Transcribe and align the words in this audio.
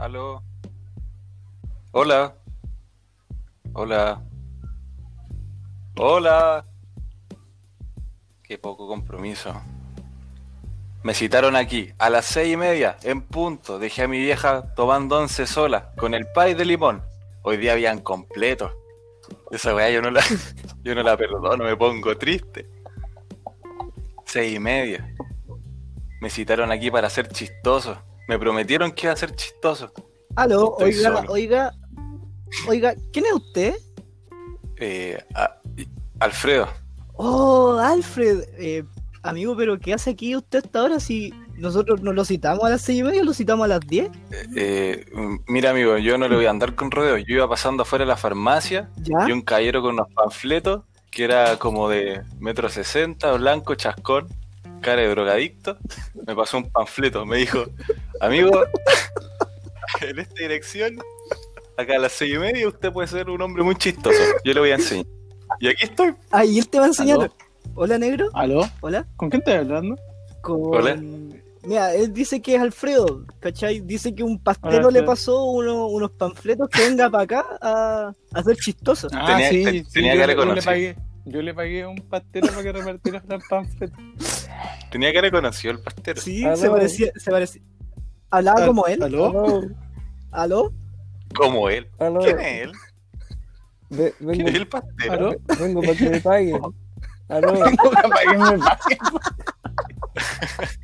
Aló. 0.00 0.42
Hola. 1.92 2.34
Hola. 3.74 4.22
Hola. 5.98 6.64
Qué 8.42 8.56
poco 8.56 8.88
compromiso. 8.88 9.52
Me 11.02 11.12
citaron 11.12 11.54
aquí 11.54 11.92
a 11.98 12.08
las 12.08 12.24
seis 12.24 12.54
y 12.54 12.56
media, 12.56 12.96
en 13.02 13.20
punto. 13.20 13.78
Dejé 13.78 14.04
a 14.04 14.08
mi 14.08 14.18
vieja 14.18 14.72
tomando 14.74 15.18
once 15.18 15.46
sola, 15.46 15.92
con 15.98 16.14
el 16.14 16.26
pay 16.32 16.54
de 16.54 16.64
limón. 16.64 17.02
Hoy 17.42 17.58
día 17.58 17.72
habían 17.72 18.00
completo. 18.00 18.74
Esa 19.50 19.74
weá 19.74 19.90
yo 19.90 20.00
no 20.00 20.10
la, 20.10 20.22
yo 20.82 20.94
no 20.94 21.02
la 21.02 21.14
perdono, 21.18 21.62
me 21.62 21.76
pongo 21.76 22.16
triste. 22.16 22.70
Seis 24.24 24.56
y 24.56 24.58
media. 24.58 25.14
Me 26.22 26.30
citaron 26.30 26.72
aquí 26.72 26.90
para 26.90 27.10
ser 27.10 27.28
chistoso. 27.28 28.02
Me 28.30 28.38
prometieron 28.38 28.92
que 28.92 29.06
iba 29.06 29.12
a 29.12 29.16
ser 29.16 29.34
chistoso. 29.34 29.92
Aló, 30.36 30.76
Estoy 30.78 30.94
oiga, 30.94 31.16
solo. 31.18 31.32
oiga, 31.32 31.72
oiga, 32.68 32.94
¿quién 33.12 33.26
es 33.26 33.32
usted? 33.32 33.74
Eh, 34.76 35.18
a- 35.34 35.56
Alfredo. 36.20 36.68
Oh, 37.14 37.76
Alfred, 37.80 38.44
eh, 38.56 38.84
amigo, 39.24 39.56
pero 39.56 39.80
¿qué 39.80 39.94
hace 39.94 40.10
aquí 40.10 40.36
usted 40.36 40.60
hasta 40.64 40.78
ahora 40.78 41.00
si 41.00 41.34
nosotros 41.56 42.02
nos 42.02 42.14
lo 42.14 42.24
citamos 42.24 42.62
a 42.62 42.68
las 42.70 42.82
seis 42.82 43.00
y 43.00 43.02
media, 43.02 43.24
lo 43.24 43.34
citamos 43.34 43.64
a 43.64 43.68
las 43.68 43.80
diez? 43.80 44.08
Eh, 44.54 45.04
mira, 45.48 45.70
amigo, 45.70 45.98
yo 45.98 46.16
no 46.16 46.28
le 46.28 46.36
voy 46.36 46.46
a 46.46 46.50
andar 46.50 46.76
con 46.76 46.92
rodeos. 46.92 47.24
Yo 47.26 47.34
iba 47.34 47.48
pasando 47.48 47.82
afuera 47.82 48.04
de 48.04 48.10
la 48.10 48.16
farmacia 48.16 48.90
¿Ya? 48.98 49.28
y 49.28 49.32
un 49.32 49.42
caballero 49.42 49.82
con 49.82 49.94
unos 49.94 50.06
panfletos 50.14 50.84
que 51.10 51.24
era 51.24 51.56
como 51.58 51.88
de 51.88 52.22
metro 52.38 52.68
sesenta, 52.68 53.32
blanco, 53.32 53.74
chascón, 53.74 54.28
cara 54.82 55.02
de 55.02 55.08
drogadicto. 55.08 55.76
Me 56.28 56.36
pasó 56.36 56.58
un 56.58 56.70
panfleto, 56.70 57.26
me 57.26 57.38
dijo, 57.38 57.64
amigo, 58.20 58.64
en 60.00 60.18
esta 60.18 60.34
dirección, 60.42 60.98
acá 61.76 61.96
a 61.96 61.98
las 61.98 62.12
seis 62.12 62.34
y 62.34 62.38
media, 62.38 62.68
usted 62.68 62.92
puede 62.92 63.08
ser 63.08 63.28
un 63.30 63.40
hombre 63.42 63.62
muy 63.62 63.74
chistoso. 63.76 64.18
Yo 64.44 64.52
le 64.54 64.60
voy 64.60 64.70
a 64.70 64.74
enseñar. 64.76 65.06
Y 65.60 65.68
aquí 65.68 65.84
estoy. 65.84 66.14
Ah, 66.30 66.44
y 66.44 66.58
él 66.58 66.68
te 66.68 66.78
va 66.78 66.84
a 66.84 66.88
enseñar. 66.88 67.18
¿Aló? 67.20 67.34
Hola, 67.74 67.98
negro. 67.98 68.28
¿Aló? 68.34 68.68
Hola. 68.80 69.06
¿Con 69.16 69.30
quién 69.30 69.40
estás 69.40 69.56
hablando? 69.60 69.96
Con... 70.42 70.60
Hola. 70.74 70.96
Mira, 71.62 71.92
él 71.94 72.12
dice 72.14 72.40
que 72.40 72.54
es 72.54 72.60
Alfredo, 72.62 73.26
¿cachai? 73.38 73.80
Dice 73.80 74.14
que 74.14 74.22
un 74.22 74.38
pastero 74.42 74.88
Hola, 74.88 75.00
le 75.00 75.02
pasó 75.02 75.44
uno- 75.44 75.88
unos 75.88 76.10
panfletos 76.12 76.68
que 76.70 76.80
venga 76.88 77.10
para 77.10 77.24
acá 77.24 77.44
a, 77.60 78.14
a 78.32 78.42
ser 78.42 78.56
chistoso. 78.56 79.08
Ah, 79.12 79.26
Tenía- 79.26 79.50
sí, 79.50 79.64
te- 79.64 79.70
sí, 79.84 79.92
tenía 79.92 80.14
yo, 80.14 80.20
que 80.20 80.26
reconocer. 80.26 80.64
pagué. 80.64 80.96
Yo 81.26 81.42
le 81.42 81.52
pagué 81.52 81.86
un 81.86 81.96
pastero 81.96 82.46
para 82.48 82.62
que 82.62 82.72
repartiera 82.72 83.22
los 83.28 83.42
panfletos. 83.48 83.98
Tenía 84.90 85.12
que 85.12 85.18
haber 85.18 85.30
conocido 85.32 85.74
el 85.74 85.80
pastero. 85.80 86.20
Sí, 86.22 86.44
se 86.56 86.70
parecía, 86.70 87.12
se 87.14 87.30
parecía. 87.30 87.62
Hablaba 88.30 88.60
Al- 88.60 88.66
como 88.68 88.86
él. 88.86 89.02
¿Aló? 89.02 89.60
¿Aló? 90.30 90.72
Como 91.34 91.68
él. 91.68 91.88
Aló, 91.98 92.20
¿Quién 92.20 92.40
es 92.40 92.62
él? 92.62 92.72
ve- 93.90 94.14
¿Quién 94.18 94.28
vengo, 94.30 94.48
es 94.48 94.54
el 94.54 94.68
pastero? 94.68 95.12
¿Aló? 95.12 95.34
vengo 95.58 95.80
para 95.82 95.94
que 95.94 96.10
me 96.10 96.20
paguen. 96.20 96.60
Aló, 97.28 97.52
Tengo 97.52 97.90
que 97.90 98.08
pagarme 98.08 98.54
el 98.54 98.60
pague. 98.60 98.98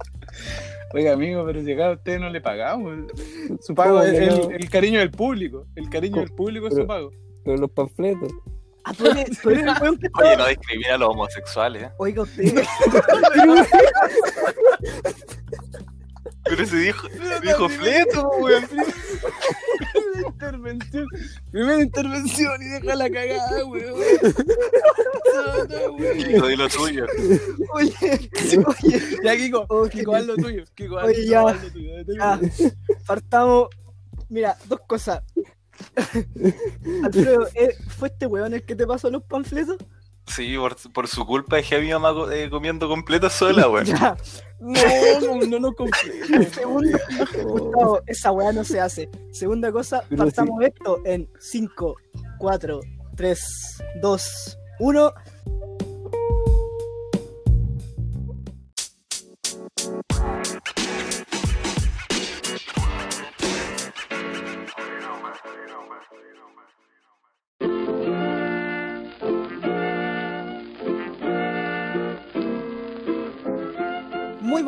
Oiga, 0.94 1.12
amigo, 1.14 1.44
pero 1.44 1.62
si 1.62 1.72
acá 1.72 1.88
a 1.88 1.92
usted 1.92 2.18
no 2.20 2.30
le 2.30 2.40
pagamos. 2.40 3.10
Su 3.60 3.74
pago 3.74 3.96
¿Cómo 3.98 4.02
es 4.04 4.12
que 4.12 4.54
el, 4.56 4.70
cariño 4.70 5.00
del 5.00 5.10
público. 5.10 5.66
El 5.74 5.90
cariño 5.90 6.20
del 6.20 6.30
público 6.32 6.68
es 6.68 6.74
su 6.74 6.86
pago. 6.86 7.10
pero 7.44 7.56
los 7.58 7.70
panfletos. 7.72 8.32
Ah, 8.84 8.92
tú 8.94 9.06
eres, 9.06 9.40
tú 9.42 9.50
eres 9.50 9.64
el 9.64 9.72
weón 9.82 9.98
que 9.98 10.08
Oye, 10.22 10.36
no 10.36 10.46
discrimina 10.46 10.94
a 10.94 10.98
los 10.98 11.08
homosexuales, 11.08 11.82
¿eh? 11.82 11.90
Oiga, 11.98 12.22
usted. 12.22 12.64
Pero 16.48 16.66
se 16.66 16.76
dijo, 16.76 17.08
dijo 17.42 17.68
fleto, 17.68 18.28
weón. 18.40 18.64
Primera 19.92 20.28
intervención. 20.28 21.06
Primera 21.50 21.82
intervención 21.82 22.62
y 22.62 22.66
deja 22.66 22.94
la 22.94 23.10
cagada, 23.10 23.64
weón. 23.64 23.94
No, 25.34 25.64
no, 25.64 25.92
weón. 25.94 26.18
Kiko, 26.18 26.46
di 26.46 26.56
lo 26.56 26.68
tuyo. 26.68 27.06
Oye, 27.72 27.92
oye, 28.66 29.00
Ya, 29.24 29.36
Kiko, 29.36 29.66
Oh, 29.68 29.88
Kiko, 29.88 30.14
haz 30.14 30.26
lo 30.26 30.36
tuyo. 30.36 30.64
Kiko, 30.74 30.98
haz, 30.98 31.06
Oye, 31.06 31.14
Kiko, 31.16 31.30
ya. 31.30 31.40
haz 31.48 31.62
lo 31.64 31.70
tuyo. 31.70 31.92
ya, 32.18 32.40
partamos. 33.06 33.68
Mira, 34.28 34.56
dos 34.68 34.80
cosas. 34.86 35.22
Alfredo, 37.04 37.48
¿eh, 37.54 37.76
¿fue 37.98 38.08
este 38.08 38.26
weón 38.26 38.54
el 38.54 38.62
que 38.64 38.74
te 38.74 38.86
pasó 38.86 39.10
los 39.10 39.22
panfletos? 39.24 39.76
Sí, 40.26 40.56
por, 40.56 40.76
por 40.92 41.08
su 41.08 41.24
culpa 41.24 41.56
dejé 41.56 41.76
a 41.76 41.80
mi 41.80 41.90
mamá 41.90 42.12
eh, 42.32 42.50
comiendo 42.50 42.88
completo 42.88 43.30
sola, 43.30 43.68
weón. 43.70 43.86
No, 44.58 45.20
no, 45.20 45.46
no 45.46 45.58
lo 45.58 45.74
compré. 45.74 46.50
Segundo, 46.52 46.98
Gustavo, 47.44 48.00
esa 48.06 48.32
weá 48.32 48.52
no 48.52 48.64
se 48.64 48.80
hace. 48.80 49.08
Segunda 49.30 49.70
cosa, 49.70 50.02
Pero 50.08 50.24
partamos 50.24 50.62
esto 50.62 51.00
en 51.04 51.28
5, 51.38 51.96
4, 52.38 52.80
3, 53.16 53.40
2, 54.02 54.58
1. 54.80 55.14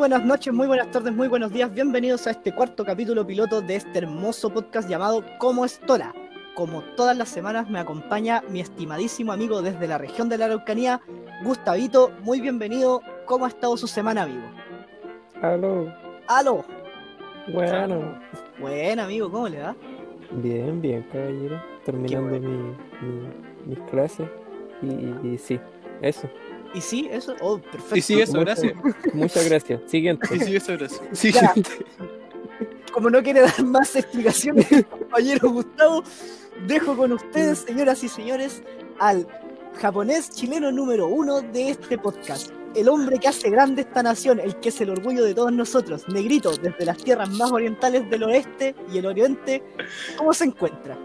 Buenas 0.09 0.25
noches, 0.25 0.51
muy 0.51 0.65
buenas 0.65 0.89
tardes, 0.89 1.13
muy 1.13 1.27
buenos 1.27 1.51
días. 1.53 1.71
Bienvenidos 1.71 2.25
a 2.25 2.31
este 2.31 2.51
cuarto 2.51 2.83
capítulo 2.83 3.27
piloto 3.27 3.61
de 3.61 3.75
este 3.75 3.99
hermoso 3.99 4.51
podcast 4.51 4.89
llamado 4.89 5.23
Como 5.37 5.65
Estola. 5.65 6.15
Como 6.55 6.81
todas 6.95 7.15
las 7.15 7.29
semanas 7.29 7.69
me 7.69 7.77
acompaña 7.77 8.41
mi 8.49 8.59
estimadísimo 8.59 9.31
amigo 9.33 9.61
desde 9.61 9.85
la 9.87 9.99
región 9.99 10.27
de 10.27 10.39
la 10.39 10.45
Araucanía, 10.45 10.99
Gustavito. 11.43 12.09
Muy 12.23 12.41
bienvenido. 12.41 13.03
¿Cómo 13.25 13.45
ha 13.45 13.49
estado 13.49 13.77
su 13.77 13.85
semana, 13.85 14.23
amigo? 14.23 14.41
Aló, 15.43 15.93
¡Aló! 16.27 16.65
bueno. 17.53 18.19
Buen 18.59 18.99
amigo, 18.99 19.29
¿cómo 19.29 19.47
le 19.47 19.61
va? 19.61 19.75
Bien, 20.31 20.81
bien, 20.81 21.05
caballero. 21.13 21.61
Terminando 21.85 22.39
mi, 22.39 22.47
mi- 22.47 23.29
mis 23.67 23.79
clases. 23.91 24.27
Y, 24.81 25.27
y 25.27 25.37
sí, 25.37 25.59
eso. 26.01 26.27
¿Y 26.73 26.81
sí? 26.81 27.07
¿Eso? 27.11 27.35
Oh, 27.41 27.57
perfecto. 27.59 27.95
Y 27.97 28.01
sí, 28.01 28.21
eso, 28.21 28.33
Muchas- 28.37 28.61
gracias. 28.61 29.13
Muchas 29.13 29.49
gracias. 29.49 29.81
Siguiente. 29.87 30.27
Y 30.35 30.39
sí, 30.39 30.55
eso, 30.55 30.73
gracias. 30.77 31.01
Ya. 31.11 31.15
Siguiente. 31.15 31.69
Como 32.93 33.09
no 33.09 33.21
quiere 33.23 33.41
dar 33.41 33.63
más 33.63 33.95
explicaciones, 33.95 34.67
compañero 34.89 35.49
Gustavo, 35.51 36.03
dejo 36.67 36.97
con 36.97 37.13
ustedes, 37.13 37.59
señoras 37.59 38.03
y 38.03 38.09
señores, 38.09 38.63
al 38.99 39.27
japonés 39.79 40.31
chileno 40.31 40.71
número 40.71 41.07
uno 41.07 41.41
de 41.41 41.69
este 41.69 41.97
podcast. 41.97 42.51
El 42.75 42.87
hombre 42.89 43.17
que 43.19 43.27
hace 43.27 43.49
grande 43.49 43.81
esta 43.81 44.03
nación, 44.03 44.39
el 44.39 44.55
que 44.57 44.69
es 44.69 44.79
el 44.81 44.89
orgullo 44.91 45.23
de 45.23 45.33
todos 45.33 45.51
nosotros, 45.51 46.03
Negrito, 46.07 46.51
desde 46.51 46.85
las 46.85 46.97
tierras 46.97 47.29
más 47.31 47.51
orientales 47.51 48.07
del 48.09 48.23
oeste 48.23 48.75
y 48.91 48.97
el 48.99 49.05
oriente, 49.07 49.63
¿cómo 50.17 50.33
se 50.33 50.45
encuentra? 50.45 50.97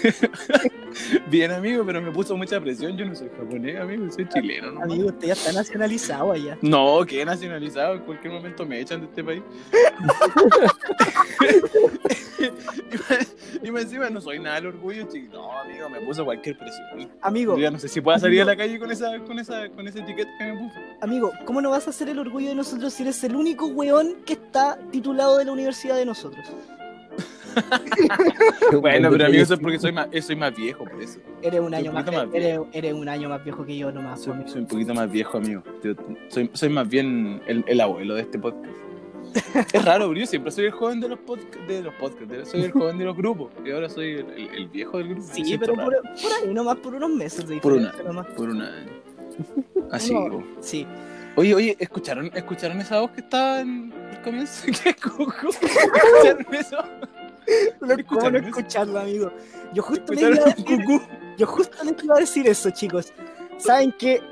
Bien, 1.28 1.50
amigo, 1.52 1.84
pero 1.84 2.02
me 2.02 2.10
puso 2.10 2.36
mucha 2.36 2.60
presión. 2.60 2.96
Yo 2.96 3.06
no 3.06 3.14
soy 3.14 3.28
japonés, 3.36 3.80
amigo, 3.80 4.10
soy 4.10 4.28
chileno. 4.28 4.72
¿no? 4.72 4.82
Amigo, 4.82 5.08
usted 5.08 5.28
ya 5.28 5.32
está 5.34 5.52
nacionalizado 5.52 6.32
allá. 6.32 6.58
No, 6.62 7.04
que 7.06 7.24
nacionalizado. 7.24 7.94
En 7.94 8.00
cualquier 8.00 8.32
momento 8.32 8.66
me 8.66 8.80
echan 8.80 9.00
de 9.00 9.06
este 9.06 9.24
país. 9.24 9.42
y, 13.62 13.70
más 13.70 13.82
encima 13.82 14.10
no 14.10 14.20
soy 14.20 14.38
nada 14.38 14.56
del 14.56 14.66
orgullo, 14.66 15.06
chico. 15.08 15.32
No, 15.32 15.52
amigo, 15.60 15.88
me 15.88 16.00
puso 16.00 16.24
cualquier 16.24 16.58
presión. 16.58 17.10
Amigo, 17.22 17.56
Yo 17.56 17.62
ya 17.62 17.70
no 17.70 17.78
sé 17.78 17.88
si 17.88 18.00
puedo 18.00 18.18
salir 18.18 18.42
a 18.42 18.44
la 18.44 18.56
calle 18.56 18.78
con 18.78 18.90
esa, 18.90 19.18
con 19.20 19.38
esa, 19.38 19.68
con 19.70 19.86
esa 19.86 20.00
etiqueta 20.00 20.30
que 20.38 20.46
me 20.46 20.58
puso. 20.58 20.74
amigo, 21.00 21.32
¿cómo 21.44 21.60
no 21.60 21.70
vas 21.70 21.86
a 21.86 21.90
hacer 21.90 22.08
el 22.08 22.18
orgullo 22.18 22.48
de 22.48 22.54
nosotros 22.54 22.92
si 22.92 23.02
eres 23.02 23.22
el 23.24 23.36
único 23.36 23.66
weón 23.66 24.16
que 24.24 24.34
está 24.34 24.78
titulado 24.90 25.38
de 25.38 25.44
la 25.44 25.52
universidad 25.52 25.96
de 25.96 26.06
nosotros? 26.06 26.46
Bueno, 28.80 29.10
pero 29.10 29.26
amigo, 29.26 29.42
eso 29.42 29.54
es 29.54 29.60
porque 29.60 29.78
soy 29.78 29.92
más, 29.92 30.08
eh, 30.12 30.22
soy 30.22 30.36
más 30.36 30.54
viejo, 30.54 30.84
por 30.84 31.02
eso. 31.02 31.18
Eres 31.42 31.60
un 31.60 31.74
año 31.74 31.90
un 31.90 31.94
más, 31.96 32.06
más 32.06 32.26
eres, 32.32 32.60
eres 32.72 32.92
un 32.94 33.08
año 33.08 33.28
más 33.28 33.42
viejo 33.44 33.64
que 33.66 33.76
yo 33.76 33.90
nomás. 33.92 34.20
Soy, 34.22 34.34
soy 34.46 34.60
un 34.62 34.66
poquito 34.68 34.94
más 34.94 35.10
viejo, 35.10 35.38
amigo. 35.38 35.62
Yo 35.82 35.92
soy, 36.28 36.50
soy 36.52 36.68
más 36.68 36.88
bien 36.88 37.42
el, 37.46 37.64
el 37.66 37.80
abuelo 37.80 38.14
de 38.14 38.22
este 38.22 38.38
podcast. 38.38 38.72
Es 39.72 39.84
raro, 39.84 40.08
pero 40.08 40.20
yo 40.20 40.26
siempre 40.26 40.50
soy 40.50 40.66
el 40.66 40.70
joven 40.72 41.00
de 41.00 41.08
los 41.08 41.18
podcasts, 41.20 41.66
de 41.68 41.82
los 41.82 41.94
podcasts, 41.94 42.28
de- 42.28 42.44
soy 42.46 42.62
el 42.64 42.72
joven 42.72 42.98
de 42.98 43.04
los 43.04 43.16
grupos, 43.16 43.52
y 43.64 43.70
ahora 43.70 43.88
soy 43.88 44.12
el, 44.14 44.26
el- 44.30 44.48
el 44.54 44.68
viejo 44.68 44.98
del 44.98 45.08
grupo. 45.10 45.28
Sí, 45.32 45.56
pero 45.58 45.74
por, 45.74 45.94
ahí 45.94 46.52
nomás, 46.52 46.76
por 46.78 46.94
unos 46.94 47.10
meses 47.10 47.46
de 47.46 47.58
Por 47.58 47.74
una- 47.74 47.92
nomás. 48.04 48.26
por 48.28 48.50
una. 48.50 48.70
Así. 49.92 50.14
Sí. 50.60 50.86
Oye, 51.36 51.54
oye, 51.54 51.76
¿escucharon, 51.78 52.30
¿escucharon 52.34 52.80
esa 52.80 53.00
voz 53.00 53.12
que 53.12 53.20
estaba 53.20 53.60
en 53.60 53.92
el 54.10 54.20
comienzo? 54.22 54.66
¿Qué 54.84 54.94
cuco? 54.94 55.48
¿Escucharon 55.48 56.54
eso? 56.54 56.76
¿Cómo 57.78 57.86
no 57.86 57.94
¿Escucharon 57.94 58.36
eso? 58.36 58.48
escucharlo, 58.48 59.00
amigo? 59.00 59.30
Yo 59.74 59.82
justo, 59.82 60.12
les 60.12 60.22
iba 60.22 60.28
a 60.30 60.32
¿Escucharon 60.48 60.78
decir, 60.86 61.00
yo 61.38 61.46
justo 61.46 61.84
les 61.84 62.04
iba 62.04 62.14
a 62.16 62.20
decir 62.20 62.48
eso, 62.48 62.70
chicos. 62.70 63.12
¿Saben 63.58 63.94
qué? 63.98 64.22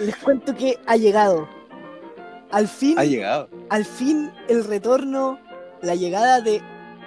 Les 0.00 0.16
cuento 0.16 0.54
que 0.54 0.78
ha 0.86 0.96
llegado. 0.96 1.48
Al 2.50 2.66
fin, 2.68 2.98
Ha 2.98 3.04
llegado. 3.04 3.48
al 3.68 3.84
fin, 3.84 4.30
el 4.48 4.64
retorno, 4.64 5.38
la 5.82 5.94
llegada 5.94 6.40
de 6.40 6.62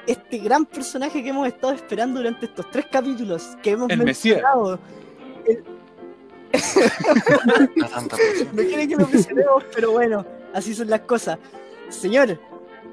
este 0.08 0.38
gran 0.40 0.66
personaje 0.66 1.24
que 1.24 1.30
hemos 1.30 1.48
estado 1.48 1.74
esperando 1.74 2.20
durante 2.20 2.46
estos 2.46 2.70
tres 2.72 2.86
capítulos 2.92 3.58
que 3.64 3.72
hemos 3.72 3.90
El 3.90 4.04
mencionado. 4.04 4.78
No 4.78 4.80
presión. 6.52 8.48
No 8.54 8.62
quieren 8.64 8.90
que 8.90 8.96
lo 8.96 9.08
mencionemos, 9.08 9.64
pero 9.74 9.92
bueno, 9.92 10.26
así 10.54 10.74
son 10.76 10.90
las 10.90 11.02
cosas. 11.02 11.38
Señor, 11.90 12.40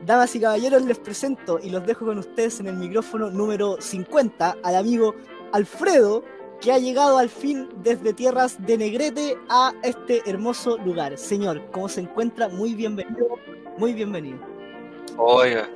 damas 0.04 0.34
y 0.34 0.40
caballeros, 0.40 0.82
les 0.82 0.98
presento 0.98 1.58
y 1.62 1.70
los 1.70 1.86
dejo 1.86 2.06
con 2.06 2.18
ustedes 2.18 2.60
en 2.60 2.68
el 2.68 2.76
micrófono 2.76 3.30
número 3.30 3.76
50 3.80 4.56
al 4.62 4.76
amigo 4.76 5.14
Alfredo, 5.52 6.22
que 6.60 6.72
ha 6.72 6.78
llegado 6.78 7.18
al 7.18 7.28
fin 7.28 7.68
desde 7.82 8.12
tierras 8.12 8.56
de 8.66 8.78
Negrete 8.78 9.36
a 9.48 9.72
este 9.82 10.28
hermoso 10.28 10.76
lugar. 10.78 11.16
Señor, 11.16 11.62
¿cómo 11.70 11.88
se 11.88 12.00
encuentra? 12.00 12.48
Muy 12.48 12.74
bienvenido, 12.74 13.28
muy 13.76 13.92
bienvenido. 13.92 14.38
Oiga. 15.16 15.68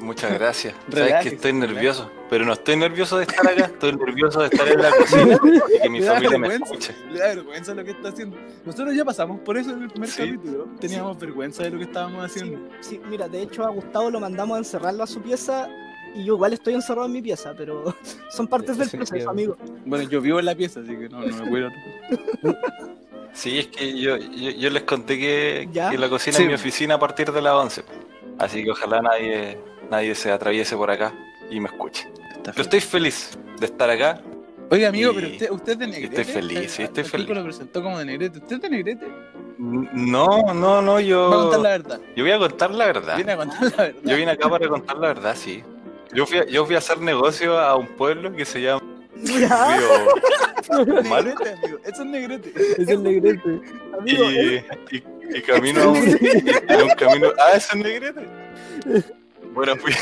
Muchas 0.00 0.32
gracias. 0.34 0.74
Sabes 0.90 1.14
que 1.22 1.28
estoy 1.30 1.52
nervioso, 1.52 2.10
pero 2.28 2.44
no 2.44 2.52
estoy 2.52 2.76
nervioso 2.76 3.18
de 3.18 3.24
estar 3.24 3.46
acá, 3.46 3.64
estoy 3.66 3.92
nervioso 3.96 4.40
de 4.40 4.46
estar 4.46 4.68
en 4.68 4.82
la 4.82 4.90
cocina 4.90 5.38
y 5.78 5.80
que 5.82 5.88
mi 5.88 6.00
Le 6.00 6.04
da 6.06 6.14
familia 6.14 6.38
me 6.38 6.48
vergüenza. 6.48 6.74
escuche. 6.74 6.94
Le 7.12 7.18
da 7.18 7.26
vergüenza 7.28 7.74
lo 7.74 7.84
que 7.84 7.90
está 7.92 8.08
haciendo. 8.08 8.36
Nosotros 8.64 8.94
ya 8.94 9.04
pasamos 9.04 9.40
por 9.40 9.56
eso 9.56 9.70
en 9.70 9.82
el 9.82 9.90
primer 9.90 10.08
Sí. 10.08 10.22
capítulo. 10.26 10.66
Teníamos 10.80 11.18
vergüenza 11.18 11.62
de 11.62 11.70
lo 11.70 11.78
que 11.78 11.84
estábamos 11.84 12.24
haciendo. 12.24 12.58
Sí, 12.80 13.00
mira, 13.08 13.28
de 13.28 13.42
hecho 13.42 13.64
a 13.64 13.70
Gustavo 13.70 14.10
lo 14.10 14.20
mandamos 14.20 14.56
a 14.56 14.58
encerrarlo 14.58 15.02
a 15.04 15.06
su 15.06 15.20
pieza 15.22 15.68
y 16.14 16.24
yo 16.24 16.34
igual 16.34 16.52
estoy 16.52 16.74
encerrado 16.74 17.06
en 17.06 17.12
mi 17.12 17.22
pieza, 17.22 17.54
pero 17.56 17.94
son 18.30 18.46
partes 18.48 18.76
del 18.76 18.88
Sí, 18.88 18.96
proceso, 18.96 19.20
sí. 19.20 19.28
amigo. 19.28 19.56
Bueno, 19.86 20.08
yo 20.08 20.20
vivo 20.20 20.38
en 20.40 20.46
la 20.46 20.54
pieza, 20.54 20.80
así 20.80 20.94
que 20.96 21.08
no, 21.08 21.20
no 21.20 21.36
me 21.36 21.48
puedo. 21.50 21.70
Sí, 23.32 23.60
es 23.60 23.68
que 23.68 23.98
yo, 23.98 24.16
yo, 24.18 24.50
yo 24.50 24.68
les 24.70 24.82
conté 24.82 25.18
que, 25.18 25.68
que 25.72 25.96
la 25.98 26.08
cocina 26.10 26.36
Sí. 26.36 26.42
es 26.42 26.48
mi 26.48 26.54
oficina 26.54 26.96
a 26.96 26.98
partir 26.98 27.32
de 27.32 27.40
las 27.40 27.54
11. 27.54 27.82
Así 28.38 28.64
que 28.64 28.70
ojalá 28.70 29.02
nadie, 29.02 29.58
nadie 29.90 30.14
se 30.14 30.30
atraviese 30.30 30.76
por 30.76 30.90
acá 30.90 31.12
y 31.50 31.60
me 31.60 31.68
escuche. 31.68 32.08
Pero 32.44 32.62
estoy 32.62 32.80
feliz 32.80 33.38
de 33.60 33.66
estar 33.66 33.88
acá. 33.88 34.20
Oiga, 34.70 34.88
amigo, 34.88 35.12
pero 35.14 35.28
usted, 35.28 35.50
usted 35.50 35.72
es 35.72 35.78
de 35.78 35.86
Negrete. 35.86 36.20
estoy 36.22 36.34
feliz, 36.34 36.72
sí, 36.72 36.82
estoy 36.82 37.04
el 37.04 37.10
feliz. 37.10 37.28
Lo 37.28 37.44
presentó 37.44 37.82
como 37.82 37.98
de 37.98 38.06
Negrete. 38.06 38.38
¿Usted 38.38 38.56
es 38.56 38.62
de 38.62 38.70
Negrete? 38.70 39.06
No, 39.58 40.54
no, 40.54 40.80
no, 40.82 40.98
yo. 40.98 41.30
Va 41.30 41.36
a 41.36 41.40
contar 41.42 41.60
la 41.60 41.68
verdad. 41.68 42.00
Yo 42.16 42.24
voy 42.24 42.32
a 42.32 42.38
contar 42.38 42.70
la 42.70 42.86
verdad. 42.86 43.16
Viene 43.16 43.32
a 43.32 43.36
contar 43.36 43.62
la 43.62 43.76
verdad. 43.76 44.00
Yo 44.02 44.16
vine 44.16 44.30
acá 44.30 44.48
para 44.48 44.68
contar 44.68 44.96
la 44.96 45.08
verdad, 45.08 45.36
sí. 45.36 45.62
Yo 46.14 46.26
fui 46.26 46.38
a, 46.38 46.46
yo 46.46 46.64
fui 46.66 46.74
a 46.74 46.78
hacer 46.78 47.00
negocio 47.00 47.58
a 47.58 47.76
un 47.76 47.86
pueblo 47.86 48.34
que 48.34 48.44
se 48.44 48.60
llama 48.60 48.82
Ya, 49.22 49.78
Río 50.84 51.02
Malo 51.04 51.22
Negrete, 51.34 51.50
amigo. 51.50 51.78
Eso 51.84 52.02
es 52.02 52.08
Negrete. 52.08 52.52
Es 52.78 52.88
el 52.88 53.02
negrete. 53.02 53.60
amigo, 53.98 54.24
y, 54.30 54.64
y, 54.90 55.04
y 55.34 55.42
camino 55.42 55.82
a 55.82 55.88
un, 55.88 55.96
y 55.98 56.82
un 56.82 56.88
camino. 56.96 57.28
Ah, 57.38 57.52
eso 57.56 57.68
es 57.72 57.76
Negrete. 57.76 58.26
Bueno, 59.52 59.76
fui, 59.76 59.92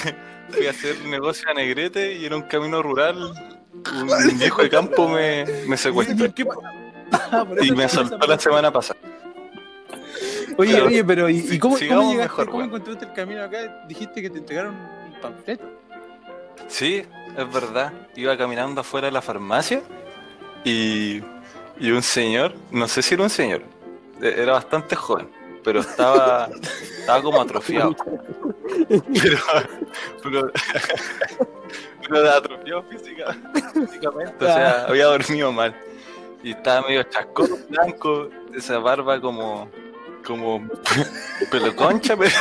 fui 0.51 0.67
a 0.67 0.71
hacer 0.71 0.99
negocio 1.07 1.49
a 1.51 1.55
Negrete 1.55 2.15
y 2.15 2.25
era 2.27 2.37
un 2.37 2.43
camino 2.43 2.83
rural. 2.83 3.17
Un 3.95 4.39
viejo 4.39 4.63
de 4.63 4.69
campo 4.69 5.09
me, 5.09 5.45
me 5.67 5.77
secuestró 5.77 6.17
¿Por 6.17 6.35
qué 6.35 6.45
pa- 6.45 6.55
Ah, 7.13 7.45
y 7.61 7.73
me 7.73 7.89
soltó 7.89 8.25
la 8.27 8.39
semana 8.39 8.73
pasada. 8.73 8.99
Oye, 10.57 10.73
Pero- 10.75 10.87
oye, 10.87 11.05
pero 11.05 11.29
¿y, 11.29 11.39
y 11.39 11.59
cómo, 11.59 11.77
cómo 11.77 11.89
llegaste? 12.13 12.17
mejor, 12.19 12.51
¿Cómo 12.51 12.65
encontraste 12.65 13.05
el 13.07 13.13
camino 13.13 13.43
acá? 13.43 13.85
Dijiste 13.89 14.21
que 14.23 14.31
te 14.31 14.39
entregaron 14.39 14.75
un 14.75 15.21
panfleto. 15.21 15.65
Sí, 16.69 17.03
es 17.37 17.53
verdad. 17.53 17.93
Iba 18.15 18.37
caminando 18.37 18.81
afuera 18.83 19.07
de 19.09 19.13
la 19.13 19.23
farmacia 19.23 19.83
y, 20.65 21.21
y 21.81 21.91
un 21.91 22.03
señor, 22.03 22.55
no 22.71 22.87
sé 22.89 23.03
si 23.03 23.15
era 23.15 23.23
un 23.25 23.31
señor, 23.31 23.63
era 24.23 24.53
bastante 24.53 24.95
joven, 24.97 25.29
pero 25.65 25.81
estaba, 25.81 26.49
estaba 26.99 27.23
como 27.23 27.41
atrofiado. 27.41 27.95
Pero, 29.23 29.39
pero, 30.23 30.51
pero 32.09 32.31
atrofiado 32.31 32.83
física- 32.85 33.37
físicamente, 33.75 34.45
o 34.45 34.47
sea, 34.49 34.85
había 34.87 35.07
dormido 35.07 35.53
mal. 35.53 35.75
Y 36.43 36.53
estaba 36.53 36.87
medio 36.89 37.03
chascón, 37.05 37.51
blanco, 37.69 38.31
esa 38.57 38.79
barba 38.79 39.21
como, 39.21 39.69
como 40.27 40.67
pelo 41.51 41.75
concha, 41.77 42.17
pero, 42.17 42.35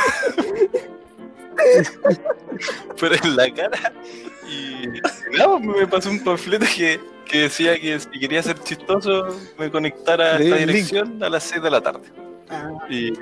pero 2.98 3.14
en 3.22 3.36
la 3.36 3.52
cara. 3.54 3.92
Y 4.48 4.86
nada, 5.36 5.58
me 5.58 5.86
pasó 5.86 6.10
un 6.10 6.22
panfleto 6.24 6.66
que, 6.74 7.00
que 7.30 7.38
decía 7.42 7.78
que 7.80 7.98
si 8.00 8.08
quería 8.18 8.42
ser 8.42 8.58
chistoso 8.58 9.28
me 9.58 9.70
conectara 9.70 10.36
a 10.36 10.38
esta 10.38 10.56
link. 10.56 10.66
dirección 10.66 11.22
a 11.22 11.28
las 11.28 11.44
6 11.44 11.62
de 11.62 11.70
la 11.70 11.80
tarde. 11.80 12.02
Ah, 12.48 12.70
Y 12.90 13.12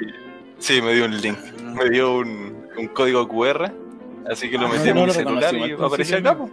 sí, 0.58 0.80
me 0.80 0.94
dio 0.94 1.04
un 1.04 1.20
link, 1.20 1.38
me 1.62 1.90
dio 1.90 2.16
un, 2.18 2.66
un 2.76 2.88
código 2.88 3.28
QR, 3.28 3.70
así 4.30 4.48
que 4.50 4.56
lo 4.58 4.66
Ah, 4.66 4.70
metí 4.70 4.84
no, 4.84 4.90
en 4.90 4.96
no 4.96 5.06
mi 5.06 5.12
celular 5.12 5.54
y 5.54 5.58
principio 5.94 6.30
acá. 6.30 6.34
no. 6.38 6.50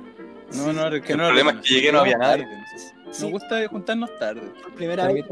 No, 0.54 0.74
no, 0.74 0.96
es 0.96 1.02
que 1.02 1.14
El 1.14 1.18
no. 1.18 1.26
problema 1.26 1.52
es 1.52 1.58
que 1.58 1.74
llegué 1.74 1.90
y 1.90 1.92
no 1.92 2.00
había 2.02 2.18
nadie. 2.18 2.44
tarde, 2.44 2.58
no 2.58 2.80
sé. 2.80 2.94
sí, 3.12 3.24
Nos 3.24 3.32
gusta 3.32 3.68
juntarnos 3.68 4.20
tarde. 4.20 4.42
por 4.62 4.74
primera 4.76 5.08
vez. 5.08 5.26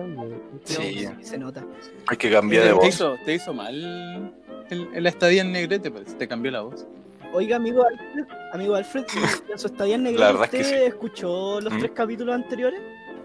Sí. 0.63 1.07
se 1.21 1.37
nota. 1.37 1.63
Hay 2.07 2.17
que 2.17 2.31
cambiar 2.31 2.63
de 2.63 2.69
te, 2.69 2.73
voz. 2.75 2.87
hizo, 2.87 3.15
te 3.23 3.33
hizo 3.35 3.53
mal 3.53 4.33
el, 4.71 4.87
el 4.93 5.05
estadía 5.05 5.41
en 5.43 5.51
Negrete, 5.51 5.91
pues, 5.91 6.17
te 6.17 6.27
cambió 6.27 6.51
la 6.51 6.61
voz. 6.61 6.87
Oiga, 7.33 7.55
amigo 7.55 7.83
Alfred, 7.85 8.25
amigo 8.53 8.75
Alfred, 8.75 9.05
en 9.49 9.57
su 9.59 9.67
estadía 9.67 9.95
en 9.95 10.03
La 10.03 10.09
Negrete, 10.11 10.33
verdad 10.33 10.43
es 10.43 10.49
que 10.51 10.57
¿usted 10.61 10.79
sí. 10.81 10.85
escuchó 10.85 11.61
los 11.61 11.73
¿Mm? 11.73 11.79
tres 11.79 11.91
capítulos 11.91 12.35
anteriores? 12.35 12.81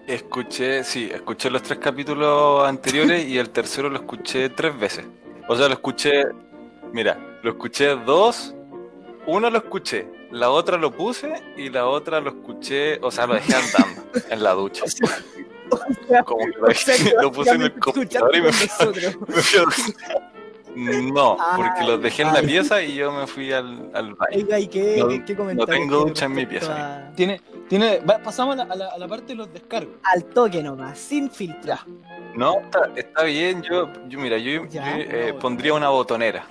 Escuché, 0.06 0.82
sí, 0.84 1.10
escuché 1.12 1.50
los 1.50 1.62
tres 1.62 1.78
capítulos 1.78 2.66
anteriores 2.66 3.26
y 3.26 3.37
el 3.38 3.50
tercero 3.50 3.90
lo 3.90 3.96
escuché 3.96 4.49
tres 4.49 4.78
veces. 4.78 5.05
O 5.49 5.55
sea, 5.56 5.69
lo 5.69 5.75
escuché, 5.75 6.25
mira, 6.93 7.19
lo 7.43 7.50
escuché 7.50 7.88
dos, 8.06 8.55
uno 9.26 9.50
lo 9.50 9.58
escuché, 9.58 10.08
la 10.31 10.50
otra 10.50 10.78
lo 10.78 10.90
puse 10.90 11.31
y 11.58 11.69
la 11.69 11.87
otra 11.87 12.20
lo 12.20 12.31
escuché, 12.31 12.99
o 13.02 13.11
sea, 13.11 13.26
lo 13.26 13.34
dejé 13.34 13.52
andando 13.54 14.02
en 14.31 14.43
la 14.43 14.52
ducha. 14.52 14.84
Como 16.25 16.46
que 16.46 16.58
lo, 16.58 16.66
O 16.69 16.70
sea, 16.70 16.94
dejé- 16.94 17.11
que 17.14 17.22
lo 17.22 17.31
puse 17.31 17.50
en 17.50 17.62
el 17.62 17.78
computador 17.78 18.34
y 18.37 18.40
me 18.40 18.52
fui, 18.52 18.69
me 19.28 19.34
a. 19.37 20.38
No, 20.78 21.36
porque 21.56 21.84
los 21.84 22.00
dejé 22.00 22.22
en 22.22 22.32
la 22.32 22.38
Ah, 22.38 22.42
pieza 22.42 22.82
y 22.82 22.94
yo 22.94 23.10
me 23.10 23.26
fui 23.26 23.52
al, 23.52 23.90
al 23.94 24.14
baño. 24.14 24.36
Oiga, 24.36 24.58
¿y 24.60 24.69
qué, 24.69 24.96
No- 24.98 25.08
qué 25.25 25.34
no 25.54 25.66
tengo 25.66 26.04
ducha 26.04 26.26
en 26.26 26.32
mi 26.34 26.46
pieza, 26.46 27.08
a- 27.08 27.12
Tiene, 27.16 27.40
tiene, 27.69 27.98
va- 28.00 28.19
pasamos 28.19 28.54
a 28.58 28.64
la, 28.64 28.72
a, 28.72 28.76
la, 28.76 28.88
a 28.90 28.98
la 28.98 29.08
parte 29.08 29.26
de 29.28 29.34
los 29.34 29.52
descargos. 29.52 29.94
Al 30.04 30.25
toque 30.26 30.62
nomás, 30.62 30.96
sin 30.98 31.30
filtro. 31.30 31.75
No, 32.34 32.60
está, 32.60 32.90
está 32.94 33.25
bien, 33.25 33.62
yo, 33.62 33.88
yo 34.08 34.19
mira, 34.20 34.38
yo, 34.38 34.66
Ya, 34.66 34.96
yo, 34.98 35.02
eh, 35.04 35.30
no, 35.32 35.38
pondría 35.40 35.75
una 35.75 35.88
botonera 35.88 36.44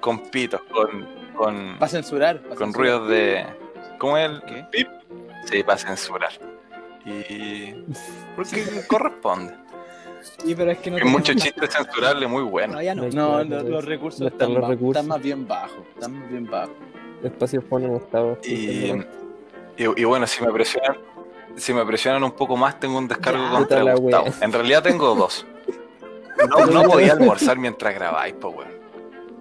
con 0.00 0.18
pitos, 0.30 0.60
con, 0.72 1.06
con, 1.36 1.76
Va 1.80 1.86
a 1.86 1.88
censurar. 1.88 2.40
con 2.42 2.58
censurar. 2.58 2.74
ruidos 2.74 3.08
de... 3.08 3.46
¿Cómo 3.98 4.16
es 4.18 4.28
el 4.30 4.42
¿Qué? 4.42 4.64
pip? 4.72 4.88
Sí, 5.44 5.62
para 5.62 5.78
censurar. 5.78 6.32
Y... 7.04 7.74
Porque 8.36 8.64
corresponde. 8.88 9.54
Sí, 10.44 10.54
pero 10.54 10.70
es 10.70 10.78
que 10.78 10.90
no 10.90 10.96
Hay 10.96 11.04
la- 11.04 11.22
chistes 11.22 11.70
censurables 11.74 12.28
muy. 12.28 12.42
Todavía 12.70 12.94
no. 12.94 13.44
Los 13.44 13.84
recursos 13.84 14.20
no 14.20 14.26
están, 14.28 14.48
están 14.50 14.54
los 14.54 14.62
ba- 14.62 14.68
recursos. 14.68 14.96
están 15.02 15.08
más 15.08 15.22
bien 15.22 15.46
bajos. 15.48 15.78
Están 15.94 16.18
más 16.20 16.30
bien 16.30 16.46
bajos. 16.46 16.74
Espacios 17.22 17.64
ponen 17.64 17.94
octavos. 17.94 18.38
Y, 18.46 18.90
y, 18.92 19.04
y 19.96 20.04
bueno, 20.04 20.26
si 20.26 20.44
me 20.44 20.52
presionan... 20.52 20.96
Si 21.56 21.72
me 21.72 21.86
presionan 21.86 22.22
un 22.22 22.32
poco 22.32 22.54
más, 22.56 22.78
tengo 22.78 22.98
un 22.98 23.08
descargo 23.08 23.42
Ya. 23.42 23.50
contra 23.50 23.82
la 23.82 23.94
Gustavo. 23.94 24.26
En 24.42 24.52
realidad 24.52 24.82
tengo 24.82 25.14
dos. 25.14 25.46
No, 26.50 26.66
no 26.66 26.82
podía 26.82 27.12
almorzar 27.14 27.56
mientras 27.58 27.94
grabáis, 27.94 28.34
po, 28.34 28.48
weón. 28.50 28.68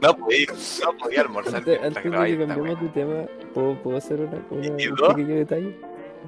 No 0.02 0.16
podía, 0.16 0.46
no 0.86 0.98
podía 0.98 1.22
almorzar 1.22 1.56
Antes, 1.58 1.68
mientras 1.82 1.88
antes 1.88 1.96
de 1.96 2.02
que 2.04 2.10
grabáis 2.10 2.38
cambiemos 2.48 2.82
de 2.82 2.88
tema, 2.90 3.14
¿puedo, 3.54 3.84
puedo 3.84 3.98
hacer 3.98 4.22
una, 4.22 4.42
una- 4.50 4.82
¿Y 4.82 4.88
un 4.88 4.96
dos? 4.96 5.14
pequeño 5.14 5.36
detalle? 5.36 5.78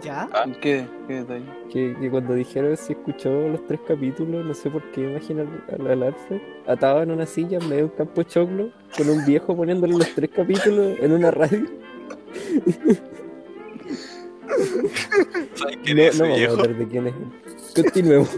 ¿Ya? 0.01 0.30
Ah. 0.34 0.46
¿Qué, 0.62 0.88
qué 1.08 1.13
detalle? 1.13 1.46
Que, 1.72 1.96
que 2.00 2.12
cuando 2.12 2.34
dijeron 2.34 2.75
si 2.77 2.94
escuchó 2.94 3.30
los 3.30 3.66
tres 3.66 3.80
capítulos, 3.88 4.46
no 4.46 4.54
sé 4.54 4.70
por 4.70 4.84
qué 4.92 5.01
imagino 5.01 5.42
al, 5.42 5.82
al, 5.82 5.92
al 5.92 6.04
Alfred 6.04 6.42
atado 6.68 7.04
en 7.04 7.12
una 7.12 7.25
silla 7.25 7.58
en 7.58 7.70
medio 7.70 7.86
de 7.86 7.92
un 7.92 7.98
campo 7.98 8.22
de 8.22 8.27
choclo, 8.27 8.70
con 8.96 9.10
un 9.10 9.25
viejo 9.25 9.56
poniéndole 9.56 9.94
los 9.98 10.13
tres 10.13 10.30
capítulos 10.30 10.98
en 11.00 11.12
una 11.12 11.32
radio. 11.32 11.66
¿Sabes 15.56 15.77
quién 15.84 15.98
No, 15.98 16.04
es 16.04 16.20
no 16.20 16.24
vamos 16.25 16.42
a 16.42 16.50
hablar 16.51 16.75
de 16.75 16.88
quién 16.88 17.08
es. 17.08 17.13
Continuemos. 17.75 18.30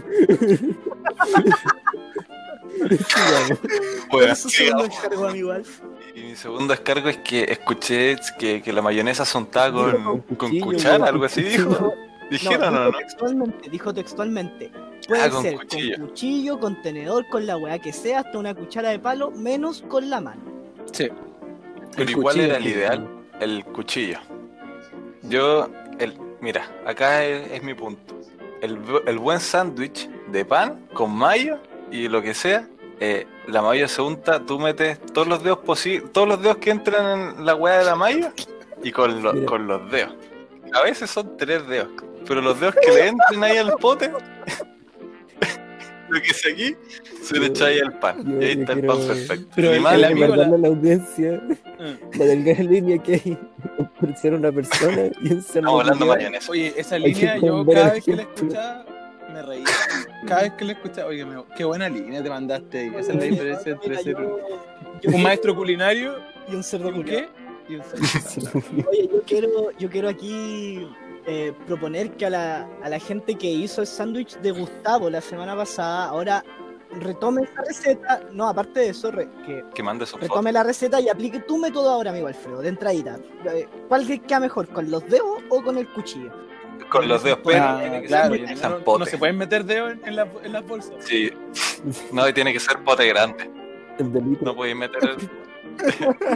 Sigamos. 2.80 3.58
Bueno, 4.10 4.32
Eso 4.32 4.48
amigo 5.28 5.52
Alf. 5.52 5.80
Y 6.20 6.24
mi 6.24 6.36
segundo 6.36 6.72
descargo 6.74 7.08
es 7.08 7.18
que 7.18 7.44
escuché 7.44 8.16
que, 8.38 8.60
que 8.60 8.72
la 8.72 8.82
mayonesa 8.82 9.24
se 9.24 9.38
untaba 9.38 9.72
con, 9.72 10.20
Con 10.20 10.36
con 10.36 10.60
cuchara, 10.60 11.06
algo 11.06 11.24
así 11.24 11.42
dijo. 11.42 11.94
¿Dijeron 12.30 12.74
no, 12.74 12.80
dijo 12.86 12.92
no? 12.92 12.98
textualmente, 12.98 13.70
dijo 13.70 13.94
textualmente. 13.94 14.70
Puede 15.08 15.22
Ah, 15.22 15.30
con 15.30 15.42
ser 15.42 15.54
cuchillo. 15.56 15.96
con 15.96 16.06
cuchillo, 16.08 16.60
con 16.60 16.82
tenedor, 16.82 17.26
con 17.28 17.46
la 17.46 17.56
weá 17.56 17.78
que 17.78 17.92
sea, 17.92 18.20
hasta 18.20 18.38
una 18.38 18.54
cuchara 18.54 18.90
de 18.90 18.98
palo, 18.98 19.30
menos 19.30 19.82
con 19.88 20.10
la 20.10 20.20
mano. 20.20 20.40
Sí. 20.92 21.08
Pero 21.92 22.02
El 22.02 22.10
igual 22.10 22.34
cuchillo, 22.34 22.44
era 22.44 22.56
el 22.58 22.66
ideal, 22.66 23.08
el 23.40 23.64
cuchillo. 23.64 24.18
Yo, 25.22 25.68
el, 25.98 26.14
mira, 26.40 26.70
acá 26.86 27.24
es, 27.24 27.50
es 27.50 27.62
mi 27.62 27.74
punto. 27.74 28.14
El, 28.60 28.78
el 29.06 29.18
buen 29.18 29.40
sándwich 29.40 30.08
de 30.30 30.44
pan 30.44 30.86
con 30.92 31.10
mayo 31.12 31.58
y 31.90 32.08
lo 32.08 32.20
que 32.22 32.34
sea, 32.34 32.68
eh, 33.00 33.26
la 33.48 33.62
malla 33.62 33.88
se 33.88 34.02
unta, 34.02 34.40
tú 34.40 34.58
metes 34.58 35.00
todos 35.12 35.26
los 35.26 35.42
dedos 35.42 35.58
posibles, 35.58 36.12
todos 36.12 36.28
los 36.28 36.42
dedos 36.42 36.58
que 36.58 36.70
entran 36.70 37.34
en 37.38 37.44
la 37.46 37.54
weá 37.54 37.78
de 37.78 37.84
la 37.84 37.96
malla 37.96 38.32
y 38.82 38.92
con, 38.92 39.22
lo- 39.22 39.44
con 39.46 39.66
los 39.66 39.90
dedos. 39.90 40.14
A 40.72 40.82
veces 40.82 41.10
son 41.10 41.36
tres 41.36 41.66
dedos, 41.66 41.88
pero 42.28 42.40
los 42.40 42.60
dedos 42.60 42.74
que 42.80 42.92
le 42.92 43.08
entren 43.08 43.42
ahí 43.42 43.56
al 43.56 43.72
pote, 43.80 44.10
lo 46.08 46.20
que 46.20 46.28
es 46.28 46.46
aquí, 46.52 46.76
se 47.22 47.38
le 47.38 47.46
echa 47.46 47.66
ahí 47.66 47.78
al 47.80 47.98
pan. 47.98 48.24
Yo- 48.24 48.40
y 48.40 48.44
ahí 48.44 48.60
está 48.60 48.72
el 48.74 48.84
pan 48.84 48.98
perfecto. 49.06 49.46
Pero 49.54 49.70
Mi 49.70 49.76
el- 49.76 49.82
madre- 49.82 50.06
amigo 50.06 50.36
la- 50.36 50.44
a 50.44 50.48
la 50.58 50.68
audiencia 50.68 51.40
Ah. 51.80 51.94
la 52.14 52.24
delgada 52.24 52.62
línea 52.64 52.98
que 52.98 53.14
hay 53.14 53.38
por 53.98 54.14
ser 54.16 54.34
una 54.34 54.52
persona 54.52 55.06
y 55.22 55.32
un 55.32 55.42
ser 55.42 55.58
Estamos 55.62 55.80
hablando 55.80 56.06
mayonesa. 56.06 56.50
Oye, 56.52 56.74
esa 56.76 56.98
línea 56.98 57.36
yo 57.38 57.64
cada 57.64 57.92
vez 57.94 58.04
que 58.04 58.16
la 58.16 58.22
escuchaba 58.22 58.84
me 59.32 59.42
reía. 59.42 59.64
Cada 60.26 60.42
vez 60.42 60.52
que 60.54 60.64
la 60.64 60.72
escuchaba, 60.72 61.08
oye, 61.08 61.24
me- 61.24 61.44
qué 61.56 61.64
buena 61.64 61.88
línea 61.88 62.22
te 62.22 62.28
mandaste 62.28 62.78
ahí. 62.80 62.92
Esa 62.96 63.12
es 63.12 63.18
la 63.18 63.24
diferencia 63.24 63.72
entre 63.72 63.96
ser 64.02 64.16
un 64.16 65.22
maestro 65.22 65.54
culinario 65.56 66.16
y 66.48 66.54
un 66.54 66.62
cerdo 66.62 66.92
qué 67.04 67.28
y 67.68 67.76
un 67.76 67.82
cerdo. 67.84 68.62
Oye, 68.90 69.08
yo 69.12 69.22
quiero, 69.26 69.48
yo 69.78 69.88
quiero 69.88 70.08
aquí 70.08 70.86
eh, 71.26 71.52
proponer 71.66 72.10
que 72.12 72.26
a 72.26 72.30
la, 72.30 72.68
a 72.82 72.88
la 72.88 72.98
gente 72.98 73.34
que 73.36 73.46
hizo 73.50 73.80
el 73.80 73.86
sándwich 73.86 74.36
de 74.38 74.50
Gustavo 74.52 75.08
la 75.10 75.20
semana 75.20 75.54
pasada, 75.56 76.06
ahora 76.08 76.44
retome 77.00 77.42
esa 77.42 77.62
receta. 77.62 78.20
No, 78.32 78.48
aparte 78.48 78.80
de 78.80 78.88
eso, 78.88 79.10
re- 79.10 79.28
que 79.46 79.64
Que 79.74 79.82
mande 79.82 80.04
su 80.06 80.12
foto. 80.12 80.26
retome 80.26 80.50
la 80.52 80.64
receta 80.64 81.00
y 81.00 81.08
aplique 81.08 81.38
tu 81.40 81.56
método 81.58 81.88
ahora, 81.90 82.10
amigo 82.10 82.26
Alfredo, 82.26 82.60
de 82.62 82.68
entradita. 82.68 83.18
Eh, 83.54 83.68
¿Cuál 83.88 84.06
que 84.06 84.18
queda 84.20 84.40
mejor, 84.40 84.68
con 84.68 84.90
los 84.90 85.06
dedos 85.08 85.38
o 85.50 85.62
con 85.62 85.78
el 85.78 85.88
cuchillo? 85.88 86.32
Con 86.88 87.08
los 87.08 87.22
dedos, 87.22 87.38
pero 87.44 87.62
Ah, 87.62 87.78
tiene 87.80 88.00
que 88.02 88.06
claro, 88.08 88.34
ser 88.34 88.42
no, 88.42 88.50
no 88.50 88.56
zampote. 88.56 89.10
se 89.10 89.18
pueden 89.18 89.38
meter 89.38 89.64
dedos 89.64 89.92
en, 89.92 90.00
en, 90.06 90.16
la- 90.16 90.28
en 90.42 90.52
las 90.52 90.66
bolsas. 90.66 90.94
Sí. 91.00 91.30
No, 92.12 92.28
y 92.28 92.32
tiene 92.32 92.52
que 92.52 92.60
ser 92.60 92.78
pote 92.84 93.06
grande. 93.06 93.50
El 93.98 94.12
delito. 94.12 94.44
No 94.44 94.56
podéis 94.56 94.76
meter 94.76 95.00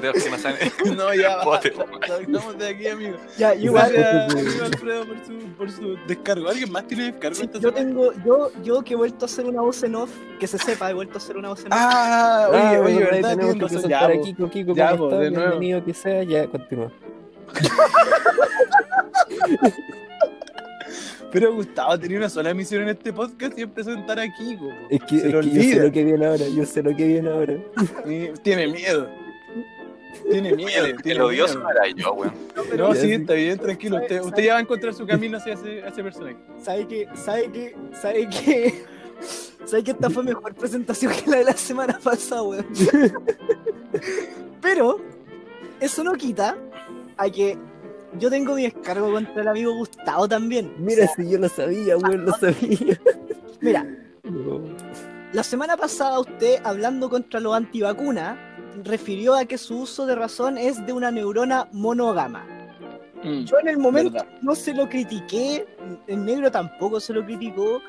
dedos 0.01 0.23
que 0.23 0.31
no 0.31 0.39
salen. 0.39 0.73
No, 0.97 1.13
ya, 1.15 1.41
Pote. 1.45 1.73
Salgamos 2.07 2.59
de 2.59 2.69
aquí, 2.69 2.89
amigo. 2.89 3.17
Ya, 3.37 3.55
igual. 3.55 3.93
Gracias, 3.93 4.35
amigo 4.35 4.65
Alfredo, 4.65 5.07
por 5.07 5.25
su, 5.27 5.33
por 5.57 5.71
su 5.71 5.97
descargo. 6.07 6.49
¿Alguien 6.49 6.71
más 6.73 6.87
tiene 6.87 7.05
descargo 7.13 7.35
Sí, 7.37 7.51
yo 7.61 7.73
tengo, 7.73 8.13
yo, 8.25 8.51
yo 8.63 8.83
que 8.83 8.95
he 8.95 8.97
vuelto 8.97 9.25
a 9.25 9.27
hacer 9.27 9.45
una 9.47 9.61
voz 9.61 9.83
en 9.83 9.95
off, 9.97 10.11
que 10.39 10.47
se 10.47 10.59
sepa, 10.59 10.91
he 10.91 10.95
vuelto 10.95 11.15
a 11.15 11.19
hacer 11.19 11.37
una 11.37 11.49
voz 11.49 11.61
en 11.65 11.73
off. 11.73 11.79
Ah, 11.81 12.47
oye, 12.51 12.59
Ah, 12.59 12.71
oye, 12.71 12.79
bueno, 12.81 12.99
ahí 12.99 13.05
¿verdad? 13.23 13.31
tenemos 13.31 13.55
que 13.55 13.61
presentar 13.67 14.11
a. 14.13 14.21
Kiko, 14.21 14.51
Kiko, 14.51 14.75
Ya, 14.75 14.93
de 14.93 14.99
nuevo. 14.99 15.19
Bienvenido 15.21 15.85
que 15.85 15.95
sea, 15.95 16.23
ya 16.23 16.47
continúa. 16.47 16.91
Pero 21.35 21.53
Gustavo 21.53 21.99
tenía 21.99 22.19
una 22.19 22.29
sola 22.29 22.55
misión 22.55 22.83
en 22.83 22.91
este 22.91 23.13
podcast 23.13 23.59
y 23.59 23.63
es 23.63 23.69
presentar 23.69 24.21
a 24.21 24.33
Kiko. 24.33 24.69
po. 24.69 24.75
Es 24.89 25.03
que, 25.03 25.19
Se 25.19 25.27
es 25.27 25.35
lo 25.35 25.41
que 25.41 25.51
yo 25.51 25.63
sé 25.63 25.81
lo 25.81 25.91
que 25.91 26.05
viene 26.05 26.27
ahora, 26.27 26.45
yo 26.47 26.65
sé 26.65 26.83
lo 26.85 26.97
que 26.97 27.09
viene 27.09 27.29
ahora. 27.29 27.55
Y 28.07 28.29
Tiene 28.43 28.69
miedo. 28.69 29.11
Tiene 30.31 30.55
miedo. 30.55 30.85
El, 30.85 31.03
tiene 31.03 31.19
el 31.19 31.23
odioso 31.23 31.59
miedo. 31.59 31.71
era 31.73 31.89
yo, 31.89 32.13
weón. 32.13 32.33
No, 32.77 32.95
sí, 32.95 33.01
sí. 33.01 33.13
está 33.15 33.35
bien, 33.35 33.59
tranquilo. 33.59 33.97
Usted, 33.97 34.21
usted 34.23 34.45
ya 34.45 34.53
va 34.53 34.59
a 34.61 34.63
encontrar 34.63 34.95
su 34.95 35.05
camino 35.09 35.39
hacia 35.39 35.55
ese, 35.55 35.81
hacia 35.81 35.89
ese 35.89 36.03
personaje. 36.05 36.37
¿Sabe 36.63 36.87
que, 36.87 37.09
sabe 37.17 37.51
que, 37.51 37.77
sabe 38.01 38.29
que, 38.29 38.85
sabe 39.65 39.83
que 39.83 39.91
esta 39.91 40.11
fue 40.11 40.23
mejor 40.23 40.55
presentación 40.55 41.13
que 41.13 41.29
la 41.29 41.39
de 41.39 41.45
la 41.47 41.55
semana 41.55 41.99
pasada, 41.99 42.45
weón? 42.45 42.67
Pero, 44.63 45.01
eso 45.81 46.05
no 46.05 46.13
quita 46.13 46.57
a 47.17 47.29
que 47.29 47.59
yo 48.19 48.31
tengo 48.31 48.55
mi 48.55 48.63
descargo 48.65 49.13
contra 49.13 49.43
el 49.43 49.49
amigo 49.49 49.75
Gustavo 49.75 50.29
también. 50.29 50.73
Mira, 50.79 51.05
O 51.05 51.07
sea, 51.07 51.15
si 51.25 51.31
yo 51.31 51.39
lo 51.39 51.49
sabía, 51.49 51.97
weón, 51.99 52.25
lo 52.25 52.33
sabía. 52.33 53.01
mira, 53.61 53.87
No. 54.25 54.61
la 55.33 55.43
semana 55.43 55.77
pasada 55.77 56.19
usted, 56.21 56.57
hablando 56.65 57.09
contra 57.11 57.41
los 57.41 57.55
antivacunas, 57.55 58.39
refirió 58.85 59.35
a 59.35 59.45
que 59.45 59.59
su 59.59 59.79
uso 59.81 60.07
de 60.07 60.15
razón 60.17 60.59
es 60.59 60.85
de 60.87 60.93
una 60.93 61.11
neurona 61.11 61.69
monógama. 61.73 62.45
Mm, 63.23 63.45
Yo 63.45 63.59
en 63.61 63.69
el 63.69 63.79
momento 63.79 64.13
verdad. 64.13 64.29
no 64.43 64.55
se 64.55 64.75
lo 64.75 64.89
critiqué, 64.89 65.67
el 66.07 66.25
negro 66.25 66.51
tampoco 66.51 67.01
se 67.01 67.13
lo 67.13 67.25
criticó, 67.25 67.81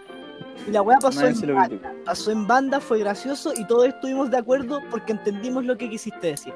y 0.67 0.71
la 0.71 0.81
weá 0.81 0.97
pasó 0.99 1.21
Nadie 1.21 1.43
en 1.49 1.55
banda. 1.55 1.93
pasó 2.05 2.31
en 2.31 2.45
banda, 2.47 2.79
fue 2.79 2.99
gracioso 2.99 3.51
y 3.55 3.65
todos 3.65 3.87
estuvimos 3.87 4.29
de 4.31 4.37
acuerdo 4.37 4.79
porque 4.91 5.11
entendimos 5.13 5.65
lo 5.65 5.77
que 5.77 5.89
quisiste 5.89 6.27
decir. 6.27 6.53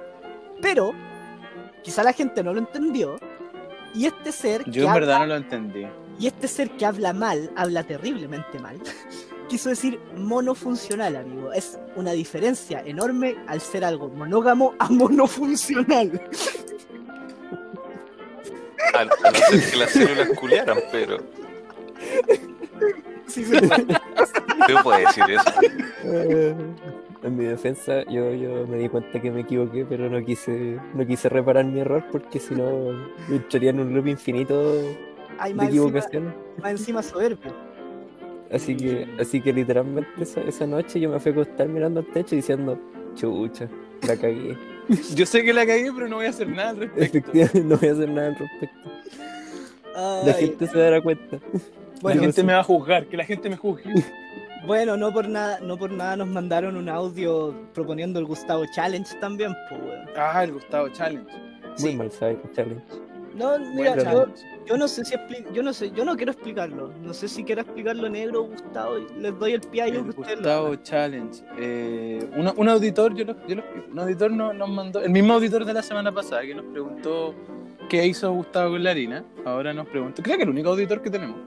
Pero, 0.62 0.92
quizá 1.84 2.04
la 2.04 2.14
gente 2.14 2.44
no 2.44 2.54
lo 2.54 2.60
entendió, 2.60 3.18
y 3.94 4.06
este 4.06 4.32
ser 4.32 4.64
Yo 4.66 4.72
que 4.72 4.80
en 4.82 4.88
habla, 4.88 4.94
verdad 5.00 5.20
no 5.20 5.26
lo 5.28 5.36
entendí. 5.36 5.88
y 6.20 6.28
este 6.28 6.48
ser 6.48 6.70
que 6.72 6.86
habla 6.86 7.14
mal, 7.14 7.52
habla 7.56 7.84
terriblemente 7.84 8.60
mal, 8.60 8.78
quiso 9.50 9.70
decir 9.70 10.00
monofuncional, 10.16 11.16
amigo. 11.16 11.52
Es 11.54 11.80
una 11.96 12.12
diferencia 12.12 12.82
enorme 12.86 13.36
al 13.48 13.62
ser 13.62 13.84
algo 13.84 14.10
monógamo 14.10 14.76
a 14.80 14.90
monofuncional. 14.90 16.22
A, 18.94 19.00
a 19.02 19.06
no 19.06 19.12
ser 19.50 19.70
que 19.72 19.78
las 19.78 19.90
células 19.92 20.30
culiaran, 20.40 20.78
pero. 20.92 21.18
Sí, 23.28 23.46
sí. 23.46 23.52
¿Qué 24.68 24.76
puede 24.84 25.02
decir 25.06 25.24
eso? 25.30 25.52
En 27.22 27.36
mi 27.36 27.44
defensa, 27.44 28.04
yo, 28.06 28.34
yo 28.34 28.66
me 28.66 28.78
di 28.78 28.88
cuenta 28.88 29.22
que 29.22 29.30
me 29.30 29.42
equivoqué, 29.42 29.86
pero 29.86 30.10
no 30.10 30.24
quise, 30.24 30.80
no 30.94 31.06
quise 31.06 31.28
reparar 31.28 31.66
mi 31.66 31.82
error 31.82 32.06
porque 32.12 32.40
si 32.40 32.56
no 32.56 32.94
me 33.28 33.36
entraría 33.36 33.72
en 33.72 33.82
un 33.82 33.94
loop 33.94 34.08
infinito 34.08 34.74
Hay 35.38 35.52
de 35.52 35.58
más 35.58 35.68
encima, 35.68 36.36
más 36.62 36.72
encima 36.72 37.04
soberbio. 37.04 37.52
Así 38.52 38.76
que, 38.76 39.08
así 39.20 39.42
que 39.42 39.54
literalmente 39.54 40.10
esa, 40.24 40.42
esa 40.42 40.66
noche 40.66 41.00
yo 41.00 41.10
me 41.10 41.20
fui 41.20 41.32
a 41.32 41.34
acostar 41.34 41.68
mirando 41.68 42.00
al 42.00 42.08
techo 42.08 42.36
diciendo, 42.36 42.80
chucha, 43.16 43.68
la 44.08 44.16
cagué. 44.16 44.58
Yo 45.16 45.26
sé 45.26 45.44
que 45.44 45.54
la 45.54 45.68
cagué, 45.68 45.92
pero 45.94 46.08
no 46.08 46.16
voy 46.16 46.26
a 46.26 46.30
hacer 46.30 46.48
nada 46.48 46.70
al 46.70 46.78
respecto. 46.78 47.04
Efectivamente, 47.04 47.64
no 47.64 47.78
voy 47.78 47.90
a 47.90 47.92
hacer 47.92 48.10
nada 48.10 48.28
al 48.30 48.36
respecto. 48.38 48.90
La 49.94 50.34
Ay, 50.36 50.46
gente 50.48 50.68
se 50.68 50.78
dará 50.80 51.02
cuenta. 51.02 51.36
La 51.36 52.00
bueno, 52.02 52.22
gente 52.22 52.42
sí. 52.42 52.48
me 52.48 52.54
va 52.54 52.60
a 52.60 52.64
juzgar, 52.64 53.06
que 53.06 53.18
la 53.18 53.26
gente 53.26 53.50
me 53.50 53.58
juzgue. 53.58 53.94
bueno, 54.66 54.98
no 54.98 55.12
por 55.12 55.28
nada, 55.28 55.60
no 55.62 55.78
por 55.78 55.92
nada 55.92 56.16
nos 56.18 56.28
mandaron 56.28 56.76
un 56.78 56.90
audio 56.90 57.54
proponiendo 57.74 58.20
el 58.20 58.26
Gustavo 58.26 58.64
Challenge 58.74 59.10
también, 59.20 59.54
pues 59.70 59.82
weón. 59.82 60.06
Ah, 60.18 60.44
el 60.44 60.54
Gustavo 60.54 60.90
Challenge. 60.90 61.32
Muy 61.80 61.92
Sí. 61.92 61.96
mal 61.96 62.12
sabe 62.12 62.40
challenge. 62.54 62.84
No, 63.36 63.58
mira, 63.74 63.96
yo, 64.66 64.76
no 64.76 64.88
sé 64.88 65.06
si 65.06 65.16
expli- 65.16 65.50
yo 65.54 65.64
no 65.64 65.72
sé, 65.72 65.92
yo 65.92 66.04
no 66.04 66.18
quiero 66.18 66.32
explicarlo. 66.34 66.92
No 67.02 67.14
sé 67.14 67.30
si 67.30 67.44
quiero 67.46 67.62
explicarlo 67.62 68.10
negro 68.10 68.44
Gustavo. 68.44 68.98
Les 69.18 69.38
doy 69.40 69.54
el 69.54 69.62
pie 69.62 69.84
a 69.84 69.86
ellos 69.86 70.00
El 70.06 70.14
que 70.14 70.20
ustedes 70.22 70.40
lo 70.40 70.44
Gustavo 70.44 70.68
hagan. 70.68 70.84
Challenge. 70.84 71.44
Eh, 71.58 72.30
un, 72.36 72.52
un 72.58 72.70
auditor, 72.70 73.14
yo 73.16 73.24
lo, 73.26 73.48
yo 73.48 73.56
lo 73.56 73.62
explico. 73.62 73.88
Un 73.94 74.00
auditor 74.00 74.32
no- 74.32 74.52
nos 74.52 74.70
mandó, 74.70 75.00
el 75.02 75.12
mismo 75.12 75.34
auditor 75.36 75.64
de 75.64 75.74
la 75.74 75.82
semana 75.82 76.12
pasada 76.12 76.42
que 76.42 76.54
nos 76.54 76.66
preguntó 76.66 77.34
qué 77.90 78.06
hizo 78.08 78.32
Gustavo 78.32 78.72
con 78.72 78.84
la 78.84 78.92
harina. 78.92 79.24
Ahora 79.46 79.74
nos 79.74 79.88
preguntó, 79.88 80.22
creo 80.24 80.38
que 80.38 80.44
el 80.44 80.50
único 80.50 80.70
auditor 80.70 81.02
que 81.02 81.10
tenemos. 81.10 81.38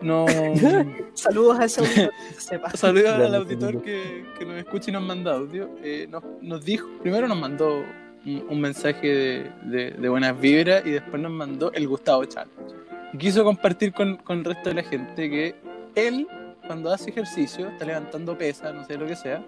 No. 0.00 0.24
Saludos 1.14 1.58
a 1.58 1.64
ese 1.66 1.80
auditor 1.80 2.10
que 2.28 2.34
se 2.34 2.40
sepa. 2.40 2.70
Saludos 2.74 3.10
al 3.10 3.34
auditor 3.34 3.82
que, 3.82 4.24
que 4.38 4.44
nos 4.46 4.56
escucha 4.56 4.90
y 4.90 4.94
nos 4.94 5.02
manda 5.02 5.34
audio. 5.34 5.68
Eh, 5.82 6.06
nos, 6.10 6.22
nos 6.40 6.64
dijo, 6.64 6.88
primero 7.02 7.28
nos 7.28 7.38
mandó 7.38 7.84
un, 8.24 8.44
un 8.48 8.60
mensaje 8.60 9.06
de, 9.06 9.50
de- 9.64 9.90
de 9.90 10.08
buenas 10.08 10.40
vibras 10.40 10.86
y 10.86 10.90
después 10.92 11.20
nos 11.20 11.32
mandó 11.32 11.70
el 11.72 11.86
Gustavo 11.86 12.24
Challenge. 12.24 12.74
Quiso 13.18 13.42
compartir 13.44 13.92
con, 13.92 14.16
con 14.16 14.38
el 14.38 14.44
resto 14.44 14.68
de 14.70 14.74
la 14.76 14.82
gente 14.82 15.28
que 15.30 15.54
él, 15.94 16.26
cuando 16.66 16.92
hace 16.92 17.10
ejercicio, 17.10 17.68
está 17.68 17.84
levantando 17.86 18.36
pesas, 18.36 18.74
no 18.74 18.84
sé 18.84 18.96
lo 18.98 19.06
que 19.06 19.16
sea, 19.16 19.44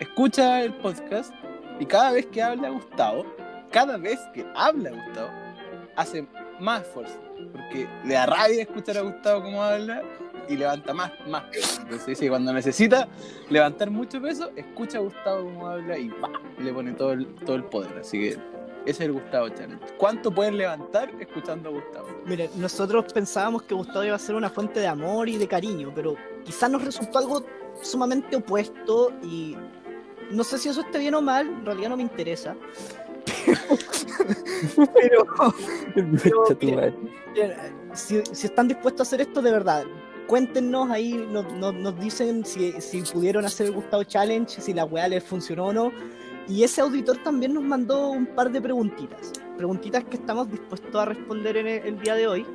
escucha 0.00 0.62
el 0.62 0.72
podcast 0.74 1.34
y 1.80 1.86
cada 1.86 2.12
vez 2.12 2.26
que 2.26 2.40
habla 2.40 2.68
Gustavo, 2.70 3.26
cada 3.72 3.96
vez 3.96 4.20
que 4.32 4.46
habla 4.54 4.90
Gustavo, 4.90 5.28
hace 5.96 6.26
más 6.60 6.82
esfuerzo. 6.82 7.18
Porque 7.52 7.88
le 8.04 8.14
da 8.14 8.26
rabia 8.26 8.62
escuchar 8.62 8.98
a 8.98 9.02
Gustavo 9.02 9.42
cómo 9.42 9.62
habla 9.62 10.02
y 10.48 10.56
levanta 10.56 10.92
más, 10.92 11.12
más 11.28 11.44
peso. 11.44 11.82
Cuando 12.28 12.52
necesita 12.52 13.08
levantar 13.50 13.90
mucho 13.90 14.20
peso, 14.20 14.50
escucha 14.56 14.98
a 14.98 15.00
Gustavo 15.00 15.44
cómo 15.44 15.68
habla 15.68 15.98
y, 15.98 16.08
¡pam! 16.10 16.32
y 16.58 16.62
le 16.62 16.72
pone 16.72 16.92
todo 16.92 17.12
el, 17.12 17.26
todo 17.34 17.56
el 17.56 17.64
poder. 17.64 17.98
Así 17.98 18.18
que 18.18 18.28
ese 18.28 18.40
es 18.84 19.00
el 19.00 19.12
Gustavo 19.12 19.48
Challenge. 19.48 19.82
¿Cuánto 19.96 20.30
pueden 20.30 20.58
levantar 20.58 21.10
escuchando 21.18 21.70
a 21.70 21.72
Gustavo? 21.72 22.06
Mire, 22.26 22.50
nosotros 22.56 23.10
pensábamos 23.12 23.62
que 23.62 23.74
Gustavo 23.74 24.04
iba 24.04 24.16
a 24.16 24.18
ser 24.18 24.34
una 24.34 24.50
fuente 24.50 24.80
de 24.80 24.86
amor 24.86 25.28
y 25.28 25.38
de 25.38 25.48
cariño, 25.48 25.90
pero 25.94 26.16
quizás 26.44 26.70
nos 26.70 26.84
resultó 26.84 27.18
algo 27.18 27.44
sumamente 27.82 28.36
opuesto 28.36 29.10
y 29.22 29.56
no 30.30 30.44
sé 30.44 30.58
si 30.58 30.68
eso 30.68 30.82
esté 30.82 30.98
bien 30.98 31.14
o 31.14 31.22
mal, 31.22 31.46
en 31.46 31.64
realidad 31.64 31.88
no 31.90 31.96
me 31.96 32.02
interesa. 32.02 32.54
Pero 34.94 35.24
tu 35.94 36.66
mira, 36.66 36.76
madre. 36.76 36.94
eh, 37.36 37.56
si, 37.94 38.22
si 38.32 38.46
están 38.46 38.68
dispuestos 38.68 39.00
a 39.00 39.08
hacer 39.08 39.20
esto 39.22 39.42
de 39.42 39.50
verdad, 39.50 39.84
cuéntenos 40.26 40.90
ahí, 40.90 41.12
nos, 41.30 41.52
nos- 41.54 41.74
nos 41.74 41.98
dicen 42.00 42.44
si, 42.44 42.72
si 42.80 43.02
pudieron 43.02 43.44
hacer 43.44 43.66
el 43.66 43.72
Gustavo 43.72 44.04
Challenge, 44.04 44.48
si 44.60 44.72
la 44.72 44.84
weá 44.84 45.08
les 45.08 45.22
funcionó 45.24 45.66
o 45.66 45.72
no. 45.72 45.92
Y 46.46 46.62
ese 46.62 46.82
auditor 46.82 47.18
también 47.22 47.54
nos 47.54 47.62
mandó 47.64 48.10
un 48.10 48.26
par 48.26 48.50
de 48.52 48.60
preguntitas. 48.60 49.32
Preguntitas 49.56 50.04
que 50.04 50.16
estamos 50.16 50.50
dispuestos 50.50 50.94
a 50.94 51.06
responder 51.06 51.56
en 51.56 51.66
el, 51.66 51.86
el 51.86 52.00
día 52.00 52.14
de 52.14 52.26
hoy. 52.26 52.46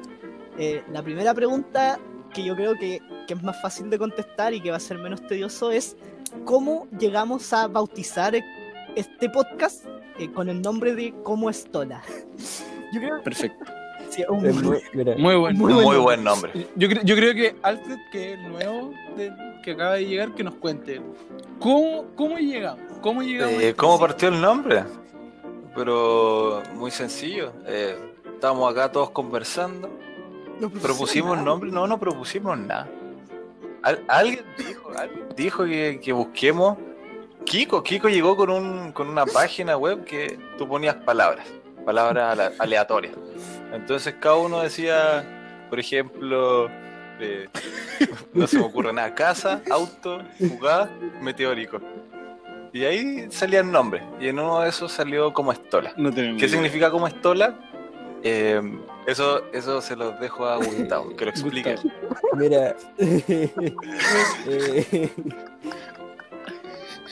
Eh, 0.59 0.83
la 0.91 1.01
primera 1.01 1.33
pregunta 1.33 1.99
que 2.33 2.43
yo 2.43 2.55
creo 2.55 2.75
que, 2.75 2.99
que 3.27 3.33
es 3.33 3.41
más 3.41 3.59
fácil 3.61 3.89
de 3.89 3.97
contestar 3.97 4.53
y 4.53 4.61
que 4.61 4.69
va 4.69 4.77
a 4.77 4.79
ser 4.79 4.99
menos 4.99 5.25
tedioso 5.25 5.71
es 5.71 5.95
cómo 6.45 6.87
llegamos 6.99 7.51
a 7.53 7.67
bautizar 7.67 8.35
este 8.95 9.29
podcast 9.29 9.85
eh, 10.19 10.31
con 10.31 10.49
el 10.49 10.61
nombre 10.61 10.95
de 10.95 11.13
Como 11.23 11.49
Estola. 11.49 12.01
Yo 12.93 12.99
creo 12.99 13.21
Perfecto. 13.23 13.65
sí, 14.09 14.23
un- 14.27 14.45
Es 14.45 14.55
muy- 14.61 14.81
mira, 14.93 15.15
Muy 15.17 15.35
bueno. 15.35 15.59
Muy 15.59 15.73
Muy, 15.73 15.83
buen 15.83 16.01
buen 16.03 16.23
nombre. 16.23 16.51
Yo, 16.75 16.87
cre- 16.89 17.03
yo 17.03 17.15
creo 17.15 17.33
que 17.33 17.55
Alfred, 17.61 17.97
que 18.11 18.33
es 18.33 18.39
el 18.39 18.49
nuevo 18.49 18.91
de- 19.15 19.31
que 19.63 19.71
acaba 19.71 19.95
de 19.95 20.05
llegar, 20.05 20.33
que 20.35 20.43
nos 20.43 20.55
cuente 20.55 21.01
cómo, 21.59 22.05
cómo 22.15 22.37
llegamos. 22.37 22.83
¿Cómo 23.01 23.21
llegamos? 23.21 23.61
Eh, 23.61 23.73
¿Cómo 23.75 23.99
partió 23.99 24.29
el 24.29 24.39
nombre? 24.41 24.83
Pero 25.75 26.61
muy 26.75 26.91
sencillo. 26.91 27.53
Eh, 27.67 27.95
estábamos 28.33 28.71
acá 28.71 28.91
todos 28.91 29.11
conversando. 29.11 29.89
no 30.59 30.69
¿Propusimos 30.69 31.31
nada. 31.33 31.43
nombre? 31.45 31.71
No, 31.71 31.87
no 31.87 31.99
propusimos 31.99 32.57
nada. 32.57 32.89
Al- 33.83 34.03
alguien 34.07 34.43
dijo, 34.57 34.89
alguien 34.97 35.25
dijo 35.35 35.65
que, 35.65 35.99
que 36.03 36.11
busquemos. 36.13 36.77
Kiko, 37.45 37.81
Kiko 37.83 38.09
llegó 38.09 38.35
con, 38.35 38.49
un, 38.49 38.91
con 38.91 39.07
una 39.09 39.25
página 39.25 39.77
web 39.77 40.03
que 40.03 40.37
tú 40.57 40.67
ponías 40.67 40.95
palabras, 40.95 41.47
palabras 41.85 42.37
ale- 42.39 42.55
aleatorias. 42.59 43.13
Entonces 43.73 44.15
cada 44.19 44.35
uno 44.35 44.61
decía, 44.61 45.65
por 45.69 45.79
ejemplo, 45.79 46.69
eh, 47.19 47.47
no 48.33 48.45
se 48.47 48.57
me 48.59 48.65
ocurre 48.65 48.93
nada, 48.93 49.15
casa, 49.15 49.61
auto, 49.71 50.21
jugada, 50.39 50.89
meteórico. 51.21 51.79
Y 52.71 52.83
ahí 52.85 53.25
salían 53.31 53.71
nombres. 53.71 54.03
Y 54.19 54.27
en 54.27 54.37
uno 54.37 54.61
de 54.61 54.69
esos 54.69 54.91
salió 54.91 55.33
como 55.33 55.51
estola. 55.51 55.91
No 55.97 56.13
tenemos 56.13 56.39
¿Qué 56.39 56.45
idea. 56.45 56.55
significa 56.55 56.91
como 56.91 57.07
estola? 57.07 57.55
Eh, 58.21 58.61
eso, 59.07 59.41
eso 59.53 59.81
se 59.81 59.95
los 59.95 60.19
dejo 60.19 60.45
a 60.45 60.57
Gustavo, 60.57 61.15
que 61.15 61.25
lo 61.25 61.31
explique. 61.31 61.75
Gustavo. 61.77 61.95
Mira. 62.35 62.75
eh, 62.99 65.09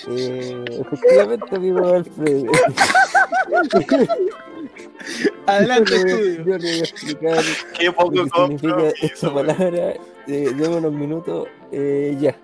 eh, 0.09 0.65
efectivamente, 0.81 1.55
amigo 1.55 1.87
Alfred. 1.93 2.45
Adelante, 5.45 5.91
yo, 5.97 6.03
le- 6.05 6.11
estudio. 6.11 6.43
yo 6.45 6.57
le 6.57 6.57
voy 6.57 6.79
a 6.79 6.83
explicar 6.83 7.43
Qué 7.79 7.91
poco 7.91 8.11
lo 8.15 8.23
que 8.25 8.29
significa 8.31 8.89
esta 9.01 9.33
palabra. 9.33 9.93
Eh, 10.27 10.51
deme 10.55 10.67
unos 10.77 10.91
minutos. 10.93 11.47
Eh, 11.71 12.17
ya. 12.19 12.35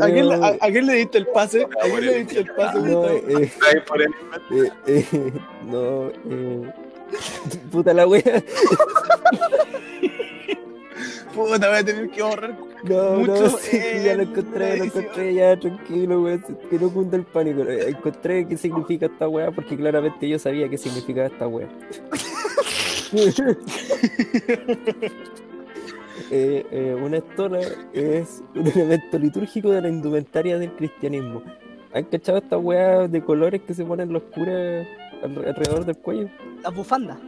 ¿A 0.00 0.06
quién, 0.06 0.30
a, 0.32 0.46
a 0.60 0.70
quién 0.70 0.86
le 0.86 0.92
diste 0.94 1.18
el 1.18 1.26
pase? 1.26 1.64
¿A 1.64 1.84
quién 1.86 2.00
le 2.06 2.18
diste 2.18 2.38
el 2.40 2.54
pase? 2.54 2.78
no, 2.78 3.04
eh, 3.08 3.50
eh, 4.50 4.72
eh, 4.86 5.32
no, 5.66 6.08
eh, 6.08 6.72
puta 7.72 7.92
la 7.92 8.06
wea. 8.06 8.22
Puta, 11.46 11.68
voy 11.68 11.78
a 11.78 11.84
tener 11.84 12.10
que 12.10 12.20
ahorrar. 12.20 12.56
No, 12.84 13.16
no, 13.18 13.34
ya 13.34 14.14
lo 14.14 14.22
en 14.22 14.28
encontré, 14.28 14.76
lo 14.78 14.84
encontré, 14.84 15.34
ya 15.34 15.58
tranquilo, 15.58 16.22
weón, 16.22 16.44
que 16.70 16.78
no 16.78 16.90
cunda 16.90 17.16
el 17.16 17.24
pánico. 17.24 17.62
Eh, 17.62 17.90
Encontré 17.90 18.46
qué 18.46 18.56
significa 18.56 19.06
esta 19.06 19.28
weá 19.28 19.50
porque 19.50 19.76
claramente 19.76 20.28
yo 20.28 20.38
sabía 20.38 20.68
qué 20.68 20.78
significaba 20.78 21.26
esta 21.28 21.48
weá. 21.48 21.68
Eh, 26.30 26.66
eh, 26.70 26.96
una 27.00 27.18
estola 27.18 27.60
es 27.94 28.42
un 28.54 28.66
elemento 28.66 29.18
litúrgico 29.18 29.70
de 29.70 29.80
la 29.80 29.88
indumentaria 29.88 30.58
del 30.58 30.72
cristianismo. 30.72 31.42
¿Han 31.94 32.04
cachado 32.04 32.38
esta 32.38 32.58
weá 32.58 33.08
de 33.08 33.22
colores 33.22 33.62
que 33.62 33.72
se 33.72 33.84
ponen 33.84 34.12
los 34.12 34.24
curas 34.24 34.86
al- 35.22 35.44
alrededor 35.46 35.86
del 35.86 35.96
cuello? 35.96 36.28
La 36.62 36.70
bufanda, 36.70 37.18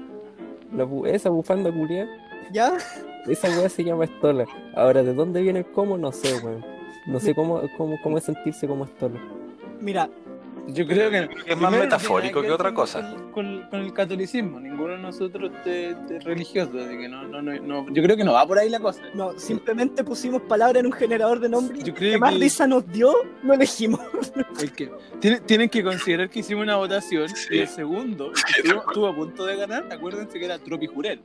La 0.75 0.85
bu- 0.85 1.07
esa 1.07 1.31
bufanda 1.31 1.73
culiada. 1.73 2.11
¿ya? 2.53 2.77
Esa 3.27 3.49
weá 3.49 3.69
se 3.69 3.85
llama 3.85 4.05
estola. 4.05 4.47
Ahora, 4.75 5.03
¿de 5.03 5.15
dónde 5.15 5.43
viene 5.43 5.61
el 5.61 5.67
cómo? 5.67 5.99
No 5.99 6.13
sé, 6.13 6.35
weón. 6.45 6.65
No 7.07 7.19
sé 7.21 7.35
cómo, 7.35 7.63
cómo, 7.77 7.99
cómo 8.03 8.19
es 8.19 8.25
sentirse 8.25 8.67
como 8.67 8.85
estola. 8.85 9.19
Mira, 9.81 10.09
Yo 10.75 10.87
creo 10.87 11.11
que, 11.11 11.29
es 11.47 11.57
más 11.57 11.73
no 11.73 11.79
metafórico 11.79 12.43
que 12.43 12.51
otra 12.51 12.73
cosa. 12.75 13.01
Con, 13.15 13.31
con- 13.33 13.71
con 13.71 13.81
el 13.81 13.93
catolicismo, 13.93 14.59
ninguno 14.61 14.93
de 14.95 14.99
nosotros 14.99 15.51
es 15.65 15.97
religioso, 16.25 16.73
así 16.79 16.97
que 16.99 17.09
no, 17.09 17.23
no, 17.29 17.41
no, 17.43 17.53
no- 17.61 17.87
yo 17.93 18.03
creo 18.03 18.17
que 18.17 18.25
no 18.25 18.33
va 18.33 18.47
por 18.47 18.59
ahí 18.59 18.69
la 18.69 18.81
cosa. 18.81 19.01
no, 19.15 19.39
simplemente 19.39 20.05
pusimos 20.05 20.43
palabra 20.43 20.81
en 20.81 20.87
un 20.87 20.93
generador 20.93 21.41
de 21.41 21.49
nombres. 21.49 21.85
Yo 21.85 21.95
que 21.95 22.19
más 22.19 22.35
risa 22.35 22.67
nos 22.67 22.87
dio, 22.91 23.13
lo 23.43 23.55
elegimos. 23.55 24.01
Es 24.61 24.71
que 24.73 24.91
tienen, 25.21 25.43
tienen 25.47 25.69
que 25.69 25.83
considerar 25.83 26.29
que 26.31 26.41
hicimos 26.41 26.63
una 26.65 26.77
votación 26.77 27.29
Sí. 27.29 27.49
y 27.57 27.59
el 27.61 27.69
segundo, 27.69 28.27
el 28.29 28.33
que 28.63 28.69
estuvo, 28.69 28.81
estuvo 28.89 29.07
a 29.09 29.15
punto 29.15 29.45
de 29.47 29.57
ganar, 29.57 29.87
acuérdense 29.91 30.39
que 30.39 30.45
era 30.45 30.59
Tropi 30.59 30.87
Jurel. 30.87 31.21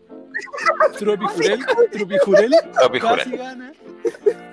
Tropi 0.98 1.26
Jurel, 1.26 1.60
Tropi 1.92 2.18
Jurel 2.24 2.52
Tropi 2.80 3.00
Jurel. 3.00 3.18
casi 3.18 3.38
gana, 3.38 3.74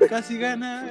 casi 0.09 0.38
gana 0.38 0.90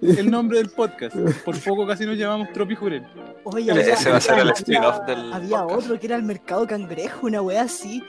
el, 0.00 0.18
el 0.18 0.30
nombre 0.30 0.58
del 0.58 0.70
podcast. 0.70 1.16
Por 1.44 1.58
poco 1.60 1.86
casi 1.86 2.04
nos 2.06 2.16
llamamos 2.16 2.52
Tropi 2.52 2.74
Jurel. 2.74 3.02
Oye, 3.44 3.70
Ese 3.72 3.92
había- 3.94 4.10
va 4.12 4.16
a 4.16 4.20
ser 4.20 4.34
el 4.34 4.40
había- 4.40 4.52
spin-off 4.54 4.98
del 5.06 5.32
Había 5.32 5.58
podcast. 5.62 5.80
otro 5.84 6.00
que 6.00 6.06
era 6.06 6.16
el 6.16 6.22
mercado 6.22 6.66
cangrejo, 6.66 7.26
una 7.26 7.42
wea 7.42 7.62
así. 7.62 8.02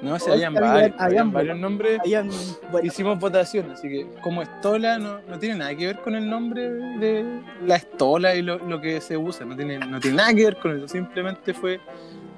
No, 0.00 0.14
o 0.14 0.18
sea, 0.18 0.34
habían 0.34 0.56
había- 0.56 0.70
varios, 0.70 0.90
habían 0.92 1.02
habían 1.06 1.32
varios 1.32 1.58
nombres. 1.58 2.00
Habían, 2.00 2.30
bueno, 2.70 2.86
Hicimos 2.86 3.18
votación, 3.18 3.70
así 3.72 3.88
que 3.88 4.06
como 4.22 4.42
estola 4.42 4.96
no, 4.98 5.20
no 5.28 5.38
tiene 5.40 5.56
nada 5.56 5.74
que 5.74 5.86
ver 5.86 5.98
con 6.00 6.14
el 6.14 6.28
nombre 6.30 6.70
de 6.70 7.40
la 7.66 7.76
estola 7.76 8.34
y 8.36 8.42
lo, 8.42 8.58
lo 8.58 8.80
que 8.80 9.00
se 9.00 9.16
usa, 9.16 9.44
no 9.44 9.56
tiene, 9.56 9.78
no 9.80 9.98
tiene 9.98 10.18
nada 10.18 10.32
que 10.34 10.44
ver 10.44 10.56
con 10.58 10.76
eso, 10.76 10.86
simplemente 10.86 11.52
fue 11.52 11.80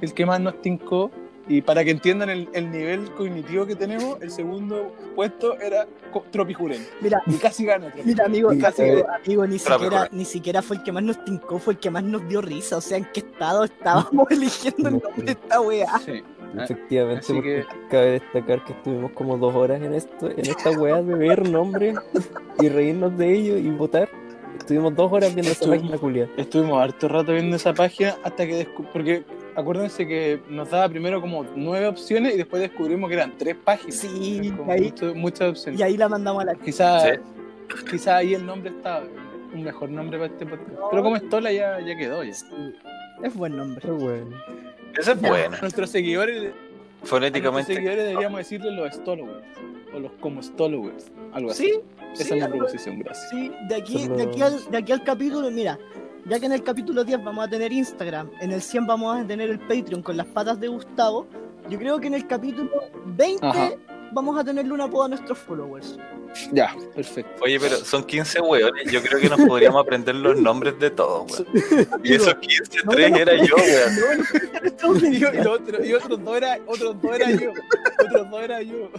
el 0.01 0.15
que 0.15 0.25
más 0.25 0.41
nos 0.41 0.63
tincó 0.63 1.11
y 1.49 1.63
para 1.63 1.83
que 1.85 1.91
entiendan 1.91 2.31
el, 2.31 2.49
el 2.53 2.71
nivel 2.71 3.11
cognitivo 3.13 3.67
que 3.67 3.75
tenemos, 3.75 4.21
el 4.21 4.31
segundo 4.31 4.93
puesto 5.17 5.59
era 5.59 5.87
co- 6.13 6.25
Tropi 6.31 6.55
Jurel 6.55 6.81
mira, 7.01 7.23
y 7.27 7.35
casi 7.35 7.65
gana 7.65 7.93
mira, 8.05 8.27
amigo, 8.27 8.53
Sí, 8.53 8.61
amigo, 8.65 8.99
eh, 8.99 9.05
amigo, 9.25 9.47
ni 9.47 9.59
siquiera, 9.59 10.09
ni 10.13 10.25
siquiera 10.25 10.63
fue 10.63 10.77
el 10.77 10.83
que 10.83 10.93
más 10.93 11.03
nos 11.03 11.25
tincó, 11.25 11.59
fue 11.59 11.73
el 11.75 11.79
que 11.81 11.91
más 11.91 12.05
nos 12.05 12.29
dio 12.29 12.41
risa. 12.41 12.77
O 12.77 12.81
sea, 12.81 12.99
en 12.99 13.07
qué 13.13 13.21
estado 13.21 13.65
estábamos 13.65 14.27
eligiendo 14.31 14.89
el 14.91 14.95
nombre 15.03 15.25
de 15.25 15.33
esta 15.33 15.61
wea. 15.61 15.99
Sí. 16.05 16.23
Efectivamente, 16.59 17.21
así 17.25 17.33
porque 17.33 17.65
que- 17.69 17.89
cabe 17.89 18.11
destacar 18.13 18.65
que 18.65 18.73
estuvimos 18.73 19.13
como 19.13 19.37
dos 19.39 19.55
horas 19.55 19.81
en 19.83 19.95
esto, 19.95 20.31
en 20.31 20.41
esta 20.47 20.71
weá 20.73 21.01
de 21.03 21.15
ver 21.15 21.49
nombres 21.49 21.97
y 22.61 22.69
reírnos 22.69 23.17
de 23.17 23.33
ellos 23.33 23.61
y 23.61 23.71
votar. 23.71 24.09
Estuvimos 24.59 24.95
dos 24.95 25.13
horas 25.13 25.35
viendo 25.35 25.51
esa 25.53 25.63
Estuvimos- 25.65 25.83
máquina 25.85 25.99
culia. 25.99 26.29
Estuvimos 26.37 26.83
harto 26.83 27.09
rato 27.09 27.33
viendo 27.33 27.57
esa 27.57 27.73
página 27.73 28.17
hasta 28.23 28.47
que 28.47 28.69
porque 28.93 29.25
acuérdense 29.57 30.07
que 30.07 30.41
nos 30.49 30.71
daba 30.71 30.89
primero 30.89 31.21
como 31.21 31.45
nueve 31.57 31.87
opciones 31.87 32.35
y 32.35 32.37
después 32.39 32.61
descubrimos 32.63 33.09
que 33.09 33.15
eran 33.17 33.37
tres 33.39 33.57
páginas. 33.57 33.95
Sí, 33.97 34.41
Es 34.43 34.69
ahí, 34.69 34.83
mucho- 34.91 35.15
muchas 35.15 35.51
opciones. 35.51 35.81
y 35.81 35.83
ahí 35.83 35.97
la 35.97 36.09
mandamos 36.09 36.43
a 36.43 36.47
la 36.47 36.55
Quizá, 36.55 37.01
Sí. 37.01 37.11
quizá 37.91 38.17
ahí 38.17 38.35
el 38.35 38.45
nombre 38.47 38.71
estaba 38.71 39.03
un 39.53 39.63
mejor 39.65 39.91
nombre 39.91 40.19
para 40.19 40.33
este 40.33 40.47
podcast. 40.47 40.71
Pero 40.91 41.03
como 41.03 41.17
Estola 41.17 41.53
ya, 41.53 41.81
ya 41.81 41.97
quedó 41.97 42.23
ya. 42.25 42.35
Sí, 42.35 42.47
Es 43.23 43.35
buen 43.35 43.57
nombre. 43.57 43.81
Pero 43.83 43.97
bueno. 43.97 44.37
Ese 44.99 45.13
es 45.13 45.21
bueno. 45.21 45.57
Nuestros 45.61 45.91
seguidores, 45.91 46.37
a 46.37 46.43
nuestros 46.45 47.09
Fonéticamente. 47.11 47.75
seguidores 47.75 48.05
deberíamos 48.05 48.39
decirle 48.39 48.71
los 48.73 48.95
Stolowers 48.95 49.45
o 49.95 49.99
los 49.99 50.13
como 50.21 50.43
Stolowers, 50.43 51.11
algo 51.33 51.51
así. 51.51 51.65
Sí, 51.67 51.81
Esa 52.15 52.25
sí, 52.25 52.39
es 52.39 52.45
mi 52.51 52.57
proposición, 52.59 52.99
gracias. 53.01 53.31
Sí, 53.31 53.53
de 53.69 53.75
aquí, 53.77 54.09
de, 54.09 54.23
aquí 54.23 54.43
al, 54.43 54.71
de 54.71 54.79
aquí 54.79 54.93
al 54.93 55.05
capítulo, 55.05 55.51
mira, 55.51 55.79
ya 56.27 56.39
que 56.41 56.47
en 56.47 56.53
el 56.53 56.63
capítulo 56.63 57.05
10 57.05 57.23
vamos 57.25 57.47
a 57.47 57.49
tener 57.51 57.73
Instagram, 57.73 58.31
en 58.41 58.53
el 58.53 58.63
100 58.63 58.87
vamos 58.87 59.19
a 59.21 59.27
tener 59.27 59.51
el 59.51 59.59
Patreon 59.59 60.03
con 60.03 60.17
las 60.17 60.27
patas 60.27 60.59
de 60.61 60.69
Gustavo, 60.69 61.27
yo 61.69 61.79
creo 61.79 61.99
que 62.01 62.07
en 62.09 62.15
el 62.15 62.27
capítulo 62.27 62.71
20 63.07 63.47
Ajá. 63.47 63.71
vamos 64.13 64.39
a 64.39 64.45
tenerle 64.45 64.73
un 64.73 64.81
apodo 64.81 65.05
a 65.05 65.09
nuestros 65.09 65.39
followers. 65.39 65.97
Ya, 66.53 66.75
perfecto. 66.95 67.43
Oye, 67.43 67.59
pero 67.59 67.77
son 67.79 68.05
15 68.05 68.41
weones. 68.41 68.91
Yo 68.93 69.03
creo 69.03 69.19
que 69.19 69.29
nos 69.29 69.41
podríamos 69.41 69.83
aprender 69.83 70.15
los 70.15 70.41
nombres 70.41 70.79
de 70.79 70.91
todos, 70.91 71.29
weón. 71.33 71.89
Y 72.05 72.15
esos 72.15 72.35
15, 72.37 72.79
No, 72.85 72.93
3 72.93 73.11
no, 73.11 73.17
era 73.17 73.37
yo, 73.37 73.57
weón. 73.57 75.13
Y, 75.13 75.25
otro- 75.25 75.85
y 75.85 75.93
otros 75.93 76.25
dos 76.25 76.37
era, 76.37 76.59
otros 76.67 77.03
dos 77.03 77.15
era 77.17 77.31
yo. 77.33 77.51
Otros 78.05 78.31
dos 78.31 78.43
era 78.43 78.63
yo. 78.63 78.91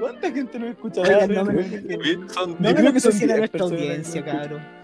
¿Cuánta 0.00 0.30
gente 0.32 0.58
nos 0.58 0.70
escucha? 0.70 1.02
No 1.28 1.44
me- 1.44 2.28
Son 2.32 2.56
No 2.58 2.68
Yo 2.70 2.76
creo 2.76 2.92
que 2.92 3.00
son 3.00 3.12
a 3.12 3.16
10 3.18 3.28
nuestra 3.38 3.48
personas 3.58 3.80
audiencia, 3.80 4.24
cabrón. 4.24 4.81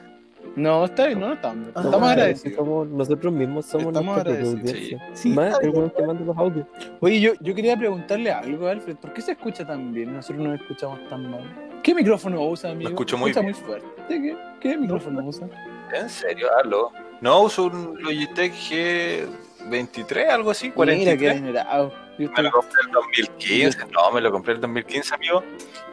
No, 0.58 0.84
está 0.84 1.06
bien, 1.06 1.20
no, 1.20 1.28
no 1.28 1.34
estamos. 1.34 1.68
Ah, 1.74 1.82
Estamos 1.84 2.08
agradecidos. 2.10 2.56
Somos, 2.56 2.88
nosotros 2.88 3.32
mismos 3.32 3.66
somos 3.66 3.86
Estamos 3.88 4.18
agradecidos, 4.18 4.60
audiencia. 4.60 5.08
Sí, 5.14 5.28
Más 5.30 5.58
el 5.62 5.70
weón 5.70 5.90
que 5.90 6.02
manda 6.02 6.24
los 6.24 6.36
audios. 6.36 6.66
Oye, 7.00 7.20
yo, 7.20 7.32
yo 7.40 7.54
quería 7.54 7.76
preguntarle 7.76 8.30
algo, 8.32 8.66
Alfred. 8.66 8.96
¿Por 8.96 9.12
qué 9.12 9.22
se 9.22 9.32
escucha 9.32 9.64
tan 9.64 9.92
bien? 9.92 10.12
Nosotros 10.14 10.44
no 10.44 10.54
escuchamos 10.54 11.08
tan 11.08 11.30
mal. 11.30 11.44
¿Qué 11.82 11.94
micrófono 11.94 12.44
usa, 12.44 12.70
amigo? 12.72 12.90
escucho 12.90 13.16
muy 13.16 13.30
escucha 13.30 13.40
bien. 13.46 13.54
muy 13.56 13.64
fuerte. 13.64 13.88
¿Qué, 14.08 14.36
qué 14.60 14.76
micrófono 14.76 15.24
usa? 15.24 15.48
¿En 15.94 16.10
serio? 16.10 16.48
Aló. 16.62 16.90
No, 17.20 17.42
uso 17.42 17.66
un 17.66 17.96
Logitech 18.02 18.52
G23, 18.52 20.28
algo 20.28 20.50
así, 20.50 20.66
Mira, 20.66 20.72
qué 20.72 20.74
43. 20.76 21.34
generado. 21.34 21.92
Me 22.18 22.42
lo 22.42 22.50
compré 22.50 22.80
en 22.84 22.92
2015, 22.92 23.78
no, 23.92 24.10
me 24.12 24.20
lo 24.20 24.32
compré 24.32 24.54
en 24.54 24.60
2015, 24.60 25.14
amigo. 25.14 25.44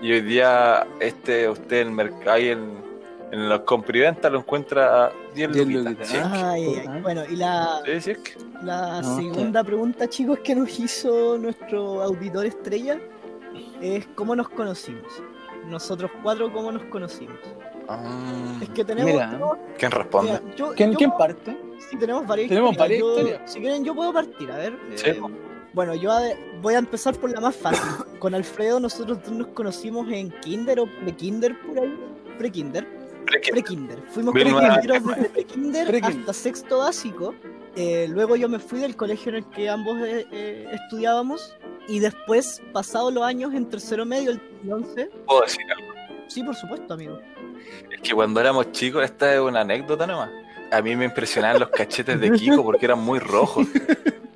Y 0.01 0.11
hoy 0.11 0.21
día, 0.21 0.87
este, 0.99 1.47
usted 1.47 1.81
en 1.81 1.93
mercado, 1.93 2.31
ahí 2.31 2.49
en, 2.49 2.83
En 3.31 3.49
los 3.49 3.61
compriventa 3.61 4.29
lo 4.29 4.39
encuentra 4.39 5.05
a 5.07 5.11
10 5.33 5.51
10 5.51 5.67
luquitas. 5.67 5.83
luquitas. 5.85 6.07
Sí, 6.09 6.17
Ay, 6.21 6.63
ay, 6.79 6.85
Ah. 6.87 6.99
Bueno, 7.01 7.23
y 7.29 7.35
la, 7.35 7.81
sí, 7.85 8.01
sí, 8.01 8.11
es 8.11 8.17
que- 8.19 8.33
la 8.63 9.01
No, 9.01 9.15
segunda 9.17 9.63
pregunta, 9.63 10.07
chicos, 10.07 10.39
que 10.39 10.55
nos 10.55 10.79
hizo 10.79 11.37
nuestro 11.37 12.01
auditor 12.03 12.45
estrella 12.45 12.99
es 13.81 14.07
cómo 14.15 14.35
nos 14.35 14.47
conocimos. 14.49 15.11
Nosotros 15.67 16.11
cuatro, 16.23 16.51
¿cómo 16.53 16.71
nos 16.71 16.83
conocimos? 16.85 17.37
Ah, 17.87 18.57
Es 18.61 18.69
que 18.69 18.85
tenemos... 18.85 19.11
Mira. 19.11 19.39
¿Quién 19.77 19.91
responde? 19.91 20.31
mira, 20.41 20.55
yo- 20.55 20.73
¿Quién, 20.73 20.91
yo- 20.91 20.97
quién 20.97 21.11
parte? 21.11 21.57
Sí, 21.89 21.97
tenemos 21.97 22.25
varias 22.25 22.49
Tenemos 22.49 22.71
historias. 22.71 22.77
varias 22.79 22.99
Yo- 22.99 23.17
historias. 23.19 23.51
Si 23.51 23.59
quieren, 23.59 23.83
yo 23.83 23.95
puedo 23.95 24.13
partir. 24.13 24.51
A 24.51 24.57
ver. 24.57 24.77
Sí, 24.95 25.09
eh, 25.09 25.19
bueno, 25.73 25.93
yo 25.95 26.11
a- 26.11 26.21
voy 26.61 26.75
a 26.75 26.79
empezar 26.79 27.15
por 27.15 27.31
la 27.31 27.41
más 27.41 27.55
fácil. 27.55 28.05
Con 28.19 28.33
Alfredo, 28.33 28.79
nosotros 28.79 29.19
dos 29.23 29.31
nos 29.33 29.47
conocimos 29.47 30.07
en 30.11 30.31
Kinder 30.41 30.79
o 30.79 30.85
pre-Kinder 31.01 31.59
por 31.61 31.79
ahí. 31.79 31.99
Pre-Kinder. 32.37 32.87
Pre-Kinder. 33.25 33.99
Fuimos 34.09 34.33
Bien, 34.33 34.51
compañeros 34.51 35.03
desde 35.05 35.29
pre-Kinder 35.29 35.87
Pre-kinder. 35.87 36.19
hasta 36.19 36.33
sexto 36.33 36.79
básico. 36.79 37.33
Eh, 37.75 38.07
luego 38.09 38.35
yo 38.35 38.47
me 38.47 38.59
fui 38.59 38.79
del 38.79 38.95
colegio 38.95 39.29
en 39.29 39.35
el 39.37 39.45
que 39.49 39.69
ambos 39.69 39.97
eh, 40.01 40.25
eh, 40.31 40.67
estudiábamos. 40.73 41.55
Y 41.87 41.99
después, 41.99 42.61
pasados 42.73 43.13
los 43.13 43.23
años, 43.23 43.53
en 43.53 43.69
tercero 43.69 44.05
medio, 44.05 44.31
el 44.31 44.37
2011. 44.63 45.09
¿Puedo 45.27 45.41
decir 45.41 45.61
algo? 45.77 45.93
Sí, 46.27 46.41
por 46.43 46.55
supuesto, 46.55 46.93
amigo. 46.95 47.19
Es 47.91 48.01
que 48.01 48.13
cuando 48.13 48.39
éramos 48.39 48.71
chicos, 48.71 49.03
esta 49.03 49.33
es 49.33 49.39
una 49.39 49.61
anécdota 49.61 50.07
nomás. 50.07 50.29
A 50.71 50.81
mí 50.81 50.95
me 50.95 51.05
impresionaban 51.05 51.59
los 51.59 51.69
cachetes 51.69 52.19
de 52.19 52.31
Kiko 52.31 52.63
porque 52.63 52.85
eran 52.85 52.99
muy 52.99 53.19
rojos. 53.19 53.67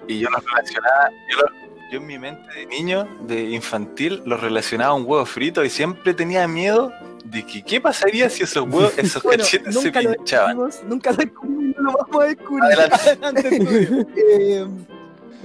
Y 0.07 0.19
yo 0.19 0.29
los 0.29 0.43
relacionaba, 0.45 1.09
yo, 1.31 1.37
lo- 1.39 1.89
yo 1.91 1.97
en 1.97 2.05
mi 2.05 2.19
mente 2.19 2.53
de 2.53 2.65
niño, 2.67 3.07
de 3.21 3.49
infantil, 3.49 4.21
los 4.25 4.39
relacionaba 4.41 4.91
a 4.91 4.93
un 4.95 5.03
huevo 5.07 5.25
frito 5.25 5.63
y 5.65 5.69
siempre 5.71 6.13
tenía 6.13 6.47
miedo 6.47 6.91
de 7.25 7.45
que 7.45 7.61
qué 7.63 7.79
pasaría 7.81 8.29
si 8.29 8.43
esos 8.43 8.63
huevos, 8.63 8.93
esos 8.97 9.21
Bueno, 9.23 9.43
cachetes 9.43 9.75
se 9.79 9.91
lo 9.91 10.13
pinchaban. 10.13 10.57
descubrimos, 10.57 10.83
nunca 10.87 11.11
lo 11.11 11.17
descubrimos 11.17 11.75
no 11.77 11.91
lo 11.91 11.97
vamos 11.97 12.23
a 12.23 12.27
descubrir. 12.27 12.63
Adelante. 12.63 12.95
Adelante, 13.09 13.59
tuyo. 13.59 14.05
Eh, 14.17 14.67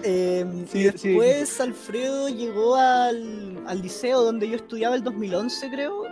eh, 0.02 0.64
Sí, 0.70 0.78
y 0.78 0.98
sí. 0.98 1.08
después 1.08 1.60
Alfredo 1.60 2.28
llegó 2.28 2.76
al, 2.76 3.62
al 3.66 3.80
liceo 3.82 4.22
donde 4.22 4.48
yo 4.48 4.56
estudiaba 4.56 4.94
el 4.96 5.02
2011, 5.04 5.70
creo, 5.70 6.02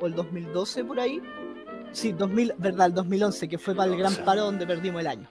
o 0.00 0.06
el 0.06 0.14
2012 0.14 0.84
por 0.84 1.00
ahí. 1.00 1.20
Sí, 1.92 2.12
2000, 2.12 2.54
verdad, 2.58 2.86
el 2.88 2.94
2011, 2.94 3.48
que 3.48 3.58
fue 3.58 3.74
para 3.74 3.90
el 3.90 3.96
gran 3.98 4.12
2011. 4.12 4.22
paro 4.24 4.44
donde 4.44 4.66
perdimos 4.66 5.00
el 5.00 5.06
año. 5.06 5.28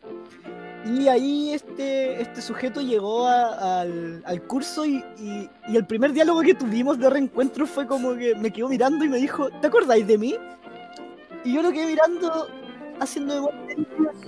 Y 0.88 1.08
ahí 1.10 1.52
este, 1.54 2.22
este 2.22 2.42
sujeto 2.42 2.80
llegó 2.82 3.28
a- 3.28 3.82
al, 3.82 4.22
al 4.26 4.42
curso 4.44 4.86
y, 4.86 5.04
y- 5.20 5.50
y 5.68 5.76
el 5.76 5.86
primer 5.86 6.14
diálogo 6.14 6.42
que 6.42 6.54
tuvimos 6.54 6.98
de 6.98 7.10
reencuentro 7.10 7.66
fue 7.68 7.86
como 7.86 8.16
que 8.16 8.34
me 8.36 8.52
quedó 8.52 8.70
mirando 8.70 9.04
y 9.04 9.10
me 9.10 9.18
dijo, 9.18 9.50
¿te 9.62 9.68
acordáis 9.68 10.08
de 10.08 10.18
mí? 10.18 10.36
Y 11.44 11.54
yo 11.54 11.62
lo 11.62 11.72
quedé 11.72 11.88
mirando, 11.88 12.48
haciendo 13.00 13.50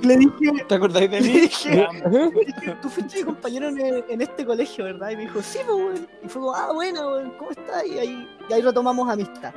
y 0.01 0.05
le 0.07 0.17
dije, 0.17 0.31
¿Te 0.67 0.75
acordáis 0.75 1.09
de 1.11 1.21
mí? 1.21 1.27
le 1.33 1.41
dije, 1.41 2.77
tú 2.81 2.89
fuiste 2.89 3.17
mi 3.19 3.23
compañero 3.23 3.69
en, 3.69 4.03
en 4.09 4.21
este 4.21 4.45
colegio, 4.45 4.85
¿verdad? 4.85 5.11
Y 5.11 5.15
me 5.15 5.21
dijo, 5.23 5.41
sí, 5.41 5.59
pues, 5.65 5.77
weón. 5.77 6.07
Y 6.23 6.27
fue 6.29 6.41
como, 6.41 6.53
ah, 6.55 6.71
bueno, 6.73 7.33
¿cómo 7.37 7.51
estás? 7.51 7.85
Y 7.85 7.97
ahí, 7.99 8.27
y 8.49 8.53
ahí 8.53 8.61
retomamos 8.61 9.09
amistad. 9.09 9.53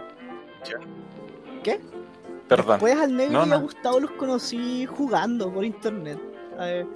Perdón. 2.48 2.80
Pues 2.80 2.96
al 2.98 3.16
negro 3.16 3.40
No, 3.40 3.46
y 3.46 3.50
a 3.50 3.54
no. 3.56 3.62
Gustavo 3.62 4.00
los 4.00 4.10
conocí 4.12 4.84
jugando 4.86 5.52
por 5.52 5.64
internet. 5.64 6.18
A 6.58 6.64
ver, 6.66 6.86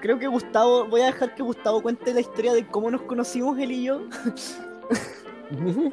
creo 0.00 0.18
que 0.18 0.26
Gustavo, 0.26 0.86
voy 0.86 1.02
a 1.02 1.06
dejar 1.06 1.34
que 1.34 1.42
Gustavo 1.42 1.82
cuente 1.82 2.12
la 2.14 2.20
historia 2.20 2.52
de 2.52 2.66
cómo 2.66 2.90
nos 2.90 3.02
conocimos 3.02 3.58
él 3.58 3.72
y 3.72 3.84
yo, 3.84 4.00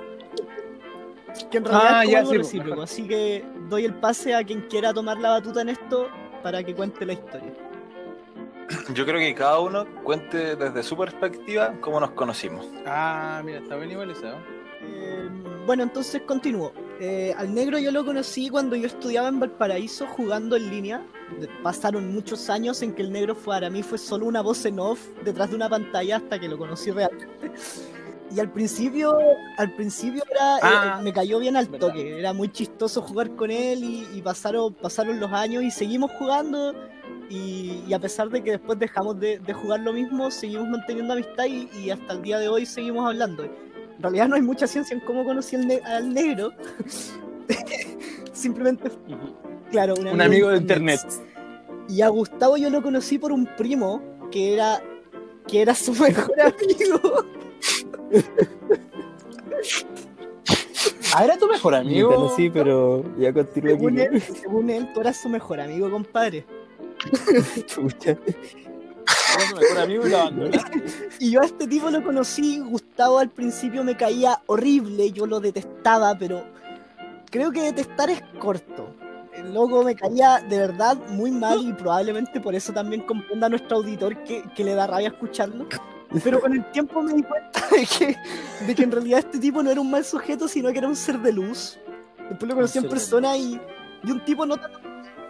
que 1.51 1.57
en 1.57 1.65
realidad 1.65 1.91
Ah, 1.91 2.03
es 2.03 2.05
como 2.05 2.11
ya, 2.11 2.19
algo 2.19 2.31
sí, 2.31 2.37
pues, 2.37 2.47
recíproco. 2.47 2.81
Así 2.81 3.07
que 3.07 3.45
doy 3.69 3.85
el 3.85 3.93
pase 3.93 4.33
a 4.35 4.43
quien 4.43 4.61
quiera 4.61 4.93
tomar 4.93 5.17
la 5.19 5.31
batuta 5.31 5.61
en 5.61 5.69
esto 5.69 6.07
para 6.43 6.63
que 6.63 6.73
cuente 6.73 7.05
la 7.05 7.13
historia. 7.13 7.53
Yo 8.93 9.05
creo 9.05 9.19
que 9.19 9.33
cada 9.33 9.59
uno 9.59 9.85
cuente 10.03 10.55
desde 10.55 10.83
su 10.83 10.97
perspectiva 10.97 11.73
cómo 11.79 11.99
nos 11.99 12.11
conocimos. 12.11 12.65
Ah, 12.85 13.41
mira, 13.45 13.59
está 13.59 13.75
bien 13.77 13.91
igualizado. 13.91 14.37
Eh, 14.81 15.29
bueno, 15.65 15.83
entonces 15.83 16.21
continúo. 16.23 16.73
Eh, 16.99 17.33
al 17.37 17.53
negro 17.53 17.77
yo 17.79 17.91
lo 17.91 18.03
conocí 18.05 18.49
cuando 18.49 18.75
yo 18.75 18.87
estudiaba 18.87 19.29
en 19.29 19.39
Valparaíso 19.39 20.05
jugando 20.07 20.55
en 20.55 20.69
línea. 20.69 21.01
Pasaron 21.61 22.13
muchos 22.13 22.49
años 22.49 22.81
en 22.81 22.93
que 22.93 23.01
el 23.01 23.11
negro 23.11 23.35
fue, 23.35 23.55
para 23.55 23.69
mí 23.69 23.83
fue 23.83 23.97
solo 23.97 24.25
una 24.25 24.41
voz 24.41 24.65
en 24.65 24.79
off 24.79 24.99
detrás 25.25 25.49
de 25.49 25.55
una 25.57 25.69
pantalla 25.69 26.17
hasta 26.17 26.39
que 26.39 26.47
lo 26.47 26.57
conocí 26.57 26.91
realmente. 26.91 27.27
Y 28.29 28.41
al 28.41 28.51
principio, 28.51 29.17
al 29.57 29.73
principio 29.77 30.21
era, 30.29 30.57
Ah, 30.61 30.97
eh, 30.99 31.03
me 31.03 31.13
cayó 31.13 31.39
bien 31.39 31.55
al 31.55 31.65
verdad. 31.67 31.87
toque. 31.87 32.19
Era 32.19 32.33
muy 32.33 32.49
chistoso 32.51 33.01
jugar 33.01 33.33
con 33.37 33.49
él 33.49 33.81
y, 33.85 34.05
y 34.17 34.21
pasaron, 34.21 34.73
pasaron 34.73 35.17
los 35.21 35.31
años 35.31 35.63
y 35.63 35.71
seguimos 35.71 36.11
jugando. 36.19 36.73
Y, 37.29 37.83
y 37.87 37.93
a 37.93 37.99
pesar 37.99 38.29
de 38.29 38.43
que 38.43 38.51
después 38.51 38.77
dejamos 38.77 39.17
de, 39.17 39.39
de 39.39 39.53
jugar 39.53 39.79
lo 39.79 39.93
mismo, 39.93 40.29
seguimos 40.29 40.67
manteniendo 40.67 41.13
amistad 41.13 41.45
y, 41.45 41.69
y 41.81 41.89
hasta 41.89 42.11
el 42.11 42.21
día 42.21 42.37
de 42.39 42.49
hoy 42.49 42.65
seguimos 42.65 43.07
hablando. 43.07 43.45
En 43.45 44.01
realidad 44.03 44.27
no 44.27 44.35
hay 44.35 44.41
mucha 44.41 44.67
ciencia 44.67 44.93
en 44.93 44.99
cómo 45.05 45.23
conocí 45.23 45.55
al, 45.55 45.65
ne- 45.65 45.81
al 45.85 46.13
negro. 46.13 46.51
Simplemente, 48.33 48.91
claro, 49.71 49.93
Un 49.95 50.21
amigo 50.21 50.49
de 50.49 50.57
internet. 50.57 51.01
Y 51.89 52.01
a 52.01 52.09
Gustavo 52.09 52.57
yo 52.57 52.69
lo 52.69 52.81
conocí 52.81 53.17
por 53.17 53.31
un 53.31 53.45
primo 53.45 54.01
que 54.31 54.53
era 54.53 54.81
que 55.47 55.61
era 55.61 55.73
su 55.73 55.93
mejor 55.93 56.39
amigo. 56.41 57.25
Ah, 61.15 61.23
era 61.23 61.37
tu 61.37 61.47
mejor 61.47 61.73
amigo. 61.73 62.33
Sí, 62.35 62.49
pero 62.49 63.03
ya 63.17 63.33
continúa 63.33 63.73
aquí. 63.73 63.79
Según 63.79 63.99
él, 63.99 64.21
según 64.21 64.69
él, 64.69 64.93
tú 64.93 65.01
eras 65.01 65.17
su 65.17 65.29
mejor 65.29 65.59
amigo, 65.59 65.89
compadre. 65.89 66.45
Chucha. 67.65 68.11
Era 68.11 69.49
tu 69.49 69.55
mejor 69.55 69.77
amigo 69.79 70.07
y 70.07 70.09
lo. 70.09 70.49
Y 71.19 71.31
yo 71.31 71.41
a 71.41 71.45
este 71.45 71.67
tipo 71.67 71.89
lo 71.89 72.03
conocí, 72.03 72.59
Gustavo 72.59 73.19
al 73.19 73.29
principio 73.29 73.83
me 73.83 73.95
caía 73.95 74.41
horrible, 74.47 75.11
yo 75.11 75.25
lo 75.25 75.39
detestaba, 75.39 76.15
pero 76.17 76.43
creo 77.31 77.51
que 77.51 77.61
detestar 77.61 78.09
es 78.09 78.21
corto. 78.39 78.93
El 79.37 79.53
loco 79.53 79.83
me 79.83 79.95
caía 79.95 80.39
de 80.39 80.57
verdad 80.57 80.97
muy 81.09 81.31
mal 81.31 81.61
y 81.61 81.71
probablemente 81.73 82.39
por 82.39 82.55
eso 82.55 82.73
también 82.73 83.01
comprenda 83.01 83.47
a 83.47 83.49
nuestro 83.49 83.77
auditor 83.77 84.23
que, 84.23 84.43
que 84.55 84.63
le 84.63 84.73
da 84.73 84.87
rabia 84.87 85.09
escucharlo. 85.09 85.67
Pero 86.23 86.39
con 86.39 86.53
el 86.53 86.63
tiempo 86.71 87.01
me 87.01 87.13
di 87.13 87.23
cuenta 87.23 87.61
de 87.71 87.85
que, 87.85 88.17
de 88.65 88.75
que 88.75 88.83
en 88.83 88.91
realidad 88.91 89.19
este 89.19 89.39
tipo 89.39 89.61
no 89.61 89.69
era 89.69 89.81
un 89.81 89.91
mal 89.91 90.03
sujeto, 90.03 90.47
sino 90.47 90.71
que 90.71 90.79
era 90.79 90.87
un 90.87 90.95
ser 90.95 91.19
de 91.19 91.33
luz. 91.33 91.77
Después 92.29 92.49
lo 92.49 92.55
conocí 92.55 92.77
en 92.77 92.89
persona 92.89 93.37
y, 93.37 93.59
y 94.03 94.11
un 94.11 94.23
tipo 94.25 94.45
no 94.45 94.57
tan... 94.57 94.71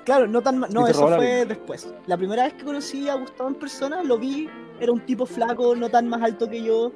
Claro, 0.05 0.27
no 0.27 0.41
tan... 0.41 0.59
No, 0.71 0.87
eso 0.87 1.07
fue 1.07 1.45
después. 1.45 1.93
La 2.05 2.17
primera 2.17 2.43
vez 2.43 2.53
que 2.53 2.63
conocí 2.63 3.09
a 3.09 3.15
Gustavo 3.15 3.49
en 3.49 3.55
persona, 3.55 4.03
lo 4.03 4.17
vi, 4.17 4.49
era 4.79 4.91
un 4.91 5.05
tipo 5.05 5.25
flaco, 5.25 5.75
no 5.75 5.89
tan 5.89 6.07
más 6.07 6.21
alto 6.21 6.49
que 6.49 6.63
yo, 6.63 6.91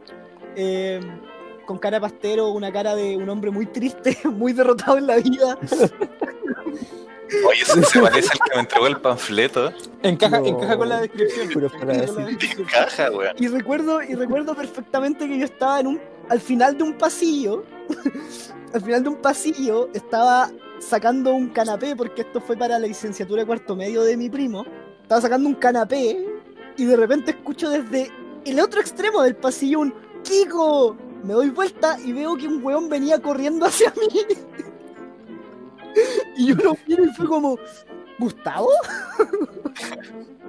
eh, 0.55 0.99
con 1.65 1.77
cara 1.77 1.97
de 1.97 2.01
pastero, 2.01 2.51
una 2.51 2.71
cara 2.71 2.95
de 2.95 3.17
un 3.17 3.27
hombre 3.29 3.51
muy 3.51 3.65
triste, 3.65 4.17
muy 4.29 4.53
derrotado 4.53 4.97
en 4.97 5.07
la 5.07 5.17
vida. 5.17 5.57
Oye, 7.47 7.61
eso 7.61 7.81
se 7.83 8.01
parece 8.01 8.29
al 8.31 8.39
que 8.39 8.55
me 8.55 8.61
entregó 8.61 8.87
el 8.87 8.97
panfleto. 9.01 9.71
Encaja, 10.03 10.39
No. 10.39 10.45
encaja 10.45 10.77
con 10.77 10.89
la 10.89 11.01
descripción. 11.01 11.49
Puro 11.49 11.67
Encaja 11.67 11.85
con 11.85 11.87
la 11.97 12.03
frase. 12.03 12.21
descripción. 12.23 12.67
Caja, 12.67 13.11
weón. 13.11 13.35
Y 13.39 13.47
recuerdo, 13.47 14.03
y 14.03 14.15
recuerdo 14.15 14.55
perfectamente 14.55 15.27
que 15.27 15.37
yo 15.39 15.45
estaba 15.45 15.79
en 15.79 15.87
un, 15.87 16.01
al 16.29 16.39
final 16.39 16.77
de 16.77 16.83
un 16.83 16.97
pasillo, 16.97 17.63
al 18.73 18.81
final 18.81 19.03
de 19.03 19.09
un 19.09 19.15
pasillo, 19.21 19.89
estaba 19.93 20.51
sacando 20.79 21.33
un 21.33 21.49
canapé, 21.49 21.95
porque 21.95 22.21
esto 22.21 22.41
fue 22.41 22.57
para 22.57 22.79
la 22.79 22.87
licenciatura 22.87 23.41
de 23.41 23.47
cuarto 23.47 23.75
medio 23.75 24.03
de 24.03 24.17
mi 24.17 24.29
primo. 24.29 24.65
Estaba 25.03 25.21
sacando 25.21 25.47
un 25.47 25.55
canapé 25.55 26.25
y 26.77 26.85
de 26.85 26.95
repente 26.95 27.31
escucho 27.31 27.69
desde 27.69 28.09
el 28.45 28.59
otro 28.59 28.81
extremo 28.81 29.21
del 29.21 29.35
pasillo 29.35 29.79
un 29.81 29.93
¡Kiko! 30.23 30.95
Me 31.23 31.33
doy 31.33 31.49
vuelta 31.49 31.97
y 32.03 32.13
veo 32.13 32.35
que 32.35 32.47
un 32.47 32.63
weón 32.63 32.89
venía 32.89 33.19
corriendo 33.19 33.65
hacia 33.65 33.91
mí. 33.91 34.07
Y 36.37 36.47
yo 36.47 36.55
lo 36.55 36.75
miro 36.87 37.05
y 37.05 37.09
fue 37.09 37.27
como, 37.27 37.57
¿Gustavo? 38.19 38.69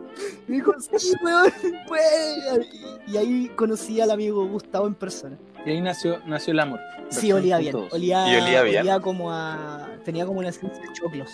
Y 0.48 0.52
dijo, 0.52 0.72
sí, 0.78 1.12
weón, 1.22 1.52
pues. 1.88 2.68
Y, 3.06 3.16
ahí 3.16 3.48
conocí 3.56 4.00
al 4.00 4.10
amigo 4.10 4.46
Gustavo 4.46 4.86
en 4.86 4.94
persona. 4.94 5.38
Y 5.64 5.70
ahí 5.70 5.80
nació, 5.80 6.20
nació 6.26 6.52
el 6.52 6.60
amor. 6.60 6.80
Sí, 7.08 7.32
olía 7.32 7.58
bien. 7.58 7.76
Olía, 7.90 8.28
Y 8.28 8.40
olía 8.40 8.62
bien. 8.62 9.00
como 9.00 9.32
a. 9.32 9.88
Tenía 10.04 10.26
como 10.26 10.40
una 10.40 10.50
esencia 10.50 10.82
de 10.82 10.92
choclos. 10.92 11.30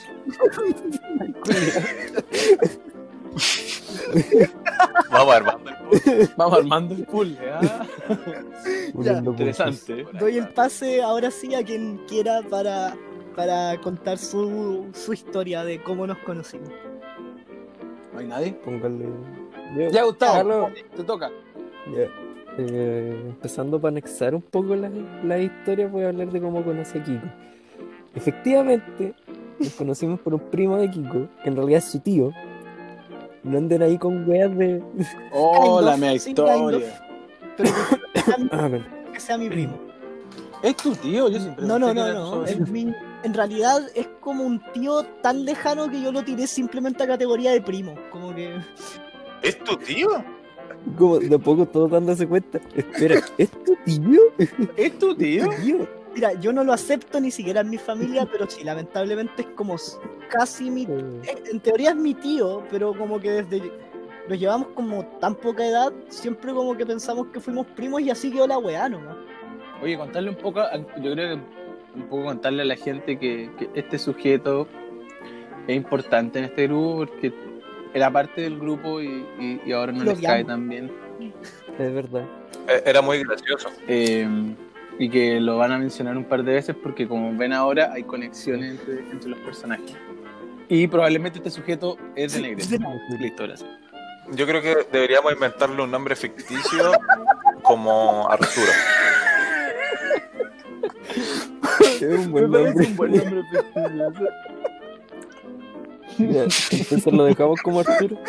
Vamos 5.11 5.35
armando 5.35 5.71
el 5.71 5.77
post. 5.77 6.37
Vamos 6.37 6.59
armando 6.59 6.95
el 6.95 7.05
pool. 7.05 7.39
puntos. 8.93 9.17
Interesante. 9.27 10.07
Doy 10.19 10.39
el 10.39 10.49
pase 10.49 11.03
ahora 11.03 11.31
sí 11.31 11.55
a 11.55 11.65
quien 11.65 11.99
quiera 12.07 12.43
para, 12.43 12.97
para 13.39 13.81
contar 13.81 14.19
su, 14.19 14.87
su 14.93 15.13
historia 15.13 15.65
de 15.65 15.81
cómo 15.83 16.07
nos 16.07 16.19
conocimos. 16.19 16.69
No 18.13 18.19
hay 18.19 18.27
nadie. 18.27 18.53
Póngale. 18.65 19.07
Yo- 19.77 19.91
Ya, 19.91 20.03
Gustavo, 20.03 20.35
Carlos. 20.35 20.71
te 20.97 21.05
toca. 21.05 21.31
Ya. 21.95 22.09
Eh, 22.59 23.23
empezando 23.29 23.81
para 23.81 23.91
anexar 23.93 24.35
un 24.35 24.43
poco 24.43 24.75
la, 24.75 24.91
la 25.25 25.39
historia, 25.39 25.87
voy 25.87 26.03
a 26.03 26.09
hablar 26.09 26.29
de 26.33 26.41
cómo 26.41 26.65
conocí 26.65 26.99
a 26.99 27.05
Kiko. 27.05 27.27
Efectivamente, 28.17 29.15
nos 29.61 29.73
conocimos 29.75 30.19
por 30.21 30.35
un 30.35 30.41
primo 30.41 30.77
de 30.79 30.91
Kiko, 30.91 31.29
que 31.43 31.49
en 31.51 31.55
realidad 31.57 31.79
es 31.79 31.85
su 31.85 32.01
tío. 32.01 32.33
No 33.45 33.59
anden 33.59 33.83
ahí 33.83 33.97
con 33.99 34.29
weas 34.29 34.57
de. 34.59 34.83
Oh, 35.33 35.81
la 35.81 35.95
of, 35.95 36.01
mea 36.01 36.15
historia. 36.15 37.01
Pero 37.57 37.71
que 38.13 38.21
sea 38.21 38.37
mi- 38.39 38.49
pero- 38.51 38.85
que 39.13 39.21
sea 39.21 39.39
mi 39.39 39.49
primo. 39.49 39.75
Es 40.61 40.77
tu 40.77 40.93
tío, 40.97 41.29
yo 41.29 41.39
siempre 41.39 41.65
No, 41.65 41.79
no, 41.79 41.95
no, 41.95 42.13
no. 42.13 42.45
es 42.45 42.59
mi- 42.69 42.93
en 43.25 43.35
realidad 43.35 43.83
es 43.95 44.09
como 44.21 44.45
un 44.45 44.61
tío 44.73 45.03
tan 45.23 45.45
lejano 45.45 45.91
que 45.91 46.01
yo 46.01 46.13
lo 46.13 46.23
tiré 46.25 46.47
simplemente 46.47 47.03
a 47.03 47.07
categoría 47.07 47.53
de 47.53 47.61
primo. 47.61 47.95
Como 48.11 48.35
que. 48.35 48.57
¿Es 49.43 49.59
tu 49.65 49.77
tío? 49.77 50.09
Como 50.97 51.19
de 51.19 51.35
a 51.35 51.39
poco 51.39 51.67
todos 51.67 51.91
dándose 51.91 52.27
cuenta. 52.27 52.61
Espera, 52.75 53.21
¿es 53.39 53.51
tu 53.51 53.77
tío? 53.85 54.21
¿Es 54.77 54.99
tu 54.99 55.15
tío? 55.15 55.49
tío? 55.63 55.89
Mira, 56.15 56.33
yo 56.35 56.53
no 56.53 56.65
lo 56.65 56.73
acepto 56.73 57.21
ni 57.21 57.31
siquiera 57.31 57.61
en 57.61 57.71
mi 57.71 57.79
familia, 57.79 58.27
pero 58.31 58.49
sí, 58.49 58.65
lamentablemente 58.65 59.43
es 59.43 59.49
como 59.55 59.77
casi 60.31 60.71
mi. 60.71 60.83
Eh, 60.85 61.43
En 61.53 61.61
teoría 61.61 61.91
es 61.91 61.97
mi 61.97 62.15
tío, 62.15 62.63
pero 62.71 62.97
como 62.97 63.21
que 63.21 63.31
desde. 63.43 63.71
Nos 64.29 64.39
llevamos 64.39 64.69
como 64.75 65.05
tan 65.21 65.35
poca 65.35 65.65
edad, 65.67 65.91
siempre 66.09 66.53
como 66.53 66.77
que 66.77 66.85
pensamos 66.85 67.29
que 67.29 67.41
fuimos 67.41 67.67
primos 67.69 68.03
y 68.03 68.11
así 68.11 68.31
quedó 68.31 68.47
la 68.47 68.59
weá 68.59 68.87
nomás. 68.89 69.17
Oye, 69.83 69.97
contarle 69.97 70.29
un 70.31 70.37
poco, 70.37 70.61
a- 70.61 70.77
yo 70.77 71.13
creo 71.13 71.37
que 71.37 71.43
un 71.99 72.09
poco 72.09 72.25
contarle 72.25 72.63
a 72.63 72.67
la 72.67 72.77
gente 72.77 73.19
que, 73.19 73.51
que 73.59 73.69
este 73.75 73.99
sujeto 73.99 74.67
es 75.67 75.77
importante 75.77 76.39
en 76.39 76.47
este 76.47 76.67
grupo 76.67 76.99
porque 76.99 77.33
era 77.95 78.11
parte 78.11 78.43
del 78.43 78.59
grupo 78.59 79.01
y, 79.01 79.25
y- 79.39 79.61
y 79.67 79.73
ahora 79.73 79.93
no 79.93 80.05
Lo 80.05 80.13
les 80.13 80.21
cae 80.21 80.45
tan 80.45 80.69
bien. 80.69 80.91
Es 81.79 81.95
verdad. 81.95 82.25
Eh, 82.69 82.83
Era 82.87 83.03
muy 83.03 83.23
gracioso. 83.23 83.71
Eh, 83.87 84.27
y 84.99 85.09
que 85.11 85.41
lo 85.41 85.59
van 85.59 85.73
a 85.73 85.79
mencionar 85.79 86.17
un 86.17 86.25
par 86.25 86.43
de 86.43 86.55
veces 86.55 86.75
porque 86.83 87.07
como 87.07 87.37
ven 87.37 87.53
ahora 87.53 87.93
hay 87.93 88.03
conexiones 88.03 88.73
entre, 88.81 89.01
entre 89.11 89.31
los 89.31 89.39
personajes. 89.41 89.95
Y 90.69 90.87
probablemente 90.87 91.39
este 91.39 91.51
sujeto 91.51 91.97
es 92.17 92.35
de. 92.35 92.57
Listo, 93.21 93.45
gracias. 93.45 93.71
Yo 94.33 94.47
creo 94.47 94.61
que 94.61 94.77
deberíamos 94.93 95.33
inventarle 95.33 95.83
un 95.83 95.91
nombre 95.91 96.15
ficticio 96.15 96.93
como 97.63 98.29
Arturo. 98.29 98.67
Es 102.01 102.27
un 102.27 102.33
buen 102.33 102.51
nombre. 102.51 102.89
nombre 102.89 103.23
Ya, 106.19 106.43
entonces 106.43 107.13
lo 107.13 107.25
dejamos 107.25 107.61
como 107.63 107.81
Arturo. 107.81 108.19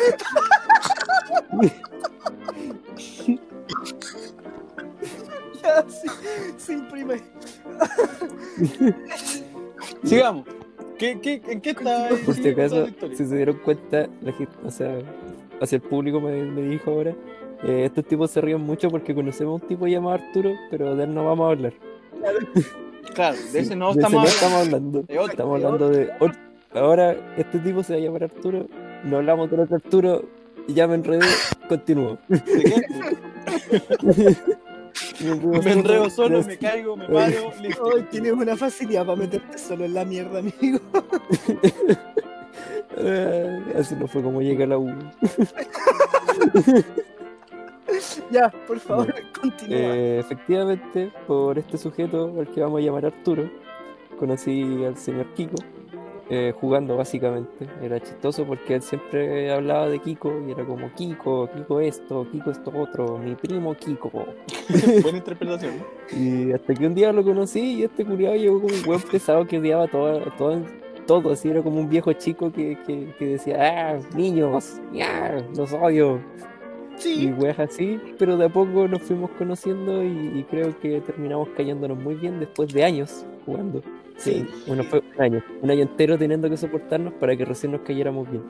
Ya, 5.62 5.84
sí, 5.88 6.08
sí, 6.56 6.82
primo. 6.90 7.12
Sigamos. 10.04 10.46
¿Qué, 10.98 11.20
qué, 11.20 11.42
¿En 11.46 11.60
qué 11.60 11.70
está? 11.70 12.08
Por 12.24 12.34
si 12.34 12.48
acaso, 12.48 12.88
si 13.10 13.26
se 13.26 13.36
dieron 13.36 13.58
cuenta, 13.58 14.08
la 14.22 14.32
gente, 14.32 14.52
o 14.64 14.70
sea, 14.70 14.98
hacia 15.60 15.76
el 15.76 15.82
público 15.82 16.20
me, 16.20 16.32
me 16.44 16.62
dijo 16.62 16.90
ahora, 16.90 17.14
eh, 17.62 17.84
estos 17.84 18.06
tipos 18.06 18.30
se 18.30 18.40
ríen 18.40 18.60
mucho 18.60 18.90
porque 18.90 19.14
conocemos 19.14 19.60
a 19.60 19.62
un 19.62 19.68
tipo 19.68 19.86
llamado 19.86 20.14
Arturo, 20.14 20.52
pero 20.70 20.96
de 20.96 21.04
él 21.04 21.14
no 21.14 21.24
vamos 21.24 21.46
a 21.46 21.50
hablar. 21.52 21.72
Claro, 22.18 22.38
de 23.52 23.58
ese 23.60 23.76
no 23.76 23.92
De 23.94 24.00
ese 24.00 24.10
no 24.10 24.20
hablando. 24.20 24.28
estamos 24.28 24.60
hablando. 24.66 25.02
De 25.02 25.18
otro. 25.18 25.30
Estamos 25.32 25.64
hablando 25.64 25.88
de 25.90 26.10
otro. 26.20 26.38
Ahora, 26.72 27.16
este 27.36 27.58
tipo 27.58 27.82
se 27.82 27.94
va 27.94 27.98
a 27.98 28.02
llamar 28.02 28.24
Arturo, 28.24 28.66
no 29.04 29.16
hablamos 29.16 29.50
del 29.50 29.60
otro 29.60 29.76
Arturo, 29.76 30.24
y 30.68 30.74
ya 30.74 30.86
me 30.86 30.94
enredé, 30.94 31.26
continúo. 31.68 32.18
¿De 32.28 32.40
qué? 32.44 34.36
Me 35.20 35.72
enredo 35.72 36.10
solo, 36.10 36.42
me 36.42 36.58
caigo, 36.58 36.96
me 36.96 37.06
paro, 37.06 37.52
listo. 37.62 37.82
Hoy 37.84 38.02
tienes 38.10 38.32
una 38.32 38.56
facilidad 38.56 39.06
para 39.06 39.16
meterte 39.16 39.56
solo 39.58 39.84
en 39.84 39.94
la 39.94 40.04
mierda, 40.04 40.38
amigo. 40.40 40.78
Ah, 42.98 43.78
Así 43.78 43.94
no 43.94 44.08
fue 44.08 44.20
como 44.20 44.42
llegué 44.42 44.64
a 44.64 44.66
la 44.66 44.78
U. 44.78 44.92
Ya, 48.30 48.50
por 48.66 48.78
favor, 48.78 49.14
continúa. 49.38 49.78
Eh, 49.78 50.18
efectivamente, 50.18 51.12
por 51.26 51.58
este 51.58 51.78
sujeto 51.78 52.34
al 52.38 52.48
que 52.48 52.60
vamos 52.60 52.80
a 52.80 52.82
llamar 52.82 53.06
Arturo, 53.06 53.50
conocí 54.18 54.84
al 54.84 54.96
señor 54.96 55.26
Kiko, 55.34 55.56
eh, 56.28 56.52
jugando 56.60 56.96
básicamente. 56.96 57.66
Era 57.82 58.00
chistoso 58.00 58.44
porque 58.44 58.74
él 58.74 58.82
siempre 58.82 59.52
hablaba 59.52 59.88
de 59.88 59.98
Kiko 59.98 60.32
y 60.46 60.52
era 60.52 60.64
como 60.64 60.92
Kiko, 60.94 61.48
Kiko 61.50 61.80
esto, 61.80 62.26
Kiko 62.30 62.50
esto 62.50 62.72
otro, 62.76 63.18
mi 63.18 63.34
primo 63.34 63.74
Kiko. 63.74 64.10
Buena 65.02 65.18
interpretación. 65.18 65.74
¿no? 65.78 66.18
Y 66.18 66.52
hasta 66.52 66.74
que 66.74 66.86
un 66.86 66.94
día 66.94 67.12
lo 67.12 67.24
conocí 67.24 67.78
y 67.78 67.82
este 67.84 68.04
culiado 68.04 68.36
llegó 68.36 68.60
como 68.60 68.74
un 68.74 68.82
buen 68.82 69.00
pesado 69.02 69.46
que 69.46 69.58
odiaba 69.58 69.88
todo, 69.88 70.20
todo, 70.38 70.62
todo, 71.06 71.32
así 71.32 71.48
era 71.48 71.62
como 71.62 71.80
un 71.80 71.88
viejo 71.88 72.12
chico 72.12 72.52
que, 72.52 72.78
que, 72.86 73.12
que 73.18 73.26
decía, 73.26 73.56
ah, 73.58 73.98
niños, 74.14 74.80
ya, 74.92 75.44
los 75.56 75.72
odio 75.72 76.20
y 77.08 77.14
sí, 77.14 77.32
weas 77.32 77.58
así, 77.58 78.00
pero 78.18 78.36
de 78.36 78.46
a 78.46 78.48
poco 78.48 78.86
nos 78.88 79.02
fuimos 79.02 79.30
conociendo 79.32 80.02
y, 80.02 80.38
y 80.38 80.44
creo 80.48 80.78
que 80.80 81.00
terminamos 81.00 81.48
cayéndonos 81.56 81.98
muy 81.98 82.14
bien 82.14 82.40
después 82.40 82.72
de 82.72 82.84
años 82.84 83.24
jugando. 83.46 83.82
sí. 84.16 84.46
Bueno, 84.66 84.84
fue 84.84 85.02
un 85.16 85.22
año, 85.22 85.44
un 85.62 85.70
año 85.70 85.82
entero 85.82 86.18
teniendo 86.18 86.48
que 86.48 86.56
soportarnos 86.56 87.14
para 87.14 87.36
que 87.36 87.44
recién 87.44 87.72
nos 87.72 87.82
cayéramos 87.82 88.30
bien. 88.30 88.42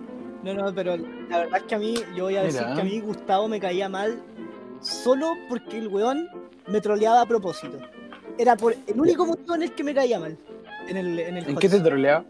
No, 0.42 0.54
no, 0.54 0.74
pero 0.74 0.96
la 0.96 1.38
verdad 1.38 1.58
es 1.58 1.62
que 1.64 1.74
a 1.74 1.78
mí, 1.78 1.94
yo 2.16 2.24
voy 2.24 2.36
a 2.36 2.42
decir 2.42 2.62
Mira. 2.62 2.74
que 2.74 2.80
a 2.80 2.84
mí 2.84 3.00
Gustavo 3.00 3.46
me 3.48 3.60
caía 3.60 3.88
mal 3.88 4.22
solo 4.80 5.32
porque 5.48 5.78
el 5.78 5.88
weón 5.88 6.28
me 6.66 6.80
troleaba 6.80 7.20
a 7.20 7.26
propósito. 7.26 7.78
Era 8.38 8.56
por 8.56 8.74
el 8.86 9.00
único 9.00 9.26
motivo 9.26 9.54
en 9.54 9.62
el 9.64 9.72
que 9.72 9.84
me 9.84 9.94
caía 9.94 10.18
mal. 10.18 10.36
En 10.88 10.96
el, 10.96 11.18
en 11.18 11.36
el 11.36 11.48
¿En 11.50 11.56
qué 11.56 11.68
te 11.68 11.78
troleaba? 11.80 12.24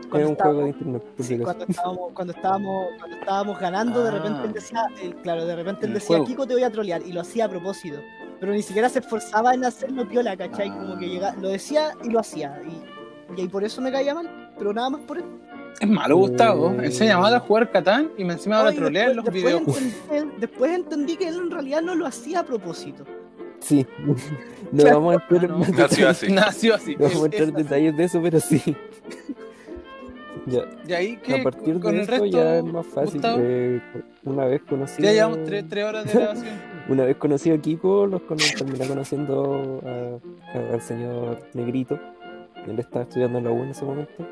Es 0.00 0.06
Cuando 0.06 0.28
un 0.30 0.34
juego 0.34 0.50
estábamos- 0.50 0.62
de 0.64 0.68
internet, 0.70 1.02
Sí, 1.20 1.38
cuando 1.38 1.64
estábamos, 1.68 2.12
cuando 2.14 2.32
estábamos, 2.32 2.86
cuando 2.98 3.16
estábamos 3.16 3.58
ganando, 3.60 4.02
de 4.02 4.08
Ah. 4.08 4.12
repente 4.12 4.46
él 4.46 4.52
decía, 4.52 4.86
él, 5.02 5.14
claro, 5.22 5.46
de 5.46 5.56
repente 5.56 5.86
él 5.86 5.94
decía, 5.94 6.08
juego. 6.08 6.24
Kiko 6.26 6.46
te 6.46 6.54
voy 6.54 6.62
a 6.64 6.70
trolear, 6.70 7.02
y 7.06 7.12
lo 7.12 7.20
hacía 7.20 7.44
a 7.44 7.48
propósito. 7.48 7.98
Pero 8.40 8.52
ni 8.52 8.62
siquiera 8.62 8.88
se 8.88 9.00
esforzaba 9.00 9.52
en 9.54 9.64
hacerlo 9.64 10.08
piola, 10.08 10.36
¿cachai? 10.36 10.68
Ah. 10.70 10.76
Como 10.78 10.98
que 10.98 11.08
llega, 11.08 11.34
lo 11.40 11.48
decía 11.48 11.92
y 12.02 12.10
lo 12.10 12.20
hía. 12.34 12.60
Y, 12.66 13.38
y 13.38 13.42
ahí 13.42 13.48
por 13.48 13.62
eso 13.64 13.80
me 13.82 13.92
caía 13.92 14.14
mal, 14.14 14.52
pero 14.58 14.72
nada 14.72 14.90
más 14.90 15.00
por 15.02 15.18
eso. 15.18 15.26
Es 15.80 15.88
malo, 15.88 16.16
Gustavo. 16.16 16.72
Eh. 16.82 16.90
Se 16.90 17.06
llamaba 17.06 17.36
a 17.36 17.40
jugar 17.40 17.70
Catán 17.70 18.10
y 18.18 18.24
me 18.24 18.32
encima 18.34 18.56
ahora 18.58 18.70
Ay, 18.70 18.76
trolea 18.76 19.10
en 19.10 19.16
los 19.16 19.24
después, 19.24 19.44
videos. 19.44 19.64
después 19.66 19.84
entendí, 20.10 20.36
después 20.40 20.72
entendí 20.72 21.16
que 21.16 21.28
él 21.28 21.36
en 21.36 21.50
realidad 21.50 21.82
no 21.82 21.94
lo 21.94 22.06
hacía 22.06 22.40
a 22.40 22.42
propósito. 22.44 23.04
Sí, 23.60 23.86
no 24.72 24.84
vamos 24.84 25.16
a 25.16 25.22
entrar 25.22 25.44
en 25.44 25.50
Ah, 25.50 25.52
no. 25.52 25.58
más 25.58 25.70
Nació 25.72 26.08
así. 26.08 26.32
Nació 26.32 26.74
así. 26.74 26.96
no 26.96 27.04
vamos 27.06 27.22
a 27.22 27.24
entrar 27.26 27.52
detalles 27.52 27.96
de 27.96 28.04
eso, 28.04 28.20
pero 28.22 28.40
sí. 28.40 28.60
Ya, 30.50 30.64
Y 30.88 30.92
ahí 30.92 31.16
que 31.18 31.40
a 31.40 31.42
partir 31.42 31.80
con 31.80 31.92
de 31.92 31.98
el 31.98 32.00
eso 32.02 32.10
resto, 32.10 32.26
ya 32.26 32.56
es 32.58 32.64
más 32.64 32.86
fácil. 32.86 33.20
Eh, 33.24 33.80
una 34.24 34.44
vez 34.46 34.62
conocí. 34.68 35.02
ya 35.02 35.12
llevamos 35.12 35.44
tres, 35.44 35.64
tres 35.68 35.84
horas 35.84 36.04
de 36.06 36.12
grabación. 36.18 36.54
Una 36.88 37.04
vez 37.04 37.16
conocí 37.16 37.50
a 37.50 37.58
Kiko, 37.58 38.06
los 38.06 38.22
cono- 38.22 38.42
terminé 38.56 38.86
conociendo 38.88 39.80
a- 39.84 40.58
a- 40.58 40.74
al 40.74 40.80
señor 40.80 41.38
Negrito. 41.54 41.98
Él 42.66 42.78
estaba 42.78 43.04
estudiando 43.04 43.38
en 43.38 43.44
la 43.44 43.50
U 43.52 43.62
en 43.62 43.70
ese 43.70 43.84
momento. 43.84 44.26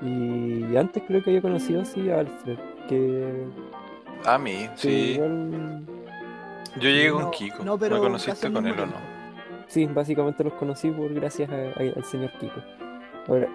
Y 0.00 0.76
antes 0.76 1.02
creo 1.06 1.22
que 1.24 1.30
había 1.30 1.42
conocido 1.42 1.82
así 1.82 2.08
a 2.10 2.20
Alfred, 2.20 2.58
que, 2.88 3.44
A 4.24 4.38
mí, 4.38 4.68
que 4.74 4.76
sí. 4.76 4.88
igual, 5.14 5.82
Yo 6.76 6.88
llegué 6.88 7.10
con 7.10 7.22
No, 7.22 7.30
Kiko. 7.32 7.64
no, 7.64 7.78
pero 7.78 7.96
¿Me 7.96 8.02
conociste 8.02 8.52
con 8.52 8.66
él 8.66 8.78
o 8.78 8.86
no? 8.86 8.92
sí, 9.66 9.86
básicamente 9.86 10.44
los 10.44 10.52
conocí 10.54 10.90
por 10.90 11.12
gracias 11.12 11.50
a- 11.50 11.54
a- 11.80 11.96
al 11.96 12.04
señor 12.04 12.30
Kiko. 12.38 12.62
Ahora, 13.26 13.48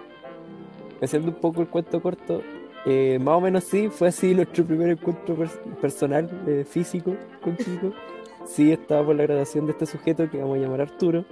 haciendo 1.02 1.28
un 1.28 1.34
poco 1.36 1.62
el 1.62 1.68
cuento 1.68 2.00
corto, 2.00 2.42
eh, 2.86 3.18
más 3.22 3.36
o 3.36 3.40
menos 3.40 3.64
sí, 3.64 3.88
fue 3.90 4.08
así 4.08 4.34
nuestro 4.34 4.64
primer 4.64 4.90
encuentro 4.90 5.36
pers- 5.36 5.58
personal, 5.80 6.28
eh, 6.46 6.64
físico 6.68 7.16
con 7.42 7.56
Kiko. 7.56 7.92
Sí, 8.46 8.72
estaba 8.72 9.06
por 9.06 9.16
la 9.16 9.22
graduación 9.22 9.64
de 9.66 9.72
este 9.72 9.86
sujeto 9.86 10.28
que 10.30 10.38
vamos 10.38 10.58
a 10.58 10.60
llamar 10.60 10.82
Arturo, 10.82 11.24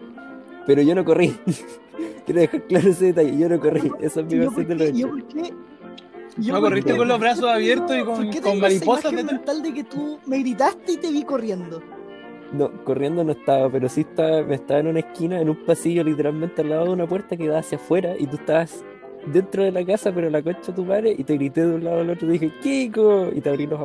pero 0.66 0.80
yo 0.82 0.94
no 0.94 1.04
corrí. 1.04 1.36
Quiero 2.24 2.40
dejar 2.40 2.62
claro 2.62 2.88
ese 2.88 3.06
detalle, 3.06 3.36
yo 3.36 3.48
no 3.48 3.60
corrí. 3.60 3.90
Esa 4.00 4.20
es 4.20 4.26
mi 4.26 4.32
¿Yo 4.36 4.50
versión 4.50 4.66
de 4.68 4.76
qué? 4.76 4.84
lo 4.84 4.84
¿Yo 4.84 5.06
hecho. 5.06 5.08
por 5.08 5.26
qué? 5.28 5.54
¿Yo 6.38 6.54
No 6.54 6.60
por 6.60 6.68
corriste 6.70 6.92
qué? 6.92 6.98
con 6.98 7.08
los 7.08 7.20
brazos 7.20 7.44
abiertos 7.44 7.94
y 7.96 8.04
¿Por 8.04 8.14
con, 8.16 8.30
qué 8.30 8.40
con 8.40 8.58
mariposas 8.58 9.12
esa 9.12 9.22
mental 9.22 9.62
de 9.62 9.74
que 9.74 9.84
tú 9.84 10.18
me 10.26 10.38
gritaste 10.38 10.92
y 10.92 10.96
te 10.96 11.10
vi 11.10 11.24
corriendo? 11.24 11.82
No, 12.52 12.70
corriendo 12.84 13.22
no 13.24 13.32
estaba, 13.32 13.68
pero 13.70 13.88
sí 13.88 14.02
estaba, 14.02 14.42
me 14.42 14.54
estaba 14.54 14.80
en 14.80 14.86
una 14.86 15.00
esquina, 15.00 15.40
en 15.40 15.50
un 15.50 15.56
pasillo, 15.66 16.04
literalmente 16.04 16.62
al 16.62 16.70
lado 16.70 16.84
de 16.84 16.90
una 16.90 17.06
puerta 17.06 17.36
que 17.36 17.48
da 17.48 17.58
hacia 17.58 17.76
afuera, 17.76 18.14
y 18.18 18.26
tú 18.26 18.36
estabas 18.36 18.82
dentro 19.26 19.62
de 19.62 19.72
la 19.72 19.84
casa, 19.84 20.12
pero 20.12 20.30
la 20.30 20.42
concha 20.42 20.68
de 20.68 20.72
tu 20.72 20.84
madre, 20.84 21.14
y 21.16 21.24
te 21.24 21.34
grité 21.34 21.66
de 21.66 21.74
un 21.74 21.84
lado 21.84 22.00
al 22.00 22.10
otro, 22.10 22.28
y 22.28 22.38
dije, 22.38 22.52
Kiko, 22.62 23.28
y 23.34 23.40
te 23.40 23.50
abrí 23.50 23.66
los, 23.66 23.80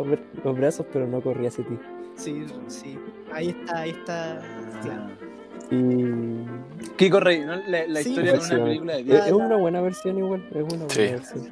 brazos, 0.57 0.85
pero 0.91 1.07
no 1.07 1.21
corrí 1.21 1.47
hacia 1.47 1.63
ti. 1.65 1.77
Sí, 2.15 2.45
sí. 2.67 2.97
Ahí 3.31 3.49
está, 3.49 3.79
ahí 3.79 3.89
está. 3.91 4.41
Claro. 4.81 5.27
Y 5.69 6.95
Kiko 6.95 7.19
Rey, 7.19 7.41
¿no? 7.41 7.55
La, 7.67 7.85
la 7.87 8.01
Sí, 8.01 8.09
historia 8.09 8.33
de 8.33 8.39
una 8.55 8.63
película 8.63 8.95
de 8.97 9.17
es, 9.17 9.31
una 9.31 9.57
buena 9.57 9.81
versión 9.81 10.17
igual, 10.17 10.43
es 10.49 10.55
una 10.55 10.85
buena 10.85 10.89
Sí. 10.89 10.99
versión. 11.01 11.49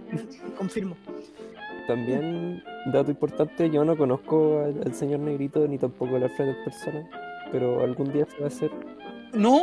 Confirmo. 0.57 0.95
También, 1.87 2.63
dato 2.91 3.11
importante, 3.11 3.69
yo 3.69 3.85
no 3.85 3.95
conozco 3.95 4.61
al, 4.65 4.81
al 4.85 4.93
señor 4.95 5.19
Negrito, 5.19 5.67
ni 5.67 5.77
tampoco 5.77 6.15
al 6.15 6.23
Alfredo 6.23 6.51
en 6.51 6.63
persona, 6.63 7.09
pero 7.51 7.83
algún 7.83 8.11
día 8.11 8.25
se 8.25 8.37
va 8.39 8.45
a 8.45 8.47
hacer. 8.47 8.71
No, 9.33 9.61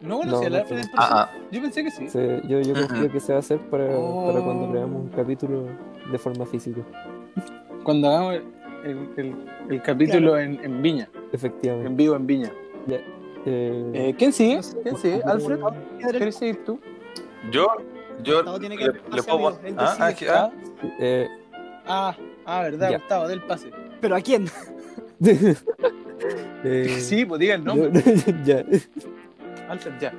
¿No 0.00 0.18
conocía 0.18 0.48
No, 0.50 0.56
a 0.56 0.58
no 0.58 0.62
Alfred 0.64 0.76
en 0.78 0.82
tengo. 0.84 0.96
persona? 0.96 1.22
Ah, 1.22 1.30
Yo 1.50 1.60
pensé 1.62 1.84
que 1.84 1.90
sí. 1.90 2.08
Se- 2.08 2.42
yo, 2.46 2.60
yo 2.60 2.74
confío 2.74 2.98
Ujú. 3.04 3.10
que 3.12 3.20
se 3.20 3.32
va 3.32 3.36
a 3.36 3.40
hacer 3.40 3.58
para, 3.70 3.86
para 3.86 3.96
cuando 4.40 4.64
Oh. 4.68 4.72
veamos 4.72 5.02
un 5.02 5.08
capítulo 5.08 5.64
de 6.10 6.18
forma 6.18 6.46
física. 6.46 6.80
Cuando 7.82 8.08
hagamos 8.08 8.34
el, 8.34 8.42
el- 8.84 9.08
el- 9.16 9.36
el 9.70 9.82
capítulo 9.82 10.38
en, 10.38 10.62
en 10.64 10.82
Viña, 10.82 11.08
Efectivamente. 11.32 11.88
en 11.90 11.96
vivo 11.96 12.14
en 12.16 12.26
Viña. 12.26 12.52
Eh, 12.88 13.90
Eh, 13.94 14.14
¿Quién 14.18 14.32
sigue? 14.32 14.56
No 14.56 14.62
sé. 14.62 14.78
¿Quién 14.82 14.96
sigue? 14.96 15.22
¿Alfred? 15.24 15.58
¿Quieres 16.00 16.36
seguir 16.36 16.64
tú? 16.64 16.78
yo, 17.50 17.66
yo 18.22 18.36
Gustavo 18.36 18.58
tiene 18.60 18.76
que 18.76 18.86
le, 18.86 18.92
le 18.92 19.22
puedo. 19.22 19.48
amigo. 19.48 19.76
Ah, 19.78 19.96
ah, 20.00 20.12
que- 20.12 20.28
ah, 20.28 20.50
eh, 21.00 21.28
Ah, 21.86 22.14
ah, 22.44 22.62
verdad, 22.62 22.90
Ya. 22.90 22.98
Gustavo, 22.98 23.28
del 23.28 23.40
pase. 23.42 23.70
¿Pero 24.00 24.16
a 24.16 24.20
quién? 24.20 24.46
eh, 26.64 26.96
Sí, 27.00 27.24
pues 27.24 27.40
diga 27.40 27.54
el 27.54 27.64
nombre. 27.64 27.90
yo- 27.92 28.32
ya. 28.44 28.64
Alfred, 29.68 29.92
ya. 30.00 30.12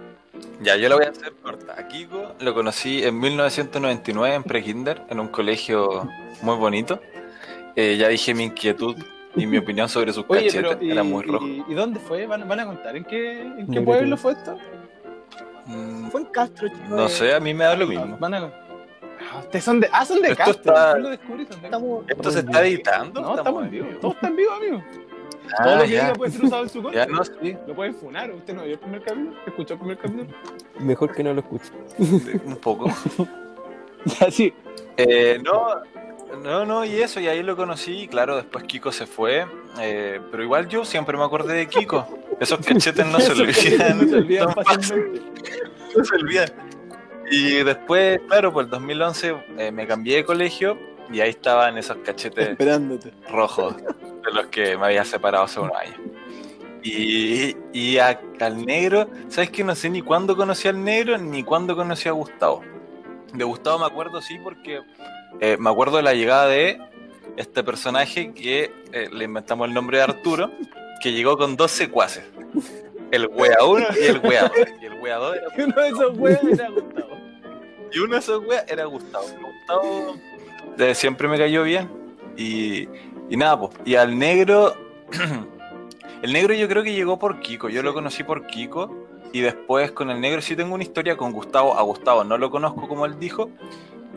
Ya, 0.61 0.75
yo 0.77 0.89
lo 0.89 0.97
voy 0.97 1.05
a 1.05 1.09
hacer 1.09 1.33
corta. 1.41 1.75
A 1.77 1.87
Kiko 1.87 2.35
lo 2.39 2.53
conocí 2.53 3.03
en 3.03 3.19
1999 3.19 4.35
en 4.35 4.43
Prekinder, 4.43 5.01
en 5.09 5.19
un 5.19 5.27
colegio 5.29 6.07
muy 6.41 6.55
bonito. 6.55 6.99
Eh, 7.75 7.97
ya 7.97 8.07
dije 8.09 8.33
mi 8.33 8.43
inquietud 8.45 8.95
y 9.35 9.45
mi 9.45 9.57
opinión 9.57 9.89
sobre 9.89 10.11
sus 10.13 10.25
Oye, 10.27 10.45
cachetes. 10.47 10.75
pero 10.75 10.83
¿y, 10.83 10.91
Era 10.91 11.03
muy 11.03 11.23
rojo. 11.23 11.45
y- 11.47 11.63
y 11.67 11.73
dónde 11.73 11.99
fue? 11.99 12.25
¿Van, 12.25 12.47
van 12.47 12.59
a 12.59 12.65
contar? 12.65 12.95
¿En 12.95 13.03
qué, 13.05 13.41
en 13.41 13.67
qué 13.71 13.81
pueblo 13.81 14.17
fue 14.17 14.33
esto? 14.33 14.57
Mm, 15.65 16.07
Fue 16.09 16.21
en 16.21 16.27
Castro, 16.27 16.67
chico. 16.67 16.81
No 16.89 17.07
sé, 17.09 17.33
a 17.33 17.39
mí 17.39 17.53
me 17.53 17.63
da 17.65 17.75
lo 17.75 17.85
mismo. 17.87 18.17
Van 18.19 18.33
a... 18.33 18.37
Ah, 19.31 19.39
ustedes 19.41 19.63
son 19.63 19.79
de, 19.79 19.89
ah, 19.91 20.03
son 20.05 20.21
de 20.21 20.29
Esto 20.29 20.37
Castro. 20.43 20.73
está- 20.73 20.93
Yo 20.93 20.99
lo 21.03 21.09
descubrí, 21.09 21.45
son 21.45 21.61
de 21.61 21.67
Estamos... 21.67 22.03
¿Esto 22.07 22.31
se 22.31 22.39
está 22.39 22.65
editando? 22.65 23.21
No, 23.21 23.35
estamos 23.37 23.63
en 23.65 23.69
vivo. 23.71 23.87
Todo 24.01 24.11
está 24.13 24.27
en 24.27 24.35
vivo, 24.35 24.51
amigo. 24.53 24.83
Ah, 25.57 25.75
lo 25.75 25.83
que 25.83 25.89
ya. 25.89 26.01
diga 26.03 26.13
puede 26.13 26.31
ser 26.31 26.45
usado 26.45 26.63
en 26.63 26.69
su 26.69 26.81
contra. 26.83 27.05
Ya 27.07 27.11
no 27.11 27.23
sí, 27.23 27.57
Lo 27.67 27.73
pueden 27.75 27.95
funar. 27.95 28.31
¿Usted 28.31 28.53
no 28.53 28.63
vio 28.63 28.73
el 28.73 28.79
primer 28.79 29.01
capítulo? 29.01 29.31
¿Escuchó 29.47 29.73
el 29.73 29.79
primer 29.79 29.97
capítulo? 29.97 30.27
Mejor 30.79 31.15
que 31.15 31.23
no 31.23 31.33
lo 31.33 31.39
escuche. 31.41 31.71
un 32.45 32.55
poco. 32.57 32.91
Ya, 34.05 34.31
sí. 34.31 34.53
Eh, 34.95 35.41
no, 35.43 35.81
no, 36.41 36.65
no, 36.65 36.85
y 36.85 37.01
eso, 37.01 37.19
y 37.19 37.27
ahí 37.27 37.43
lo 37.43 37.57
conocí, 37.57 38.03
y 38.03 38.07
claro, 38.07 38.37
después 38.37 38.63
Kiko 38.63 38.93
se 38.93 39.05
fue, 39.05 39.45
eh, 39.81 40.21
pero 40.31 40.41
igual 40.41 40.69
yo 40.69 40.85
siempre 40.85 41.17
me 41.17 41.25
acordé 41.25 41.55
de 41.55 41.67
Kiko. 41.67 42.07
Esos 42.39 42.59
cachetes 42.65 43.05
no 43.07 43.19
se 43.19 43.33
olvidan. 43.33 43.97
No 43.99 44.07
se 44.07 44.15
olvidan 44.15 44.53
tan 44.53 44.63
fácil, 44.63 44.79
fácilmente. 44.79 45.21
no 45.97 46.03
se 46.05 46.15
olvidan. 46.15 46.49
Y 47.29 47.63
después, 47.63 48.21
claro, 48.29 48.53
por 48.53 48.63
el 48.63 48.69
2011 48.69 49.35
eh, 49.57 49.71
me 49.71 49.85
cambié 49.85 50.15
de 50.17 50.23
colegio 50.23 50.79
y 51.11 51.21
ahí 51.21 51.29
estaban 51.31 51.77
esos 51.77 51.97
cachetes 51.97 52.49
Esperándote. 52.49 53.11
rojos 53.31 53.75
de 53.77 54.31
los 54.33 54.47
que 54.47 54.77
me 54.77 54.85
había 54.87 55.03
separado 55.05 55.45
hace 55.45 55.59
unos 55.59 55.75
años. 55.77 55.95
Y, 56.83 57.55
y 57.73 57.97
a- 57.97 58.19
al 58.39 58.65
negro, 58.65 59.09
¿sabes 59.27 59.49
que 59.49 59.63
No 59.63 59.75
sé 59.75 59.89
ni 59.89 60.01
cuándo 60.01 60.35
conocí 60.37 60.67
al 60.67 60.81
negro 60.83 61.17
ni 61.17 61.43
cuándo 61.43 61.75
conocí 61.75 62.07
a 62.07 62.13
Gustavo. 62.13 62.63
De 63.33 63.43
Gustavo 63.43 63.79
me 63.79 63.85
acuerdo, 63.85 64.21
sí, 64.21 64.37
porque 64.43 64.81
eh, 65.41 65.57
me 65.59 65.69
acuerdo 65.69 65.97
de 65.97 66.03
la 66.03 66.13
llegada 66.13 66.47
de 66.47 66.79
este 67.37 67.63
personaje 67.63 68.33
que 68.33 68.71
eh, 68.91 69.09
le 69.11 69.25
inventamos 69.25 69.67
el 69.67 69.73
nombre 69.73 69.97
de 69.97 70.03
Arturo, 70.03 70.51
que 71.01 71.11
llegó 71.11 71.37
con 71.37 71.55
dos 71.55 71.71
secuaces. 71.71 72.23
El 73.11 73.27
wea 73.27 73.57
1 73.65 73.85
y 74.01 74.05
el 74.05 74.19
wea 74.19 74.43
2. 74.43 74.51
Y 74.81 74.85
el 74.85 74.93
wea 75.01 75.15
2 75.17 75.35
era 75.35 75.47
uno 75.65 75.81
de 75.81 75.87
esos 75.89 76.17
huevos 76.17 76.43
era 76.59 76.69
Gustavo. 76.69 77.17
y 77.91 77.99
uno 77.99 78.13
de 78.13 78.19
esos 78.19 78.45
weas 78.45 78.65
era 78.67 78.85
Gustavo. 78.85 79.25
Gustavo 79.41 80.15
eh, 80.77 80.95
siempre 80.95 81.27
me 81.27 81.37
cayó 81.37 81.63
bien. 81.63 81.89
Y, 82.37 82.87
y 83.29 83.37
nada, 83.37 83.59
pues. 83.59 83.71
Y 83.85 83.95
al 83.95 84.17
negro. 84.17 84.75
el 86.21 86.33
negro 86.33 86.53
yo 86.53 86.67
creo 86.67 86.83
que 86.83 86.93
llegó 86.93 87.17
por 87.19 87.39
Kiko. 87.39 87.69
Yo 87.69 87.81
lo 87.83 87.93
conocí 87.93 88.23
por 88.23 88.45
Kiko. 88.47 89.07
Y 89.31 89.41
después 89.41 89.91
con 89.91 90.09
el 90.09 90.19
negro 90.19 90.41
sí 90.41 90.55
tengo 90.55 90.73
una 90.73 90.83
historia 90.83 91.15
con 91.15 91.31
Gustavo. 91.31 91.77
A 91.77 91.81
Gustavo 91.83 92.23
no 92.23 92.37
lo 92.37 92.49
conozco 92.49 92.87
como 92.87 93.05
él 93.05 93.19
dijo. 93.19 93.49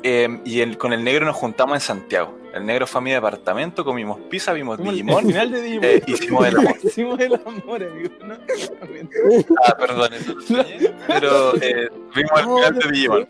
Eh, 0.05 0.41
y 0.45 0.61
el- 0.61 0.79
con 0.79 0.93
el 0.93 1.05
negro 1.05 1.27
nos 1.27 1.37
juntamos 1.37 1.77
en 1.77 1.81
Santiago. 1.81 2.37
El 2.55 2.67
negro 2.67 2.87
fue 2.87 2.99
a 2.99 3.03
mi 3.03 3.11
departamento, 3.13 3.85
comimos 3.85 4.19
pizza, 4.29 4.53
vimos 4.53 4.77
Digimon. 4.79 5.25
final 5.27 5.51
de 5.53 5.63
Digimon. 5.63 5.85
eh, 5.85 6.03
hicimos 6.07 6.47
el 6.49 6.57
amor. 6.59 6.75
Hicimos 6.83 7.21
el 7.21 7.35
amor, 7.35 7.83
amigo. 7.85 8.11
¿no? 8.27 8.35
Ah, 9.65 9.77
perdón, 9.79 10.11
Pero 11.07 11.55
eh, 11.63 11.89
vimos 12.15 12.33
el 12.41 12.45
final 12.45 12.79
de 12.79 12.91
Digimon. 12.91 13.29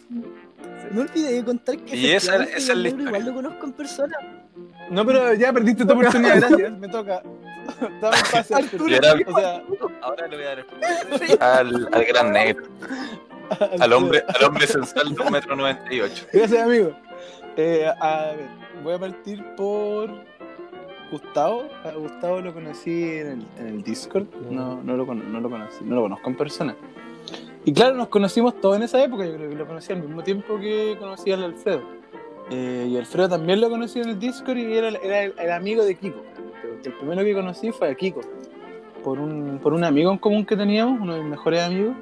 Me 0.92 1.00
olvidé 1.02 1.32
de 1.34 1.44
contar 1.44 1.76
que 1.78 1.96
Y 1.96 2.10
esa- 2.10 2.42
es 2.44 2.68
la 2.68 2.74
negro 2.74 3.02
igual 3.02 3.22
historia. 3.22 3.24
lo 3.24 3.34
conozco 3.34 3.66
en 3.66 3.72
persona. 3.72 4.16
No, 4.90 5.06
pero 5.06 5.32
ya 5.34 5.52
perdiste 5.52 5.84
tu 5.86 5.92
oportunidad, 5.92 6.36
gracias. 6.48 6.78
Me 6.78 6.88
toca. 6.88 7.22
Dame 8.00 8.16
un 8.16 8.30
pase, 8.32 8.54
Arturo. 8.54 8.86
Era- 8.94 9.14
O 9.26 9.34
sea, 9.38 9.62
Ahora 10.02 10.26
le 10.28 10.36
voy 10.36 10.44
a 10.44 10.48
dar 10.48 10.58
el 10.58 11.38
al, 11.40 11.88
al 11.92 12.04
gran 12.04 12.32
negro. 12.32 12.64
Al 13.80 13.92
hombre, 13.92 14.22
al 14.28 14.44
hombre 14.44 14.66
sensual 14.66 15.14
de 15.14 15.20
un 15.22 15.32
metro 15.32 15.54
noventa 15.56 15.92
y 15.92 16.00
ocho. 16.00 16.26
Gracias, 16.32 16.62
amigo. 16.62 16.92
Eh, 17.56 17.86
a 18.00 18.32
ver, 18.36 18.48
voy 18.82 18.94
a 18.94 18.98
partir 18.98 19.44
por 19.56 20.10
Gustavo. 21.10 21.68
A 21.84 21.90
Gustavo 21.92 22.40
lo 22.40 22.54
conocí 22.54 23.04
en 23.04 23.26
el, 23.26 23.46
en 23.58 23.66
el 23.68 23.82
Discord. 23.82 24.26
No, 24.50 24.82
no, 24.82 24.96
lo, 24.96 25.06
cono- 25.06 25.24
no 25.24 25.40
lo 25.40 25.50
conocí, 25.50 25.84
no 25.84 25.96
lo 25.96 26.02
conozco 26.02 26.30
en 26.30 26.36
persona. 26.36 26.76
Y 27.64 27.72
claro, 27.72 27.94
nos 27.96 28.08
conocimos 28.08 28.60
todos 28.60 28.76
en 28.76 28.82
esa 28.82 29.02
época. 29.02 29.24
Yo 29.24 29.34
creo 29.36 29.50
que 29.50 29.56
lo 29.56 29.66
conocí 29.66 29.92
al 29.92 30.02
mismo 30.02 30.22
tiempo 30.22 30.58
que 30.58 30.96
conocí 30.98 31.30
al 31.32 31.44
Alfredo. 31.44 31.82
Eh, 32.50 32.88
y 32.90 32.96
Alfredo 32.96 33.28
también 33.30 33.60
lo 33.60 33.70
conocí 33.70 34.00
en 34.00 34.08
el 34.10 34.18
Discord 34.18 34.56
y 34.58 34.72
era, 34.76 34.88
era 34.88 35.24
el, 35.24 35.34
el 35.38 35.52
amigo 35.52 35.84
de 35.84 35.94
Kiko. 35.94 36.22
El 36.84 36.92
primero 36.94 37.22
que 37.22 37.34
conocí 37.34 37.70
fue 37.70 37.88
a 37.90 37.94
Kiko. 37.94 38.20
Por 39.04 39.18
un, 39.18 39.58
por 39.62 39.72
un 39.72 39.84
amigo 39.84 40.10
en 40.12 40.18
común 40.18 40.44
que 40.44 40.56
teníamos, 40.56 41.00
uno 41.00 41.14
de 41.14 41.20
mis 41.20 41.30
mejores 41.30 41.62
amigos. 41.62 41.94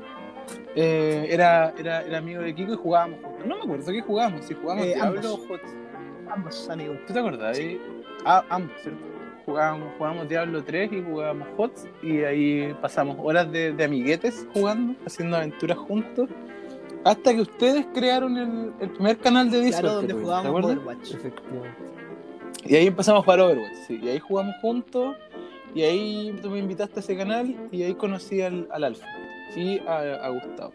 Eh, 0.75 1.27
era, 1.31 1.73
era, 1.79 2.03
era 2.03 2.19
amigo 2.19 2.41
de 2.43 2.55
Kiko 2.55 2.73
y 2.73 2.77
jugábamos 2.77 3.21
juntos. 3.23 3.47
No 3.47 3.57
me 3.57 3.63
acuerdo 3.63 3.93
qué 3.93 4.01
jugábamos, 4.01 4.45
si 4.47 4.55
jugábamos 4.55 4.87
Eh, 4.87 4.95
Diablo 4.95 5.21
ambos. 5.21 5.41
o. 5.51 6.31
Ambos 6.33 6.71
amigos. 6.71 6.99
¿Tú 7.07 7.13
te 7.13 7.19
acordás? 7.19 7.59
Eh, 7.59 7.79
ah, 8.25 8.45
ambos, 8.49 8.73
¿cierto? 8.83 9.05
Jugábamos, 9.51 9.89
jugábamos 9.99 10.29
Diablo 10.29 10.63
3 10.63 10.93
y 10.93 11.03
jugábamos 11.03 11.49
HOTS 11.57 11.89
y 12.05 12.19
ahí 12.23 12.73
pasamos 12.81 13.17
horas 13.21 13.51
de, 13.51 13.73
de 13.73 13.85
amiguetes 13.85 14.47
jugando, 14.55 14.95
haciendo 15.05 15.37
aventuras 15.37 15.77
juntos, 15.77 16.31
hasta 17.05 17.35
que 17.35 17.41
ustedes 17.41 17.85
crearon 17.93 18.37
el, 18.39 18.73
el 18.81 18.91
primer 18.91 19.19
canal 19.19 19.51
de 19.51 19.61
Discord. 19.61 19.81
Claro, 19.83 19.97
donde 19.97 20.15
jugábamos. 20.15 20.65
Overwatch. 20.65 21.15
Efectivamente. 21.15 21.79
Y 22.65 22.77
ahí 22.77 22.87
empezamos 22.87 23.23
a 23.23 23.25
jugar 23.25 23.41
Overwatch, 23.41 23.75
sí. 23.89 23.99
Y 24.01 24.09
ahí 24.09 24.19
jugamos 24.21 24.55
juntos. 24.61 25.17
Y 25.75 25.83
ahí 25.83 26.39
tú 26.43 26.51
me 26.51 26.59
invitaste 26.59 26.99
a 26.99 27.03
ese 27.03 27.17
canal 27.17 27.55
y 27.73 27.83
ahí 27.83 27.95
conocí 27.95 28.43
al, 28.43 28.69
al 28.71 28.85
Alfa 28.85 29.07
y 29.57 29.79
a, 29.81 30.27
a 30.27 30.29
Gustavo. 30.31 30.73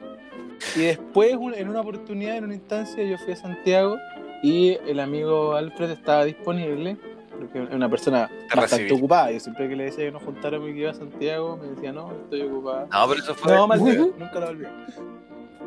Y 0.76 0.80
después, 0.82 1.36
un- 1.36 1.54
en 1.54 1.70
una 1.70 1.80
oportunidad, 1.82 2.38
en 2.38 2.46
una 2.46 2.56
instancia, 2.56 3.04
yo 3.06 3.18
fui 3.18 3.34
a 3.34 3.36
Santiago 3.38 3.98
y 4.44 4.78
el 4.86 5.00
amigo 5.00 5.54
Alfred 5.56 5.92
estaba 5.92 6.26
disponible. 6.26 6.98
Porque 7.40 7.64
es 7.64 7.70
una 7.72 7.90
persona 7.90 8.30
Te 8.50 8.60
bastante 8.60 8.94
ocupada. 8.94 9.32
Yo 9.32 9.40
siempre 9.40 9.70
que 9.70 9.76
le 9.76 9.86
decía 9.86 10.06
que 10.06 10.12
nos 10.12 10.24
juntáramos 10.24 10.70
y 10.70 10.74
que 10.74 10.80
iba 10.80 10.92
a 10.92 10.94
Santiago, 10.94 11.58
me 11.58 11.68
decía, 11.68 11.92
no, 11.92 12.12
estoy 12.12 12.42
ocupada. 12.44 12.88
No, 12.92 13.10
pero 13.10 13.22
eso 13.22 13.36
fue. 13.36 13.54
No, 13.54 13.68
mal 13.68 13.80
nunca 14.20 14.40
lo 14.40 14.48
olvidé. 14.48 14.70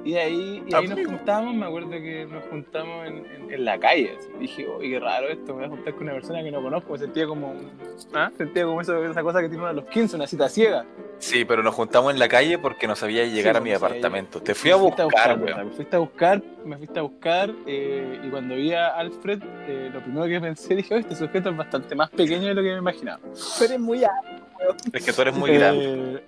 Y 0.05 0.15
ahí, 0.15 0.63
y 0.67 0.75
ahí 0.75 0.85
nos 0.85 0.93
Amigo. 0.93 1.11
juntamos, 1.11 1.55
me 1.55 1.67
acuerdo 1.67 1.91
que 1.91 2.27
nos 2.31 2.45
juntamos 2.47 3.07
en, 3.07 3.27
en- 3.27 3.51
en 3.53 3.65
la 3.65 3.79
calle. 3.79 4.15
así. 4.19 4.29
Dije, 4.39 4.67
oye, 4.67 4.91
qué 4.91 5.01
raro 5.01 5.29
esto, 5.29 5.53
me 5.55 5.59
voy 5.59 5.65
a 5.65 5.69
juntar 5.69 5.95
con 5.95 6.03
una 6.05 6.13
persona 6.13 6.43
que 6.43 6.51
no 6.51 6.63
conozco. 6.63 6.93
Me 6.93 6.99
sentía 6.99 7.27
como, 7.27 7.55
¿ah? 8.15 8.31
sentía 8.37 8.65
como 8.65 8.81
eso- 8.81 9.05
esa 9.05 9.23
cosa 9.23 9.41
que 9.41 9.49
tiene 9.49 9.59
uno 9.63 9.67
a 9.71 9.73
los 9.73 9.85
15, 9.87 10.17
una 10.17 10.27
cita 10.27 10.49
ciega. 10.49 10.85
Sí, 11.19 11.45
pero 11.45 11.63
nos 11.63 11.75
juntamos 11.75 12.13
en 12.13 12.19
la 12.21 12.29
calle 12.29 12.59
porque 12.59 12.87
no 12.87 12.95
sabía 12.95 13.25
llegar 13.27 13.55
Sí, 13.57 13.59
a 13.59 13.61
mi 13.63 13.71
departamento. 13.71 14.41
Te 14.41 14.55
fui 14.55 14.71
a 14.71 14.77
Me 14.77 14.83
fuiste 14.83 15.03
buscar, 15.05 15.39
weón. 15.41 15.67
Me 15.69 15.73
fuiste 15.75 15.97
a 15.97 15.99
buscar, 15.99 16.43
me 16.65 16.77
fuiste 16.79 16.99
a 16.99 17.03
buscar, 17.03 17.51
eh, 17.67 18.21
y 18.25 18.29
cuando 18.29 18.55
vi 18.55 18.73
a 18.73 18.89
Alfred, 18.97 19.43
eh, 19.67 19.91
lo 19.93 20.01
primero 20.01 20.27
que 20.27 20.41
pensé, 20.41 20.75
dije, 20.77 20.95
"Oh, 20.95 20.99
este 20.99 21.17
sujeto 21.17 21.51
es 21.51 21.57
bastante 21.57 21.95
más 21.97 22.09
pequeño 22.11 22.47
de 22.47 22.55
lo 22.55 22.63
que 22.63 22.71
me 22.73 22.79
imaginaba. 22.79 23.19
Tú 23.59 23.65
eres 23.65 23.81
muy 23.81 24.05
alto. 24.05 24.85
Es 24.93 25.05
que 25.05 25.13
tú 25.13 25.23
eres 25.23 25.35
muy 25.35 25.51
Eh, 25.51 25.59
grande. 25.59 26.23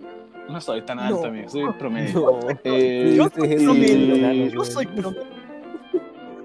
No 0.51 0.61
soy 0.61 0.83
tan 0.83 0.99
alto, 0.99 1.21
No. 1.23 1.27
amigo, 1.29 1.49
soy 1.49 1.73
promedio. 1.79 2.21
No. 2.43 2.49
Eh, 2.65 3.15
Yo 3.17 3.29
soy 3.29 3.57
promedio. 3.65 4.49
Yo 4.49 4.65
soy 4.65 4.87
promedio. 4.87 5.25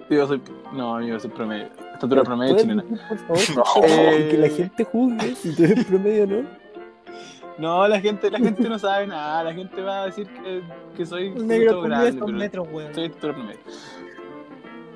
Yo 0.10 0.28
soy, 0.28 0.42
no, 0.74 0.96
amigo, 0.98 1.20
soy 1.20 1.32
promedio. 1.32 1.68
Estatura 1.94 2.24
promedio 2.24 2.54
¿Puedes 2.56 2.68
chilena. 2.70 2.84
Por 3.28 3.38
favor, 3.40 3.66
No. 3.80 3.86
Eh, 3.88 4.28
que 4.32 4.38
la 4.38 4.50
gente 4.50 4.84
juzgue 4.84 5.36
si 5.36 5.56
tú 5.56 5.64
eres 5.64 5.86
promedio 5.86 6.28
no. 6.28 6.66
No, 7.58 7.88
la 7.88 8.00
gente, 8.02 8.30
la 8.30 8.38
gente 8.40 8.68
no 8.70 8.78
sabe 8.78 9.08
nada. 9.08 9.44
La 9.46 9.54
gente 9.54 9.82
va 9.82 10.04
a 10.04 10.06
decir 10.08 10.28
que, 10.28 10.62
que 10.96 11.06
soy 11.06 11.30
Un 11.30 11.48
negro 11.48 11.82
grande, 11.82 12.14
pero 12.14 12.28
metros, 12.28 12.68
weón. 12.72 12.94
soy 12.94 13.06
estatura 13.06 13.34
promedio. 13.34 13.60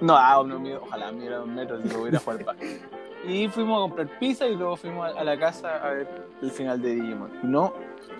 No, 0.01 0.15
ah, 0.15 0.43
no, 0.45 0.61
ojalá 0.81 1.11
midiera 1.11 1.37
dos 1.37 1.47
metros 1.47 1.81
y 1.83 1.89
lo 1.89 1.99
voy 1.99 2.05
a 2.07 2.09
ir 2.11 2.15
a 2.17 2.19
jugar 2.19 2.43
básquet. 2.45 2.81
Y 3.27 3.47
fuimos 3.49 3.77
a 3.77 3.81
comprar 3.81 4.19
pizza 4.19 4.47
y 4.47 4.55
luego 4.55 4.77
fuimos 4.77 5.05
a, 5.13 5.19
a 5.19 5.23
la 5.23 5.37
casa 5.37 5.75
a 5.77 5.89
ver 5.91 6.07
el 6.41 6.51
final 6.51 6.81
de 6.81 6.95
Digimon. 6.95 7.31
No, 7.43 7.73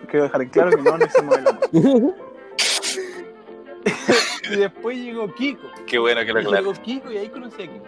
quiero 0.08 0.24
dejar 0.26 0.42
en 0.42 0.50
claro 0.50 0.70
que 0.72 0.82
no 0.82 0.98
nos 0.98 1.08
hicimos 1.08 1.38
el 1.38 1.48
amor. 1.48 2.16
Y 4.52 4.56
después 4.56 4.98
llegó 4.98 5.34
Kiko. 5.36 5.68
Qué 5.86 6.00
bueno 6.00 6.22
que 6.22 6.34
lo 6.34 6.40
aclaras. 6.40 6.62
Llegó 6.62 6.74
Kiko 6.82 7.12
y 7.12 7.18
ahí 7.18 7.30
conocí 7.30 7.64
a 7.64 7.68
Kiko. 7.68 7.86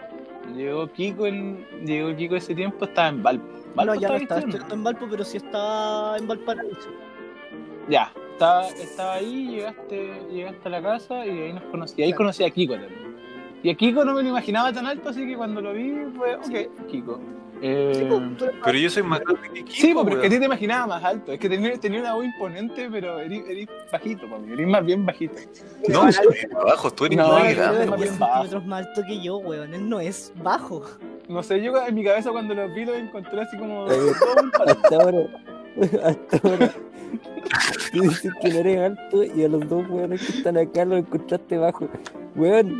Llegó 0.54 0.92
Kiko 0.92 1.26
en, 1.26 1.66
llegó 1.84 2.14
Kiko 2.16 2.36
ese 2.36 2.54
tiempo, 2.54 2.84
estaba 2.84 3.08
en 3.08 3.22
Valpo. 3.22 3.46
No, 3.46 3.74
¿Valpo 3.74 3.94
ya 3.94 4.08
no 4.08 4.16
estaba 4.16 4.40
estudiando? 4.40 4.74
en 4.74 4.84
Valpo, 4.84 5.06
pero 5.10 5.24
sí 5.24 5.38
estaba 5.38 6.16
en 6.18 6.28
Valparaíso. 6.28 6.90
Ya, 7.88 8.12
estaba, 8.32 8.68
estaba 8.68 9.14
ahí, 9.14 9.48
llegaste, 9.48 10.22
llegaste 10.30 10.68
a 10.68 10.70
la 10.70 10.82
casa 10.82 11.26
y 11.26 11.30
ahí 11.30 11.52
nos 11.52 11.64
conocí. 11.64 11.94
Y 12.00 12.04
ahí 12.04 12.12
conocí 12.12 12.44
a 12.44 12.50
Kiko 12.50 12.74
también. 12.74 13.11
Y 13.62 13.70
a 13.70 13.74
Kiko 13.74 14.04
no 14.04 14.14
me 14.14 14.22
lo 14.22 14.28
imaginaba 14.30 14.72
tan 14.72 14.86
alto, 14.86 15.10
así 15.10 15.26
que 15.26 15.36
cuando 15.36 15.60
lo 15.60 15.72
vi 15.72 15.92
fue, 16.16 16.34
ok, 16.36 16.86
Kiko. 16.88 17.20
Eh, 17.64 17.92
Sí, 17.94 18.04
pues, 18.08 18.20
eres 18.42 18.54
Pero 18.64 18.78
yo 18.78 18.90
soy 18.90 19.02
más 19.04 19.20
grande 19.20 19.48
que 19.54 19.62
Kiko, 19.64 19.70
Sí, 19.70 19.92
pues, 19.94 20.04
pero 20.04 20.16
es 20.16 20.20
que 20.22 20.26
a 20.26 20.30
ti 20.30 20.38
te 20.40 20.44
imaginaba 20.46 20.86
más 20.88 21.04
alto. 21.04 21.32
Es 21.32 21.38
que 21.38 21.48
tenía, 21.48 21.78
tenía 21.78 22.00
una 22.00 22.14
voz 22.14 22.24
imponente, 22.24 22.88
pero 22.90 23.20
eres, 23.20 23.44
eres 23.48 23.68
bajito, 23.92 24.28
papi. 24.28 24.52
Eres 24.52 24.66
más 24.66 24.84
bien 24.84 25.06
bajito. 25.06 25.34
No, 25.88 26.10
soy 26.10 26.26
abajo, 26.60 26.90
tú 26.90 27.04
eres 27.04 27.18
No, 27.18 27.28
más 27.28 27.48
yo 27.50 27.56
grande. 27.56 27.86
más 27.86 27.98
10 28.00 28.10
bien 28.10 28.18
bajo. 28.18 28.32
centímetros 28.34 28.66
más 28.66 28.86
alto 28.88 29.02
que 29.06 29.22
yo, 29.22 29.36
weón. 29.36 29.74
Él 29.74 29.88
no 29.88 30.00
es 30.00 30.32
bajo. 30.42 30.82
No 31.28 31.40
sé, 31.44 31.62
yo 31.62 31.72
en 31.86 31.94
mi 31.94 32.02
cabeza 32.02 32.30
cuando 32.32 32.52
los 32.52 32.74
vi 32.74 32.84
los 32.84 32.96
encontré 32.96 33.40
así 33.42 33.56
como... 33.56 33.86
Eh, 33.86 33.96
todo 34.18 34.42
un 34.42 34.50
palo. 34.50 34.70
Hasta 34.72 34.96
ahora, 34.96 35.18
hasta 36.08 36.48
ahora. 36.48 36.72
Tú 37.92 38.00
dices 38.02 38.32
que 38.40 38.48
no 38.50 38.58
eres 38.58 38.78
alto 38.90 39.22
y 39.24 39.44
a 39.44 39.48
los 39.48 39.68
dos 39.68 39.88
weones 39.88 40.20
que 40.26 40.38
están 40.38 40.56
acá 40.56 40.84
los 40.84 40.98
encontraste 40.98 41.58
bajo. 41.58 41.88
Weón, 42.34 42.76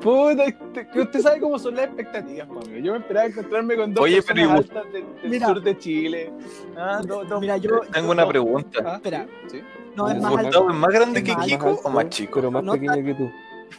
Puta, 0.00 0.44
este- 0.44 0.86
que 0.88 1.00
usted 1.00 1.20
sabe 1.20 1.40
cómo 1.40 1.58
son 1.58 1.74
las 1.76 1.86
expectativas, 1.86 2.48
papi. 2.48 2.82
Yo 2.82 2.92
me 2.92 2.98
esperaba 2.98 3.26
encontrarme 3.26 3.76
con 3.76 3.92
dos 3.94 4.04
Oye, 4.04 4.22
personas 4.22 4.58
altas 4.58 4.92
del, 4.92 5.04
del 5.22 5.30
Mira. 5.30 5.46
sur 5.48 5.62
de 5.62 5.78
Chile. 5.78 6.32
Ah, 6.76 7.00
dos, 7.04 7.28
dos- 7.28 7.40
Mira, 7.40 7.56
yo. 7.56 7.80
Tengo 7.92 8.12
una 8.12 8.26
pregunta. 8.26 8.80
Ah, 8.84 8.94
Espera. 8.96 9.26
¿sí? 9.48 9.60
No 9.96 10.08
es 10.08 10.16
más 10.20 10.30
alto. 10.32 10.42
¿Gustavo 10.44 10.70
es 10.70 10.76
más 10.76 10.90
grande 10.90 11.22
que 11.24 11.34
Más 11.34 11.46
Kiko 11.46 11.68
alto, 11.70 11.80
o 11.84 11.90
más 11.90 12.08
chico? 12.08 12.32
pero 12.34 12.50
más 12.50 12.62
No 12.64 12.72
pequeño 12.72 12.92
tan- 12.94 13.04
que 13.04 13.14
tú. 13.14 13.30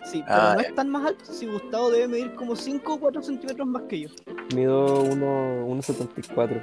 Sí, 0.06 0.24
pero 0.26 0.40
Ah, 0.42 0.54
no 0.56 0.62
ya. 0.62 0.68
es 0.70 0.76
tan 0.76 0.90
más 0.90 1.06
alto. 1.08 1.26
Si 1.26 1.46
Gustavo 1.48 1.90
debe 1.92 2.08
medir 2.08 2.34
como 2.36 2.56
5 2.56 2.94
o 2.94 3.00
4 3.00 3.22
centímetros 3.22 3.68
más 3.68 3.84
que 3.84 4.02
yo. 4.02 4.10
Mido 4.56 5.04
1,74. 5.04 6.62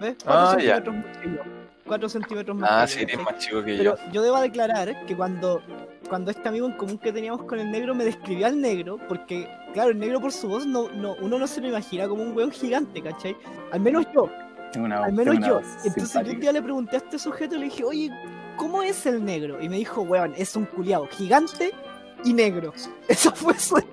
¿Ves? 0.00 0.16
4 0.24 0.26
Ah, 0.26 0.56
ya. 0.60 0.76
centímetros 0.76 0.96
más 0.96 1.16
que 1.18 1.30
yo. 1.30 1.65
4 1.86 2.08
centímetros 2.08 2.56
más 2.56 2.70
Ah, 2.70 2.86
sí, 2.86 3.06
¿cachai? 3.06 3.24
más 3.24 3.38
chico 3.38 3.62
que 3.64 3.76
Pero 3.76 3.96
yo. 3.96 4.12
yo 4.12 4.22
debo 4.22 4.40
declarar 4.40 5.06
que 5.06 5.16
cuando, 5.16 5.62
cuando 6.08 6.30
este 6.30 6.48
amigo 6.48 6.66
en 6.66 6.72
común 6.76 6.98
que 6.98 7.12
teníamos 7.12 7.42
con 7.44 7.58
el 7.58 7.70
negro 7.70 7.94
me 7.94 8.04
describió 8.04 8.46
al 8.46 8.60
negro, 8.60 8.98
porque, 9.08 9.48
claro, 9.72 9.90
el 9.90 9.98
negro 9.98 10.20
por 10.20 10.32
su 10.32 10.48
voz, 10.48 10.66
no, 10.66 10.88
no, 10.90 11.14
uno 11.20 11.38
no 11.38 11.46
se 11.46 11.60
lo 11.60 11.68
imagina 11.68 12.08
como 12.08 12.22
un 12.22 12.36
weón 12.36 12.50
gigante, 12.50 13.02
¿cachai? 13.02 13.36
Al 13.72 13.80
menos 13.80 14.06
yo, 14.14 14.28
Tengo 14.72 14.86
una 14.86 15.04
al 15.04 15.12
menos 15.12 15.38
yo. 15.46 15.60
Entonces 15.84 16.22
yo 16.26 16.32
un 16.32 16.40
día 16.40 16.52
le 16.52 16.62
pregunté 16.62 16.96
a 16.96 16.98
este 16.98 17.18
sujeto 17.18 17.56
y 17.56 17.58
le 17.60 17.64
dije, 17.66 17.84
oye, 17.84 18.10
¿cómo 18.56 18.82
es 18.82 19.06
el 19.06 19.24
negro? 19.24 19.60
Y 19.62 19.68
me 19.68 19.76
dijo, 19.76 20.02
weón, 20.02 20.34
es 20.36 20.56
un 20.56 20.64
culiado 20.66 21.06
gigante 21.08 21.72
y 22.24 22.32
negro. 22.32 22.72
Eso 23.08 23.30
fue 23.34 23.54
su 23.58 23.76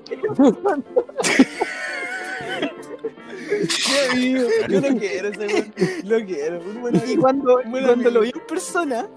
Qué 3.86 4.12
amigo, 4.12 4.50
Yo 4.70 4.82
lo 4.82 5.00
quiero 5.00 5.28
ese 5.30 5.46
weón. 5.48 5.74
Lo 6.04 6.26
quiero. 6.26 6.60
Un 6.62 6.82
buen 6.82 7.02
Y 7.08 7.16
cuando, 7.18 7.56
Buen 7.66 7.70
cuando 7.72 7.92
amigo. 7.94 8.10
lo 8.12 8.22
vi 8.22 8.32
en 8.34 8.48
persona, 8.48 9.08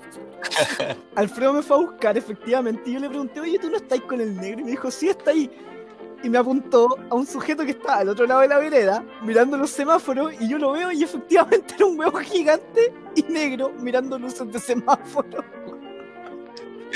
Alfredo 1.14 1.52
me 1.54 1.62
fue 1.62 1.76
a 1.76 1.80
buscar, 1.80 2.16
efectivamente, 2.16 2.82
y 2.90 2.94
yo 2.94 3.00
le 3.00 3.08
pregunté, 3.08 3.40
oye, 3.40 3.58
¿tú 3.58 3.70
no 3.70 3.76
estás 3.76 4.00
con 4.02 4.20
el 4.20 4.36
negro? 4.36 4.60
Y 4.60 4.64
me 4.64 4.70
dijo, 4.72 4.90
sí, 4.90 5.08
está 5.08 5.30
ahí. 5.30 5.50
Y 6.22 6.30
me 6.30 6.38
apuntó 6.38 6.96
a 7.10 7.14
un 7.14 7.26
sujeto 7.26 7.64
que 7.64 7.72
estaba 7.72 7.98
al 7.98 8.08
otro 8.08 8.26
lado 8.26 8.40
de 8.40 8.48
la 8.48 8.58
vereda, 8.58 9.04
mirando 9.22 9.56
los 9.58 9.70
semáforos, 9.70 10.32
y 10.40 10.48
yo 10.48 10.58
lo 10.58 10.72
veo, 10.72 10.90
y 10.90 11.02
efectivamente 11.02 11.74
era 11.76 11.86
un 11.86 11.98
huevo 11.98 12.18
gigante 12.18 12.92
y 13.14 13.22
negro, 13.24 13.72
mirando 13.80 14.18
luces 14.18 14.50
de 14.50 14.58
semáforo. 14.58 15.44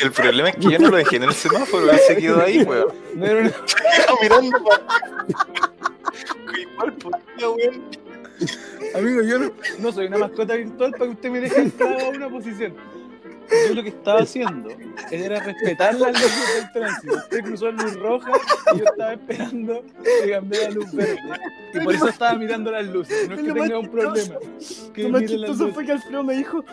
El 0.02 0.12
problema 0.12 0.48
es 0.48 0.56
que 0.56 0.70
yo 0.70 0.78
no 0.78 0.88
lo 0.90 0.96
dejé 0.96 1.16
en 1.16 1.24
el 1.24 1.34
semáforo, 1.34 1.90
él 1.90 1.98
se 2.06 2.16
quedó 2.16 2.40
ahí, 2.42 2.62
weón. 2.62 2.88
No 3.14 3.26
era 3.26 3.40
una- 3.40 3.52
mirando 4.22 4.64
para. 4.64 5.26
Igual 6.58 6.92
podía, 6.94 7.19
weón. 7.48 7.82
Amigo, 8.94 9.22
yo 9.22 9.38
no, 9.38 9.52
no 9.78 9.92
soy 9.92 10.06
una 10.06 10.18
mascota 10.18 10.54
virtual 10.54 10.92
para 10.92 11.04
que 11.06 11.10
usted 11.10 11.30
me 11.30 11.40
deje 11.40 11.60
entrar 11.60 12.00
a 12.00 12.08
una 12.08 12.28
posición. 12.28 12.74
Yo 13.68 13.74
lo 13.74 13.82
que 13.82 13.88
estaba 13.88 14.20
haciendo 14.20 14.70
era 15.10 15.40
respetar 15.40 15.94
las 15.94 16.12
luces 16.12 16.54
del 16.54 16.72
tránsito. 16.72 17.16
Usted 17.16 17.40
cruzó 17.42 17.72
la 17.72 17.82
luz 17.82 17.96
roja 17.96 18.32
y 18.74 18.78
yo 18.78 18.84
estaba 18.84 19.12
esperando 19.12 19.82
que 20.22 20.30
cambiara 20.30 20.68
la 20.68 20.74
luz 20.74 20.92
verde. 20.92 21.18
Y 21.74 21.80
por 21.80 21.94
eso 21.94 22.08
estaba 22.08 22.38
mirando 22.38 22.70
las 22.70 22.86
luces. 22.86 23.28
No 23.28 23.34
es 23.34 23.42
que 23.42 23.52
tenga 23.52 23.78
un 23.78 23.90
problema. 23.90 24.36
Que 24.94 25.02
Lo 25.04 25.08
más 25.10 25.24
chistoso 25.24 25.68
fue 25.72 25.84
que 25.84 25.92
Alfredo 25.92 26.22
me 26.22 26.34
dijo, 26.34 26.64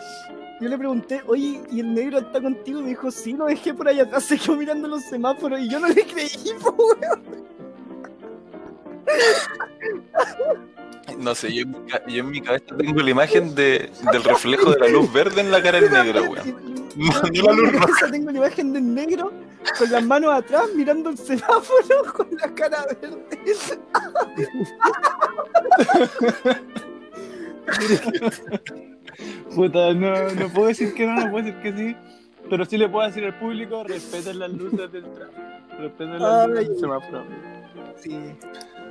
yo 0.60 0.68
le 0.68 0.78
pregunté, 0.78 1.20
oye, 1.26 1.60
¿y 1.70 1.80
el 1.80 1.94
negro 1.94 2.18
está 2.18 2.40
contigo? 2.40 2.80
Me 2.80 2.90
dijo, 2.90 3.10
sí, 3.10 3.32
lo 3.32 3.46
dejé 3.46 3.74
por 3.74 3.88
allá 3.88 4.04
atrás, 4.04 4.24
se 4.24 4.38
quedó 4.38 4.56
mirando 4.56 4.88
los 4.88 5.02
semáforos, 5.04 5.60
y 5.60 5.68
yo 5.68 5.80
no 5.80 5.88
le 5.88 6.04
creí, 6.04 6.52
po, 6.60 6.76
weón. 6.76 7.48
No 11.18 11.34
sé, 11.34 11.52
yo 11.54 11.62
en, 11.62 11.70
mi, 11.70 11.90
ca- 11.90 12.02
yo 12.06 12.20
en 12.20 12.30
mi 12.30 12.40
cabeza 12.40 12.76
tengo 12.76 13.00
la 13.00 13.10
imagen 13.10 13.54
de, 13.54 13.90
del 14.12 14.24
reflejo 14.24 14.72
de 14.72 14.78
la 14.80 14.88
luz 14.88 15.12
verde 15.12 15.40
en 15.40 15.50
la 15.50 15.62
cara 15.62 15.80
del 15.80 15.90
negro, 15.90 16.22
weón. 16.24 16.88
No, 16.96 17.06
no 17.22 17.32
Yo 17.32 17.42
la 17.44 17.50
en 17.52 17.56
luz 17.56 17.72
mi 17.72 17.78
roja. 17.78 17.86
cabeza 17.86 18.10
tengo 18.12 18.30
la 18.30 18.38
imagen 18.38 18.72
del 18.72 18.94
negro 18.94 19.32
con 19.78 19.90
las 19.90 20.04
manos 20.04 20.34
atrás 20.34 20.64
mirando 20.74 21.10
el 21.10 21.18
semáforo 21.18 22.12
con 22.16 22.28
la 22.40 22.54
cara 22.54 22.86
verde. 23.00 23.24
Puta, 29.54 29.92
no, 29.94 30.30
no 30.34 30.48
puedo 30.52 30.68
decir 30.68 30.94
que 30.94 31.06
no, 31.06 31.14
no 31.16 31.30
puedo 31.30 31.44
decir 31.44 31.60
que 31.62 31.72
sí. 31.76 31.96
Pero 32.48 32.64
sí 32.64 32.78
le 32.78 32.88
puedo 32.88 33.06
decir 33.06 33.24
al 33.24 33.38
público, 33.38 33.84
respeten 33.84 34.38
las 34.38 34.50
luces 34.52 34.90
del 34.92 35.04
tráfico. 35.04 35.42
Respeten 35.78 36.18
las 36.18 36.22
Ay. 36.22 36.48
luces 36.48 36.68
del 36.68 36.78
semáforo. 36.80 37.24
Sí. 37.96 38.18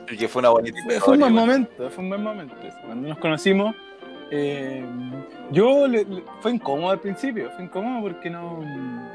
Y 0.10 0.18
que 0.18 0.28
fue 0.28 0.40
una 0.40 0.50
bonita 0.50 0.78
Fue 0.82 0.86
un 0.92 0.98
historia, 0.98 1.20
buen 1.26 1.34
momento, 1.34 1.90
fue 1.90 2.04
un 2.04 2.10
buen 2.10 2.24
momento. 2.24 2.56
Cuando 2.86 3.08
nos 3.10 3.18
conocimos, 3.18 3.76
eh, 4.32 4.84
yo 5.52 5.88
le- 5.88 6.06
le- 6.06 6.24
fue 6.42 6.52
incómodo 6.52 6.92
al 6.92 7.00
principio, 7.00 7.50
fue 7.52 7.66
incómodo 7.66 8.02
porque 8.02 8.30
no, 8.30 8.60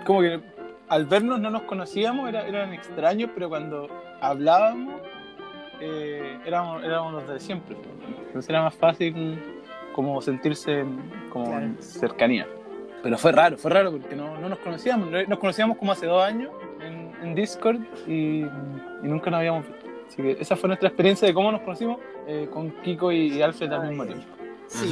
como 0.05 0.21
que 0.21 0.41
al 0.89 1.07
vernos 1.07 1.41
no 1.41 1.51
nos 1.51 1.63
conocíamos, 1.63 2.29
era- 2.29 2.47
eran 2.47 2.73
extraños, 2.75 3.31
pero 3.35 3.49
cuando 3.49 3.89
hablábamos 4.21 5.01
eh, 5.85 6.39
éramos, 6.47 6.85
éramos 6.85 7.13
los 7.15 7.29
de 7.29 7.41
siempre. 7.41 7.77
Entonces 8.27 8.49
era 8.49 8.63
más 8.63 8.75
fácil 8.75 9.37
como 9.93 10.21
sentirse 10.23 10.81
en- 10.81 11.03
como 11.31 11.47
Claro. 11.47 11.65
en 11.67 11.83
cercanía. 11.83 12.47
Pero 13.03 13.19
fue 13.19 13.33
raro, 13.33 13.57
fue 13.59 13.71
raro 13.73 13.91
porque 13.91 14.15
no, 14.15 14.39
no 14.39 14.49
nos 14.49 14.59
conocíamos. 14.61 15.11
Nos 15.27 15.39
conocíamos 15.41 15.77
como 15.79 15.91
hace 15.91 16.07
dos 16.07 16.23
años 16.23 16.51
en, 16.81 17.11
en 17.21 17.35
Discord 17.35 17.81
y, 18.07 18.43
y 18.43 18.49
nunca 19.03 19.29
nos 19.31 19.39
habíamos 19.39 19.67
visto. 19.67 19.82
Así 20.13 20.23
que 20.23 20.37
esa 20.39 20.57
fue 20.57 20.69
nuestra 20.69 20.89
experiencia 20.89 21.27
de 21.27 21.33
cómo 21.33 21.51
nos 21.51 21.63
conocimos 21.63 21.99
eh, 22.27 22.47
con 22.53 22.71
Kiko 22.83 23.11
y, 23.13 23.41
Alfred 23.41 23.73
al 23.73 23.89
mismo 23.89 24.05
tiempo. 24.05 24.27
Sí. 24.67 24.91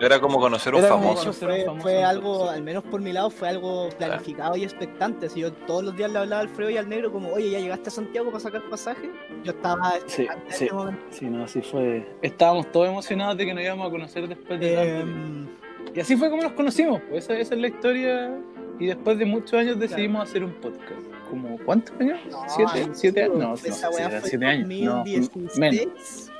Era 0.00 0.18
como 0.18 0.40
conocer 0.40 0.72
a 0.72 0.76
un 0.78 0.82
Era 0.82 0.94
famoso. 0.94 1.20
conocer 1.20 1.50
a 1.50 1.52
un 1.52 1.58
fue, 1.58 1.66
famoso 1.66 1.82
fue 1.82 2.02
algo, 2.02 2.48
al 2.48 2.62
menos 2.62 2.82
por 2.84 3.02
mi 3.02 3.12
lado, 3.12 3.28
fue 3.28 3.50
algo 3.50 3.90
planificado 3.98 4.56
y 4.56 4.64
expectante. 4.64 5.28
Si 5.28 5.40
yo 5.40 5.52
todos 5.52 5.84
los 5.84 5.94
días 5.94 6.10
le 6.10 6.20
hablaba 6.20 6.40
al 6.40 6.48
Alfredo 6.48 6.70
y 6.70 6.78
al 6.78 6.88
negro 6.88 7.12
como, 7.12 7.28
oye, 7.34 7.50
¿ya 7.50 7.58
llegaste 7.58 7.90
a 7.90 7.92
Santiago 7.92 8.30
para 8.30 8.40
sacar 8.40 8.62
pasaje? 8.70 9.10
Yo 9.44 9.52
estaba 9.52 9.92
Sí, 10.06 10.26
sí. 10.48 10.64
ese 10.64 10.72
momento. 10.72 11.02
Sí, 11.10 11.26
no, 11.26 11.44
así 11.44 11.60
fue. 11.60 12.08
Estábamos 12.22 12.72
todos 12.72 12.88
emocionados 12.88 13.36
de 13.36 13.44
que 13.44 13.52
nos 13.52 13.62
íbamos 13.62 13.88
a 13.88 13.90
conocer 13.90 14.26
después 14.26 14.58
de. 14.58 15.00
Em, 15.00 15.48
Y 15.94 16.00
así 16.00 16.16
fue 16.16 16.30
como 16.30 16.42
nos 16.42 16.52
conocimos. 16.52 17.02
Pues 17.10 17.24
esa, 17.24 17.38
esa 17.38 17.54
es 17.54 17.60
la 17.60 17.68
historia. 17.68 18.38
Y 18.78 18.86
después 18.86 19.18
de 19.18 19.26
muchos 19.26 19.52
años 19.52 19.78
decidimos 19.78 20.22
hacer 20.26 20.42
un 20.42 20.52
podcast. 20.54 21.19
¿Como 21.30 21.56
cuántos 21.64 21.94
años? 22.00 22.18
no, 22.30 22.44
¿Siete? 22.48 22.70
ay, 22.74 22.90
¿Siete 22.92 23.22
años? 23.24 23.38
No, 23.38 23.48
no, 23.48 23.54
esa 23.54 23.72
sí, 23.90 23.96
weá 23.96 24.10
fue 24.20 24.28
siete 24.30 24.46
años. 24.46 24.68
No, 24.68 24.96
2016. 24.96 25.58
menos. 25.58 26.30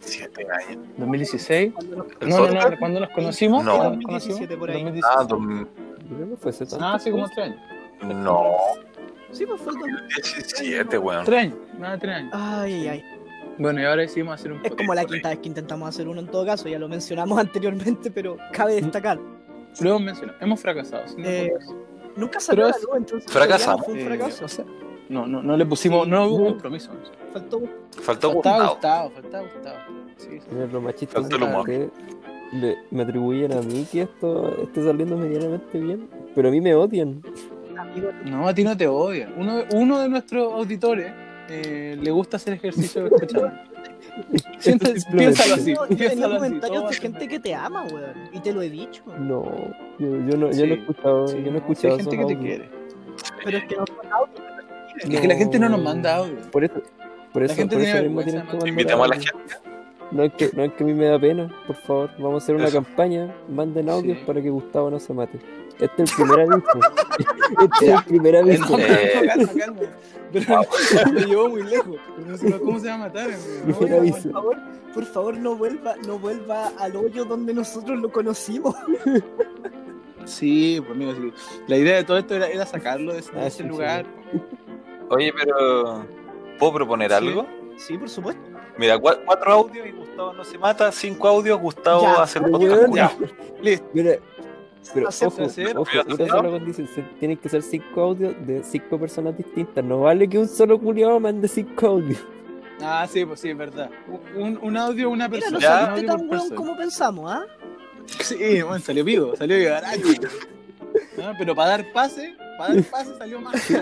Siete 0.00 0.46
años. 0.50 0.86
2016. 0.96 1.72
Cuando 1.74 1.96
nos 1.96 2.06
¿El 2.20 2.28
No, 2.28 2.38
no, 2.48 2.70
no, 2.70 2.78
cuando 2.78 3.00
nos 3.00 3.10
conocimos. 3.10 3.64
No. 3.64 3.76
cuando 3.76 3.96
nos 3.96 4.04
conocimos, 4.04 4.40
2017 4.40 4.56
por 4.56 4.70
ahí. 4.70 4.84
2017. 4.84 5.16
Ah, 5.18 5.24
dos-. 5.24 6.78
Ah, 6.80 6.94
hace 6.94 7.10
como 7.10 7.28
tres 7.28 7.46
años. 7.46 7.60
no. 8.22 8.52
Sí, 9.30 9.44
pues 9.44 9.60
fue 9.60 9.72
el 9.74 9.78
2000. 9.80 10.08
17, 10.08 10.98
weón. 10.98 11.24
Tres 11.26 11.40
años, 11.42 11.54
nada, 11.78 11.98
tres 11.98 12.14
años. 12.14 12.32
Ay, 12.34 12.72
ay, 12.72 12.88
ay. 12.88 13.04
Bueno, 13.58 13.80
y 13.80 13.84
ahora 13.84 14.02
decidimos 14.02 14.34
hacer 14.36 14.52
un 14.52 14.64
Es 14.64 14.72
como 14.74 14.94
la 14.94 15.04
quinta 15.04 15.28
vez 15.30 15.38
que 15.40 15.48
intentamos 15.48 15.88
hacer 15.88 16.08
uno 16.08 16.20
en 16.20 16.28
todo 16.28 16.46
caso, 16.46 16.68
ya 16.68 16.78
lo 16.78 16.88
mencionamos 16.88 17.38
anteriormente, 17.40 18.10
pero 18.10 18.38
cabe 18.52 18.74
destacar. 18.80 19.18
Lo 19.80 19.90
hemos 19.90 20.02
mencionado, 20.02 20.38
hemos 20.40 20.60
fracasado. 20.60 21.06
sin 21.08 21.24
Eh. 21.26 21.52
Nunca 22.18 22.40
salió 22.40 22.66
a 22.66 22.70
la 22.70 22.76
luz, 22.76 22.88
entonces 22.96 23.30
Fracasamos. 23.32 23.84
Fue 23.86 23.94
un 23.94 24.00
Eh, 24.00 24.04
fracaso. 24.04 24.44
o 24.44 24.48
sea, 24.48 24.64
no, 25.08 25.26
no, 25.26 25.42
no 25.42 25.56
le 25.56 25.64
pusimos, 25.64 26.06
no 26.06 26.26
hubo 26.26 26.46
compromiso. 26.48 26.90
Faltó 27.32 27.60
Faltó 28.02 28.32
Faltaba 28.32 28.34
Gustavo. 28.34 28.72
Gustavo, 28.74 29.10
faltaba 29.10 29.44
Gustavo. 29.44 29.78
Sí, 30.16 30.40
sí. 30.40 30.46
Lo 30.50 31.64
que 31.64 31.88
le- 32.52 32.76
me 32.90 33.02
atribuyen 33.02 33.52
a 33.52 33.60
mí 33.62 33.86
que 33.90 34.02
esto 34.02 34.62
esté 34.64 34.82
saliendo 34.84 35.16
medianamente 35.16 35.78
bien, 35.78 36.08
pero 36.34 36.48
a 36.48 36.50
mí 36.50 36.60
me 36.60 36.74
odian. 36.74 37.22
No, 38.24 38.48
a 38.48 38.54
ti 38.54 38.64
no 38.64 38.76
te 38.76 38.88
odia. 38.88 39.32
Uno, 39.36 39.62
uno 39.72 40.00
de 40.00 40.08
nuestros 40.08 40.52
auditores 40.52 41.12
eh, 41.48 41.96
le 42.00 42.10
gusta 42.10 42.36
hacer 42.36 42.54
ejercicio 42.54 43.06
escuchando. 43.06 43.52
Simplemente. 44.58 45.06
piénsalo 45.16 45.54
así. 45.54 45.64
Tenido 45.64 45.86
piénsalo 45.88 46.26
así, 46.26 46.34
comentarios 46.36 46.90
de 46.90 46.96
gente 46.96 47.28
que 47.28 47.40
te 47.40 47.54
ama, 47.54 47.84
weón. 47.84 48.14
Y 48.32 48.40
te 48.40 48.52
lo 48.52 48.62
he 48.62 48.70
dicho. 48.70 49.02
No, 49.18 49.44
yo, 49.98 50.08
yo 50.28 50.36
no, 50.36 50.50
yo 50.50 50.52
Sí, 50.52 50.66
no 50.66 50.74
he 50.74 50.78
escuchado, 50.78 51.28
Sí, 51.28 51.36
yo 51.36 51.42
no 51.42 51.48
he 51.48 51.52
sí, 51.52 51.56
escuchado 51.58 51.94
hay 51.94 52.00
gente 52.00 52.16
que 52.16 52.16
te 52.16 52.22
audios. 52.34 52.40
quiere. 52.40 52.70
Pero 53.44 53.58
es 53.58 53.64
que 53.64 53.76
no 53.76 53.84
son 53.86 54.12
audios. 54.12 54.40
Es 55.04 55.20
que 55.20 55.28
la 55.28 55.34
gente 55.36 55.58
no 55.58 55.68
nos 55.68 55.82
manda 55.82 56.16
audio. 56.16 56.36
Por 56.50 56.64
eso, 56.64 56.74
por 57.32 57.42
eso, 57.42 57.54
gente 57.54 57.76
por 57.76 57.84
tiene 57.84 57.98
eso 57.98 58.10
mismo 58.10 58.58
que 58.62 58.68
Invitamos 58.68 59.06
a 59.06 59.08
la 59.08 59.14
gente. 59.16 59.54
No 60.10 60.22
es, 60.24 60.32
que, 60.32 60.50
no 60.54 60.64
es 60.64 60.72
que 60.72 60.84
a 60.84 60.86
mí 60.86 60.94
me 60.94 61.04
da 61.04 61.18
pena, 61.18 61.54
por 61.66 61.76
favor. 61.76 62.10
Vamos 62.18 62.34
a 62.34 62.44
hacer 62.44 62.54
una 62.56 62.64
Eso. 62.64 62.82
campaña. 62.82 63.34
Manden 63.48 63.90
audios 63.90 64.16
Sí. 64.18 64.24
para 64.26 64.40
que 64.40 64.48
Gustavo 64.48 64.90
no 64.90 64.98
se 64.98 65.12
mate. 65.12 65.38
Este 65.78 66.02
es 66.02 66.10
el 66.10 66.16
primer 66.16 66.40
aviso. 66.40 66.68
este 67.62 67.86
es 67.86 67.92
el 67.98 68.04
primer 68.04 68.36
aviso. 68.36 68.62
no, 68.70 68.76
pero 68.76 69.26
calma, 69.28 69.48
calma. 69.58 69.80
Pero 70.30 70.60
lo 71.12 71.20
llevó 71.20 71.48
muy 71.48 71.62
lejos. 71.62 71.96
No 72.26 72.36
sé 72.36 72.58
¿Cómo 72.60 72.78
se 72.80 72.88
va 72.88 72.94
a 72.94 72.98
matar? 72.98 73.30
Oiga, 73.80 73.96
aviso. 73.96 74.22
por 74.22 74.32
favor, 74.32 74.56
por 74.92 75.04
favor 75.06 75.36
no 75.38 75.54
vuelva, 75.56 75.94
no 76.06 76.18
vuelva 76.18 76.68
al 76.78 76.96
hoyo 76.96 77.24
donde 77.24 77.54
nosotros 77.54 77.98
lo 77.98 78.10
conocimos. 78.12 78.74
Sí, 80.24 80.78
pues 80.80 80.90
amigo, 80.92 81.12
sí. 81.14 81.32
La 81.68 81.76
idea 81.76 81.96
de 81.96 82.04
todo 82.04 82.18
esto 82.18 82.34
era, 82.34 82.48
era 82.48 82.66
sacarlo 82.66 83.12
de 83.14 83.20
ese, 83.20 83.32
de 83.32 83.40
Ah, 83.40 83.46
ese 83.46 83.62
sí, 83.62 83.68
lugar. 83.68 84.04
Oye, 85.10 85.32
pero. 85.32 86.04
¿Puedo 86.58 86.74
proponer 86.74 87.10
Sí. 87.10 87.16
algo? 87.16 87.46
Sí, 87.78 87.96
por 87.96 88.10
supuesto. 88.10 88.42
Mira, 88.76 88.98
cua- 88.98 89.20
cuatro 89.24 89.52
audios 89.52 89.86
y 89.86 89.92
Gustavo 89.92 90.32
no 90.34 90.44
se 90.44 90.58
mata. 90.58 90.92
Cinco 90.92 91.28
audios, 91.28 91.58
Gustavo 91.60 92.02
Ya, 92.02 92.22
hace 92.22 92.40
el 92.40 92.44
pero 92.46 92.58
podcast. 92.86 93.20
Listo. 93.62 93.86
Mira, 93.94 94.16
pero 94.94 95.08
ojo, 95.08 95.26
ojo, 95.26 95.42
es 95.44 95.76
otra 96.32 96.50
condición. 96.50 96.88
Se- 96.94 97.02
Tienen 97.18 97.36
que 97.36 97.48
ser 97.48 97.62
cinco 97.62 98.00
audios 98.02 98.34
de 98.46 98.62
cinco 98.64 98.98
personas 98.98 99.36
distintas. 99.36 99.84
No 99.84 100.00
vale 100.00 100.28
que 100.28 100.38
un 100.38 100.48
solo 100.48 100.78
culiado 100.80 101.18
mande 101.20 101.46
cinco 101.48 101.86
audios. 101.88 102.18
Ah, 102.80 103.06
sí, 103.10 103.24
pues 103.24 103.40
sí, 103.40 103.50
es 103.50 103.56
verdad. 103.56 103.90
Un, 104.36 104.58
un 104.62 104.76
audio, 104.76 105.10
una 105.10 105.28
Mira, 105.28 105.48
persona. 105.50 105.58
no 105.58 105.60
Ya. 105.60 105.80
un 105.80 105.86
saliste 105.86 106.06
tan 106.06 106.16
por 106.18 106.26
weón 106.26 106.30
persona. 106.30 106.56
como 106.56 106.76
pensamos, 106.76 107.32
¿ah? 107.32 107.46
Sí, 108.20 108.36
bueno, 108.62 108.78
salió 108.78 109.04
vivo, 109.04 109.36
salió 109.36 109.56
de 109.56 109.64
garaje. 109.64 110.00
Ah, 111.22 111.34
Pero 111.36 111.54
para 111.54 111.70
dar 111.70 111.92
pase, 111.92 112.34
para 112.56 112.74
dar 112.74 112.84
pase 112.84 113.18
salió 113.18 113.40
más. 113.40 113.60
Se 113.62 113.76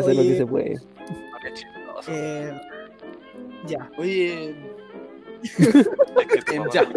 hace 0.00 0.14
lo 0.14 0.20
Oye. 0.20 0.28
que 0.30 0.36
se 0.36 0.46
puede. 0.46 0.80
Eh, 2.08 2.60
ya. 3.66 3.90
Oye, 3.98 4.54
Es 6.36 6.44
que 6.44 6.60
ya. 6.72 6.82
La 6.82 6.90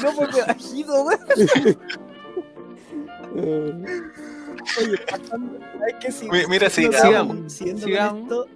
tiró 0.00 0.12
por 0.16 0.32
debajito, 0.32 1.04
weón. 1.04 1.20
Oye, 6.30 6.46
mira, 6.48 6.70
sigamos, 6.70 7.60
esto, 7.60 8.46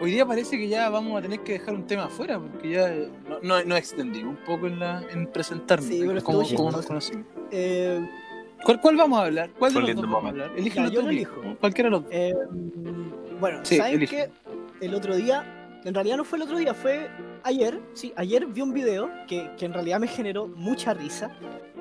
Hoy 0.00 0.10
día 0.10 0.26
parece 0.26 0.58
que 0.58 0.66
ya 0.68 0.88
vamos 0.90 1.16
a 1.18 1.22
tener 1.22 1.38
que 1.40 1.52
dejar 1.52 1.74
un 1.74 1.86
tema 1.86 2.04
afuera, 2.06 2.38
porque 2.40 2.70
ya 2.70 2.88
no, 3.28 3.38
no, 3.42 3.62
no 3.64 3.76
extendimos 3.76 4.36
un 4.36 4.44
poco 4.44 4.66
en, 4.66 4.80
la, 4.80 5.04
en 5.10 5.28
presentarnos. 5.28 5.88
Sí, 5.88 6.02
pero 6.04 6.20
cómo, 6.22 6.42
estuvo 6.42 6.56
cómo 6.58 6.70
chistoso. 6.70 6.76
nos 6.76 6.86
conocimos. 6.86 7.26
eh, 7.52 8.04
¿Cuál, 8.64 8.80
¿Cuál 8.80 8.96
vamos 8.96 9.20
a 9.20 9.24
hablar? 9.26 9.50
¿Cuál 9.56 9.72
de 9.74 9.80
los 9.80 9.94
dos 9.94 10.02
vamos 10.04 10.24
a 10.24 10.28
hablar? 10.30 10.50
Elígelo 10.56 10.88
Ya, 10.88 10.94
yo 10.94 11.02
lo 11.02 11.10
elijo. 11.10 11.40
¿no? 11.44 11.56
Cualquiera 11.58 11.88
de 11.88 11.90
los 11.92 12.02
dos. 12.02 12.10
Eh, 12.12 12.34
bueno, 13.38 13.60
Sí, 13.62 13.76
¿saben 13.76 13.94
elige. 13.94 14.30
qué? 14.80 14.86
El 14.86 14.94
otro 14.96 15.14
día, 15.14 15.63
en 15.84 15.94
realidad 15.94 16.16
no 16.16 16.24
fue 16.24 16.38
el 16.38 16.44
otro 16.44 16.56
día, 16.58 16.74
fue 16.74 17.10
ayer, 17.42 17.80
sí, 17.92 18.12
ayer 18.16 18.46
vi 18.46 18.62
un 18.62 18.72
video 18.72 19.10
que, 19.26 19.50
que 19.56 19.66
en 19.66 19.72
realidad 19.72 20.00
me 20.00 20.08
generó 20.08 20.48
mucha 20.48 20.94
risa, 20.94 21.30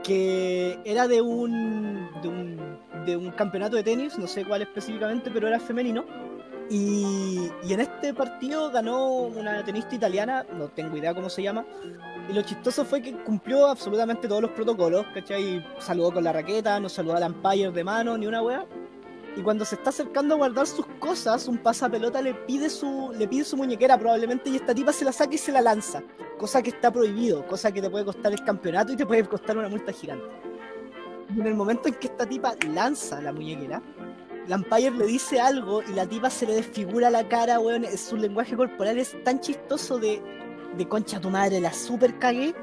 que 0.04 0.78
era 0.84 1.08
de 1.08 1.22
un, 1.22 2.10
de 2.22 2.28
un, 2.28 2.80
de 3.06 3.18
un 3.18 3.32
campeonato 3.32 3.76
de 3.76 3.84
tenis, 3.84 4.18
no 4.18 4.28
sé 4.28 4.46
cuál 4.46 4.62
específicamente, 4.62 5.32
pero 5.32 5.48
era 5.48 5.60
femenino, 5.60 6.06
y, 6.70 7.50
y 7.64 7.74
en 7.74 7.82
este 7.82 8.14
partido 8.14 8.72
ganó 8.72 9.08
una 9.24 9.64
tenista 9.64 9.96
italiana, 9.96 10.46
no 10.54 10.70
tengo 10.70 10.98
idea 10.98 11.14
cómo 11.14 11.30
se 11.30 11.44
llama, 11.44 11.66
y 12.30 12.34
lo 12.34 12.42
chistoso 12.42 12.86
fue 12.86 13.02
que 13.02 13.14
cumplió 13.24 13.68
absolutamente 13.68 14.28
todos 14.28 14.42
los 14.42 14.52
protocolos, 14.52 15.06
¿cachai? 15.14 15.66
Saludó 15.80 16.14
con 16.14 16.24
la 16.24 16.32
raqueta, 16.32 16.80
no 16.80 16.88
saludó 16.88 17.16
al 17.18 17.32
umpire 17.32 17.72
de 17.72 17.84
mano, 17.84 18.18
ni 18.18 18.28
una 18.28 18.42
wea. 18.42 18.66
Y 19.36 19.42
cuando 19.42 19.66
se 19.66 19.76
está 19.76 19.90
acercando 19.90 20.36
a 20.36 20.38
guardar 20.38 20.68
sus 20.68 20.86
cosas, 21.00 21.48
un 21.48 21.58
pasapelota 21.58 22.22
le 22.22 22.34
pide 22.34 22.70
su, 22.70 23.12
le 23.18 23.28
pide 23.28 23.44
su 23.44 23.58
muñequera 23.58 23.98
probablemente 23.98 24.50
y 24.50 24.58
esta 24.58 24.76
tipa 24.76 24.94
se 24.94 25.06
la 25.06 25.12
saca 25.12 25.34
y 25.34 25.38
se 25.40 25.52
la 25.52 25.62
lanza. 25.62 26.04
Cosa 26.38 26.62
que 26.62 26.70
está 26.70 26.92
prohibido, 26.92 27.46
cosa 27.48 27.72
que 27.72 27.82
te 27.82 27.90
puede 27.90 28.06
costar 28.06 28.32
el 28.32 28.44
campeonato 28.44 28.94
y 28.94 28.96
te 28.96 29.06
puede 29.06 29.26
costar 29.26 29.58
una 29.58 29.70
multa 29.70 29.92
gigante. 29.92 30.26
Y 31.36 31.40
en 31.40 31.48
el 31.48 31.56
momento 31.56 31.88
en 31.88 31.96
que 31.96 32.08
esta 32.08 32.28
tipa 32.28 32.54
lanza 32.68 33.22
la 33.22 33.34
muñequera, 33.34 33.82
la 34.48 34.58
umpire 34.58 34.92
le 34.92 35.06
dice 35.08 35.40
algo 35.40 35.82
y 35.82 35.94
la 35.94 36.06
tipa 36.06 36.30
se 36.30 36.46
le 36.46 36.56
desfigura 36.56 37.10
la 37.10 37.28
cara, 37.28 37.60
weón. 37.60 37.86
Su 37.98 38.18
lenguaje 38.18 38.56
corporal 38.56 38.98
es 39.00 39.16
tan 39.24 39.40
chistoso 39.40 39.98
de, 39.98 40.22
de 40.78 40.88
concha 40.88 41.20
tu 41.20 41.30
madre, 41.30 41.60
la 41.60 41.74
super 41.74 42.20
cagué, 42.20 42.54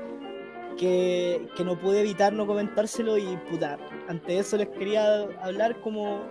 que, 0.76 1.48
que 1.56 1.64
no 1.64 1.78
pude 1.78 2.00
evitar 2.00 2.32
no 2.32 2.46
comentárselo 2.46 3.18
y 3.18 3.36
puta. 3.50 3.78
Ante 4.08 4.38
eso 4.38 4.56
les 4.56 4.68
quería 4.68 5.22
hablar 5.42 5.80
como 5.80 6.22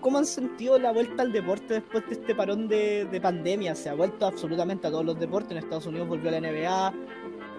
cómo 0.00 0.18
han 0.18 0.26
sentido 0.26 0.78
la 0.78 0.92
vuelta 0.92 1.22
al 1.22 1.32
deporte 1.32 1.74
después 1.74 2.06
de 2.06 2.14
este 2.14 2.34
parón 2.34 2.68
de, 2.68 3.06
de 3.10 3.20
pandemia. 3.20 3.74
Se 3.74 3.88
ha 3.88 3.94
vuelto 3.94 4.26
absolutamente 4.26 4.86
a 4.86 4.90
todos 4.90 5.04
los 5.04 5.18
deportes. 5.18 5.52
En 5.52 5.58
Estados 5.58 5.86
Unidos 5.86 6.08
volvió 6.08 6.30
la 6.30 6.40
NBA. 6.40 6.94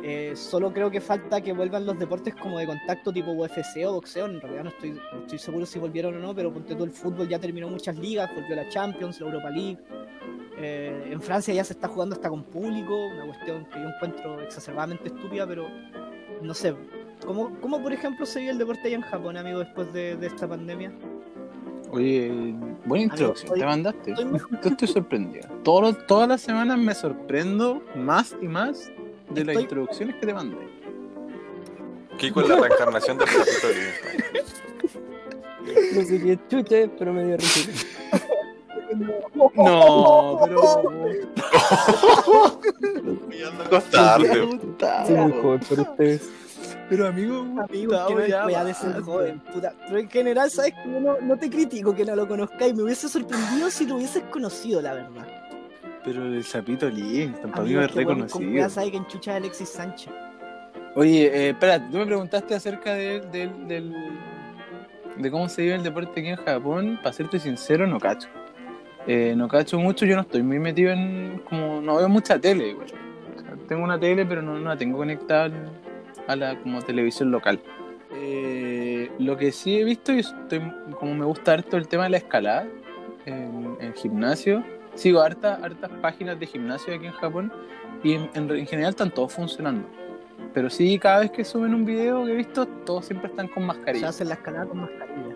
Eh, 0.02 0.34
solo 0.36 0.72
creo 0.72 0.90
que 0.90 1.02
falta 1.02 1.42
que 1.42 1.52
vuelvan 1.52 1.86
los 1.86 2.00
deportes 2.00 2.34
como 2.36 2.58
de 2.60 2.66
contacto 2.66 3.12
tipo 3.12 3.32
UFC 3.32 3.86
o 3.86 3.94
boxeo. 3.94 4.28
En 4.28 4.40
realidad 4.40 4.64
no 4.64 4.70
estoy, 4.70 4.92
no 4.92 5.20
estoy 5.22 5.38
seguro 5.38 5.66
si 5.66 5.80
volvieron 5.80 6.16
o 6.16 6.20
no, 6.20 6.34
pero 6.34 6.54
ponte 6.54 6.74
todo 6.74 6.86
el 6.86 6.92
fútbol 6.92 7.28
ya 7.28 7.40
terminó 7.40 7.68
muchas 7.70 7.98
ligas. 7.98 8.34
Volvió 8.34 8.56
la 8.56 8.68
Champions, 8.70 9.20
la 9.20 9.28
Europa 9.28 9.50
League. 9.50 9.78
Eh, 10.58 11.10
en 11.12 11.22
Francia 11.22 11.54
ya 11.54 11.64
se 11.64 11.74
está 11.74 11.88
jugando 11.88 12.16
hasta 12.16 12.30
con 12.30 12.44
público. 12.44 13.08
Una 13.08 13.26
cuestión 13.26 13.66
que 13.66 13.80
yo 13.80 13.90
encuentro 13.90 14.42
exacerbadamente 14.42 15.08
estúpida, 15.08 15.46
pero 15.46 15.68
no 16.42 16.54
sé. 16.54 16.76
¿Cómo, 17.26 17.60
cómo 17.60 17.82
por 17.82 17.92
ejemplo, 17.92 18.26
se 18.26 18.40
vio 18.40 18.52
el 18.52 18.58
deporte 18.58 18.88
allá 18.88 18.96
en 18.96 19.02
Japón, 19.02 19.36
amigo, 19.36 19.60
después 19.60 19.92
de, 19.92 20.16
de 20.16 20.28
esta 20.28 20.48
pandemia? 20.48 20.94
Oye, 21.92 22.54
buena 22.86 23.06
introducción, 23.06 23.54
te 23.58 23.66
mandaste. 23.66 24.14
Yo 24.16 24.70
estoy 24.70 24.88
sorprendido. 24.94 25.48
Todos 25.64 25.82
los- 25.82 26.06
todas 26.08 26.28
las 26.28 26.42
semanas 26.42 26.78
me 26.78 26.94
sorprendo 26.94 27.82
más 27.96 28.36
y 28.42 28.48
más 28.48 28.92
de 29.30 29.46
las 29.46 29.54
Estoy- 29.56 29.64
introducciones 29.64 30.16
que 30.18 30.28
te 30.28 30.34
mandé. 30.34 30.58
Kiko 32.18 32.42
es 32.42 32.50
la 32.50 32.56
reencarnación 32.60 33.18
del 33.18 33.28
sapito 33.30 33.68
de 33.70 33.94
No 35.96 36.02
sé 36.04 36.20
qué 36.22 36.40
chucha 36.50 36.78
es, 36.80 36.90
pero 37.00 37.14
me 37.14 37.24
dio 37.26 37.38
risa. 37.38 37.72
No, 39.56 40.40
pero. 40.44 40.84
Acostarse. 43.66 44.28
Soy 45.08 45.16
muy 45.16 45.32
joven 45.42 45.60
por 45.68 45.80
ustedes. 45.80 46.30
Pero 46.90 47.08
amigo, 47.08 47.42
Amigo, 47.42 47.94
que 48.08 48.16
no 48.16 48.26
ya 48.26 48.46
weá 48.48 48.64
de 48.64 48.74
ser 48.74 49.00
joven, 49.02 49.40
puta. 49.54 49.74
Pero 49.88 50.00
en 50.00 50.10
general, 50.10 50.50
sabes 50.50 50.74
que 50.74 50.92
yo 50.92 51.00
no, 51.00 51.18
no 51.22 51.38
te 51.38 51.50
critico 51.50 51.94
que 51.96 52.04
no 52.04 52.16
lo 52.16 52.28
conozcáis. 52.28 52.74
Me 52.76 52.84
hubiese 52.84 53.08
sorprendido 53.08 53.70
si 53.70 53.86
lo 53.86 53.96
hubieses 53.98 54.24
conocido, 54.32 54.82
la 54.82 54.94
verdad. 54.96 55.28
Pero 56.04 56.26
el 56.26 56.44
sapito 56.44 56.88
para 56.88 56.96
mí 56.96 57.34
Amigo, 57.54 57.82
es 57.82 57.94
reconocido. 57.94 58.52
weá 58.52 58.70
sabes 58.70 58.92
que 58.92 58.98
enchucha 58.98 59.36
Alexis 59.36 59.70
Sánchez. 59.70 60.12
Oye, 60.96 61.26
eh, 61.28 61.50
espera, 61.50 61.88
tú 61.90 61.98
me 61.98 62.06
preguntaste 62.08 62.56
acerca 62.56 62.94
de, 62.96 63.22
del- 63.32 63.68
del- 63.68 63.94
de 65.18 65.30
cómo 65.32 65.48
se 65.50 65.62
vive 65.62 65.76
el 65.76 65.84
deporte 65.84 66.20
aquí 66.20 66.30
en 66.30 66.38
Japón. 66.38 67.00
Para 67.04 67.14
serte 67.14 67.38
sincero, 67.40 67.86
no 67.86 68.00
cacho. 68.00 68.28
Eh, 69.06 69.34
no 69.38 69.48
cacho 69.48 69.78
mucho, 69.78 70.06
yo 70.06 70.16
no 70.16 70.22
estoy 70.24 70.42
muy 70.42 70.58
metido 70.60 70.92
en. 70.92 71.42
como 71.48 71.82
No 71.82 71.98
veo 71.98 72.10
mucha 72.10 72.40
tele. 72.40 72.74
O 72.74 72.88
sea, 72.88 72.98
tengo 73.68 73.84
una 73.84 74.00
tele, 74.00 74.26
pero 74.26 74.42
no, 74.42 74.58
no 74.58 74.70
la 74.70 74.78
tengo 74.78 74.98
conectada 74.98 75.44
al- 75.46 75.70
a 76.30 76.36
la 76.36 76.58
como 76.60 76.82
televisión 76.82 77.32
local. 77.32 77.60
Eh, 78.12 79.12
lo 79.20 79.38
que 79.38 79.52
sí 79.52 79.80
he 79.80 79.84
visto, 79.84 80.14
y 80.14 80.20
estoy, 80.20 80.62
como 81.00 81.14
me 81.16 81.26
gusta 81.26 81.54
harto 81.54 81.78
el 81.78 81.88
tema 81.88 82.04
de 82.06 82.10
la 82.12 82.18
escalada 82.18 82.68
en, 83.26 83.78
en 83.80 83.94
gimnasio, 83.94 84.64
sigo 84.96 85.22
harta, 85.22 85.56
hartas 85.62 85.92
páginas 86.02 86.40
de 86.40 86.46
gimnasio 86.46 86.94
aquí 86.96 87.06
en 87.06 87.12
Japón 87.14 87.52
y 88.04 88.14
en, 88.14 88.30
en- 88.34 88.50
en 88.52 88.66
general 88.68 88.92
están 88.92 89.12
todos 89.12 89.34
funcionando. 89.34 89.88
Pero 90.54 90.70
sí, 90.70 90.98
cada 90.98 91.20
vez 91.20 91.32
que 91.32 91.44
suben 91.46 91.74
un 91.76 91.86
video 91.86 92.26
que 92.26 92.32
he 92.32 92.36
visto, 92.36 92.66
todos 92.66 93.06
siempre 93.06 93.30
están 93.30 93.48
con 93.48 93.66
mascarilla. 93.66 94.10
hacen 94.10 94.28
la 94.30 94.34
escalada 94.36 94.66
con 94.66 94.82
mascarilla. 94.82 95.36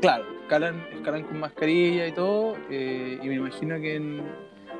Claro, 0.00 0.24
escalan, 0.42 0.84
escalan 0.92 1.22
con 1.24 1.40
mascarilla 1.40 2.06
y 2.06 2.12
todo, 2.12 2.56
eh, 2.70 3.18
y 3.22 3.28
me 3.28 3.34
imagino 3.36 3.76
que 3.80 3.96
en, 3.96 4.22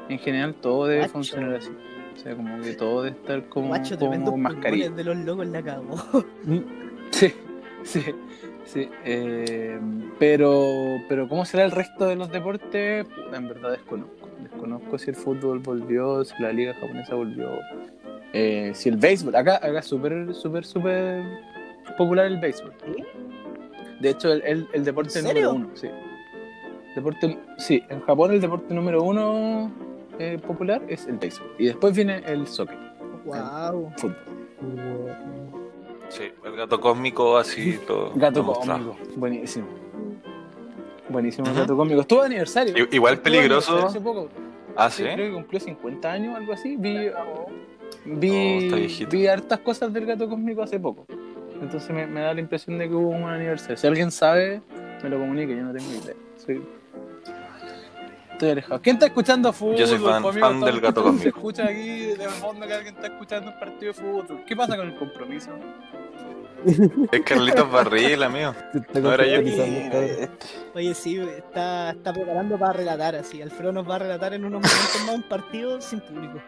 en 0.08 0.18
general 0.18 0.54
todo 0.54 0.86
debe 0.86 1.08
funcionar 1.08 1.54
así. 1.56 1.70
O 2.18 2.20
sea, 2.20 2.34
como 2.34 2.60
que 2.60 2.72
todo 2.74 3.02
debe 3.04 3.16
estar 3.16 3.48
como, 3.48 3.68
Guacho, 3.68 3.96
como 3.96 4.36
mascarilla. 4.36 4.90
de 4.90 5.04
los 5.04 5.16
locos 5.18 5.46
la 5.46 5.62
cagó. 5.62 5.96
Sí, 7.12 7.32
sí, 7.84 8.02
sí. 8.64 8.88
eh, 9.04 9.78
pero, 10.18 10.98
pero 11.08 11.28
¿cómo 11.28 11.44
será 11.44 11.64
el 11.64 11.70
resto 11.70 12.06
de 12.06 12.16
los 12.16 12.30
deportes? 12.30 13.06
En 13.32 13.48
verdad 13.48 13.70
desconozco. 13.70 14.28
Desconozco 14.42 14.98
si 14.98 15.10
el 15.10 15.16
fútbol 15.16 15.60
volvió, 15.60 16.24
si 16.24 16.34
la 16.42 16.52
liga 16.52 16.74
japonesa 16.74 17.14
volvió, 17.14 17.50
eh, 18.32 18.72
si 18.74 18.88
el 18.88 18.96
béisbol. 18.96 19.36
Acá, 19.36 19.56
acá 19.56 19.78
es 19.78 19.86
súper, 19.86 20.34
súper, 20.34 20.64
súper 20.64 21.22
popular 21.96 22.26
el 22.26 22.38
béisbol. 22.38 22.72
¿Sí? 22.84 23.04
De 24.00 24.10
hecho, 24.10 24.32
el, 24.32 24.42
el, 24.42 24.68
el 24.72 24.84
deporte 24.84 25.18
¿En 25.20 25.24
número 25.24 25.54
uno, 25.54 25.70
sí. 25.74 25.88
Deporte, 26.96 27.38
sí, 27.58 27.82
en 27.88 28.00
Japón 28.00 28.32
el 28.32 28.40
deporte 28.40 28.74
número 28.74 29.02
uno 29.04 29.70
eh, 30.18 30.38
popular 30.44 30.82
es 30.88 31.06
el 31.06 31.18
béisbol. 31.18 31.54
Y 31.58 31.66
después 31.66 31.94
viene 31.94 32.22
el 32.26 32.46
soccer, 32.46 32.76
Wow. 33.24 33.92
fútbol. 33.96 34.16
Sí, 36.08 36.24
el 36.44 36.56
gato 36.56 36.80
cósmico 36.80 37.36
así 37.36 37.78
lo. 37.88 38.12
Gato 38.14 38.44
cósmico, 38.44 38.96
buenísimo. 39.16 39.66
Buenísimo 41.08 41.48
el 41.48 41.54
gato 41.54 41.76
cósmico. 41.76 42.00
Estuvo 42.02 42.20
de 42.20 42.26
aniversario. 42.26 42.76
I- 42.84 42.88
Igual 42.96 43.20
peligroso. 43.20 43.86
Hace 43.86 44.00
poco. 44.00 44.28
Ah, 44.76 44.90
¿sí? 44.90 45.02
Creo 45.02 45.16
que 45.16 45.32
cumplió 45.32 45.60
50 45.60 46.12
años, 46.12 46.36
algo 46.36 46.52
así. 46.52 46.76
Vi, 46.76 47.10
vi, 48.04 49.26
hartas 49.26 49.58
cosas 49.60 49.92
del 49.92 50.06
gato 50.06 50.28
cósmico 50.28 50.62
hace 50.62 50.78
poco. 50.78 51.06
Entonces 51.60 51.90
me, 51.90 52.06
me 52.06 52.20
da 52.20 52.32
la 52.34 52.40
impresión 52.40 52.78
de 52.78 52.88
que 52.88 52.94
hubo 52.94 53.08
un 53.08 53.24
aniversario. 53.24 53.76
Si 53.76 53.86
alguien 53.86 54.10
sabe, 54.10 54.62
me 55.02 55.08
lo 55.08 55.18
comunique, 55.18 55.56
yo 55.56 55.62
no 55.62 55.72
tengo 55.72 55.90
idea. 55.90 56.14
Soy- 56.36 56.62
Estoy 58.38 58.50
alejado. 58.50 58.80
¿Quién 58.80 58.94
está 58.96 59.06
escuchando 59.06 59.52
fútbol? 59.52 59.76
Yo 59.76 59.86
soy 59.88 59.98
fan- 59.98 60.22
po, 60.22 60.28
amigo? 60.28 60.46
fan 60.46 60.60
del 60.60 60.80
gato 60.80 61.00
escuchando- 61.00 61.22
Se 61.22 61.28
escucha 61.28 61.64
aquí 61.64 61.88
de 62.16 62.28
fondo 62.28 62.66
que 62.68 62.72
alguien 62.72 62.94
está 62.94 63.08
escuchando 63.08 63.50
un 63.50 63.58
partido 63.58 63.92
de 63.92 63.94
fútbol. 64.00 64.44
¿Qué 64.46 64.54
pasa 64.56 64.76
con 64.76 64.86
el 64.86 64.94
compromiso? 64.96 65.50
Es 67.12 67.20
Carlitos 67.22 67.70
Barril, 67.70 68.22
amigo. 68.22 68.54
No 68.94 69.12
era 69.12 69.26
yo. 69.26 69.40
Oye, 70.74 70.94
sí, 70.94 71.16
está, 71.18 71.90
está 71.90 72.12
preparando 72.12 72.56
para 72.58 72.72
relatar 72.74 73.16
así. 73.16 73.42
Alfredo 73.42 73.72
nos 73.72 73.88
va 73.88 73.96
a 73.96 73.98
relatar 74.00 74.32
en 74.34 74.44
unos 74.44 74.62
momentos 74.62 75.02
más 75.06 75.14
un 75.16 75.22
partido 75.28 75.80
sin 75.80 76.00
público. 76.00 76.40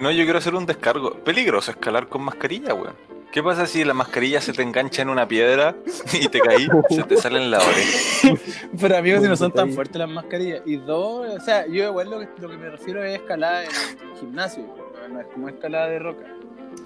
No, 0.00 0.10
yo 0.10 0.24
quiero 0.24 0.38
hacer 0.38 0.54
un 0.56 0.66
descargo. 0.66 1.12
Peligroso 1.24 1.70
escalar 1.70 2.08
con 2.08 2.22
mascarilla, 2.22 2.74
weón. 2.74 2.94
¿Qué 3.32 3.42
pasa 3.42 3.66
si 3.66 3.84
la 3.84 3.92
mascarilla 3.94 4.40
se 4.40 4.52
te 4.52 4.62
engancha 4.62 5.02
en 5.02 5.10
una 5.10 5.28
piedra 5.28 5.76
y 6.12 6.28
te 6.28 6.40
caí? 6.40 6.66
Se 6.88 7.02
te 7.04 7.16
sale 7.18 7.42
en 7.42 7.50
la 7.50 7.58
oreja. 7.58 8.34
Pero 8.80 8.96
amigos, 8.96 9.22
si 9.22 9.28
no 9.28 9.36
son 9.36 9.52
tan 9.52 9.72
fuertes 9.72 9.96
las 9.96 10.08
mascarillas. 10.08 10.62
Y 10.64 10.76
dos, 10.76 11.28
o 11.34 11.40
sea, 11.40 11.66
yo 11.66 11.84
igual 11.88 12.10
lo 12.10 12.20
que, 12.20 12.28
lo 12.40 12.48
que 12.48 12.56
me 12.56 12.70
refiero 12.70 13.04
es 13.04 13.20
escalada 13.20 13.64
en 13.64 13.70
gimnasio. 14.18 14.64
No, 14.66 15.08
no 15.14 15.20
es 15.20 15.26
como 15.28 15.48
escalada 15.48 15.88
de 15.88 15.98
roca. 15.98 16.24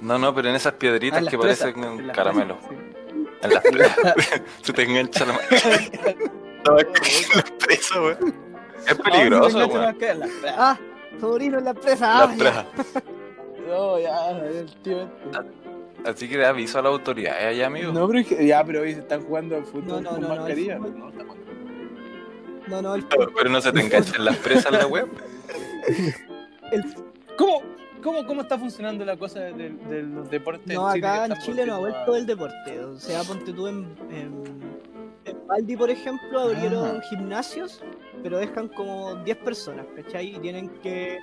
No, 0.01 0.19
no, 0.19 0.35
pero 0.35 0.49
en 0.49 0.57
esas 0.57 0.73
Ah, 0.75 0.79
piedritas 0.79 1.19
en 1.21 1.25
las 1.27 1.31
que 1.33 1.39
presas, 1.39 1.73
parecen 1.73 2.01
en 2.01 2.07
las 2.09 2.17
caramelo. 2.17 2.59
presas, 2.59 2.71
sí. 2.71 3.37
En 3.43 3.51
las 3.55 3.63
presas. 3.63 4.15
se 4.63 4.73
te 4.73 4.83
engancha 4.83 5.25
la 5.27 5.33
mascarilla. 5.35 6.15
No, 6.65 6.79
es 6.79 7.35
las 7.35 7.51
presas, 7.51 7.97
weón. 7.99 8.35
Es 8.87 8.93
Ah, 8.93 9.03
peligroso, 9.05 9.59
weón. 9.59 9.83
las 9.83 9.95
presas. 9.97 10.31
Ah, 10.57 10.79
sobrino 11.21 11.59
en 11.59 11.65
la 11.65 11.71
empresa. 11.71 12.07
Las 12.07 12.23
Ah, 12.31 12.35
presas. 12.39 12.67
No, 13.67 13.99
ya, 13.99 14.31
el 14.31 14.73
tío. 14.83 15.03
este. 15.03 15.72
Así 16.05 16.29
que 16.29 16.45
aviso 16.45 16.79
a 16.79 16.83
la 16.83 16.89
autoridad, 16.89 17.41
¿eh, 17.41 17.47
allá, 17.49 17.67
amigo? 17.69 17.93
No, 17.93 18.09
pero 18.09 18.21
ya, 18.43 18.65
pero 18.65 18.81
hoy 18.83 18.95
se 18.95 19.01
están 19.01 19.23
jugando 19.23 19.57
al 19.57 19.65
fútbol 19.65 19.87
No, 19.87 20.01
no, 20.01 20.11
con 20.11 20.21
no, 20.23 20.29
no, 20.29 20.35
mascarilla. 20.37 20.79
No, 20.79 20.89
no, 22.69 22.83
no, 22.83 22.95
el, 22.95 23.05
Pero 23.07 23.51
no 23.51 23.61
se 23.61 23.73
te 23.73 23.81
engancha 23.81 24.17
en 24.17 24.25
las 24.25 24.37
presas 24.39 24.73
la 24.73 24.87
web. 24.87 25.09
el- 26.73 26.85
¿Cómo, 27.37 27.63
cómo, 28.03 28.27
¿Cómo 28.27 28.43
está 28.43 28.59
funcionando 28.59 29.05
la 29.05 29.17
cosa 29.17 29.41
de, 29.41 29.71
de- 29.71 30.03
los 30.03 30.31
deportes? 30.31 30.75
no, 30.75 30.87
acá 30.87 31.27
en 31.27 31.35
Chile 31.39 31.67
no 31.67 31.75
ha 31.75 31.79
vuelto 31.79 32.17
el 32.17 32.27
deporte. 32.27 32.81
O 32.81 32.99
sea, 32.99 33.23
ponte 33.23 33.53
tú 33.53 33.67
en, 33.69 33.87
en, 34.11 34.43
en 35.25 35.47
Valdi, 35.47 35.77
por 35.77 35.91
ejemplo, 35.91 36.41
abrieron 36.41 36.97
Ah. 36.99 37.01
gimnasios, 37.11 37.83
pero 38.23 38.39
dejan 38.39 38.69
como 38.69 39.15
10 39.25 39.37
personas, 39.39 39.87
¿cachai? 39.97 40.35
Y 40.37 40.39
tienen 40.39 40.69
que, 40.83 41.19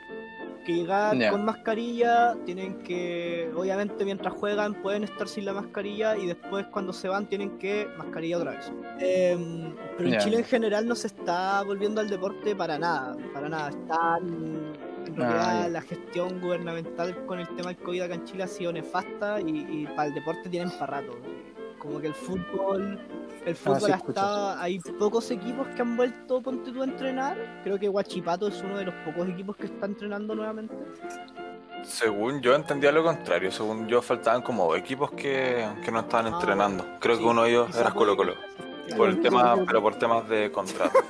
que 0.69 0.81
llegar 0.81 1.31
con 1.31 1.45
mascarilla, 1.45 2.35
tienen 2.45 2.77
que, 2.83 3.51
obviamente 3.55 4.05
mientras 4.05 4.33
juegan 4.33 4.73
pueden 4.81 5.03
estar 5.03 5.27
sin 5.27 5.45
la 5.45 5.53
mascarilla 5.53 6.15
y 6.17 6.27
después 6.27 6.65
cuando 6.67 6.93
se 6.93 7.07
van 7.07 7.27
tienen 7.27 7.57
que 7.57 7.87
mascarilla 7.97 8.37
otra 8.37 8.51
vez. 8.51 8.71
Em, 8.99 9.75
pero 9.97 10.09
en. 10.09 10.17
Chile 10.19 10.37
en 10.37 10.43
general 10.45 10.87
no 10.87 10.95
se 10.95 11.07
está 11.07 11.63
volviendo 11.63 12.01
al 12.01 12.09
deporte 12.09 12.55
para 12.55 12.77
nada, 12.77 13.17
para 13.33 13.49
nada. 13.49 13.69
Están, 13.69 14.73
en 15.07 15.15
realidad 15.15 15.61
Ah, 15.61 15.63
ya. 15.63 15.69
la 15.69 15.81
gestión 15.81 16.39
gubernamental 16.39 17.25
con 17.25 17.39
el 17.39 17.47
tema 17.55 17.69
del 17.73 17.77
COVID 17.77 18.01
acá 18.01 18.13
en 18.15 18.25
Chile 18.25 18.43
ha 18.43 18.47
sido 18.47 18.71
nefasta 18.71 19.41
y, 19.41 19.65
y 19.83 19.87
para 19.95 20.09
el 20.09 20.13
deporte 20.13 20.49
tienen 20.49 20.69
para 20.71 21.01
rato. 21.01 21.17
Como 21.79 21.99
que 21.99 22.07
el 22.07 22.13
fútbol, 22.13 22.99
el 23.45 23.55
fútbol 23.55 23.77
Ah, 23.77 23.85
sí, 23.85 23.91
ha 23.91 23.95
estado- 23.95 24.55
hay 24.59 24.79
pocos 24.79 25.31
equipos 25.31 25.67
que 25.69 25.81
han 25.81 25.95
vuelto, 25.97 26.41
ponte 26.41 26.71
tú, 26.71 26.81
a 26.81 26.85
entrenar. 26.85 27.61
Creo 27.63 27.79
que 27.79 27.89
Huachipato 27.89 28.47
es 28.47 28.61
uno 28.61 28.77
de 28.77 28.85
los 28.85 28.93
pocos 29.05 29.27
equipos 29.29 29.55
que 29.55 29.65
está 29.67 29.85
entrenando 29.85 30.35
nuevamente. 30.35 30.75
Según 31.83 32.41
yo 32.41 32.53
entendía 32.55 32.91
lo 32.91 33.03
contrario. 33.03 33.51
Según 33.51 33.87
yo 33.87 34.01
faltaban 34.01 34.41
como 34.41 34.65
dos 34.65 34.77
equipos 34.77 35.11
que, 35.11 35.65
que 35.83 35.91
no 35.91 36.01
estaban 36.01 36.27
Ah, 36.27 36.37
entrenando. 36.37 36.85
Creo 36.99 37.15
sí, 37.15 37.23
que 37.23 37.27
uno 37.29 37.43
de 37.43 37.49
ellos 37.51 37.75
era 37.75 37.91
Colo 37.91 38.17
Colo. 38.17 38.33
Por 38.97 39.09
el 39.09 39.21
tema, 39.21 39.55
pero 39.67 39.81
por 39.81 39.95
temas 39.95 40.27
de 40.27 40.51
contrato. 40.51 40.99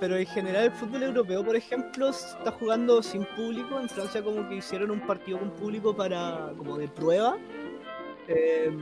Pero 0.00 0.16
en 0.16 0.26
general 0.26 0.64
el 0.64 0.72
fútbol 0.72 1.02
europeo, 1.04 1.44
por 1.44 1.54
ejemplo, 1.54 2.08
está 2.08 2.50
jugando 2.58 3.02
sin 3.02 3.24
público. 3.36 3.78
En 3.80 3.88
Francia 3.88 4.22
como 4.22 4.48
que 4.48 4.56
hicieron 4.56 4.90
un 4.90 5.00
partido 5.06 5.38
con 5.38 5.50
público 5.50 5.94
para 5.94 6.50
como 6.56 6.76
de 6.78 6.88
prueba. 6.88 7.36
Em, 8.28 8.78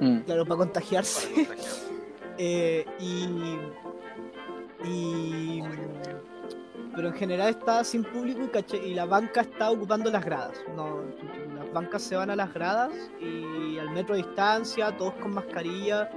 Mm. 0.00 0.20
claro, 0.26 0.44
para 0.46 0.58
contagiarse. 0.58 1.28
Eh, 2.40 2.86
y, 3.00 3.26
y 4.88 5.62
pero 6.94 7.08
en 7.08 7.14
general 7.14 7.48
está 7.50 7.82
sin 7.82 8.04
público 8.04 8.42
y, 8.44 8.46
caché- 8.46 8.80
y 8.84 8.94
la 8.94 9.06
banca 9.06 9.40
está 9.40 9.70
ocupando 9.72 10.08
las 10.10 10.24
gradas. 10.24 10.56
No, 10.76 11.00
las 11.56 11.72
bancas 11.72 12.00
se 12.02 12.14
van 12.14 12.30
a 12.30 12.36
las 12.36 12.54
gradas 12.54 12.92
y 13.20 13.76
al 13.78 13.90
metro 13.90 14.14
de 14.14 14.22
distancia, 14.22 14.96
todos 14.96 15.14
con 15.14 15.34
mascarilla. 15.34 16.08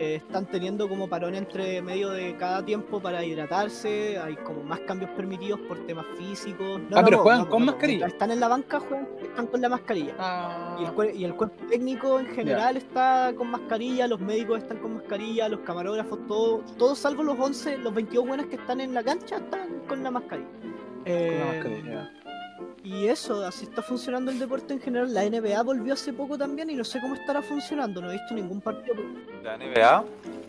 Eh, 0.00 0.14
están 0.14 0.46
teniendo 0.46 0.88
como 0.88 1.06
parón 1.08 1.34
entre 1.34 1.82
medio 1.82 2.08
de 2.08 2.34
cada 2.36 2.64
tiempo 2.64 3.00
para 3.00 3.22
hidratarse. 3.22 4.18
Hay 4.18 4.34
como 4.36 4.62
más 4.62 4.80
cambios 4.80 5.10
permitidos 5.10 5.60
por 5.68 5.78
temas 5.86 6.06
físicos. 6.16 6.80
No, 6.88 6.96
Ah, 6.96 7.00
no, 7.00 7.04
pero 7.04 7.16
no, 7.18 7.22
juegan 7.22 7.44
con 7.44 7.64
mascarilla. 7.66 8.06
Están 8.06 8.30
en 8.30 8.40
la 8.40 8.48
banca, 8.48 8.80
juegan, 8.80 9.06
están 9.22 9.46
con 9.48 9.60
la 9.60 9.68
mascarilla. 9.68 10.14
Ah, 10.18 10.78
Y 10.80 10.84
el, 11.02 11.16
y 11.20 11.24
el 11.24 11.34
cuerpo 11.34 11.66
técnico 11.68 12.18
en 12.18 12.26
general 12.28 12.78
está 12.78 13.34
con 13.36 13.50
mascarilla, 13.50 14.06
los 14.08 14.20
médicos 14.20 14.58
están 14.62 14.78
con 14.78 14.94
mascarilla, 14.94 15.48
los 15.50 15.60
camarógrafos, 15.60 16.26
todo, 16.26 16.60
todos 16.78 16.98
salvo 16.98 17.22
los 17.22 17.38
11, 17.38 17.76
los 17.78 17.92
22 17.92 18.26
buenos 18.26 18.46
que 18.46 18.56
están 18.56 18.80
en 18.80 18.94
la 18.94 19.02
cancha 19.02 19.36
están 19.36 19.80
con 19.86 20.02
la 20.02 20.10
mascarilla. 20.10 20.48
con 20.48 21.12
Eh, 21.12 21.38
la 21.38 21.44
mascarilla. 21.52 22.12
Y 22.82 23.06
eso, 23.08 23.44
así 23.44 23.64
está 23.64 23.82
funcionando 23.82 24.30
el 24.30 24.38
deporte 24.38 24.72
en 24.72 24.80
general. 24.80 25.12
La 25.12 25.24
NBA 25.28 25.62
volvió 25.62 25.94
hace 25.94 26.12
poco 26.12 26.36
también 26.38 26.70
y 26.70 26.74
no 26.74 26.84
sé 26.84 27.00
cómo 27.00 27.14
estará 27.14 27.42
funcionando, 27.42 28.00
no 28.00 28.10
he 28.10 28.14
visto 28.14 28.34
ningún 28.34 28.60
partido. 28.60 28.96
La 29.42 29.56
NBA, 29.56 30.04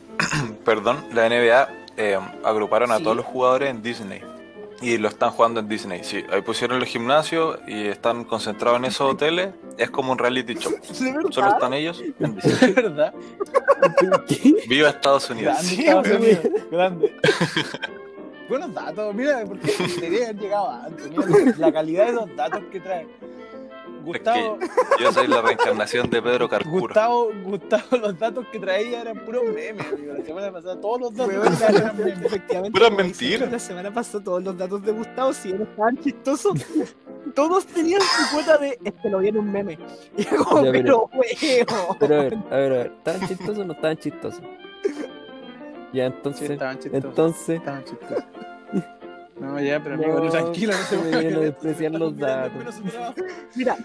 perdón, 0.66 0.98
la 1.14 1.28
NBA 1.30 1.70
eh, 1.98 2.18
agruparon 2.44 2.92
a 2.92 2.98
Sí. 2.98 3.04
todos 3.04 3.18
los 3.18 3.26
jugadores 3.26 3.70
en 3.70 3.82
Disney. 3.82 4.22
Y 4.84 4.98
lo 4.98 5.10
están 5.10 5.30
jugando 5.30 5.60
en 5.60 5.68
Disney, 5.70 6.04
sí. 6.04 6.24
Ahí 6.32 6.42
pusieron 6.42 6.80
los 6.80 6.90
gimnasios 6.90 7.60
y 7.68 7.86
están 7.86 8.24
concentrados 8.24 8.80
en 8.80 8.86
esos 8.86 9.12
hoteles. 9.14 9.50
Es 9.78 9.92
como 9.92 10.12
un 10.12 10.18
reality 10.18 10.56
show. 10.56 10.74
Solo 11.30 11.50
están 11.50 11.74
ellos 11.76 12.02
en 12.20 12.36
Disney. 12.36 12.74
¿De 12.74 12.82
verdad? 12.82 13.14
Viva 14.68 14.90
Estados 14.90 15.30
Unidos. 15.30 15.54
Grande 15.54 15.70
Sí, 15.76 15.82
Estados. 15.86 16.08
Unidos, 16.08 16.40
grande. 16.72 17.16
Buenos 18.52 18.74
datos, 18.74 19.16
mira, 19.16 19.46
porque 19.48 19.72
debería 20.02 20.26
haber 20.26 20.42
llegado 20.42 20.70
antes. 20.70 21.10
Mira 21.10 21.56
la 21.58 21.72
calidad 21.72 22.08
de 22.08 22.12
los 22.12 22.36
datos 22.36 22.62
que 22.70 22.82
trae. 22.82 23.08
Gustavo, 24.04 24.58
Yo 25.00 25.14
soy 25.14 25.28
la 25.28 25.42
reencarnación 25.42 26.10
de 26.10 26.22
Pedro 26.22 26.50
Carcuro. 26.50 26.82
Gustavo, 26.88 27.30
Gustavo, 27.46 27.96
los 27.98 28.20
datos 28.20 28.46
que 28.52 28.60
traía 28.60 29.04
eran 29.04 29.24
puros 29.24 29.44
memes, 29.46 29.86
amigo. 29.94 30.16
La 30.18 30.26
semana 30.26 30.52
pasada 30.52 30.82
todos 30.82 31.00
los 31.00 31.16
datos 31.16 31.34
que 31.50 31.56
traía 31.56 31.78
eran 31.80 31.98
memes. 31.98 32.26
efectivamente. 32.26 32.78
Puras 32.78 32.92
mentiras. 32.98 33.52
La 33.54 33.60
semana 33.60 33.94
pasada 33.94 34.22
todos 34.22 34.44
los 34.44 34.58
datos 34.58 34.84
de 34.84 34.92
Gustavo, 34.92 35.32
si 35.32 35.54
no 35.54 35.64
estaban 35.64 35.98
chistosos, 36.00 36.54
todos 37.34 37.66
tenían 37.68 38.02
su 38.02 38.36
cuota 38.36 38.58
de 38.58 38.78
este 38.84 39.10
lo 39.10 39.20
vi 39.20 39.30
en 39.30 39.38
un 39.38 39.50
meme. 39.50 39.80
Y 40.18 40.24
era 40.24 40.36
como, 40.36 40.66
Ya, 40.66 40.72
pero 40.74 41.10
pero-. 41.10 41.98
Pero 42.02 42.16
a 42.16 42.24
ver, 42.24 42.34
a 42.34 42.56
ver, 42.58 42.72
a 42.74 42.78
ver, 42.80 42.92
¿estaban 42.98 43.28
chistosos 43.30 43.60
o 43.60 43.64
no 43.64 43.72
estaban 43.72 43.98
chistosos? 43.98 44.42
Ya, 45.94 46.08
Sí, 46.08 46.14
entonces, 46.16 46.50
estaban 46.50 46.80
chistosos. 46.80 47.06
entonces, 47.06 47.50
Estaban 47.60 47.84
chistosos. 47.86 48.24
No, 49.40 49.60
ya, 49.60 49.82
pero 49.82 49.96
amigo, 49.96 50.20
No, 50.20 50.30
tranquilo, 50.30 50.72
no 50.74 50.78
se 50.84 50.96
me 50.98 51.02
ponga 51.04 51.18
vienen 51.18 51.36
a 51.36 51.40
violento, 51.40 51.62
despreciar 51.64 51.92
los 51.94 52.18
datos. 52.18 52.82
Mira, 53.56 53.76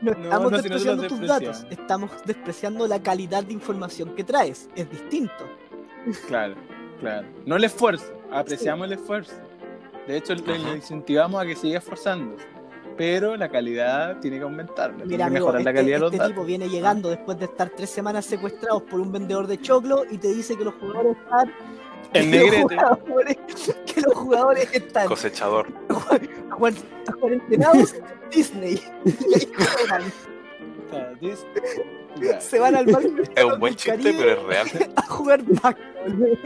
no 0.00 0.12
No, 0.12 0.22
estamos 0.22 0.50
no, 0.52 0.56
despreciando 0.58 1.06
tus 1.06 1.20
datos, 1.26 1.66
estamos 1.70 2.10
despreciando 2.26 2.86
la 2.88 3.00
calidad 3.02 3.44
de 3.44 3.52
información 3.52 4.14
que 4.16 4.24
traes. 4.24 4.68
Es 4.74 4.90
distinto. 4.90 5.48
Claro, 6.26 6.54
claro. 6.98 7.26
No 7.46 7.56
el 7.56 7.64
esfuerzo, 7.64 8.12
apreciamos 8.32 8.86
el 8.86 8.94
esfuerzo. 8.94 9.34
De 10.08 10.16
hecho, 10.16 10.34
le, 10.34 10.42
Ajá. 10.54 10.68
le 10.70 10.76
incentivamos 10.76 11.40
a 11.40 11.46
que 11.46 11.54
siga 11.54 11.78
esforzándose. 11.78 12.44
Pero 13.00 13.34
la 13.34 13.48
calidad 13.48 14.18
tiene 14.20 14.36
que 14.36 14.42
aumentar. 14.42 14.90
Tiene 14.90 15.06
Mira, 15.06 15.16
que 15.16 15.22
amigo, 15.22 15.46
mejorar 15.46 15.62
la 15.62 15.70
este, 15.70 15.80
calidad 15.80 15.96
de 15.96 16.00
los 16.00 16.12
este 16.12 16.18
datos. 16.18 16.32
tipo 16.34 16.44
viene 16.44 16.68
llegando 16.68 17.08
después 17.08 17.38
de 17.38 17.46
estar 17.46 17.70
tres 17.70 17.88
semanas 17.88 18.26
secuestrados 18.26 18.82
por 18.82 19.00
un 19.00 19.10
vendedor 19.10 19.46
de 19.46 19.58
choclo 19.58 20.04
y 20.10 20.18
te 20.18 20.28
dice 20.28 20.54
que 20.54 20.64
los 20.64 20.74
jugadores 20.74 21.16
están. 21.16 21.50
El 22.12 22.30
que 22.30 22.36
los 22.36 22.44
negrete. 22.50 22.76
jugadores- 22.76 23.38
que 23.94 24.00
los 24.02 24.14
jugadores 24.14 24.68
están 24.74 25.06
Cosechador. 25.08 25.66
cuar- 26.58 26.76
cuarentenados 27.18 27.94
en 27.94 28.04
Disney. 28.30 28.78
Se 32.40 32.58
van 32.58 32.76
al 32.76 32.86
mar 32.86 33.02
Es 33.34 33.44
un 33.44 33.60
buen 33.60 33.74
chiste, 33.76 33.96
pero 34.18 34.30
es 34.32 34.42
real. 34.42 34.92
a 34.96 35.02
jugar 35.06 35.42
backball. 35.42 36.38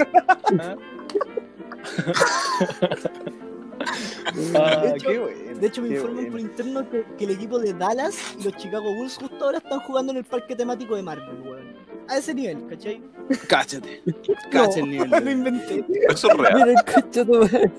¿Ah? 4.55 4.77
De 4.83 4.89
hecho- 4.97 5.09
qué 5.09 5.19
bueno. 5.19 5.59
De 5.61 5.67
hecho, 5.67 5.83
me 5.83 5.89
informan 5.89 6.15
bueno. 6.17 6.31
por 6.33 6.41
interno 6.41 6.91
que, 6.91 7.05
que 7.17 7.25
el 7.25 7.31
equipo 7.31 7.59
de 7.59 7.73
Dallas 7.75 8.17
y 8.39 8.43
los 8.45 8.57
Chicago 8.57 8.93
Bulls 8.95 9.17
justo 9.17 9.45
ahora 9.45 9.59
están 9.59 9.81
jugando 9.81 10.13
en 10.13 10.19
el 10.19 10.25
parque 10.25 10.55
temático 10.57 10.97
de 10.97 11.03
Marvel, 11.03 11.41
weón. 11.43 11.75
a 12.09 12.19
ese 12.19 12.35
nivel, 12.35 12.67
¿cachai? 12.69 13.03
Cáchate. 13.49 14.03
Cacha 14.51 14.81
el 14.81 14.91
nivel. 14.91 15.11
Lo 15.11 15.21
de- 15.21 15.33
inventé. 15.33 15.85
Eso 16.09 16.29
es 16.31 16.37
real. 16.37 16.55
Mira 16.55 16.83
madre. 17.25 17.71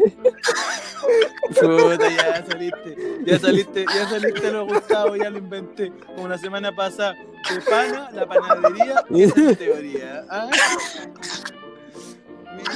Puta, 1.59 2.09
ya 2.09 2.43
saliste. 2.45 2.97
Ya 3.25 3.39
saliste, 3.39 3.85
ya 3.93 4.09
saliste 4.09 4.51
lo 4.51 4.65
Gustavo, 4.65 5.15
ya 5.15 5.29
lo 5.29 5.37
inventé. 5.37 5.91
Como 6.15 6.27
la 6.27 6.37
semana 6.37 6.75
pasada. 6.75 7.13
De 7.13 7.61
pana, 7.61 8.09
la 8.11 8.25
panadería, 8.27 9.03
es 9.11 9.57
teoría. 9.59 10.25
¿ah? 10.31 10.49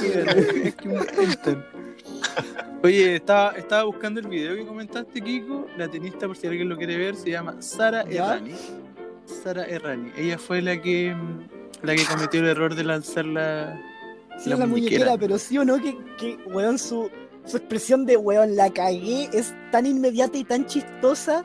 Mira, 0.00 0.32
es 0.32 0.74
que 0.76 0.88
me 0.88 0.94
inventan. 0.94 1.64
Oye, 2.82 3.16
estaba, 3.16 3.52
estaba 3.52 3.82
buscando 3.84 4.20
el 4.20 4.28
video 4.28 4.54
que 4.56 4.64
comentaste, 4.64 5.20
Kiko. 5.20 5.66
La 5.76 5.88
tenista, 5.88 6.26
por 6.26 6.36
si 6.36 6.46
alguien 6.46 6.68
lo 6.68 6.76
quiere 6.76 6.96
ver, 6.96 7.14
se 7.16 7.30
llama 7.30 7.60
Sara. 7.60 8.02
Errani. 8.02 8.52
Sara 9.26 9.64
Errani. 9.66 10.10
Ella 10.16 10.38
fue 10.38 10.62
la 10.62 10.80
que 10.80 11.14
mm, 11.14 11.86
la 11.86 11.94
que 11.94 12.04
cometió 12.04 12.40
el 12.40 12.46
error 12.46 12.74
de 12.74 12.84
lanzar 12.84 13.26
la. 13.26 13.78
Sí, 14.38 14.48
La 14.50 14.56
la, 14.56 14.66
muñequera, 14.66 15.04
muñequera. 15.06 15.18
pero 15.18 15.38
sí 15.38 15.58
o 15.58 15.64
no, 15.64 15.78
que, 15.80 15.96
que 16.18 16.36
weón, 16.46 16.78
su, 16.78 17.10
su 17.44 17.58
expresión 17.58 18.06
de 18.06 18.16
weón, 18.16 18.56
la 18.56 18.70
cagué, 18.70 19.28
es 19.32 19.54
tan 19.70 19.84
inmediata 19.84 20.38
y 20.38 20.44
tan 20.44 20.64
chistosa. 20.66 21.44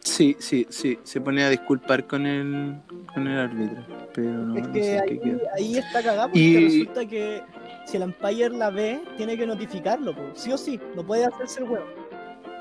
Sí, 0.00 0.36
sí, 0.38 0.66
sí. 0.70 0.98
Se 1.02 1.20
pone 1.20 1.42
a 1.42 1.50
disculpar 1.50 2.06
con 2.06 2.26
el, 2.26 2.76
con 3.12 3.26
el 3.26 3.38
árbitro. 3.38 3.84
Pero 4.14 4.30
no, 4.30 4.56
es 4.56 4.66
no 4.68 4.72
que 4.72 4.82
sé 4.84 5.00
ahí, 5.00 5.08
qué 5.08 5.20
queda. 5.20 5.38
ahí 5.56 5.78
está 5.78 6.02
cagada 6.02 6.22
porque 6.28 6.38
Y- 6.38 6.64
resulta 6.64 7.06
que 7.06 7.42
si 7.86 7.96
el 7.96 8.02
umpire 8.02 8.50
la 8.50 8.68
ve, 8.70 9.00
tiene 9.16 9.36
que 9.38 9.46
notificarlo, 9.46 10.14
po. 10.14 10.22
sí 10.34 10.52
o 10.52 10.58
sí, 10.58 10.78
no 10.94 11.02
puede 11.06 11.24
hacerse 11.24 11.62
el 11.62 11.70
weón. 11.70 11.84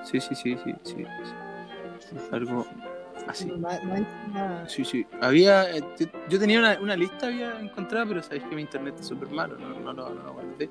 Sí, 0.03 0.19
sí, 0.21 0.35
sí, 0.35 0.55
sí, 0.63 0.73
sí. 0.83 1.03
algo 2.31 2.65
así. 3.27 3.47
Más- 3.51 3.83
más 3.83 3.99
encima- 3.99 4.63
Sí, 4.69 4.85
sí. 4.85 5.05
Había. 5.21 5.75
eh, 5.75 5.81
Yo 6.29 6.37
tenía 6.39 6.59
una, 6.59 6.79
una 6.79 6.95
lista 6.95 7.25
había 7.27 7.59
encontrado, 7.59 8.07
pero 8.09 8.21
sabéis 8.21 8.43
que 8.43 8.55
mi 8.55 8.61
internet 8.61 8.95
es 8.99 9.07
súper 9.07 9.29
malo, 9.29 9.57
no, 9.57 9.69
no, 9.79 9.93
lo- 9.93 10.13
no 10.13 10.33
guardé. 10.33 10.69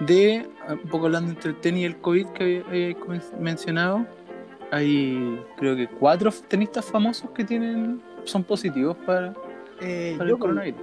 De, 0.00 0.34
eh, 0.36 0.46
un 0.70 0.88
poco 0.90 1.06
hablando 1.06 1.30
entre 1.32 1.50
el 1.50 1.60
tenis 1.60 1.82
y 1.82 1.84
el 1.84 1.96
COVID 1.98 2.26
que 2.28 2.64
había, 2.66 2.96
mencionado, 3.38 4.06
hay 4.70 5.38
creo 5.58 5.76
que 5.76 5.86
cuatro 5.86 6.30
tenistas 6.48 6.86
famosos 6.86 7.30
que 7.32 7.44
tienen 7.44 8.00
son 8.24 8.42
positivos 8.42 8.96
para, 9.04 9.34
eh, 9.80 10.14
para 10.16 10.30
el 10.30 10.38
coronavirus. 10.38 10.80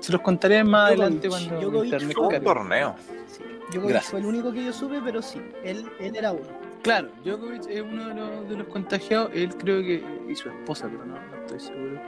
Se 0.00 0.12
los 0.12 0.20
contaré 0.20 0.62
más 0.64 0.88
adelante 0.88 1.28
cuando 1.28 1.60
Djokovic 1.60 1.84
internet 1.92 2.16
fue- 2.16 2.36
Un 2.38 2.44
torneo. 2.44 2.94
sí, 3.26 3.42
Djokovic 3.70 3.88
Gracias. 3.90 4.10
fue 4.10 4.20
el 4.20 4.26
único 4.26 4.52
que 4.52 4.64
yo 4.64 4.72
supe, 4.72 5.00
pero 5.04 5.22
sí, 5.22 5.40
él, 5.64 5.84
él 5.98 6.16
era 6.16 6.32
uno. 6.32 6.46
Claro, 6.82 7.08
Djokovic 7.24 7.66
es 7.68 7.80
uno 7.82 8.08
de 8.08 8.14
los, 8.14 8.48
de 8.48 8.56
los 8.56 8.66
contagiados, 8.68 9.30
él 9.34 9.54
creo 9.56 9.80
que, 9.82 10.04
y 10.28 10.36
su 10.36 10.48
esposa, 10.48 10.88
pero 10.90 11.04
no, 11.04 11.14
no 11.14 11.36
estoy 11.44 11.60
seguro. 11.60 12.00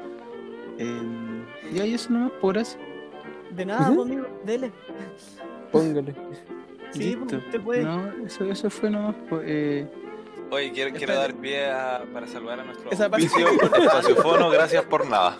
Eh, 0.78 1.44
y 1.72 1.80
ahí 1.80 1.94
eso 1.94 2.12
nomás, 2.12 2.30
por 2.40 2.54
gracias. 2.54 2.80
De 3.50 3.64
nada, 3.66 3.92
po, 3.92 4.02
amigo, 4.02 4.26
dele. 4.44 4.70
Póngale. 5.72 6.14
Sí, 6.90 7.00
Listo. 7.00 7.26
pues, 7.26 7.44
usted 7.44 7.60
puede. 7.60 7.82
No, 7.82 8.10
eso, 8.24 8.44
eso 8.46 8.70
fue 8.70 8.88
nomás. 8.88 9.14
pues, 9.28 9.42
eh, 9.44 9.86
Oye, 10.50 10.72
quiero, 10.72 10.96
quiero 10.96 11.14
dar 11.16 11.34
pie 11.34 11.66
a- 11.70 12.02
para 12.14 12.26
saludar 12.26 12.60
a 12.60 12.64
nuestro 12.64 12.90
Esa 12.90 13.10
parte- 13.10 13.26
auspicio, 13.26 13.46
Espaciofono, 13.84 14.48
gracias 14.48 14.84
por 14.86 15.06
nada. 15.06 15.36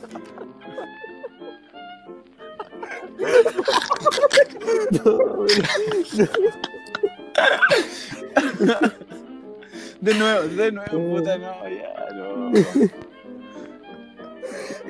De 10.01 10.15
nuevo, 10.15 10.43
de 10.49 10.73
nuevo, 10.73 11.17
puta, 11.17 11.39
no, 11.39 11.69
ya, 11.69 12.09
no. 12.15 12.51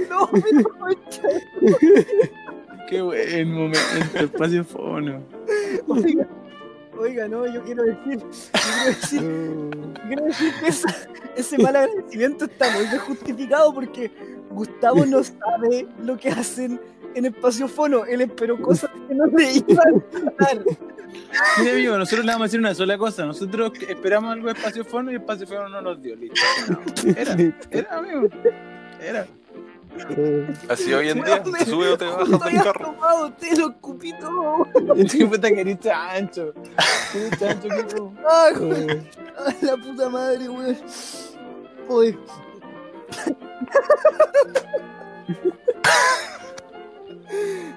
No, 0.09 0.30
pero 0.32 0.62
concha. 0.78 1.22
Qué 2.88 3.02
buen 3.02 3.52
momento, 3.52 4.18
espacio 4.18 4.64
fono. 4.64 5.22
Oiga, 6.99 7.28
no, 7.28 7.46
yo 7.46 7.62
quiero 7.64 7.84
decir, 7.84 8.18
yo 8.18 8.61
quiero 8.74 8.86
decir, 8.86 9.20
yo 9.94 10.03
quiero 10.09 10.24
decir 10.24 10.53
que 10.61 10.68
esa- 10.68 10.96
ese 11.36 11.59
mal 11.59 11.76
agradecimiento 11.76 12.44
está 12.46 12.70
muy 12.70 12.86
desjustificado 12.86 13.72
porque 13.72 14.11
Gustavo 14.51 15.07
no 15.07 15.22
sabe 15.22 15.86
lo 16.03 16.16
que 16.16 16.30
hacen 16.30 16.80
en 17.14 17.26
Espacio 17.26 17.68
Fono. 17.68 18.05
Él 18.05 18.20
esperó 18.22 18.61
cosas 18.61 18.90
que 19.09 19.14
no 19.14 19.26
le 19.26 19.53
iban 19.53 20.05
a 20.38 20.44
dar. 20.44 20.64
Mira, 21.61 21.72
amigo, 21.72 21.96
nosotros 21.99 22.24
le 22.26 22.32
vamos 22.32 22.44
a 22.44 22.46
decir 22.49 22.61
una 22.61 22.74
sola 22.74 22.99
cosa. 22.99 23.24
Nosotros 23.24 23.72
esperamos 23.88 24.32
algo 24.32 24.46
de 24.49 24.53
espacio 24.55 24.84
fono 24.84 25.12
y 25.12 25.16
espacio 25.16 25.46
fono 25.46 25.68
no 25.68 25.80
nos 25.80 26.03
dio. 26.03 26.16
Listo. 26.16 26.40
No, 26.68 27.12
Era, 27.16 27.36
era, 27.70 27.96
amigo. 27.99 28.28
Era. 29.01 29.26
Así 30.68 30.93
hoy 30.93 31.09
en 31.11 31.22
día, 31.22 31.43
te 31.59 31.64
sube 31.64 31.89
o 31.91 31.99
te 31.99 32.05
bajas 32.07 32.28
del 32.28 32.43
había 32.43 32.62
carro. 32.62 32.84
tomado, 32.86 33.32
te 33.32 33.57
lo 33.57 33.70
escupí 33.70 34.12
todo. 34.18 34.66
Qué 35.11 35.26
puta 35.26 35.49
que 35.49 35.61
eres 35.61 35.80
chancho. 35.80 36.53
Eres 37.14 37.39
chancho, 37.39 37.68
qué 37.68 37.84
Ah, 38.26 38.51
la 39.62 39.76
puta 39.76 40.09
madre, 40.09 40.49
weón. 40.49 40.76
Uy. 41.89 42.18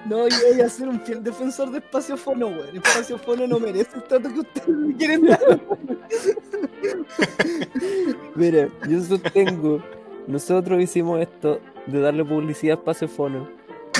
No, 0.06 0.28
yo 0.28 0.36
voy 0.50 0.60
a 0.60 0.68
ser 0.68 0.88
un 0.88 1.00
fiel 1.00 1.22
defensor 1.22 1.70
de 1.70 1.78
Espacio 1.78 2.16
Fono, 2.16 2.48
weón. 2.48 2.76
Espacio 2.76 3.18
Fono 3.18 3.46
no 3.46 3.58
merece 3.58 3.96
el 3.96 4.02
trato 4.04 4.28
que 4.32 4.40
ustedes 4.40 4.68
le 4.68 4.96
quieren 4.96 5.26
dar. 5.26 5.60
Mira, 8.34 8.68
yo 8.88 9.00
sostengo, 9.02 9.82
nosotros 10.26 10.80
hicimos 10.82 11.20
esto 11.20 11.60
de 11.86 12.00
darle 12.00 12.24
publicidad 12.24 12.76
a 12.76 12.80
Espacio 12.80 13.08
Fono. 13.08 13.48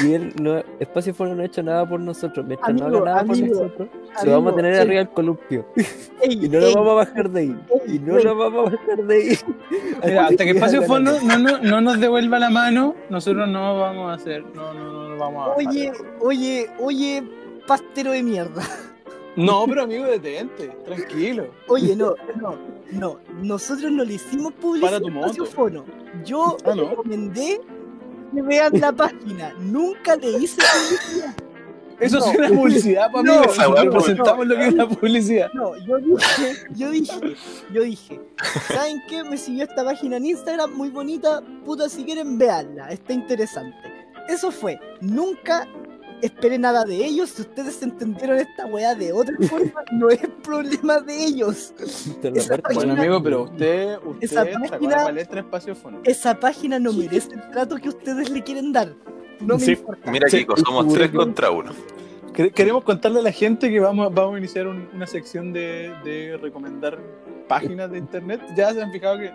Y 0.03 0.15
él 0.15 0.33
no, 0.41 0.63
Espacio 0.81 1.13
Fono 1.13 1.35
no 1.35 1.43
ha 1.43 1.47
hecho 1.47 1.63
nada 1.63 1.87
por 1.87 2.01
nosotros. 2.01 2.47
Mientras 2.47 2.75
no 2.75 2.87
Amigo, 2.87 3.03
haga 3.03 3.11
nada 3.11 3.25
por 3.25 3.37
amigo, 3.37 3.55
nosotros, 3.55 3.89
lo 3.93 4.21
amigo, 4.21 4.37
vamos 4.37 4.53
a 4.53 4.57
tener 4.57 4.75
sí. 4.75 4.81
arriba 4.81 4.99
del 4.99 5.09
columpio. 5.11 5.67
Ey, 6.23 6.45
Y 6.45 6.49
no 6.49 6.61
lo 6.61 6.75
vamos 6.75 6.91
a 6.91 6.95
bajar 6.95 7.31
de 7.31 7.41
ahí. 7.41 7.61
Y 7.87 7.99
no 7.99 8.19
ey. 8.19 8.25
lo 8.25 8.37
vamos 8.37 8.69
a 8.69 8.77
bajar 8.77 9.05
de 9.05 9.15
ahí. 9.15 9.39
Mira, 10.05 10.27
hasta 10.27 10.45
que 10.45 10.51
espacio 10.51 10.83
fono 10.83 11.13
no, 11.21 11.39
no, 11.39 11.59
no 11.59 11.81
nos 11.81 12.01
devuelva 12.01 12.39
la 12.39 12.51
mano, 12.51 12.95
nosotros 13.11 13.49
no 13.49 13.79
vamos 13.79 14.11
a 14.11 14.15
hacer. 14.15 14.45
No, 14.55 14.73
no, 14.73 14.93
no, 14.93 15.09
no 15.11 15.17
vamos 15.19 15.45
a. 15.45 15.49
bajar. 15.51 15.69
Oye, 15.69 15.93
oye, 16.21 16.71
oye, 16.81 17.23
pastero 17.67 18.13
de 18.13 18.23
mierda. 18.23 18.63
No, 19.37 19.65
pero 19.67 19.83
amigo, 19.83 20.05
detente. 20.05 20.69
Tranquilo. 20.85 21.47
Oye, 21.69 21.97
no, 21.97 22.15
no, 22.37 22.55
no. 22.93 23.19
Nosotros 23.43 23.91
no 23.91 24.05
le 24.05 24.15
hicimos 24.15 24.53
publicidad 24.55 25.01
Para 25.03 25.27
a. 25.27 25.47
Fono. 25.47 25.85
Yo 26.25 26.57
Ah, 26.65 26.75
¿no? 26.75 26.91
recomendé 26.91 27.61
que 28.35 28.43
vean 28.43 28.73
la 28.81 28.93
página. 28.93 29.53
Nunca 29.59 30.17
le 30.17 30.31
hice 30.39 30.61
publicidad. 30.63 31.35
Eso 32.01 32.19
No. 32.19 32.27
es 32.33 32.37
una 32.39 32.49
publicidad, 32.49 33.13
pa' 33.13 33.23
No, 33.23 33.33
amigo. 33.35 33.53
esa 33.53 33.69
weá, 33.69 33.91
presentamos 33.91 34.47
lo 34.47 34.57
que 34.57 34.67
es 34.67 34.73
una 34.75 34.89
publicidad. 34.89 35.49
No, 35.55 35.77
yo 35.87 35.99
dije, 35.99 36.55
yo 36.75 36.91
dije, 36.91 37.37
yo 37.73 37.83
dije, 37.83 38.21
¿saben 38.67 39.01
qué? 39.09 39.23
Me 39.23 39.37
siguió 39.37 39.65
esta 39.65 39.85
página 39.85 40.17
en 40.17 40.27
Instagram, 40.27 40.73
muy 40.75 40.89
bonita, 40.91 41.43
puta, 41.65 41.89
si 41.89 42.05
quieren, 42.05 42.39
véanla, 42.39 42.89
está 42.91 43.13
interesante. 43.13 43.77
Eso 44.29 44.51
fue, 44.51 44.81
nunca 45.01 45.69
esperé 46.23 46.59
nada 46.59 46.85
de 46.85 46.97
ellos, 47.05 47.31
si 47.31 47.43
ustedes 47.43 47.83
entendieron 47.83 48.39
esta 48.39 48.67
weá 48.67 48.95
de 48.95 49.13
otra 49.13 49.35
forma, 49.49 49.83
no 49.93 50.09
es 50.09 50.21
problema 50.43 51.01
de 51.01 51.25
ellos. 51.25 51.75
Esa. 52.23 52.59
Bueno, 52.73 52.93
amigo, 52.95 53.23
pero 53.23 53.43
usted, 53.43 53.99
usted 54.05 54.23
Esa 54.25 54.45
sacó 54.45 54.69
página- 54.71 54.97
la 54.97 55.05
palestra 55.05 55.41
espacio 55.41 55.75
fono. 55.75 56.01
Esa 56.05 56.39
página 56.39 56.79
no 56.79 56.93
merece 56.93 57.35
el 57.35 57.51
trato 57.51 57.77
que 57.77 57.89
ustedes 57.91 58.31
le 58.31 58.43
quieren 58.43 58.73
dar. 58.73 58.95
No 59.41 59.59
me 59.59 59.61
Sí, 59.65 59.73
importa. 59.73 60.11
Mira, 60.11 60.29
Sí, 60.29 60.39
Kiko, 60.39 60.57
somos 60.57 60.93
tres 60.93 61.11
contra 61.11 61.51
uno. 61.51 61.73
Quere- 62.33 62.53
Queremos 62.53 62.85
contarle 62.85 63.19
a 63.21 63.23
la 63.23 63.33
gente 63.33 63.69
que 63.71 63.81
vamos, 63.81 64.13
vamos 64.15 64.37
a 64.37 64.39
iniciar 64.39 64.67
un- 64.67 64.89
una 64.95 65.07
sección 65.07 65.53
de, 65.53 65.93
de 66.05 66.39
recomendar 66.41 66.99
páginas 67.49 67.91
de 67.91 67.99
internet. 67.99 68.41
Ya 68.57 68.73
se 68.73 68.81
han 68.81 68.91
fijado 68.93 69.19
que 69.19 69.33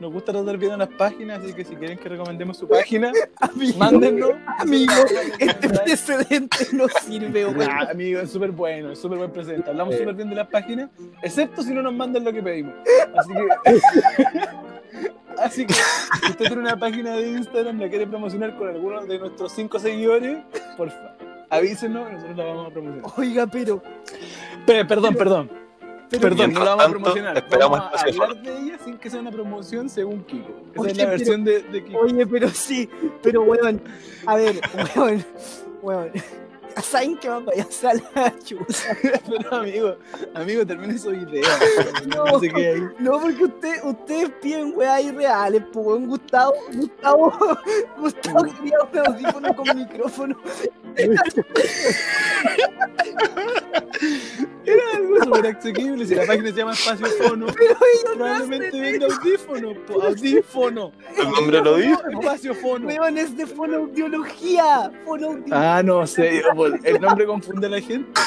nos 0.00 0.12
gusta 0.12 0.32
tratar 0.32 0.56
bien 0.58 0.72
a 0.72 0.76
las 0.76 0.88
páginas, 0.88 1.42
así 1.42 1.52
que 1.52 1.64
si 1.64 1.74
quieren 1.76 1.98
que 1.98 2.08
recomendemos 2.08 2.56
su 2.58 2.68
página, 2.68 3.12
Amigo, 3.40 3.78
mándenlo. 3.78 4.36
amigo, 4.58 4.92
este 5.38 5.68
precedente 5.68 6.66
no 6.72 6.86
sirve, 6.88 7.46
weón. 7.46 7.70
Ah, 7.70 7.88
amigo, 7.90 8.20
es 8.20 8.30
súper 8.30 8.50
bueno, 8.50 8.92
es 8.92 8.98
súper 8.98 9.18
buen 9.18 9.30
presente. 9.32 9.70
Hablamos 9.70 9.96
súper 9.96 10.14
bien 10.14 10.28
de 10.30 10.36
las 10.36 10.48
páginas, 10.48 10.90
excepto 11.22 11.62
si 11.62 11.72
no 11.72 11.82
nos 11.82 11.94
mandan 11.94 12.24
lo 12.24 12.32
que 12.32 12.42
pedimos. 12.42 12.74
Así 13.16 13.32
que. 13.32 13.80
Así 15.42 15.66
que, 15.66 15.74
si 15.74 16.30
usted 16.30 16.46
tiene 16.46 16.62
una 16.62 16.78
página 16.78 17.16
de 17.16 17.28
Instagram, 17.32 17.80
la 17.80 17.88
quiere 17.88 18.06
promocionar 18.06 18.56
con 18.56 18.68
alguno 18.68 19.04
de 19.04 19.18
nuestros 19.18 19.50
cinco 19.52 19.80
seguidores, 19.80 20.38
porfa, 20.76 21.16
avísenos 21.50 22.08
y 22.08 22.12
nosotros 22.14 22.36
la 22.36 22.44
vamos 22.44 22.66
a 22.68 22.70
promocionar. 22.70 23.10
Oiga, 23.16 23.46
pero, 23.48 23.82
Pe- 24.64 24.84
perdón, 24.84 25.14
perdón, 25.16 25.50
pero 26.20 26.36
perdón, 26.36 26.52
no 26.52 26.60
la 26.60 26.64
vamos 26.70 26.80
a 26.80 26.84
tanto, 26.86 26.98
promocionar. 27.00 27.36
esperamos 27.38 27.78
Vamos 27.78 27.94
a 27.94 28.06
hablar 28.24 28.42
de 28.42 28.58
ella 28.58 28.78
sin 28.84 28.98
que 28.98 29.10
sea 29.10 29.20
una 29.20 29.30
promoción 29.30 29.88
según 29.88 30.24
Kiko. 30.24 30.50
Esa 30.72 30.80
Oye, 30.80 30.90
es 30.92 30.96
la 30.98 31.04
pero- 31.04 31.10
versión 31.18 31.44
de, 31.44 31.62
de 31.62 31.84
Kiko. 31.84 31.98
Oye, 31.98 32.26
pero 32.26 32.48
sí, 32.50 32.88
pero 33.22 33.42
weón, 33.42 33.80
a 34.26 34.36
ver, 34.36 34.60
weón, 34.96 35.24
weón. 35.82 36.10
¿Saben 36.82 37.16
qué 37.18 37.28
más 37.28 37.44
vaya 37.44 37.66
a 37.82 37.94
la 38.20 38.38
chucha? 38.38 38.96
Pero 39.28 39.54
amigo, 39.54 39.96
amigo, 40.34 40.66
termine 40.66 40.98
su 40.98 41.12
idea. 41.12 41.48
No. 42.06 42.24
No 42.24 42.40
sé 42.40 42.48
qué 42.50 42.68
hay. 42.68 42.80
No, 42.98 43.18
porque 43.20 43.44
usted, 43.44 43.82
ustedes 43.84 44.30
piden 44.42 44.72
weas 44.76 45.02
irreales, 45.02 45.62
pues. 45.72 46.06
Gustavo, 46.06 46.52
Gustavo, 46.72 47.32
Gustavo 47.98 48.42
quería 48.44 48.76
un 48.92 48.98
audífono 48.98 49.56
con 49.56 49.78
micrófono. 49.78 50.36
Era 54.64 54.82
algo 54.94 55.24
súper 55.24 55.56
asequible. 55.56 56.06
Si 56.06 56.14
la 56.14 56.26
página 56.26 56.50
se 56.50 56.56
llama 56.56 56.72
Espacio 56.72 57.06
Fono, 57.06 57.46
Pero 57.46 57.76
probablemente 58.14 58.80
venga 58.80 59.06
audífono. 59.06 59.74
po, 59.86 60.02
Audífono. 60.02 60.92
El 61.16 61.30
nombre 61.30 61.60
lo 61.60 61.76
dice. 61.76 61.94
Espacio 62.12 62.54
Fono. 62.54 62.86
Weón, 62.86 63.18
es 63.18 63.36
de 63.36 63.46
fonoaudiología. 63.46 64.90
Fonoaudiología. 65.04 65.78
Ah, 65.78 65.82
no 65.82 66.06
sé, 66.06 66.42
yo, 66.42 66.63
el 66.66 67.00
nombre 67.00 67.26
confunde 67.26 67.66
a 67.66 67.70
la 67.70 67.80
gente. 67.80 68.20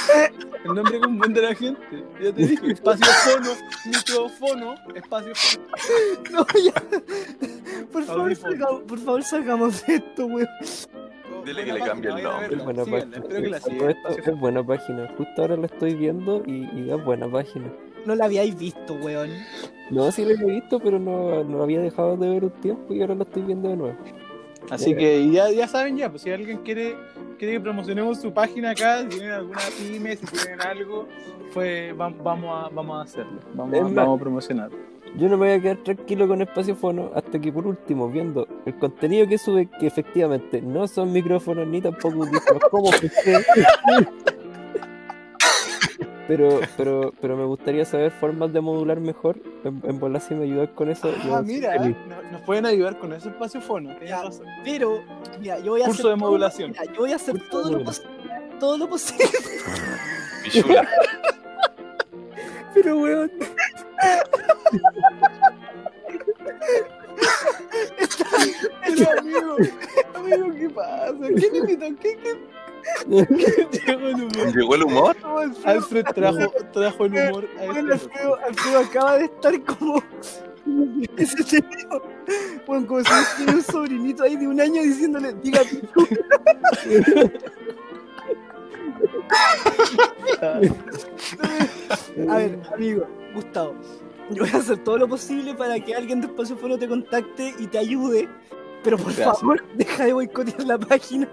El 0.64 0.74
nombre 0.74 1.00
confunde 1.00 1.40
a 1.40 1.50
la 1.50 1.56
gente. 1.56 1.82
Ya 2.22 2.34
te 2.34 2.48
dije, 2.48 2.72
espacio 2.72 3.06
fono, 3.06 3.52
micrófono, 3.86 4.76
espacio 4.96 5.34
fono. 5.36 5.66
No, 6.32 6.46
ya. 6.60 6.74
Por 7.92 8.04
favor, 8.04 8.86
por 8.88 9.00
favor, 9.00 9.24
salgamos 9.24 9.86
de 9.86 9.96
esto, 9.96 10.26
weón. 10.26 10.48
Dile 11.46 11.64
que 11.64 11.74
le 11.74 11.80
cambie 11.80 12.12
el 12.12 12.24
nombre. 12.24 12.56
Es 12.56 12.64
buena 12.64 12.86
página. 12.86 13.18
La 13.50 13.58
es 13.58 14.40
buena 14.40 14.64
página. 14.66 15.08
Justo 15.18 15.42
ahora 15.42 15.56
lo 15.56 15.66
estoy 15.66 15.96
viendo 15.96 16.44
y, 16.46 16.70
y 16.74 16.92
es 16.92 17.06
buena 17.06 17.32
página. 17.32 17.72
No 18.06 18.16
la 18.16 18.26
habíais 18.26 18.58
visto, 18.58 18.94
weón. 18.96 19.30
No, 19.90 20.12
sí 20.12 20.26
lo 20.26 20.32
he 20.32 20.54
visto, 20.56 20.80
pero 20.80 21.00
no, 21.00 21.44
no 21.44 21.64
había 21.64 21.80
dejado 21.80 22.18
de 22.18 22.30
ver 22.30 22.44
un 22.44 22.52
tiempo 22.52 22.94
y 22.94 23.02
ahora 23.02 23.16
lo 23.16 23.24
estoy 23.24 23.44
viendo 23.44 23.70
de 23.70 23.78
nuevo. 23.78 23.98
Así 24.70 24.96
que 24.96 25.32
ya, 25.32 25.50
ya 25.52 25.68
saben 25.68 25.98
ya, 25.98 26.10
pues 26.10 26.22
si 26.24 26.32
alguien 26.32 26.58
quiere, 26.60 26.96
quiere 27.38 27.54
que 27.54 27.60
promocionemos 27.62 28.20
su 28.20 28.34
página 28.34 28.72
acá, 28.72 29.02
si 29.04 29.08
tienen 29.08 29.32
alguna 29.32 29.60
pyme, 29.78 30.16
si 30.16 30.26
tienen 30.26 30.62
algo, 30.62 31.08
pues 31.54 31.94
va- 32.00 32.10
vamos 32.24 32.66
a, 32.66 32.70
vamos 32.74 33.00
a 33.00 33.02
hacerlo. 33.04 33.40
Vamos, 33.54 33.80
a- 33.80 33.84
más- 33.84 33.94
vamos 33.96 34.20
a 34.20 34.24
promocionar. 34.24 34.70
Yo 35.16 35.30
no 35.30 35.38
me 35.38 35.48
voy 35.48 35.56
a 35.58 35.62
quedar 35.62 35.78
tranquilo 35.78 36.28
con 36.28 36.42
Espacio 36.42 36.76
Fono 36.76 37.12
hasta 37.16 37.40
que 37.40 37.52
por 37.52 37.66
último, 37.66 38.10
viendo 38.10 38.46
el 38.66 38.76
contenido 38.78 39.26
que 39.28 39.38
sube, 39.38 39.70
que 39.80 39.88
efectivamente 39.88 40.62
no 40.62 40.86
son 40.88 41.12
micrófonos 41.14 41.66
ni 41.68 41.82
tampoco 41.82 42.24
audífonos, 42.26 42.62
como 42.70 42.90
PC. 43.02 43.46
Pero, 46.28 46.60
pero, 46.76 47.14
pero 47.22 47.38
me 47.38 47.46
gustaría 47.46 47.86
saber 47.86 48.12
formas 48.12 48.52
de 48.52 48.60
modular 48.62 49.00
mejor. 49.00 49.38
En, 49.64 49.82
en 49.86 50.00
volar 50.00 50.22
si 50.22 50.36
me 50.36 50.44
ayudas 50.44 50.70
con 50.76 50.90
eso. 50.90 51.10
Ah, 51.32 51.42
mira, 51.44 51.72
feliz. 51.80 51.96
no- 52.08 52.32
nos 52.32 52.42
pueden 52.42 52.66
ayudar 52.66 53.00
con 53.00 53.14
ese 53.14 53.30
espacio 53.30 53.62
fono. 53.62 53.96
Ya. 54.06 54.24
Pero, 54.64 55.02
mira, 55.40 55.60
yo 55.60 55.72
voy 55.72 55.82
a 55.82 55.86
Curso 55.86 56.02
hacer. 56.02 56.12
de 56.14 56.18
todo- 56.20 56.30
modulación. 56.30 56.72
mira, 56.72 56.84
yo 56.94 57.00
voy 57.00 57.12
a 57.14 57.16
hacer 57.16 57.50
todo 57.50 57.72
lo 57.72 57.84
posible. 57.84 58.12
Todo 58.60 58.78
lo 58.78 58.90
posible. 58.90 59.26
Pichula. 60.44 60.88
Pero 62.74 62.98
weón, 62.98 63.32
Pero, 68.86 69.20
amigo, 69.20 69.56
amigo, 70.16 70.54
¿qué 70.58 70.70
pasa? 70.70 71.16
¿Quién 71.36 71.56
invitó? 71.56 71.86
¿Qué, 72.02 72.18
qué? 72.18 72.38
Llegó 73.08 74.08
el 74.08 74.16
humor. 74.16 74.56
¿Llegó 74.56 74.76
el 74.76 74.84
humor? 74.84 75.18
Alfred 75.64 76.06
trajo, 76.14 76.52
trajo 76.74 77.06
el 77.06 77.14
humor 77.14 77.48
a 77.60 77.66
bueno, 77.66 77.94
este 77.94 78.06
Alfredo, 78.06 78.36
Alfredo 78.46 78.80
acaba 78.80 79.18
de 79.18 79.26
estar 79.26 79.64
como. 79.64 80.04
Ese 81.16 81.44
señor, 81.44 82.04
bueno, 82.66 82.86
como 82.88 83.00
si 83.00 83.06
tuviera 83.36 83.54
un 83.54 83.64
sobrinito 83.64 84.24
ahí 84.24 84.36
de 84.36 84.48
un 84.48 84.60
año 84.60 84.82
diciéndole, 84.82 85.34
diga 85.42 85.62
pichu. 85.62 86.08
A 92.30 92.38
ver, 92.38 92.60
amigo, 92.74 93.08
Gustavo, 93.34 93.76
yo 94.32 94.44
voy 94.44 94.52
a 94.54 94.58
hacer 94.58 94.84
todo 94.84 94.98
lo 94.98 95.08
posible 95.08 95.54
para 95.56 95.80
que 95.80 95.96
alguien 95.96 96.22
de 96.22 96.28
Espacio 96.28 96.58
Foro 96.58 96.78
te 96.78 96.88
contacte 96.88 97.54
y 97.60 97.68
te 97.68 97.78
ayude, 97.78 98.28
pero 98.84 98.98
por 98.98 99.14
Gracias. 99.14 99.40
favor, 99.40 99.64
deja 99.76 100.06
de 100.06 100.14
boicotear 100.14 100.64
la 100.64 100.78
página. 100.78 101.28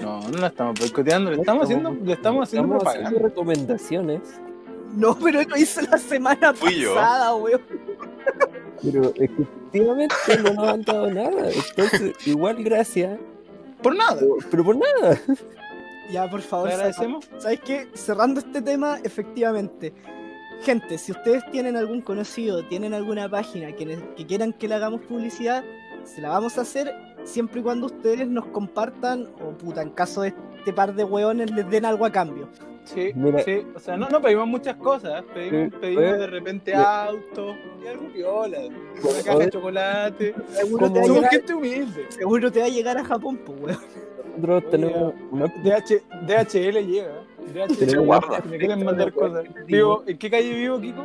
No, 0.00 0.20
no 0.28 0.38
la 0.38 0.48
estamos 0.48 0.78
boicoteando, 0.80 1.30
le 1.30 1.38
estamos 1.38 1.64
haciendo, 1.64 1.90
le 1.90 2.12
estamos 2.12 2.48
haciendo 2.48 2.76
estamos 2.76 2.78
haciendo 2.78 2.78
propaganda. 2.78 3.20
recomendaciones. 3.20 4.20
No, 4.94 5.16
pero 5.16 5.42
lo 5.42 5.56
hice 5.56 5.82
la 5.82 5.98
semana 5.98 6.52
Fui 6.52 6.74
yo. 6.80 6.94
pasada, 6.94 7.34
weón. 7.36 7.60
Pero 8.82 9.12
efectivamente 9.16 10.14
no 10.42 10.54
nos 10.54 10.68
han 10.68 10.82
dado 10.82 11.10
nada. 11.10 11.48
Entonces, 11.50 12.26
igual 12.26 12.62
gracias. 12.62 13.18
Por 13.82 13.94
nada. 13.96 14.20
Pero, 14.50 14.64
por 14.64 14.76
nada. 14.76 15.18
Ya, 16.10 16.28
por 16.28 16.40
favor, 16.42 16.70
agradecemos. 16.70 17.30
¿Sabes 17.38 17.60
qué? 17.60 17.88
Cerrando 17.94 18.40
este 18.40 18.60
tema, 18.62 18.98
efectivamente. 19.04 19.94
Gente, 20.62 20.98
si 20.98 21.12
ustedes 21.12 21.42
tienen 21.50 21.76
algún 21.76 22.02
conocido, 22.02 22.66
tienen 22.66 22.92
alguna 22.92 23.28
página 23.30 23.72
que, 23.72 23.98
que 24.16 24.26
quieran 24.26 24.52
que 24.52 24.68
le 24.68 24.74
hagamos 24.74 25.00
publicidad, 25.02 25.64
se 26.04 26.20
la 26.20 26.30
vamos 26.30 26.58
a 26.58 26.62
hacer 26.62 26.94
siempre 27.24 27.60
y 27.60 27.62
cuando 27.62 27.86
ustedes 27.86 28.26
nos 28.28 28.46
compartan, 28.46 29.28
o 29.44 29.50
puta, 29.52 29.82
en 29.82 29.90
caso 29.90 30.22
de 30.22 30.34
este 30.58 30.72
par 30.72 30.94
de 30.94 31.04
hueones 31.04 31.50
les 31.50 31.68
den 31.70 31.84
algo 31.84 32.04
a 32.04 32.10
cambio. 32.12 32.48
Sí, 32.84 33.12
Mira. 33.14 33.40
sí. 33.42 33.62
O 33.74 33.78
sea, 33.78 33.96
no, 33.96 34.08
no 34.08 34.20
pedimos 34.20 34.46
muchas 34.48 34.74
cosas. 34.76 35.22
Pedimos, 35.34 35.70
Sí, 35.72 35.78
pedimos 35.80 36.04
pues, 36.04 36.18
de 36.18 36.26
repente 36.26 36.72
sí. 36.72 36.78
autos 36.82 37.56
y 37.84 37.86
algo 37.86 38.08
piola. 38.12 38.58
Una 38.58 38.70
a 39.18 39.22
caja 39.22 39.32
de 39.32 39.38
ver. 39.38 39.50
chocolate. 39.50 40.34
Seguro 40.48 40.90
te, 40.92 40.98
va 40.98 41.00
a 41.00 41.06
Somos 41.06 41.16
llegar, 41.18 41.30
gente 41.30 41.54
humilde. 41.54 42.06
seguro 42.08 42.50
te 42.52 42.60
va 42.60 42.66
a 42.66 42.68
llegar 42.68 42.96
a 42.98 43.04
Japón, 43.04 43.38
pues, 43.44 43.60
weón. 43.60 43.78
Nosotros 44.38 44.70
tenemos 44.70 45.14
una 45.30 45.44
DH, 45.46 46.02
DHL 46.26 46.86
llega. 46.86 47.12
DHL 47.54 47.98
guarda. 48.04 48.40
Me 48.48 48.58
quieren 48.58 48.84
mandar 48.84 49.12
cosas. 49.12 49.44
Vivo, 49.66 50.02
¿En 50.06 50.16
qué 50.18 50.30
calle 50.30 50.54
vivo, 50.54 50.80
Kiko? 50.80 51.04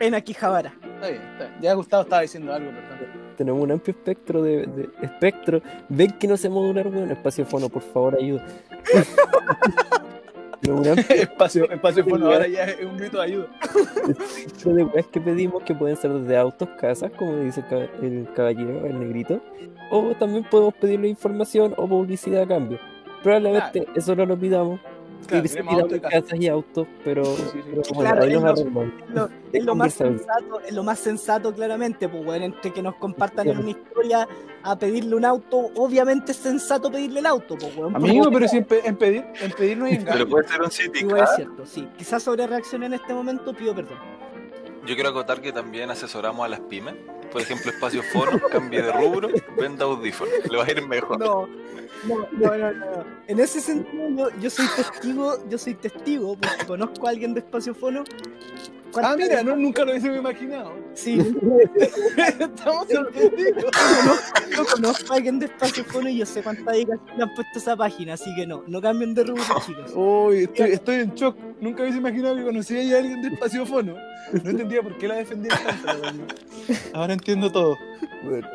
En 0.00 0.14
Akihabara. 0.14 0.74
Está 0.94 1.08
bien, 1.08 1.22
está 1.22 1.46
bien. 1.48 1.60
Ya 1.62 1.74
Gustavo 1.74 2.02
estaba 2.02 2.22
diciendo 2.22 2.52
algo, 2.52 2.70
perdón. 2.70 3.13
Tenemos 3.34 3.62
un 3.62 3.70
amplio 3.72 3.94
espectro 3.96 4.42
de, 4.42 4.66
de- 4.66 4.88
espectro. 5.02 5.60
Ven 5.88 6.12
que 6.18 6.26
no 6.26 6.36
sé 6.36 6.48
modular, 6.48 6.86
weón. 6.88 7.10
Espacio 7.10 7.44
fono, 7.44 7.68
por 7.68 7.82
favor, 7.82 8.16
ayuda. 8.20 8.44
espacio, 11.10 11.70
espacio 11.70 12.04
fono, 12.04 12.26
ahora 12.26 12.48
ya 12.48 12.64
es 12.64 12.84
un 12.86 12.96
grito 12.96 13.18
de 13.18 13.22
ayuda. 13.24 13.46
de 14.64 14.84
weas 14.84 15.06
que 15.08 15.20
pedimos 15.20 15.62
que 15.62 15.74
pueden 15.74 15.96
ser 15.96 16.10
desde 16.12 16.36
autos, 16.38 16.68
casas, 16.80 17.10
como 17.18 17.36
dice 17.36 17.60
el 17.60 17.66
cab- 17.66 17.90
el 18.02 18.28
caballero, 18.34 18.86
el 18.86 18.98
negrito. 18.98 19.40
O 19.90 20.14
también 20.18 20.44
podemos 20.44 20.72
pedirle 20.74 21.08
información 21.08 21.74
o 21.76 21.86
publicidad 21.86 22.42
a 22.42 22.46
cambio. 22.48 22.78
Probablemente 23.22 23.86
eso 23.94 24.14
no 24.16 24.24
lo 24.24 24.38
pidamos. 24.38 24.80
Claro, 25.26 25.44
y 25.44 25.48
sí 25.48 25.54
tenemos 25.54 25.74
pidamos 25.74 25.82
auto 25.92 25.96
y 25.96 26.00
casa. 26.00 26.20
casas 26.22 26.40
y 26.40 26.48
autos, 26.48 26.86
pero, 27.04 27.24
Sí, 27.24 27.42
sí. 27.52 27.60
pero 27.64 27.82
bueno, 27.94 28.00
Claro, 28.00 28.22
ahí 28.22 28.32
es 28.32 28.40
lo- 28.42 28.48
arreglamos. 28.48 28.86
Lo- 29.14 29.28
es 29.52 29.64
lo 29.64 29.74
más 29.74 29.94
sensato, 29.94 30.60
es 30.60 30.72
lo 30.72 30.82
más 30.82 30.98
sensato 30.98 31.54
claramente, 31.54 32.08
pues 32.08 32.42
entre 32.42 32.72
que 32.72 32.82
nos 32.82 32.94
compartan 32.96 33.48
en 33.48 33.58
una 33.58 33.70
historia 33.70 34.28
a 34.62 34.78
pedirle 34.78 35.14
un 35.16 35.24
auto, 35.24 35.70
obviamente 35.76 36.32
es 36.32 36.38
sensato 36.38 36.90
pedirle 36.90 37.20
el 37.20 37.26
auto, 37.26 37.56
pues 37.58 37.76
weón. 37.76 37.94
Amigo, 37.96 38.30
pero 38.32 38.48
si 38.48 38.56
en, 38.58 38.64
pe- 38.64 38.86
en 38.86 38.96
pedir, 38.96 39.24
en 39.40 39.50
pedir 39.52 39.76
no 39.76 39.84
hay 39.86 39.94
engaño. 39.94 40.12
Pero 40.12 40.28
puede 40.28 40.48
ser 40.48 40.62
un 40.62 40.70
City 40.70 41.00
es 41.00 41.36
cierto, 41.36 41.66
sí. 41.66 41.88
Quizás 41.96 42.22
sobre 42.22 42.46
reaccioné 42.46 42.86
en 42.86 42.94
este 42.94 43.12
momento, 43.14 43.52
pido 43.54 43.74
perdón. 43.74 43.98
Yo 44.86 44.94
quiero 44.94 45.10
acotar 45.10 45.40
que 45.40 45.50
también 45.52 45.90
asesoramos 45.90 46.44
a 46.44 46.48
las 46.48 46.60
pymes. 46.60 46.94
Por 47.34 47.42
ejemplo, 47.42 47.72
Espacio 47.72 48.00
Foro, 48.04 48.40
cambie 48.48 48.80
de 48.80 48.92
rubro, 48.92 49.28
venda 49.58 49.86
audífonos. 49.86 50.34
Le 50.48 50.56
va 50.56 50.64
a 50.64 50.70
ir 50.70 50.86
mejor. 50.86 51.18
No, 51.18 51.48
no, 52.06 52.28
no, 52.30 52.56
no, 52.56 52.72
no. 52.72 53.04
En 53.26 53.40
ese 53.40 53.60
sentido, 53.60 54.30
yo, 54.38 54.48
soy 54.48 54.66
testigo, 54.76 55.48
yo 55.48 55.58
soy 55.58 55.74
testigo, 55.74 56.36
porque 56.36 56.64
conozco 56.64 57.08
a 57.08 57.10
alguien 57.10 57.34
de 57.34 57.40
Espacio 57.40 57.74
Fono. 57.74 58.04
Ah, 59.02 59.14
mira, 59.16 59.42
no, 59.42 59.56
nunca 59.56 59.84
lo 59.84 59.92
hubiese 59.92 60.14
imaginado. 60.14 60.72
Sí, 60.94 61.18
Estamos 62.16 62.88
sorprendidos. 62.88 63.64
yo 64.56 64.64
conozco 64.66 65.12
a 65.12 65.16
alguien 65.16 65.38
de 65.38 65.46
Espacio 65.46 65.84
Fono 65.84 66.08
y 66.08 66.18
yo 66.18 66.26
sé 66.26 66.42
cuántas 66.42 66.66
dedicación 66.66 67.16
le 67.16 67.22
han 67.22 67.34
puesto 67.34 67.52
a 67.54 67.58
esa 67.58 67.76
página, 67.76 68.14
así 68.14 68.34
que 68.34 68.46
no, 68.46 68.62
no 68.66 68.80
cambien 68.80 69.14
de 69.14 69.24
rubro, 69.24 69.42
chicos. 69.66 69.92
Uy, 69.94 70.44
estoy, 70.44 70.70
estoy 70.72 70.94
en 70.96 71.14
shock. 71.14 71.36
Nunca 71.60 71.82
hubiese 71.82 71.98
imaginado 71.98 72.36
que 72.36 72.44
conocía 72.44 72.96
a 72.96 72.98
alguien 72.98 73.22
de 73.22 73.28
Espaciofono. 73.28 73.94
No 74.42 74.50
entendía 74.50 74.82
por 74.82 74.96
qué 74.98 75.08
la 75.08 75.16
defendía 75.16 75.58
tanto. 75.64 76.34
Ahora 76.92 77.12
entiendo 77.12 77.50
todo. 77.50 77.76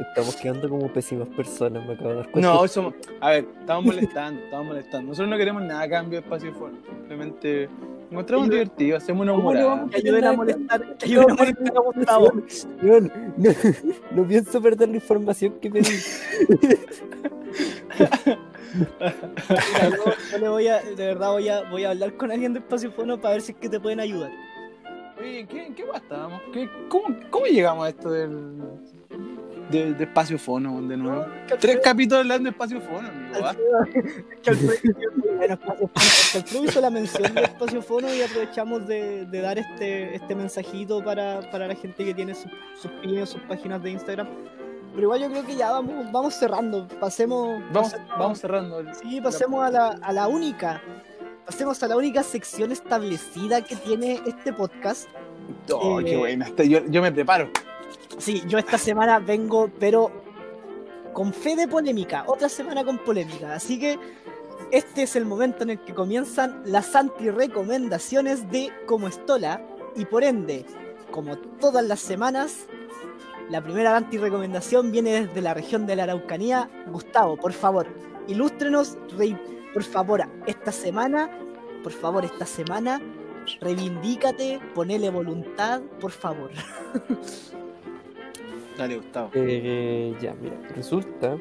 Estamos 0.09 0.35
quedando 0.35 0.67
como 0.69 0.87
pésimas 0.91 1.27
personas, 1.29 1.85
me 1.85 1.93
acabo 1.93 2.09
de 2.09 2.15
dar 2.17 2.31
cuenta. 2.31 2.53
No, 2.53 2.67
somos. 2.67 2.93
A 3.21 3.29
ver, 3.31 3.45
estamos 3.59 3.85
molestando, 3.85 4.41
estamos 4.43 4.67
molestando. 4.67 5.07
Nosotros 5.09 5.29
no 5.29 5.37
queremos 5.37 5.63
nada 5.63 5.81
a 5.81 5.89
cambio 5.89 6.19
de 6.19 6.25
Espaciofono. 6.25 6.77
Simplemente 6.85 7.69
encontramos 8.11 8.47
Y- 8.47 8.49
divertido, 8.51 8.97
hacemos 8.97 9.21
una 9.23 9.33
¿Cómo 9.33 9.53
le 9.53 9.65
humorada. 9.65 9.89
ayuden 9.95 10.25
a 10.25 10.33
molestar, 10.33 10.95
ayuden 11.03 11.29
a 11.31 11.33
molestar 11.35 11.73
a 11.77 11.79
Gustavo. 11.81 12.31
Weón, 12.81 13.11
no, 13.37 13.51
no 14.11 14.27
pienso 14.27 14.61
perder 14.61 14.89
la 14.89 14.95
información 14.95 15.53
que 15.61 15.69
pedí. 15.69 15.89
Mira, 18.73 19.89
yo, 19.89 20.13
yo 20.31 20.37
le 20.37 20.49
voy 20.49 20.67
a, 20.67 20.81
de 20.81 20.95
verdad 21.05 21.31
voy 21.31 21.49
a, 21.49 21.69
voy 21.69 21.83
a 21.85 21.89
hablar 21.91 22.13
con 22.15 22.31
alguien 22.31 22.53
de 22.53 22.59
Espacio 22.59 22.91
Fono 22.91 23.19
para 23.19 23.33
ver 23.33 23.41
si 23.41 23.51
es 23.53 23.57
que 23.57 23.69
te 23.69 23.79
pueden 23.79 23.99
ayudar. 23.99 24.31
Oye, 25.19 25.39
¿en 25.41 25.47
qué, 25.47 25.65
en 25.65 25.73
qué 25.75 25.83
estábamos? 25.93 26.41
¿Qué- 26.53 26.69
cómo, 26.87 27.15
¿Cómo 27.29 27.45
llegamos 27.47 27.85
a 27.85 27.89
esto 27.89 28.09
del. 28.11 28.57
De, 29.69 29.93
de 29.93 30.03
Espaciofono 30.03 30.81
de 30.81 30.97
nuevo? 30.97 31.25
Tres 31.59 31.79
capítulos 31.83 32.21
hablando 32.21 32.45
de 32.45 32.49
amigo. 33.09 33.45
¿ah? 33.45 33.55
Que 34.43 34.49
Alfredo- 34.51 34.71
Espacio 35.49 35.87
Fono, 35.87 35.89
el 36.35 36.43
Fru 36.43 36.63
hizo 36.65 36.81
la 36.81 36.89
mención 36.89 37.33
de 37.33 37.41
Espacio 37.43 37.81
Fono 37.81 38.13
y 38.13 38.21
aprovechamos 38.21 38.87
de, 38.87 39.25
de 39.25 39.41
dar 39.41 39.57
este, 39.57 40.15
este 40.15 40.35
mensajito 40.35 41.03
para, 41.03 41.41
para 41.51 41.67
la 41.67 41.75
gente 41.75 42.03
que 42.05 42.13
tiene 42.13 42.35
sus, 42.35 42.51
sus 42.81 42.91
pymes, 43.01 43.29
sus 43.29 43.41
páginas 43.43 43.81
de 43.81 43.91
Instagram. 43.91 44.27
Pero 44.91 45.03
igual 45.03 45.21
yo 45.21 45.29
creo 45.29 45.45
que 45.45 45.55
ya 45.55 45.71
vamos, 45.71 46.11
vamos 46.11 46.33
cerrando. 46.33 46.87
Pasemos. 46.99 47.61
Vamos, 47.71 47.95
vamos 48.17 48.39
cerrando. 48.39 48.83
Sí, 48.95 49.21
pasemos 49.21 49.63
a 49.63 49.69
la, 49.71 49.87
a 50.01 50.11
la 50.13 50.27
única. 50.27 50.81
Pasemos 51.45 51.81
a 51.83 51.87
la 51.87 51.95
única 51.95 52.21
sección 52.23 52.71
establecida 52.71 53.61
que 53.63 53.75
tiene 53.75 54.19
este 54.25 54.51
podcast. 54.51 55.07
Oh, 55.71 55.99
Eh, 56.01 56.05
qué 56.05 56.17
buena. 56.17 56.47
Yo, 56.57 56.85
yo 56.87 57.01
me 57.01 57.11
preparo. 57.11 57.49
Sí, 58.17 58.43
yo 58.47 58.57
esta 58.57 58.77
semana 58.77 59.19
vengo, 59.19 59.69
pero 59.79 60.11
con 61.13 61.33
fe 61.33 61.55
de 61.55 61.67
polémica. 61.67 62.23
Otra 62.27 62.49
semana 62.49 62.83
con 62.83 62.97
polémica. 62.99 63.53
Así 63.53 63.79
que 63.79 63.99
este 64.71 65.03
es 65.03 65.15
el 65.15 65.25
momento 65.25 65.63
en 65.63 65.71
el 65.71 65.79
que 65.79 65.93
comienzan 65.93 66.61
las 66.65 66.95
anti-recomendaciones 66.95 68.49
de 68.51 68.71
Como 68.85 69.07
Estola. 69.07 69.65
Y 69.95 70.05
por 70.05 70.23
ende, 70.23 70.65
como 71.11 71.37
todas 71.37 71.83
las 71.85 71.99
semanas, 71.99 72.67
la 73.49 73.61
primera 73.61 73.95
anti-recomendación 73.95 74.91
viene 74.91 75.25
desde 75.25 75.41
la 75.41 75.53
región 75.53 75.85
de 75.85 75.95
la 75.95 76.03
Araucanía. 76.03 76.69
Gustavo, 76.87 77.37
por 77.37 77.53
favor, 77.53 77.87
ilústrenos, 78.27 78.97
rey, 79.17 79.37
por 79.73 79.83
favor, 79.83 80.23
esta 80.45 80.71
semana, 80.71 81.29
por 81.83 81.91
favor, 81.91 82.25
esta 82.25 82.45
semana, 82.45 83.01
reivindícate, 83.59 84.59
ponele 84.75 85.09
voluntad, 85.09 85.81
por 85.99 86.11
favor. 86.11 86.51
Dale, 88.79 88.95
Gustavo. 88.95 89.29
Eh, 89.33 90.15
ya, 90.21 90.33
mira, 90.41 90.55
resulta, 90.73 91.35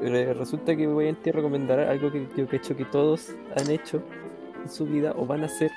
eh, 0.00 0.32
resulta 0.32 0.76
que 0.76 0.86
voy 0.86 1.08
a 1.08 1.16
recomendar 1.32 1.80
algo 1.80 2.12
que 2.12 2.28
yo 2.36 2.46
hecho 2.52 2.76
que 2.76 2.84
todos 2.84 3.34
han 3.56 3.68
hecho 3.68 4.00
en 4.62 4.70
su 4.70 4.86
vida 4.86 5.12
o 5.16 5.26
van 5.26 5.42
a 5.42 5.46
hacer 5.46 5.72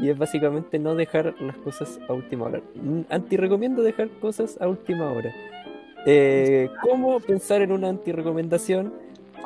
y 0.00 0.08
es 0.08 0.18
básicamente 0.18 0.80
no 0.80 0.96
dejar 0.96 1.36
las 1.40 1.56
cosas 1.58 2.00
a 2.08 2.14
última 2.14 2.46
hora. 2.46 2.60
Mm, 2.74 3.02
Anti-recomiendo 3.10 3.84
dejar 3.84 4.08
cosas 4.20 4.60
a 4.60 4.66
última 4.66 5.12
hora. 5.12 5.32
Eh, 6.04 6.68
¿Cómo 6.82 7.20
pensar 7.20 7.62
en 7.62 7.70
una 7.70 7.88
anti-recomendación? 7.88 8.92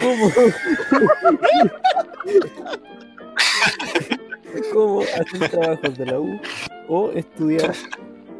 ¿Cómo? 0.00 0.30
¿Cómo 4.72 5.02
hacer 5.02 5.50
trabajos 5.50 5.98
de 5.98 6.06
la 6.06 6.18
U? 6.18 6.40
O 6.88 7.10
estudiar 7.10 7.74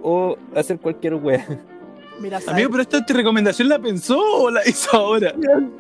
o 0.03 0.39
hacer 0.55 0.79
cualquier 0.79 1.17
wea. 1.17 1.47
Amigo, 2.47 2.71
pero 2.71 2.83
esta 2.83 3.05
recomendación 3.09 3.69
la 3.69 3.79
pensó 3.79 4.19
o 4.19 4.51
la 4.51 4.67
hizo 4.67 4.97
ahora? 4.97 5.35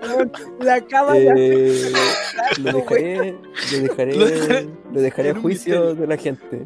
la 0.60 0.74
acaba 0.74 1.12
de 1.14 1.32
Eh, 1.36 1.92
lo 2.62 2.72
dejaré, 2.72 3.38
lo 3.72 3.78
dejaré, 3.80 4.16
Lo 4.16 4.26
dejaré 4.26 4.68
lo 4.92 5.00
dejaré 5.00 5.28
en 5.30 5.36
a 5.36 5.40
juicio 5.40 5.74
misterio. 5.74 5.94
de 6.00 6.06
la 6.06 6.16
gente. 6.16 6.64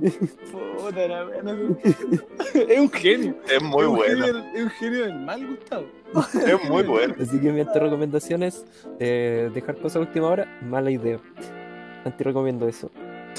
Puta 0.50 1.08
la 1.08 1.26
Es 2.68 2.80
un 2.80 2.90
genio. 2.90 3.36
Es 3.48 3.62
muy 3.62 3.84
es 3.84 3.88
bueno. 3.88 4.24
genio 4.26 4.44
Es 4.54 4.62
un 4.62 4.70
genio 4.70 5.04
del 5.04 5.18
mal, 5.20 5.46
Gustavo. 5.46 5.86
Es 6.46 6.68
muy 6.68 6.82
bueno. 6.82 7.14
Así 7.20 7.38
que 7.38 7.52
mi 7.52 7.62
recomendación 7.62 8.42
es 8.42 8.64
eh, 8.98 9.50
dejar 9.54 9.76
cosas 9.76 9.96
a 9.96 10.00
última 10.00 10.28
hora, 10.28 10.58
mala 10.62 10.90
idea. 10.90 11.20
Anti 12.04 12.24
recomiendo 12.24 12.66
eso. 12.66 12.90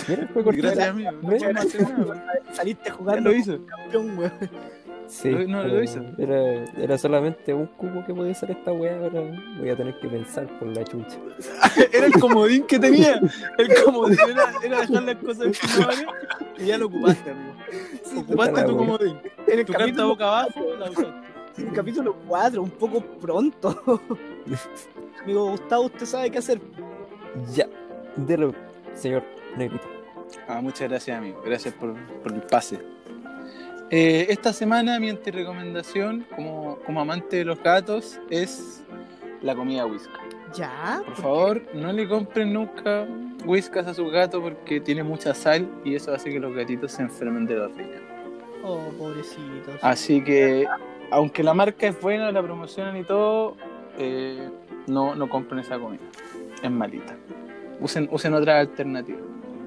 Mira, 0.08 0.30
fue 0.34 0.44
cortita. 0.44 0.74
Gracias, 0.74 0.90
amigo. 0.90 2.14
Saliste 2.54 2.90
Ya 2.90 2.94
jugando 2.94 3.30
lo 3.32 3.36
hizo. 3.36 3.60
campeón, 3.66 4.18
weón. 4.18 4.32
Sí, 5.10 5.32
Lo- 5.32 5.48
no, 5.48 5.64
lo 5.68 5.82
hizo. 5.82 6.02
Era, 6.20 6.66
era 6.78 6.98
solamente 6.98 7.52
un 7.54 7.66
cubo 7.66 8.06
que 8.06 8.14
podía 8.14 8.32
usar 8.32 8.52
esta 8.52 8.72
wea, 8.72 8.96
ahora 9.00 9.22
voy 9.60 9.70
a 9.70 9.76
tener 9.76 10.00
que 10.00 10.08
pensar 10.08 10.48
por 10.60 10.68
la 10.68 10.84
chucha. 10.84 11.18
Era 11.92 12.06
el 12.06 12.14
comodín 12.14 12.64
que 12.68 12.78
tenía. 12.78 13.20
El 13.58 13.84
comodín 13.84 14.18
era, 14.30 14.52
era 14.64 14.82
dejar 14.82 15.04
las 15.04 15.16
cosas 15.16 15.46
en 15.48 16.64
y 16.64 16.68
ya 16.68 16.78
lo 16.78 16.86
ocupaste, 16.86 17.32
amigo. 17.32 17.54
Ocupaste 18.22 18.64
tu 18.64 18.78
comodín. 18.78 19.18
En 19.48 19.60
el 19.60 19.66
Tu 19.66 19.74
capítulo, 19.74 20.08
boca 20.10 20.26
abajo 20.26 20.60
la 20.78 20.86
usaste. 20.92 21.12
en 21.58 21.68
el 21.70 21.74
capítulo 21.74 22.16
4, 22.28 22.62
un 22.62 22.70
poco 22.70 23.02
pronto. 23.02 24.02
Amigo 25.24 25.50
Gustavo, 25.52 25.84
usted 25.86 26.06
sabe 26.06 26.30
qué 26.32 26.38
hacer. 26.38 26.62
Ya, 27.54 27.68
delo, 28.16 28.54
señor 28.94 29.24
Negrito. 29.58 29.88
Ah, 30.48 30.62
muchas 30.62 30.88
gracias, 30.88 31.18
amigo. 31.18 31.42
Gracias 31.44 31.74
por, 31.74 31.96
por 32.22 32.32
el 32.34 32.42
pase. 32.44 32.80
Eh, 33.92 34.28
esta 34.30 34.54
semana 34.54 35.00
mi 35.00 35.12
recomendación 35.12 36.26
como, 36.36 36.78
como 36.86 37.02
amante 37.02 37.38
de 37.38 37.46
los 37.46 37.62
gatos 37.64 38.20
es 38.30 38.84
la 39.42 39.56
comida 39.56 39.86
whiskas. 39.86 40.22
¿Ya? 40.54 41.02
Por 41.06 41.16
favor, 41.16 41.62
no 41.74 41.92
le 41.92 42.08
compren 42.08 42.54
nunca 42.54 43.08
whiskas 43.46 43.88
a 43.88 43.94
sus 43.94 44.12
gatos 44.12 44.42
porque 44.42 44.80
tiene 44.80 45.04
mucha 45.04 45.34
sal 45.34 45.68
y 45.84 45.96
eso 45.96 46.14
hace 46.14 46.30
que 46.30 46.40
los 46.40 46.54
gatitos 46.54 46.92
se 46.92 47.02
enfermen 47.02 47.46
de 47.46 47.56
los 47.56 47.72
riñones. 47.76 48.02
Oh, 48.64 48.90
pobrecitos. 48.98 49.80
Así 49.82 50.24
que, 50.24 50.68
aunque 51.10 51.44
la 51.44 51.54
marca 51.56 51.88
es 51.88 52.00
buena, 52.00 52.32
la 52.32 52.44
promocionan 52.44 52.98
y 52.98 53.04
todo, 53.04 53.56
eh, 53.98 54.50
no, 54.88 55.16
no 55.16 55.30
compren 55.30 55.62
esa 55.62 55.80
comida. 55.80 56.04
Es 56.62 56.70
malita. 56.70 57.16
Usen, 57.80 58.08
usen 58.12 58.34
otra 58.34 58.60
alternativa. 58.60 59.20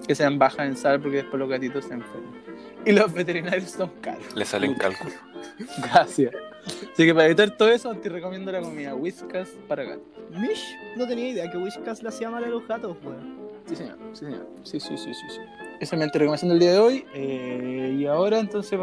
Que 0.06 0.14
sean 0.14 0.38
bajas 0.38 0.66
en 0.66 0.76
sal 0.76 1.00
porque 1.00 1.18
después 1.18 1.40
los 1.40 1.48
gatitos 1.48 1.86
se 1.86 1.94
enferman. 1.94 2.32
Y 2.86 2.92
los 2.92 3.12
veterinarios 3.12 3.70
son 3.70 3.90
caros. 4.00 4.34
Le 4.34 4.44
salen 4.44 4.74
cálculos. 4.74 5.14
Gracias. 5.78 6.34
Así 6.64 7.06
que 7.06 7.14
para 7.14 7.26
evitar 7.26 7.50
todo 7.56 7.70
eso, 7.70 7.94
te 7.94 8.08
recomiendo 8.08 8.52
la 8.52 8.60
comida 8.60 8.94
Whiskas 8.94 9.48
para 9.68 9.84
gatos. 9.84 10.04
Mish, 10.30 10.76
no 10.96 11.06
tenía 11.06 11.28
idea 11.28 11.50
que 11.50 11.58
Whiskas 11.58 12.02
le 12.02 12.08
hacía 12.08 12.30
mal 12.30 12.44
a 12.44 12.48
los 12.48 12.66
gatos, 12.66 12.96
weón. 13.04 13.42
Sí, 13.66 13.76
señor. 13.76 13.98
Sí, 14.12 14.24
señor. 14.24 14.48
Sí, 14.62 14.80
sí, 14.80 14.96
sí, 14.96 15.14
sí. 15.14 15.26
sí. 15.28 15.40
Esa 15.80 15.96
es 15.96 15.98
mi 15.98 16.04
antirecomendación 16.04 16.50
del 16.50 16.58
día 16.58 16.72
de 16.72 16.78
hoy. 16.78 17.04
Eh, 17.14 17.96
y 17.98 18.06
ahora, 18.06 18.38
entonces, 18.38 18.78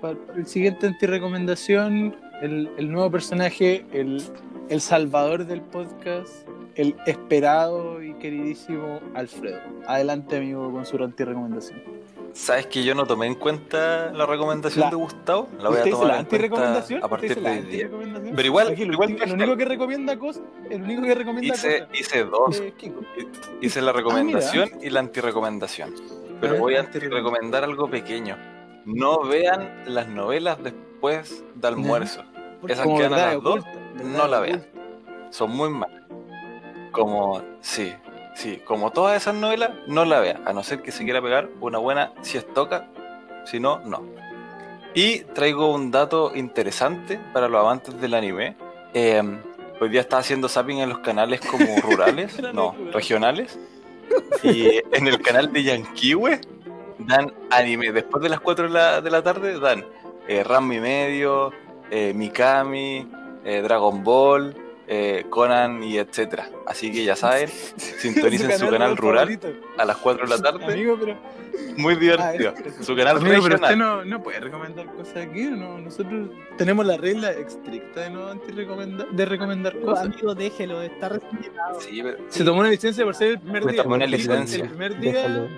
para 0.00 0.16
el 0.36 0.46
siguiente 0.46 0.86
antirecomendación, 0.86 2.16
el, 2.40 2.70
el 2.76 2.90
nuevo 2.90 3.10
personaje, 3.10 3.84
el, 3.92 4.22
el 4.68 4.80
salvador 4.80 5.46
del 5.46 5.60
podcast, 5.60 6.46
el 6.74 6.96
esperado 7.06 8.02
y 8.02 8.14
queridísimo 8.14 9.00
Alfredo. 9.14 9.60
Adelante, 9.86 10.36
amigo, 10.38 10.70
con 10.72 10.84
su 10.86 10.96
antirecomendación. 11.02 11.82
¿Sabes 12.32 12.66
que 12.66 12.82
yo 12.82 12.94
no 12.94 13.04
tomé 13.04 13.26
en 13.26 13.34
cuenta 13.34 14.10
la 14.10 14.24
recomendación 14.24 14.80
La- 14.80 14.90
de 14.90 14.96
Gustavo? 14.96 15.48
La 15.60 15.68
voy 15.68 15.76
a 15.76 15.80
¿Usted 15.80 15.86
hizo 15.88 15.98
tomar 16.00 16.14
la 16.14 16.20
en 16.20 16.24
cuenta 16.24 16.36
antirecomendación? 16.36 17.02
a 17.02 17.04
¿Usted 17.06 17.10
partir 17.10 17.42
de 17.42 17.50
hoy 17.50 17.60
día. 17.60 17.90
Pero 18.34 18.46
igual- 18.48 18.66
Tranquilo, 18.68 18.92
igual 18.94 19.10
el, 19.22 19.32
único 19.34 19.56
que 19.58 19.64
recomienda 19.66 20.18
cosas, 20.18 20.42
el 20.70 20.82
único 20.82 21.02
que 21.02 21.14
recomienda 21.14 21.54
Hice, 21.54 21.80
cosas 21.80 22.00
hice 22.00 22.24
dos. 22.24 22.62
Kiko. 22.78 23.00
Hice 23.60 23.82
la 23.82 23.92
recomendación 23.92 24.70
y 24.80 24.88
la 24.88 25.00
antirecomendación. 25.00 25.94
Pero 26.40 26.56
voy 26.56 26.76
a 26.76 26.82
recomendar 26.82 27.64
algo 27.64 27.88
pequeño. 27.90 28.36
No 28.86 29.22
vean 29.24 29.82
las 29.86 30.08
novelas 30.08 30.56
después 30.62 31.44
de 31.54 31.68
almuerzo. 31.68 32.24
Esas 32.66 32.84
Como 32.86 32.96
que 32.96 33.02
dan 33.04 33.12
a 33.14 33.34
las 33.34 33.42
dos, 33.42 33.62
no 34.04 34.26
la 34.26 34.40
vean. 34.40 34.66
Son 35.30 35.50
muy 35.50 35.68
malas. 35.68 36.02
Como, 36.92 37.42
sí, 37.60 37.92
sí, 38.34 38.60
como 38.64 38.90
todas 38.90 39.20
esas 39.20 39.34
novelas, 39.34 39.70
no 39.86 40.04
la 40.04 40.20
vean. 40.20 40.46
A 40.46 40.52
no 40.52 40.62
ser 40.62 40.82
que 40.82 40.92
se 40.92 41.04
quiera 41.04 41.20
pegar 41.20 41.48
una 41.60 41.78
buena 41.78 42.12
siestoca. 42.22 42.88
Si 43.44 43.58
no, 43.58 43.80
no. 43.80 44.02
Y 44.94 45.20
traigo 45.20 45.72
un 45.72 45.90
dato 45.90 46.32
interesante 46.34 47.18
para 47.32 47.48
los 47.48 47.60
amantes 47.60 48.00
del 48.00 48.14
anime. 48.14 48.56
Eh, 48.94 49.22
hoy 49.80 49.88
día 49.88 50.02
estaba 50.02 50.20
haciendo 50.20 50.48
zapping 50.48 50.78
en 50.78 50.90
los 50.90 50.98
canales 50.98 51.40
como 51.40 51.64
rurales, 51.82 52.40
no, 52.52 52.74
regionales. 52.92 53.58
Y 54.42 54.80
en 54.92 55.06
el 55.06 55.22
canal 55.22 55.52
de 55.52 55.62
Yanquiwe 55.62 56.40
dan 56.98 57.32
anime. 57.50 57.92
Después 57.92 58.22
de 58.22 58.28
las 58.28 58.40
4 58.40 58.66
de 58.66 58.70
la, 58.70 59.00
de 59.00 59.10
la 59.10 59.22
tarde 59.22 59.58
dan 59.58 59.84
eh, 60.28 60.44
Ram 60.44 60.70
y 60.72 60.80
medio, 60.80 61.52
eh, 61.90 62.12
Mikami, 62.14 63.08
eh, 63.44 63.62
Dragon 63.62 64.02
Ball, 64.04 64.54
eh, 64.94 65.24
Conan 65.30 65.82
y 65.82 65.96
etcétera. 65.96 66.50
Así 66.66 66.92
que 66.92 67.02
ya 67.04 67.16
saben, 67.16 67.48
sintonicen 67.76 68.58
su 68.58 68.68
canal 68.68 68.94
rural 68.96 69.38
favorito. 69.38 69.66
a 69.78 69.84
las 69.86 69.96
4 69.96 70.24
de 70.26 70.36
la 70.36 70.42
tarde. 70.42 70.64
Amigo, 70.66 70.98
pero, 71.00 71.16
Muy 71.78 71.94
divertido. 71.96 72.52
Ah, 72.54 72.60
es- 72.78 72.84
Su 72.86 72.94
canal 72.94 73.16
amigo, 73.16 73.30
pero 73.42 73.54
usted 73.54 73.68
regional. 73.68 73.78
no, 73.78 74.04
no 74.04 74.22
puede 74.22 74.40
recomendar 74.40 74.86
cosas 74.94 75.16
aquí, 75.16 75.44
¿no? 75.44 75.78
Nosotros 75.78 76.28
tenemos 76.58 76.84
la 76.84 76.96
regla 76.98 77.30
estricta 77.32 78.00
de 78.02 78.10
no 78.10 78.28
antirrecomendar, 78.28 79.08
de 79.08 79.24
recomendar 79.24 79.72
Pero, 79.72 79.86
cosas. 79.86 80.04
amigo, 80.06 80.34
déjelo, 80.34 80.82
está 80.82 81.08
recibido. 81.08 81.52
Sí, 81.80 82.00
pero- 82.02 82.18
Se 82.28 82.44
tomó 82.44 82.60
una 82.60 82.68
licencia 82.70 83.02
por 83.04 83.14
ser 83.14 83.28
el 83.28 83.38
primer 83.40 83.64
Me 83.64 83.72
día. 83.72 83.82
tomé 83.82 83.96
una 83.96 84.06
licencia. 84.06 84.62
El 84.64 84.68
primer 84.70 85.00
día, 85.00 85.12
Déjalo. 85.12 85.48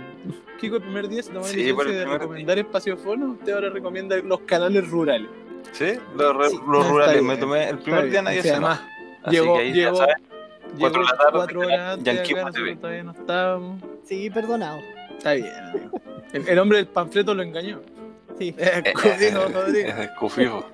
Kiko, 0.60 0.76
el 0.76 0.82
primer 0.82 1.08
día 1.08 1.22
se 1.22 1.28
tomó 1.30 1.40
una 1.40 1.48
Sí, 1.48 1.56
licencia 1.56 1.92
de 1.98 2.04
recomendar 2.06 2.58
espaciofono. 2.58 3.32
Usted 3.32 3.52
ahora 3.52 3.70
recomienda 3.70 4.16
los 4.18 4.40
canales 4.42 4.88
rurales. 4.88 5.28
sí, 5.72 5.86
los, 6.16 6.36
re- 6.36 6.50
Sí, 6.50 6.56
los 6.56 6.66
no, 6.68 6.78
está 6.78 6.90
rurales. 6.90 7.14
bien, 7.14 7.26
Me 7.26 7.36
tomé 7.36 7.68
el 7.70 7.78
primer 7.78 8.10
día 8.10 8.22
nadie 8.22 8.42
se 8.42 8.54
enoja. 8.54 8.88
Así 9.24 9.36
llegó, 9.36 9.54
que 9.54 9.60
ahí 9.62 9.72
llegó, 9.72 9.98
ya 9.98 10.06
llegó 10.06 10.78
cuatro 10.78 11.00
de 11.00 11.06
la 11.06 11.16
tarde, 11.16 11.32
cuatro 11.32 11.60
horas 11.60 11.80
antes 11.94 12.14
Yankee 12.14 12.34
acá, 12.34 12.50
todavía 12.80 13.02
no 13.02 13.12
estábamos. 13.12 13.82
Sí, 14.04 14.30
perdonado. 14.30 14.78
Está 15.16 15.32
bien, 15.32 15.54
amigo. 15.54 16.00
El, 16.32 16.48
el 16.48 16.58
hombre 16.58 16.78
del 16.78 16.86
panfleto 16.86 17.34
lo 17.34 17.42
engañó. 17.42 17.80
Sí. 18.38 18.52
Cudino, 18.52 19.48
Rodrigo. 19.48 19.88
Es 19.88 19.98
escufijo. 19.98 20.66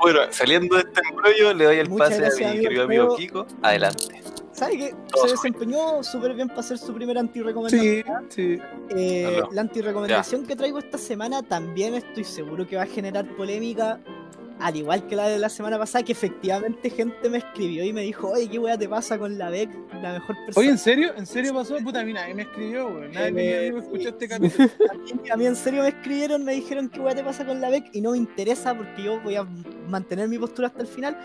Bueno, 0.00 0.20
saliendo 0.30 0.76
de 0.76 0.82
este 0.82 1.00
embrollo, 1.10 1.54
le 1.54 1.64
doy 1.64 1.78
el 1.78 1.88
Muchas 1.88 2.08
pase 2.08 2.20
gracias, 2.20 2.50
a 2.50 2.54
mi 2.54 2.60
querido 2.60 2.84
amigo. 2.84 3.16
Kiko. 3.16 3.46
Adelante. 3.62 4.22
¿Sabe 4.52 4.78
que 4.78 4.94
se 5.20 5.30
desempeñó 5.32 6.04
súper 6.04 6.34
bien 6.34 6.46
para 6.46 6.60
hacer 6.60 6.78
su 6.78 6.94
primera 6.94 7.18
anti-recomendación? 7.18 8.26
Sí, 8.28 8.56
sí. 8.56 8.62
Eh, 8.96 9.42
la 9.50 9.62
anti-recomendación 9.62 10.46
que 10.46 10.54
traigo 10.54 10.78
esta 10.78 10.96
semana 10.96 11.42
también 11.42 11.94
estoy 11.94 12.22
seguro 12.22 12.64
que 12.64 12.76
va 12.76 12.82
a 12.82 12.86
generar 12.86 13.26
polémica, 13.36 13.98
al 14.60 14.76
igual 14.76 15.06
que 15.06 15.16
la 15.16 15.28
de 15.28 15.38
la 15.38 15.48
semana 15.48 15.78
pasada, 15.78 16.04
que 16.04 16.12
efectivamente 16.12 16.88
gente 16.90 17.28
me 17.28 17.38
escribió 17.38 17.84
y 17.84 17.92
me 17.92 18.02
dijo, 18.02 18.30
oye, 18.30 18.48
¿qué 18.48 18.58
weá 18.58 18.78
te 18.78 18.88
pasa 18.88 19.18
con 19.18 19.36
la 19.36 19.50
Beck, 19.50 19.70
la 20.00 20.12
mejor 20.14 20.36
persona? 20.46 20.54
Oye, 20.56 20.70
¿en 20.70 20.78
serio? 20.78 21.12
¿En 21.16 21.26
serio 21.26 21.52
pasó? 21.54 21.76
Puta, 21.78 22.00
a 22.00 22.04
mí 22.04 22.12
nadie 22.12 22.34
me 22.34 22.42
escribió, 22.42 22.86
weón. 22.86 23.12
Nadie 23.12 23.66
Eh, 23.68 23.72
me 23.72 23.78
escuchó 23.80 24.02
sí. 24.02 24.08
este 24.08 24.28
capítulo. 24.28 24.68
a, 24.90 24.94
mí, 24.94 25.30
a 25.30 25.36
mí 25.36 25.46
en 25.46 25.56
serio 25.56 25.82
me 25.82 25.88
escribieron, 25.88 26.44
me 26.44 26.54
dijeron 26.54 26.88
qué 26.88 27.00
weá 27.00 27.14
te 27.14 27.24
pasa 27.24 27.44
con 27.44 27.60
la 27.60 27.68
Beck 27.70 27.86
y 27.92 28.00
no 28.00 28.12
me 28.12 28.18
interesa 28.18 28.74
porque 28.76 29.02
yo 29.02 29.20
voy 29.22 29.36
a 29.36 29.44
mantener 29.88 30.28
mi 30.28 30.38
postura 30.38 30.68
hasta 30.68 30.82
el 30.82 30.88
final. 30.88 31.16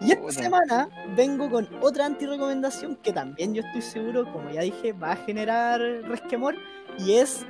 Y 0.00 0.12
esta 0.12 0.22
Puta. 0.22 0.32
semana 0.34 0.88
vengo 1.16 1.50
con 1.50 1.68
otra 1.80 2.06
anti-recomendación 2.06 2.94
que 3.02 3.12
también 3.12 3.52
yo 3.54 3.62
estoy 3.62 3.82
seguro, 3.82 4.32
como 4.32 4.48
ya 4.50 4.60
dije, 4.60 4.92
va 4.92 5.12
a 5.12 5.16
generar 5.16 5.80
resquemor 5.80 6.54
y 7.00 7.14
es 7.14 7.44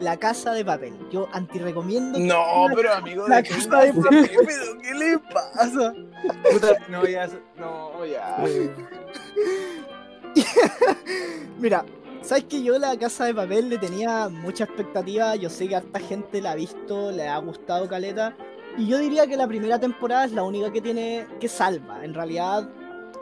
La 0.00 0.16
Casa 0.16 0.52
de 0.52 0.64
Papel. 0.64 0.94
Yo 1.10 1.28
anti-recomiendo 1.32 2.18
No, 2.18 2.66
pero 2.74 2.94
amigo, 2.94 3.28
La 3.28 3.36
¿de 3.36 3.42
qué 3.44 3.50
casa 3.50 3.82
de 3.82 3.92
papel. 3.92 4.30
¿Pero 4.46 4.78
qué 4.80 4.94
le 4.94 5.18
pasa? 5.18 5.94
Puta, 6.50 6.68
no, 6.88 7.06
ya, 7.06 7.28
no, 7.58 8.06
ya. 8.06 8.42
Mira, 11.58 11.84
sabes 12.22 12.44
que 12.44 12.62
yo 12.62 12.78
la 12.78 12.96
casa 12.98 13.26
de 13.26 13.34
papel 13.34 13.68
le 13.68 13.78
tenía 13.78 14.30
mucha 14.30 14.64
expectativa. 14.64 15.36
Yo 15.36 15.50
sé 15.50 15.68
que 15.68 15.76
harta 15.76 16.00
gente 16.00 16.40
la 16.40 16.52
ha 16.52 16.54
visto, 16.54 17.12
le 17.12 17.28
ha 17.28 17.36
gustado 17.38 17.86
Caleta. 17.86 18.34
Y 18.78 18.86
yo 18.86 18.98
diría 18.98 19.26
que 19.26 19.36
la 19.36 19.46
primera 19.46 19.78
temporada 19.78 20.24
es 20.24 20.32
la 20.32 20.44
única 20.44 20.72
que 20.72 20.80
tiene 20.80 21.26
que 21.40 21.48
salva. 21.48 22.02
En 22.04 22.14
realidad, 22.14 22.70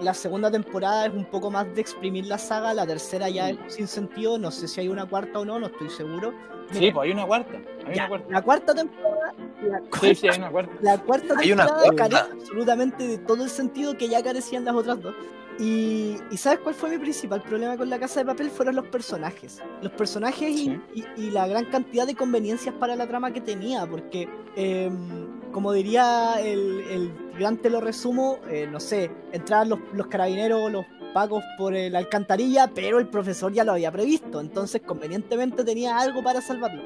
la 0.00 0.14
segunda 0.14 0.48
temporada 0.50 1.06
es 1.06 1.12
un 1.12 1.24
poco 1.24 1.50
más 1.50 1.74
de 1.74 1.80
exprimir 1.80 2.26
la 2.26 2.38
saga. 2.38 2.72
La 2.72 2.86
tercera 2.86 3.28
ya 3.28 3.50
es 3.50 3.58
sin 3.66 3.88
sentido. 3.88 4.38
No 4.38 4.52
sé 4.52 4.68
si 4.68 4.80
hay 4.80 4.88
una 4.88 5.06
cuarta 5.06 5.40
o 5.40 5.44
no, 5.44 5.58
no 5.58 5.66
estoy 5.66 5.90
seguro. 5.90 6.32
Sí, 6.72 6.90
pues 6.92 7.06
hay 7.06 7.12
una 7.12 7.26
cuarta. 7.26 7.52
Hay 7.86 7.94
Ya, 7.94 8.02
una 8.02 8.08
cuarta. 8.08 8.26
La 8.32 8.42
cuarta 8.42 8.74
temporada. 8.74 9.34
La 9.62 9.82
Sí, 10.00 10.14
sí, 10.14 10.28
hay 10.28 10.38
una 10.38 10.50
cuarta. 10.50 10.72
La 10.82 10.98
cuarta 10.98 11.34
Hay 11.38 11.52
una 11.52 11.66
temporada 11.66 11.92
cuarta. 11.96 12.08
carece 12.20 12.32
absolutamente 12.40 13.06
de 13.06 13.18
todo 13.18 13.44
el 13.44 13.50
sentido 13.50 13.96
que 13.96 14.08
ya 14.08 14.22
carecían 14.22 14.64
las 14.64 14.74
otras 14.74 15.02
dos. 15.02 15.14
Y, 15.60 16.16
y 16.30 16.36
¿sabes 16.36 16.60
cuál 16.60 16.74
fue 16.76 16.88
mi 16.90 16.98
principal 16.98 17.42
problema 17.42 17.76
con 17.76 17.90
la 17.90 17.98
casa 17.98 18.20
de 18.20 18.26
papel? 18.26 18.48
Fueron 18.50 18.76
los 18.76 18.86
personajes. 18.86 19.60
Los 19.82 19.90
personajes 19.92 20.50
y- 20.50 20.56
Sí. 20.66 20.80
y, 20.94 21.22
y 21.22 21.30
la 21.32 21.48
gran 21.48 21.64
cantidad 21.64 22.06
de 22.06 22.14
conveniencias 22.14 22.74
para 22.76 22.94
la 22.94 23.08
trama 23.08 23.32
que 23.32 23.40
tenía. 23.40 23.84
Porque, 23.86 24.28
em, 24.54 25.40
como 25.50 25.72
diría 25.72 26.34
el, 26.40 26.84
el 26.90 27.12
gran 27.36 27.56
te 27.56 27.70
lo 27.70 27.80
resumo, 27.80 28.38
eh, 28.48 28.68
no 28.70 28.78
sé, 28.78 29.10
entraban 29.32 29.70
los, 29.70 29.80
los 29.94 30.06
carabineros, 30.06 30.70
los 30.70 30.84
pagos 31.12 31.42
por 31.56 31.74
eh, 31.74 31.90
la 31.90 31.98
alcantarilla, 31.98 32.70
pero 32.74 32.98
el 32.98 33.08
profesor 33.08 33.52
ya 33.52 33.64
lo 33.64 33.72
había 33.72 33.90
previsto. 33.92 34.40
Entonces, 34.40 34.82
convenientemente 34.82 35.64
tenía 35.64 35.98
algo 35.98 36.22
para 36.22 36.40
salvarlo 36.40 36.82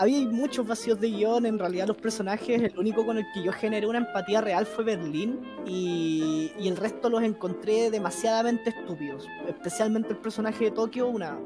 había 0.00 0.26
muchos 0.28 0.66
vacíos 0.66 0.98
de 0.98 1.10
guion, 1.10 1.44
en 1.44 1.58
realidad 1.58 1.86
los 1.86 1.96
personajes, 1.98 2.62
el 2.62 2.78
único 2.78 3.04
con 3.04 3.18
el 3.18 3.24
que 3.34 3.42
yo 3.42 3.52
generé 3.52 3.86
una 3.86 3.98
empatía 3.98 4.40
real 4.40 4.64
fue 4.64 4.82
Berlín 4.82 5.40
y, 5.66 6.50
el 6.58 6.76
resto 6.76 7.10
los 7.10 7.22
encontré 7.22 7.90
demasiadamente 7.90 8.70
estúpidos, 8.70 9.26
especialmente 9.46 10.12
el 10.12 10.18
personaje 10.18 10.64
de 10.66 10.70
Tokio, 10.70 11.08
una- 11.08 11.38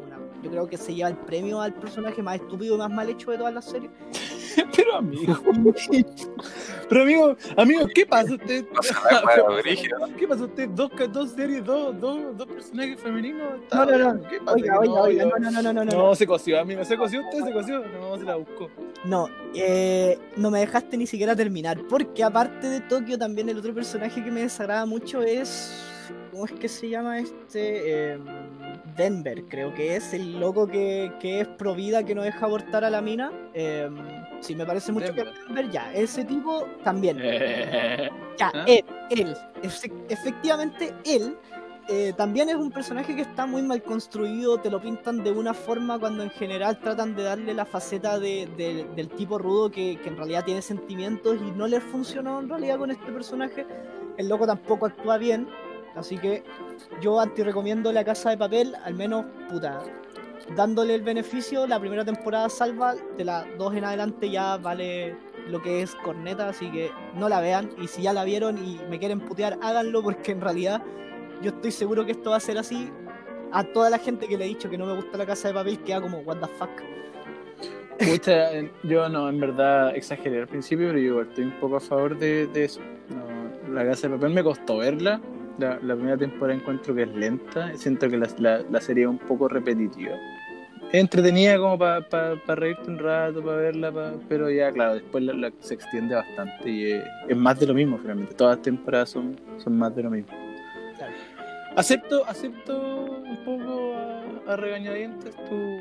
yo 0.45 0.51
creo 0.51 0.69
que 0.69 0.77
se 0.77 0.95
lleva 0.95 1.09
el 1.09 1.17
premio 1.17 1.61
al 1.61 1.73
personaje 1.73 2.23
más 2.23 2.37
estúpido 2.37 2.75
y 2.75 2.79
más 2.79 2.91
mal 2.91 3.09
hecho 3.09 3.31
de 3.31 3.39
toda 3.39 3.51
la 3.51 3.63
serie. 3.63 3.91
Pero 4.77 4.97
amigo. 4.97 5.37
Pero 6.89 7.03
amigo, 7.03 7.37
amigo, 7.57 7.87
¿qué 7.95 8.07
pasa 8.07 8.35
usted? 8.35 8.67
¿Qué 10.19 10.29
pasa 10.29 10.45
usted? 10.45 10.69
Dos, 10.69 10.91
dos 11.11 11.31
series, 11.31 11.65
dos, 11.65 11.99
dos, 11.99 12.37
dos 12.37 12.47
personajes 12.47 13.01
femeninos. 13.01 13.61
No, 13.73 13.85
no, 13.87 13.99
no. 14.15 14.29
¿Qué 14.29 14.39
pasa? 14.41 14.53
Oiga, 14.53 14.79
oiga, 14.79 14.95
No, 14.95 15.03
oiga, 15.03 15.25
no, 15.25 15.51
no, 15.51 15.63
no, 15.63 15.73
no, 15.73 15.85
no. 15.85 15.93
No, 15.93 16.15
se 16.15 16.27
coció, 16.27 16.61
amigo. 16.61 16.85
¿Se 16.85 16.97
coció 16.97 17.21
usted? 17.23 17.45
¿Se 17.45 17.53
coció? 17.53 17.85
No, 17.87 18.19
se 18.19 18.25
la 18.25 18.37
buscó. 18.37 18.69
No, 19.05 19.29
eh, 19.55 20.19
no 20.37 20.51
me 20.51 20.61
dejaste 20.61 20.97
ni 20.97 21.07
siquiera 21.07 21.35
terminar, 21.35 21.81
porque 21.89 22.23
aparte 22.23 22.69
de 22.69 22.81
Tokio, 22.81 23.19
también 23.19 23.49
el 23.49 23.59
otro 23.59 23.75
personaje 23.75 24.23
que 24.23 24.31
me 24.31 24.43
desagrada 24.43 24.85
mucho 24.85 25.23
es. 25.23 25.91
¿Cómo 26.31 26.45
es 26.47 26.53
que 26.53 26.69
se 26.69 26.89
llama 26.89 27.19
este? 27.19 28.13
Em, 28.13 28.25
Denver, 28.97 29.45
creo 29.49 29.73
que 29.75 29.97
es 29.97 30.13
el 30.15 30.39
loco 30.41 30.67
que, 30.67 31.13
que 31.21 31.41
es 31.41 31.49
pro 31.49 31.75
vida 31.75 32.05
que 32.05 32.15
no 32.15 32.23
deja 32.23 32.47
abortar 32.47 32.85
a 32.85 32.91
la 32.91 33.01
mina. 33.01 33.33
Em, 33.55 33.97
sí, 34.41 34.55
me 34.55 34.65
parece 34.67 34.93
mucho 34.93 35.07
Denver. 35.13 35.33
que 35.33 35.41
Denver, 35.47 35.71
ya, 35.71 35.93
ese 35.95 36.25
tipo 36.25 36.67
también. 36.83 37.19
Eh, 37.23 38.11
Ya, 38.39 38.51
¿Ah? 38.53 38.65
él, 38.67 38.85
él, 39.11 39.37
efe- 39.63 39.93
efectivamente 40.09 40.93
él, 41.05 41.37
eh, 41.89 42.13
también 42.17 42.49
es 42.49 42.57
un 42.57 42.73
personaje 42.73 43.15
que 43.15 43.23
está 43.23 43.47
muy 43.47 43.63
mal 43.63 43.81
construido, 43.83 44.59
te 44.59 44.71
lo 44.71 44.81
pintan 44.81 45.23
de 45.23 45.31
una 45.31 45.55
forma 45.55 46.01
cuando 46.01 46.25
en 46.25 46.31
general 46.31 46.81
tratan 46.81 47.15
de 47.15 47.23
darle 47.23 47.55
la 47.55 47.65
faceta 47.65 48.19
de- 48.19 48.49
de- 48.57 48.89
del 48.97 49.09
tipo 49.11 49.39
rudo 49.39 49.71
que, 49.71 50.01
que 50.03 50.09
en 50.09 50.17
realidad 50.17 50.45
tiene 50.45 50.63
sentimientos 50.63 51.37
y 51.47 51.53
no 51.53 51.69
les 51.69 51.83
funcionó 51.85 52.41
en 52.41 52.49
realidad 52.49 52.77
con 52.79 52.91
este 52.91 53.13
personaje. 53.13 53.65
El 54.17 54.29
loco 54.29 54.47
tampoco 54.47 54.87
actúa 54.87 55.17
bien, 55.19 55.47
así 55.97 56.19
que 56.19 56.43
yo 57.01 57.21
anti 57.21 57.43
recomiendo 57.43 57.93
La 57.93 58.05
Casa 58.05 58.31
de 58.31 58.39
Papel, 58.39 58.75
al 58.85 58.95
menos, 58.95 59.25
puta, 59.51 59.83
dándole 60.57 60.95
el 60.95 61.03
beneficio, 61.03 61.67
la 61.67 61.81
primera 61.81 62.05
temporada 62.05 62.49
salva, 62.49 62.95
de 63.17 63.25
las 63.25 63.47
dos 63.59 63.75
en 63.75 63.85
adelante 63.85 64.31
ya 64.31 64.57
vale 64.57 65.17
lo 65.49 65.61
que 65.61 65.83
es 65.83 65.95
corneta, 65.97 66.49
así 66.49 66.71
que 66.71 66.91
no 67.15 67.29
la 67.29 67.41
vean. 67.41 67.71
Y 67.79 67.89
si 67.89 68.03
ya 68.03 68.13
la 68.13 68.25
vieron 68.25 68.59
y 68.59 68.81
me 68.89 68.99
quieren 68.99 69.21
putear, 69.21 69.59
háganlo, 69.63 70.03
porque 70.03 70.33
en 70.33 70.41
realidad 70.41 70.83
yo 71.43 71.51
estoy 71.51 71.71
seguro 71.71 72.05
que 72.05 72.13
esto 72.13 72.31
va 72.31 72.37
a 72.37 72.41
ser 72.41 72.59
así. 72.59 72.91
A 73.53 73.63
toda 73.65 73.91
la 73.91 73.99
gente 73.99 74.27
que 74.27 74.37
le 74.37 74.45
he 74.45 74.49
dicho 74.49 74.69
que 74.69 74.79
no 74.79 74.87
me 74.87 74.95
gusta 74.95 75.17
la 75.17 75.27
casa 75.27 75.49
de 75.49 75.55
papel, 75.55 75.79
queda 75.81 76.01
como, 76.01 76.19
what 76.19 76.39
the 76.39 76.49
fuck. 76.59 76.71
Eh, 78.01 78.73
yo 78.83 79.09
no, 79.09 79.29
en 79.29 79.39
verdad 79.39 79.95
exageré 79.95 80.41
al 80.41 80.49
principio, 80.49 80.89
pero 80.89 80.99
yo 80.99 81.23
estoy 81.23 81.45
un 81.45 81.61
poco 81.61 81.77
a 81.77 81.81
favor 81.81 82.19
de, 82.19 82.49
de 82.49 82.65
eso. 82.65 82.81
No, 83.09 83.73
la 83.73 83.85
casa 83.85 84.09
de 84.09 84.15
papel 84.17 84.35
me 84.35 84.43
costó 84.43 84.79
verla. 84.79 85.21
La, 85.59 85.79
la 85.83 85.95
primera 85.95 86.17
temporada 86.17 86.59
encuentro 86.59 86.95
que 86.95 87.03
es 87.03 87.15
lenta. 87.15 87.73
Siento 87.77 88.09
que 88.09 88.17
la, 88.17 88.29
la, 88.39 88.63
la 88.71 88.81
serie 88.81 89.05
es 89.05 89.11
un 89.11 89.19
poco 89.19 89.49
repetitiva. 89.49 90.15
Es 90.93 91.01
entretenida 91.01 91.59
como 91.59 91.79
para 91.79 92.05
reírte 92.49 92.89
un 92.91 92.99
rato, 92.99 93.43
para 93.43 93.57
verla, 93.57 93.91
pa- 93.93 94.13
pero 94.29 94.49
ya, 94.51 94.71
claro, 94.73 94.95
después 94.95 95.25
la, 95.25 95.33
la- 95.33 95.53
se 95.61 95.75
extiende 95.75 96.15
bastante 96.15 96.71
y 96.71 96.93
es, 96.93 97.05
es 97.29 97.37
más 97.37 97.59
de 97.59 97.67
lo 97.67 97.75
mismo, 97.75 97.99
finalmente. 97.99 98.35
Todas 98.35 98.57
las 98.59 98.63
temporadas 98.65 99.11
son, 99.11 99.37
son 99.59 99.77
más 99.77 99.95
de 99.97 100.03
lo 100.05 100.11
mismo. 100.11 100.33
Claro. 100.97 101.13
Acepto, 101.77 102.25
acepto 102.27 102.77
un 103.25 103.45
poco 103.45 103.95
a, 103.97 104.53
a 104.53 104.57
regañadientes 104.57 105.35
tu, 105.49 105.79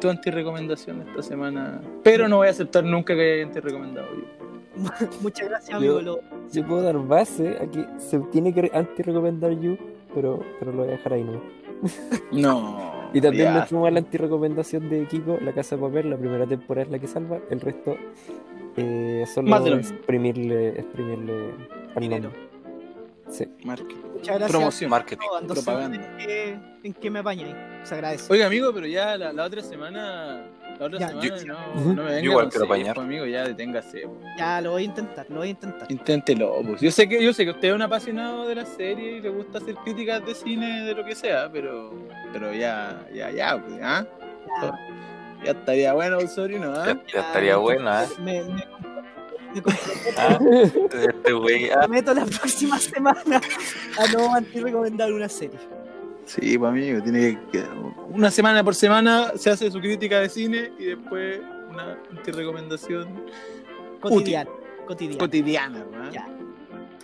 tu 0.00 0.08
anti-recomendación 0.10 1.02
esta 1.08 1.22
semana, 1.22 1.80
pero 2.02 2.26
no 2.26 2.38
voy 2.38 2.48
a 2.48 2.50
aceptar 2.50 2.82
nunca 2.82 3.14
que 3.14 3.34
haya 3.34 3.44
anti-recomendado 3.44 4.08
yo. 4.12 4.49
Muchas 5.22 5.48
gracias, 5.48 5.76
amigo. 5.76 6.00
Yo- 6.00 6.66
puedo 6.66 6.82
dar 6.82 6.98
base 6.98 7.56
a 7.60 7.66
que 7.70 7.86
se 7.98 8.18
tiene 8.30 8.52
que 8.54 8.70
anti-recomendar 8.72 9.52
You, 9.58 9.76
pero, 10.14 10.40
pero 10.58 10.72
lo 10.72 10.78
voy 10.78 10.88
a 10.88 10.92
dejar 10.92 11.12
ahí 11.14 11.24
no. 12.32 12.40
No. 12.40 12.90
Y 13.12 13.20
también 13.20 13.54
nos 13.54 13.68
fuimos 13.68 13.88
a 13.88 13.90
la 13.90 13.98
anti-recomendación 13.98 14.88
de 14.88 15.06
Kiko, 15.06 15.38
La 15.40 15.52
Casa 15.52 15.76
de 15.76 15.82
Papel, 15.82 16.10
la 16.10 16.16
primera 16.16 16.46
temporada 16.46 16.84
es 16.86 16.90
la 16.92 16.98
que 16.98 17.06
salva, 17.08 17.40
el 17.50 17.60
resto 17.60 17.96
eh, 18.76 19.24
solo 19.26 19.48
Más 19.48 19.64
de 19.64 19.70
lo 19.70 19.76
mismo. 19.78 19.96
exprimirle, 19.96 20.68
exprimirle 20.78 21.50
al. 21.96 22.30
Sí. 23.28 23.46
Marketing. 23.64 23.96
Muchas 24.20 24.38
gracias. 24.38 24.50
Promoción. 24.50 24.90
Marketing. 24.90 25.26
No, 25.42 25.54
propaganda. 25.54 25.96
En 25.96 26.16
que, 26.18 26.58
en 26.84 26.94
que 26.94 27.10
me 27.10 27.18
apañáis. 27.20 27.54
Se 27.82 27.94
agradece. 27.94 28.32
Oiga, 28.32 28.46
amigo, 28.46 28.72
pero 28.72 28.86
ya 28.86 29.16
la, 29.16 29.32
la 29.32 29.44
otra 29.44 29.62
semana. 29.62 30.42
La 30.78 30.86
otra 30.86 30.98
Ya, 30.98 31.08
semana 31.08 31.26
yo- 31.28 31.44
no, 31.46 31.74
no 31.94 32.02
me 32.04 32.10
venga 32.10 32.20
igual 32.22 32.48
quiero 32.48 32.64
apañar. 32.66 32.98
amigo, 32.98 33.26
ya 33.26 33.44
deténgase. 33.44 34.00
po. 34.02 34.18
Ya 34.38 34.60
lo 34.62 34.70
voy 34.72 34.82
a 34.82 34.84
intentar, 34.86 35.26
lo 35.28 35.36
voy 35.38 35.48
a 35.48 35.50
intentar. 35.50 35.90
Inténtelo, 35.92 36.56
pues. 36.66 36.80
Yo 36.80 36.90
sé 36.90 37.06
que 37.08 37.22
yo 37.22 37.32
sé 37.34 37.44
que 37.44 37.50
usted 37.50 37.68
es 37.68 37.74
un 37.74 37.82
apasionado 37.82 38.46
de 38.48 38.54
la 38.54 38.64
serie 38.64 39.16
y 39.16 39.20
le 39.20 39.28
gusta 39.28 39.58
hacer 39.58 39.74
críticas 39.76 40.24
de 40.24 40.34
cine 40.34 40.82
de 40.84 40.94
lo 40.94 41.04
que 41.04 41.14
sea, 41.14 41.50
pero 41.52 41.92
pero 42.32 42.54
ya 42.54 43.06
ya 43.12 43.30
ya, 43.30 43.62
pues, 43.62 43.78
¿ah? 43.82 44.06
Ya, 44.62 44.72
Ya 45.44 45.50
estaría 45.52 45.92
bueno 45.92 46.18
Osorio, 46.18 46.58
¿no? 46.60 46.74
Ya, 46.74 46.92
¿ah? 46.92 47.02
ya 47.12 47.20
estaría 47.20 47.56
buena, 47.56 48.04
¿eh? 48.04 48.08
Me, 48.22 48.42
me, 48.44 48.64
me 49.54 49.62
Ah, 50.16 50.38
Este 50.62 51.72
ah, 51.72 51.80
prometo 51.80 52.14
la 52.14 52.24
próxima 52.26 52.78
semana 52.78 53.40
a 53.98 54.12
no 54.12 54.34
anti-recomendar 54.34 55.12
una 55.12 55.28
serie. 55.28 55.58
Sí, 56.26 56.56
pues 56.58 56.68
amigo, 56.68 57.02
tiene 57.02 57.38
que 57.50 57.64
una 58.10 58.30
semana 58.30 58.62
por 58.62 58.74
semana 58.74 59.32
se 59.36 59.50
hace 59.50 59.70
su 59.70 59.80
crítica 59.80 60.20
de 60.20 60.28
cine 60.28 60.72
y 60.78 60.84
después 60.84 61.40
una 61.70 61.98
recomendación 62.26 63.08
Cotidiana. 64.00 64.50
Cotidiana. 64.86 65.18
cotidiana, 65.18 65.78
¿no? 65.92 66.10
Ya. 66.10 66.26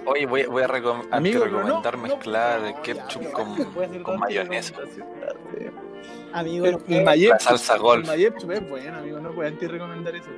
Oye, 0.05 0.25
voy, 0.27 0.45
voy 0.45 0.63
a 0.63 0.69
recom- 0.69 1.07
Amigo, 1.11 1.45
recomendar 1.45 1.97
no, 1.97 2.03
mezclar 2.05 2.61
no, 2.63 2.83
ketchup 2.83 3.23
ya, 3.23 3.33
con, 3.33 4.03
con 4.05 4.19
mayonesa. 4.21 4.75
Amigo, 6.33 6.67
no 6.67 6.69
El, 6.71 6.75
el 6.75 6.81
puedo. 6.81 7.05
Mayep, 7.05 7.31
La 7.33 7.39
salsa 7.41 7.75
el 7.75 7.81
golf. 7.81 8.07
Mayep 8.07 8.37
es 8.51 8.69
bueno, 8.69 8.99
amigo, 8.99 9.19
no 9.19 9.31
puedes 9.33 9.53
anti 9.53 9.67
recomendar 9.67 10.15
eso. 10.15 10.29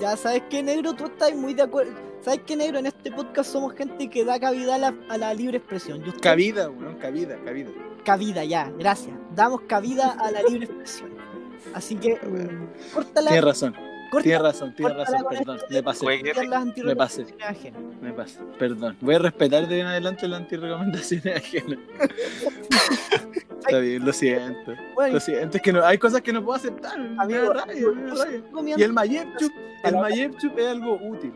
Ya 0.00 0.16
sabes 0.16 0.42
que 0.48 0.62
negro, 0.62 0.94
tú 0.94 1.04
estás 1.06 1.34
muy 1.34 1.52
de 1.52 1.62
acuerdo. 1.62 1.92
¿Sabes 2.22 2.40
qué, 2.46 2.56
negro? 2.56 2.78
En 2.78 2.86
este 2.86 3.12
podcast 3.12 3.52
somos 3.52 3.74
gente 3.74 4.08
que 4.08 4.24
da 4.24 4.40
cabida 4.40 4.76
a 4.76 4.78
la, 4.78 4.94
a 5.10 5.18
la 5.18 5.34
libre 5.34 5.58
expresión. 5.58 6.02
Cabida, 6.22 6.70
weón, 6.70 6.96
cabida, 6.96 7.36
cabida. 7.44 7.70
Cabida, 8.02 8.44
ya, 8.44 8.72
gracias. 8.78 9.14
Damos 9.34 9.60
cabida 9.62 10.12
a 10.12 10.30
la 10.30 10.42
libre 10.42 10.64
expresión. 10.64 11.10
Así 11.74 11.96
que, 11.96 12.14
mm, 12.14 12.94
córtala. 12.94 13.28
Tienes 13.28 13.44
razón, 13.44 13.76
corta- 14.10 14.22
tienes 14.24 14.42
razón, 14.42 14.74
tienes 14.74 14.96
razón, 14.96 15.24
perdón, 15.30 15.58
me 15.70 15.82
pasé, 15.82 16.06
me 16.84 16.96
pasé. 16.96 17.26
me 18.02 18.12
pasé, 18.12 18.40
perdón. 18.58 18.96
Voy 19.00 19.14
a 19.14 19.18
respetar 19.20 19.66
de 19.68 19.80
en 19.80 19.86
adelante 19.86 20.26
las 20.28 20.40
antirrecomendaciones 20.40 21.36
ajenas. 21.36 21.78
Está 23.60 23.78
bien, 23.78 24.04
lo 24.04 24.12
siento. 24.12 24.72
Bueno, 24.94 25.14
Lo 25.14 25.20
siento, 25.20 25.56
es 25.58 25.62
que 25.62 25.72
no, 25.72 25.84
hay 25.84 25.98
cosas 25.98 26.22
que 26.22 26.32
no 26.32 26.44
puedo 26.44 26.56
aceptar. 26.56 26.98
amigo, 27.18 27.52
comiendo- 28.52 28.80
Y 28.80 28.82
el 28.82 28.92
Mayepchup, 28.92 29.52
el 29.84 29.94
Mayepchup 29.96 30.58
es 30.58 30.66
algo 30.66 30.94
útil. 31.02 31.32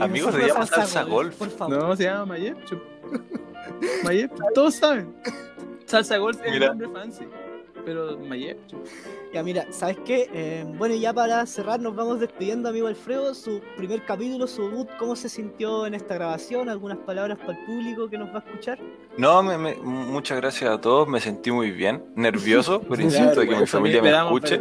Amigo, 0.00 0.30
se 0.32 0.46
llama 0.46 0.66
salsa 0.66 1.02
golf. 1.04 1.36
Por 1.36 1.50
favor. 1.50 1.76
No, 1.78 1.96
se 1.96 2.04
llama 2.04 2.26
Mayepchup. 2.26 2.82
Mayepchup, 4.04 4.52
todos 4.54 4.74
saben. 4.74 5.14
Salsa 5.86 6.16
golf 6.18 6.38
es 6.40 6.46
el 6.46 6.52
Mira. 6.54 6.68
nombre 6.68 6.88
fancy. 6.88 7.24
Pero 7.88 8.18
Mayepchup. 8.18 8.84
Ya, 9.32 9.42
mira, 9.42 9.66
¿sabes 9.70 9.96
qué? 10.04 10.28
Eh, 10.34 10.64
bueno, 10.76 10.94
ya 10.94 11.14
para 11.14 11.44
cerrar, 11.46 11.80
nos 11.80 11.96
vamos 11.96 12.20
despidiendo, 12.20 12.68
amigo 12.68 12.86
Alfredo. 12.86 13.34
Su 13.34 13.62
primer 13.78 14.04
capítulo, 14.04 14.46
su 14.46 14.68
debut, 14.68 14.88
¿cómo 14.98 15.16
se 15.16 15.30
sintió 15.30 15.86
en 15.86 15.94
esta 15.94 16.14
grabación? 16.14 16.68
¿Algunas 16.68 16.98
palabras 16.98 17.38
para 17.38 17.58
el 17.58 17.64
público 17.64 18.10
que 18.10 18.18
nos 18.18 18.28
va 18.28 18.36
a 18.36 18.50
escuchar? 18.50 18.78
No, 19.16 19.42
me- 19.42 19.56
me- 19.56 19.76
muchas 19.76 20.36
gracias 20.38 20.70
a 20.70 20.78
todos, 20.80 21.08
me 21.08 21.18
sentí 21.18 21.50
muy 21.50 21.70
bien, 21.70 22.04
nervioso, 22.14 22.78
da 22.90 23.02
insisto 23.02 23.40
de 23.40 23.48
que 23.48 23.56
mi 23.56 23.66
familia 23.66 24.02
me 24.02 24.10
escuche. 24.10 24.60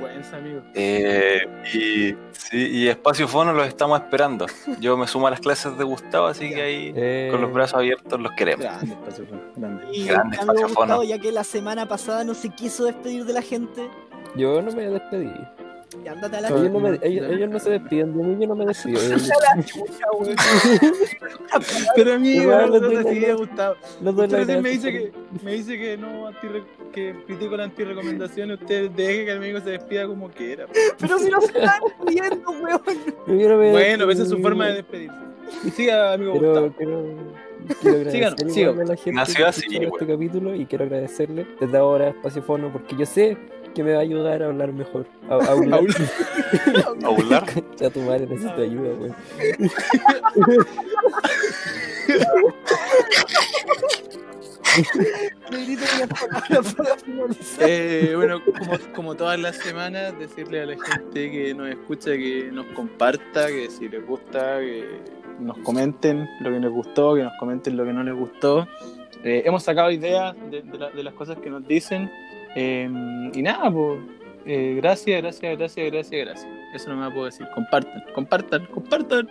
Eh, 0.74 1.41
y, 1.74 2.16
sí, 2.32 2.58
y 2.70 2.88
Espacio 2.88 3.28
Fono 3.28 3.52
los 3.54 3.68
estamos 3.68 3.99
esperando. 3.99 4.45
Yo 4.80 4.95
me 4.98 5.06
sumo 5.08 5.28
a 5.28 5.32
las 5.32 5.40
clases 5.41 5.78
de 5.78 5.84
Gustavo, 5.84 6.28
así 6.28 6.49
que 6.49 6.62
ahí 6.62 6.94
Eh, 6.95 7.28
con 7.32 7.41
los 7.41 7.52
brazos 7.52 7.80
abiertos 7.80 8.20
los 8.20 8.32
queremos. 8.34 8.66
Grande, 8.66 8.94
espacio, 8.94 9.26
grande. 9.56 9.84
Y 9.91 10.06
Grande 10.06 10.38
espacio 10.38 10.68
Gustavo, 10.68 10.88
fono. 10.88 11.04
ya 11.04 11.20
que 11.20 11.32
la 11.32 11.44
semana 11.44 11.88
pasada 11.88 12.24
no 12.24 12.34
se 12.34 12.49
quiso 12.49 12.86
despedir 12.86 13.16
de 13.26 13.34
la 13.34 13.41
gente, 13.41 13.89
Yo 14.35 14.61
no 14.61 14.72
me 14.72 14.89
despedí. 14.89 15.31
ya 16.03 16.11
andate 16.11 16.38
a 16.38 16.41
la 16.41 16.48
Ellos 16.49 16.72
no, 16.72 16.80
me- 16.80 16.89
no, 16.91 16.98
ellos, 17.02 17.27
no. 17.27 17.34
ellos 17.34 17.49
no 17.49 17.60
se 17.60 17.69
despiden 17.72 18.18
de 18.18 18.23
mí, 18.23 18.38
yo 18.41 18.48
no 18.48 18.56
me 18.56 18.65
despido. 18.65 18.99
Pero 21.95 22.14
a 22.14 22.18
mí 22.19 22.35
no 22.38 22.68
no. 22.68 23.76
No 24.02 24.11
doy 24.14 24.27
Usted 24.27 24.61
me 24.61 24.69
dice 24.69 24.91
que 24.91 25.11
me 25.44 25.52
dice 25.53 25.77
que 25.77 25.98
no 25.98 26.30
que 26.91 27.15
critico 27.26 27.56
la 27.57 27.65
antirrecomendaciones, 27.65 28.60
usted 28.60 28.89
deje 28.91 29.26
que 29.26 29.31
el 29.31 29.38
amigo 29.38 29.60
se 29.61 29.72
despida 29.72 30.07
como 30.07 30.30
quiera. 30.30 30.65
Pero 30.99 31.19
si 31.19 31.30
no 31.30 31.41
se 31.41 31.48
están 31.48 31.80
despidiendo, 31.85 32.52
weón. 32.52 33.72
Bueno, 33.72 34.10
esa 34.10 34.23
es 34.23 34.30
su 34.30 34.38
forma 34.39 34.68
de 34.68 34.73
despedirse. 34.76 35.15
Siga, 35.76 36.14
amigo 36.14 36.34
Pero 36.34 36.64
Gustavo. 36.69 37.47
Quiero, 37.81 38.11
Síganos, 38.11 38.39
igual 38.41 38.53
siga. 38.53 38.72
a 38.72 38.85
la 38.85 38.95
gente 38.95 39.11
Nació 39.14 39.35
que 39.35 39.45
así, 39.45 39.61
escuchó 39.65 39.88
este 39.95 40.07
capítulo 40.07 40.56
y 40.56 40.65
quiero 40.65 40.85
agradecerle 40.85 41.48
desde 41.60 41.77
ahora 41.77 42.06
a 42.06 42.10
Espacio 42.10 42.41
Fono 42.44 42.72
porque 42.72 42.95
yo 42.95 43.06
sé 43.06 43.38
que 43.76 43.84
me 43.84 43.91
va 43.94 43.99
a 43.99 44.02
ayudar 44.02 44.41
a 44.41 44.48
hablar 44.48 44.73
mejor. 44.73 45.06
A, 45.30 45.35
a 45.35 45.38
hablar. 45.52 45.81
¿A 47.03 47.10
burlar? 47.10 47.44
Ya 47.77 47.89
tu 47.89 47.99
madre 48.02 48.26
necesito 48.26 48.61
ayuda, 48.61 48.94
güey. 48.94 49.11
Negrito, 55.52 55.84
unas 55.95 56.19
palabras 56.19 56.76
para 56.76 56.98
finalizar. 56.98 57.69
Eh, 57.69 58.14
bueno, 58.15 58.41
como, 58.44 58.77
como 58.94 59.15
todas 59.15 59.39
las 59.39 59.56
semanas, 59.57 60.18
decirle 60.19 60.61
a 60.61 60.65
la 60.65 60.76
gente 60.84 61.31
que 61.31 61.53
nos 61.53 61.69
escucha 61.69 62.11
que 62.11 62.49
nos 62.52 62.65
comparta, 62.68 63.48
que 63.48 63.69
si 63.69 63.89
les 63.89 64.06
gusta, 64.06 64.60
que 64.60 64.85
nos 65.39 65.57
comenten 65.59 66.27
lo 66.41 66.49
que 66.51 66.59
les 66.59 66.72
gustó, 66.72 67.15
que 67.15 67.23
nos 67.23 67.34
comenten 67.39 67.77
lo 67.77 67.85
que 67.85 67.93
no 67.93 68.03
les 68.03 68.15
gustó. 68.15 68.68
Eh, 69.23 69.43
hemos 69.45 69.64
sacado 69.64 69.89
ideas 69.91 70.35
de, 70.51 70.61
de 70.61 70.77
la- 70.77 70.89
de 70.91 71.03
las 71.03 71.14
cosas 71.14 71.38
que 71.39 71.49
nos 71.49 71.65
dicen. 71.68 72.09
eh, 72.55 72.89
y 73.34 73.41
nada, 73.41 73.69
pues, 73.72 73.99
eh, 74.45 74.76
gracias, 74.81 75.22
gracias, 75.22 75.57
gracias, 75.57 75.91
gracias, 75.91 76.26
gracias. 76.26 76.47
Eso 76.73 76.89
no 76.89 76.95
me 76.97 77.11
puedo 77.11 77.26
decir. 77.26 77.47
Compartan, 77.53 78.03
compartan, 78.15 78.65
compartan. 78.68 79.27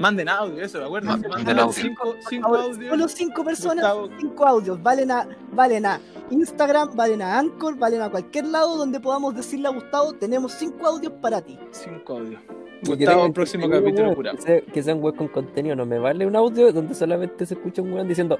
Manden 0.00 0.28
audio, 0.28 0.60
eso, 0.60 0.84
acuérdense. 0.84 1.28
Manden 1.28 1.30
Manden 1.30 1.58
audio. 1.60 1.72
cinco, 1.72 2.16
cinco 2.28 2.48
Ahora, 2.48 2.62
audios. 2.62 2.90
Solo 2.90 3.08
cinco 3.08 3.44
personas, 3.44 3.84
Gustavo. 3.94 4.08
cinco 4.18 4.44
audios. 4.46 4.82
Valen 4.82 5.10
a, 5.12 5.28
valen 5.52 5.86
a 5.86 6.00
Instagram, 6.30 6.96
valen 6.96 7.22
a 7.22 7.38
Anchor, 7.38 7.76
valen 7.78 8.02
a 8.02 8.10
cualquier 8.10 8.46
lado 8.46 8.76
donde 8.76 8.98
podamos 8.98 9.36
decirle 9.36 9.68
a 9.68 9.70
Gustavo, 9.70 10.12
tenemos 10.14 10.50
cinco 10.52 10.86
audios 10.88 11.12
para 11.22 11.40
ti. 11.40 11.56
Cinco 11.70 12.14
audios. 12.18 12.40
Gustavo, 12.86 13.32
próximo 13.32 13.62
contenido, 13.64 13.84
capítulo 13.90 14.14
curado. 14.14 14.36
Que 14.36 14.42
sea, 14.42 14.60
que 14.60 14.82
sea 14.82 14.94
un 14.94 15.02
web 15.02 15.14
con 15.16 15.28
contenido, 15.28 15.76
no 15.76 15.86
me 15.86 15.98
vale 15.98 16.26
un 16.26 16.36
audio 16.36 16.72
donde 16.72 16.94
solamente 16.94 17.46
se 17.46 17.54
escucha 17.54 17.82
un 17.82 17.92
weón 17.92 18.08
diciendo 18.08 18.38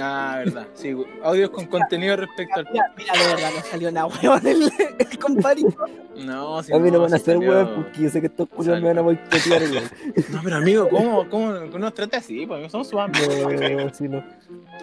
Ah, 0.00 0.42
verdad. 0.44 0.66
Sí, 0.74 0.92
audios 1.22 1.50
con 1.50 1.66
contenido 1.66 2.16
respecto 2.16 2.58
al. 2.58 2.66
Mira, 2.72 2.92
mira, 2.98 3.12
de 3.12 3.26
verdad, 3.34 3.50
no 3.54 3.62
salió 3.62 3.92
nada, 3.92 4.06
weón, 4.06 4.44
el, 4.44 4.62
el 4.98 5.18
comparito. 5.20 5.86
No, 6.24 6.62
si 6.64 6.72
a 6.72 6.78
mí 6.80 6.90
no, 6.90 7.00
van 7.00 7.12
a 7.12 7.16
hacer 7.16 7.34
salió- 7.36 7.50
weón 7.50 7.74
porque 7.76 8.02
yo 8.02 8.08
sé 8.08 8.20
que 8.20 8.26
estos 8.26 8.48
culos 8.48 8.80
me 8.80 8.88
van 8.88 8.98
a 8.98 9.02
boicotear, 9.02 9.62
weón. 9.62 9.84
No, 10.32 10.40
pero 10.42 10.56
amigo, 10.56 10.88
¿cómo, 10.88 11.28
cómo 11.30 11.52
no 11.52 11.78
nos 11.78 11.94
trata 11.94 12.16
así? 12.18 12.44
Pues 12.44 12.72
somos 12.72 12.88
su. 12.88 12.96
No, 12.96 13.94
si 13.94 14.08
no. 14.08 14.24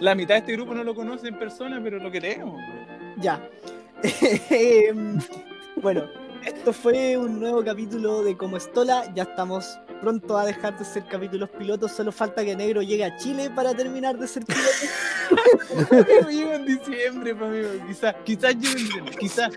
La 0.00 0.14
mitad 0.14 0.34
de 0.36 0.38
este 0.40 0.52
grupo 0.52 0.72
no 0.74 0.82
lo 0.82 0.94
conoce 0.94 1.28
en 1.28 1.38
persona, 1.38 1.78
pero 1.84 1.98
lo 1.98 2.10
queremos. 2.10 2.58
Ya. 3.18 3.38
Em, 4.50 5.18
bueno, 5.82 6.04
esto 6.44 6.72
fue 6.72 7.16
un 7.16 7.40
nuevo 7.40 7.62
capítulo 7.64 8.22
de 8.22 8.36
Como 8.36 8.56
Estola. 8.56 9.12
Ya 9.14 9.24
estamos 9.24 9.78
pronto 10.00 10.36
a 10.36 10.44
dejar 10.44 10.78
de 10.78 10.84
ser 10.84 11.04
capítulos 11.06 11.48
pilotos. 11.50 11.92
Solo 11.92 12.10
falta 12.12 12.44
que 12.44 12.56
Negro 12.56 12.82
llegue 12.82 13.04
a 13.04 13.16
Chile 13.16 13.50
para 13.54 13.74
terminar 13.74 14.18
de 14.18 14.26
ser 14.26 14.44
piloto. 14.44 14.70
Llego 16.30 16.52
en 16.52 16.66
diciembre, 16.66 17.30
amigo. 17.32 17.68
Quizás, 17.86 18.14
quizás 18.24 18.54
llego 18.56 18.72
en 18.78 18.84
diciembre, 18.84 19.16
quizás. 19.18 19.54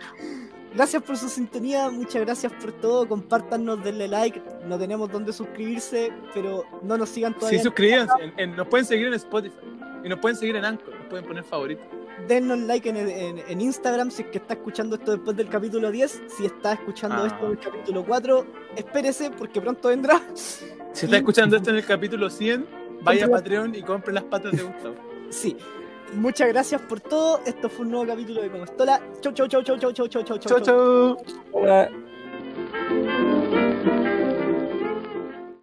Gracias 0.73 1.01
por 1.03 1.15
su 1.17 1.29
sintonía, 1.29 1.89
muchas 1.89 2.21
gracias 2.25 2.51
por 2.53 2.71
todo. 2.73 3.07
Compártanos, 3.07 3.81
denle 3.83 4.07
like. 4.09 4.41
No 4.67 4.77
tenemos 4.77 5.09
dónde 5.11 5.31
suscribirse, 5.31 6.11
pero 6.33 6.65
no 6.83 6.97
nos 6.97 7.09
sigan 7.09 7.33
Sí, 7.33 7.39
todavía. 7.39 7.63
suscríbanse. 7.63 8.13
En- 8.23 8.33
en- 8.39 8.55
nos 8.57 8.67
pueden 8.67 8.85
seguir 8.85 9.07
en 9.07 9.13
Spotify. 9.13 9.55
Y 10.03 10.09
nos 10.09 10.19
pueden 10.19 10.37
seguir 10.37 10.55
en 10.57 10.65
Anchor. 10.65 10.93
Nos 10.93 11.07
pueden 11.07 11.25
poner 11.25 11.43
favorito. 11.43 11.81
Dennos 12.27 12.57
like 12.59 12.87
en, 12.89 12.95
en- 12.97 13.39
en 13.47 13.61
Instagram 13.61 14.09
si 14.09 14.21
es 14.23 14.29
que 14.29 14.37
está 14.37 14.53
escuchando 14.53 14.95
esto 14.95 15.11
después 15.11 15.35
del 15.37 15.49
capítulo 15.49 15.91
10. 15.91 16.23
Si 16.27 16.45
está 16.45 16.73
escuchando 16.73 17.17
Ah. 17.23 17.27
esto 17.27 17.49
del 17.49 17.59
capítulo 17.59 18.05
4, 18.05 18.45
espérese 18.77 19.31
porque 19.31 19.61
pronto 19.61 19.89
vendrá. 19.89 20.21
Si 20.33 21.05
está 21.05 21.17
escuchando 21.17 21.57
esto 21.57 21.69
en 21.71 21.75
el 21.77 21.85
capítulo 21.85 22.29
100, 22.29 22.65
vaya 23.01 23.25
a 23.25 23.29
Patreon 23.29 23.75
y 23.75 23.81
compre 23.83 24.13
las 24.13 24.23
patas 24.23 24.53
de 24.53 24.63
Gustavo. 24.63 24.95
Sí. 25.29 25.57
Muchas 26.13 26.47
gracias 26.47 26.81
por 26.81 27.01
todo. 27.01 27.41
Esto 27.45 27.67
fue 27.67 27.83
un 27.85 27.91
nuevo 27.91 28.07
capítulo 28.07 28.41
de 28.41 28.49
Como 28.49 28.63
Estola. 28.63 29.01
Chau, 29.21 29.33
chau, 29.33 29.47
chau, 29.47 29.61
chau, 29.63 29.77
chau, 29.77 29.91
chau, 29.91 30.07
chau, 30.07 30.23
chau, 30.23 30.37
Chau, 30.39 30.59
chau. 30.61 31.17
Hola. 31.51 31.89